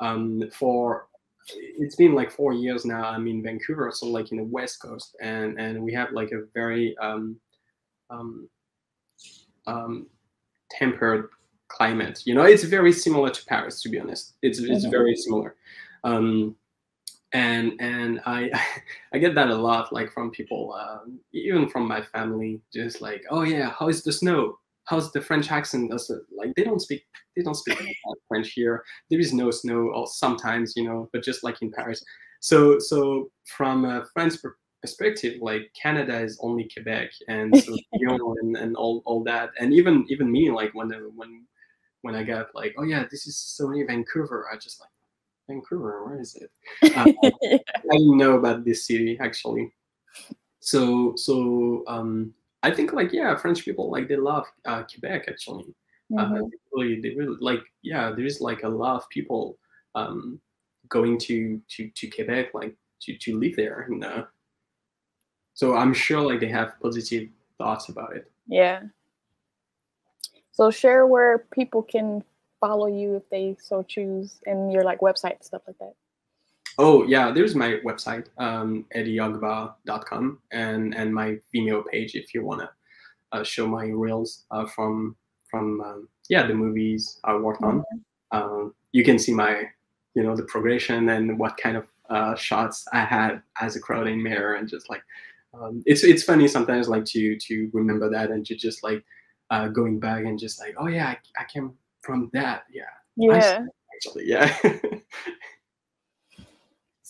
Um, 0.00 0.44
for 0.52 1.08
it's 1.56 1.96
been 1.96 2.14
like 2.14 2.30
four 2.30 2.52
years 2.52 2.84
now. 2.84 3.04
I'm 3.04 3.26
in 3.26 3.42
Vancouver, 3.42 3.90
so 3.92 4.06
like 4.06 4.30
in 4.32 4.38
the 4.38 4.44
West 4.44 4.80
Coast, 4.80 5.16
and 5.20 5.58
and 5.58 5.82
we 5.82 5.92
have 5.92 6.12
like 6.12 6.32
a 6.32 6.44
very 6.54 6.96
um, 6.98 7.36
um, 8.10 8.48
um, 9.66 10.06
tempered 10.70 11.28
climate. 11.68 12.22
You 12.24 12.34
know, 12.34 12.42
it's 12.42 12.64
very 12.64 12.92
similar 12.92 13.30
to 13.30 13.44
Paris, 13.46 13.80
to 13.82 13.88
be 13.88 13.98
honest. 13.98 14.34
It's 14.42 14.58
it's 14.58 14.84
very 14.84 15.16
similar. 15.16 15.56
Um, 16.04 16.56
and 17.32 17.72
and 17.80 18.20
I 18.26 18.50
I 19.14 19.18
get 19.18 19.34
that 19.34 19.48
a 19.48 19.54
lot, 19.54 19.92
like 19.92 20.12
from 20.12 20.30
people, 20.30 20.74
um, 20.74 21.20
even 21.32 21.68
from 21.68 21.86
my 21.86 22.02
family, 22.02 22.60
just 22.72 23.00
like, 23.00 23.22
oh 23.30 23.42
yeah, 23.42 23.72
how 23.78 23.88
is 23.88 24.02
the 24.02 24.12
snow? 24.12 24.58
How's 24.84 25.12
the 25.12 25.20
French 25.20 25.50
accent? 25.52 25.92
Like 26.36 26.54
they 26.56 26.64
don't 26.64 26.80
speak 26.80 27.04
they 27.36 27.42
don't 27.42 27.54
speak 27.54 27.78
French 28.28 28.52
here. 28.52 28.84
There 29.08 29.20
is 29.20 29.32
no 29.32 29.50
snow, 29.50 29.90
or 29.94 30.06
sometimes 30.06 30.74
you 30.76 30.84
know, 30.84 31.08
but 31.12 31.22
just 31.22 31.44
like 31.44 31.62
in 31.62 31.70
Paris. 31.70 32.04
So 32.40 32.78
so 32.78 33.30
from 33.56 33.84
a 33.84 34.04
French 34.12 34.34
perspective, 34.80 35.40
like 35.40 35.72
Canada 35.80 36.18
is 36.20 36.38
only 36.42 36.68
Quebec 36.72 37.10
and 37.28 37.56
so 37.64 37.76
and, 38.42 38.56
and 38.56 38.76
all, 38.76 39.02
all 39.04 39.22
that. 39.24 39.50
And 39.58 39.72
even 39.72 40.04
even 40.08 40.30
me, 40.30 40.50
like 40.50 40.74
when 40.74 40.90
when 41.16 41.46
when 42.02 42.14
I 42.14 42.22
got 42.22 42.54
like, 42.54 42.74
oh 42.78 42.84
yeah, 42.84 43.04
this 43.10 43.26
is 43.26 43.36
so 43.36 43.68
near 43.68 43.86
Vancouver, 43.86 44.48
I 44.52 44.56
just 44.56 44.80
like 44.80 44.90
Vancouver, 45.48 46.04
where 46.04 46.20
is 46.20 46.36
it? 46.36 46.50
Uh. 46.96 47.12
I 47.24 47.96
didn't 47.96 48.16
know 48.16 48.36
about 48.36 48.64
this 48.64 48.86
city 48.86 49.18
actually. 49.20 49.72
So 50.60 51.14
so 51.16 51.84
um 51.86 52.34
I 52.62 52.70
think 52.70 52.92
like 52.92 53.12
yeah, 53.12 53.34
French 53.36 53.64
people 53.64 53.90
like 53.90 54.08
they 54.08 54.16
love 54.16 54.46
uh, 54.64 54.82
Quebec 54.84 55.26
actually. 55.28 55.74
Uh, 56.16 56.24
mm-hmm. 56.24 56.34
Uh, 56.34 56.38
they 56.40 56.58
really, 56.74 57.00
they 57.00 57.10
really 57.14 57.36
like 57.40 57.62
yeah. 57.82 58.10
There 58.10 58.26
is 58.26 58.40
like 58.40 58.64
a 58.64 58.68
lot 58.68 58.96
of 58.96 59.08
people 59.08 59.58
um, 59.94 60.40
going 60.88 61.18
to 61.20 61.60
to 61.68 61.90
to 61.90 62.08
Quebec 62.08 62.48
like 62.52 62.76
to 63.02 63.16
to 63.16 63.38
live 63.38 63.56
there, 63.56 63.86
and 63.88 64.04
uh, 64.04 64.24
so 65.60 65.76
I'm 65.76 65.92
sure 65.92 66.22
like 66.22 66.40
they 66.40 66.48
have 66.48 66.72
positive 66.80 67.28
thoughts 67.58 67.90
about 67.90 68.16
it. 68.16 68.30
Yeah. 68.46 68.80
So 70.52 70.70
share 70.70 71.06
where 71.06 71.40
people 71.52 71.82
can 71.82 72.24
follow 72.60 72.86
you 72.86 73.16
if 73.16 73.28
they 73.28 73.58
so 73.60 73.82
choose, 73.82 74.40
and 74.46 74.72
your 74.72 74.84
like 74.84 75.00
website 75.00 75.44
stuff 75.44 75.60
like 75.66 75.76
that. 75.78 75.92
Oh 76.78 77.04
yeah, 77.04 77.30
there's 77.30 77.54
my 77.54 77.78
website, 77.84 78.28
um, 78.38 78.86
eddieyogba.com, 78.96 80.38
and 80.50 80.94
and 80.94 81.14
my 81.14 81.38
Vimeo 81.54 81.86
page 81.86 82.14
if 82.14 82.32
you 82.32 82.42
wanna 82.42 82.70
uh, 83.32 83.44
show 83.44 83.66
my 83.66 83.84
reels 83.84 84.46
uh, 84.50 84.64
from 84.64 85.14
from 85.50 85.82
um, 85.82 86.08
yeah 86.30 86.46
the 86.46 86.54
movies 86.54 87.20
I 87.24 87.36
worked 87.36 87.62
on. 87.62 87.80
Mm-hmm. 87.80 88.38
Um, 88.38 88.74
you 88.92 89.04
can 89.04 89.18
see 89.18 89.34
my 89.34 89.64
you 90.14 90.22
know 90.22 90.34
the 90.34 90.44
progression 90.44 91.10
and 91.10 91.38
what 91.38 91.58
kind 91.58 91.76
of 91.76 91.84
uh, 92.08 92.34
shots 92.34 92.86
I 92.94 93.00
had 93.04 93.42
as 93.60 93.76
a 93.76 93.80
crowding 93.80 94.22
mirror 94.22 94.54
and 94.54 94.66
just 94.66 94.88
like 94.88 95.02
um, 95.54 95.82
it's 95.86 96.04
it's 96.04 96.22
funny 96.22 96.46
sometimes 96.48 96.88
like 96.88 97.04
to 97.06 97.36
to 97.38 97.70
remember 97.72 98.10
that 98.10 98.30
and 98.30 98.44
to 98.46 98.54
just 98.54 98.82
like 98.82 99.02
uh, 99.50 99.68
going 99.68 99.98
back 99.98 100.24
and 100.24 100.38
just 100.38 100.60
like 100.60 100.74
oh 100.78 100.86
yeah 100.86 101.08
I, 101.08 101.18
I 101.40 101.44
came 101.52 101.72
from 102.02 102.30
that 102.32 102.62
yeah 102.72 102.84
yeah 103.16 103.64
actually 103.96 104.26
yeah 104.26 104.56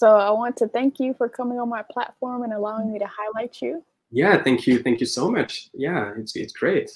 So 0.00 0.16
I 0.16 0.30
want 0.30 0.56
to 0.56 0.66
thank 0.66 0.98
you 0.98 1.12
for 1.12 1.28
coming 1.28 1.60
on 1.60 1.68
my 1.68 1.82
platform 1.82 2.42
and 2.42 2.54
allowing 2.54 2.90
me 2.90 2.98
to 2.98 3.06
highlight 3.06 3.60
you. 3.60 3.84
Yeah, 4.10 4.42
thank 4.42 4.66
you, 4.66 4.82
thank 4.82 4.98
you 4.98 5.04
so 5.04 5.30
much. 5.30 5.68
Yeah, 5.74 6.14
it's 6.16 6.34
it's 6.36 6.54
great. 6.54 6.90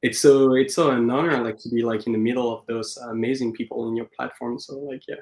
It's 0.00 0.18
so 0.18 0.54
it's 0.54 0.74
so 0.74 0.90
an 0.90 1.10
honor 1.10 1.44
like 1.44 1.58
to 1.58 1.68
be 1.68 1.82
like 1.82 2.06
in 2.06 2.14
the 2.14 2.18
middle 2.18 2.50
of 2.50 2.64
those 2.64 2.96
amazing 2.96 3.52
people 3.52 3.88
in 3.88 3.94
your 3.94 4.08
platform. 4.16 4.58
So 4.58 4.78
like 4.78 5.02
yeah, 5.06 5.16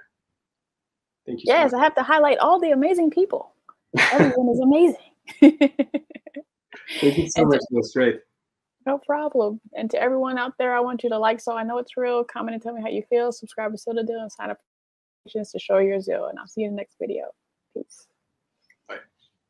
thank 1.26 1.40
you. 1.40 1.46
Yes, 1.48 1.72
so 1.72 1.78
I 1.78 1.82
have 1.82 1.96
to 1.96 2.04
highlight 2.04 2.38
all 2.38 2.60
the 2.60 2.70
amazing 2.70 3.10
people. 3.10 3.52
Everyone 4.12 4.48
is 4.50 4.60
amazing. 4.60 5.10
thank 5.40 7.18
you 7.18 7.28
so 7.28 7.42
and 7.42 7.48
much. 7.48 7.60
That's 7.70 7.92
great. 7.92 8.16
No 8.86 8.98
problem. 8.98 9.60
And 9.76 9.90
to 9.90 10.00
everyone 10.00 10.38
out 10.38 10.52
there, 10.58 10.74
I 10.74 10.80
want 10.80 11.02
you 11.02 11.10
to 11.10 11.18
like 11.18 11.40
So 11.40 11.56
I 11.56 11.64
Know 11.64 11.78
It's 11.78 11.96
Real, 11.96 12.22
comment 12.22 12.54
and 12.54 12.62
tell 12.62 12.72
me 12.72 12.80
how 12.80 12.88
you 12.88 13.02
feel, 13.10 13.32
subscribe 13.32 13.72
to 13.72 13.78
Citadel, 13.78 14.20
and 14.20 14.30
sign 14.30 14.50
up 14.50 14.58
for 15.24 15.44
to 15.44 15.58
show 15.58 15.78
your 15.78 16.00
zeal. 16.00 16.26
And 16.26 16.38
I'll 16.38 16.46
see 16.46 16.62
you 16.62 16.68
in 16.68 16.74
the 16.74 16.78
next 16.78 16.96
video. 17.00 17.24
Peace. 17.74 18.06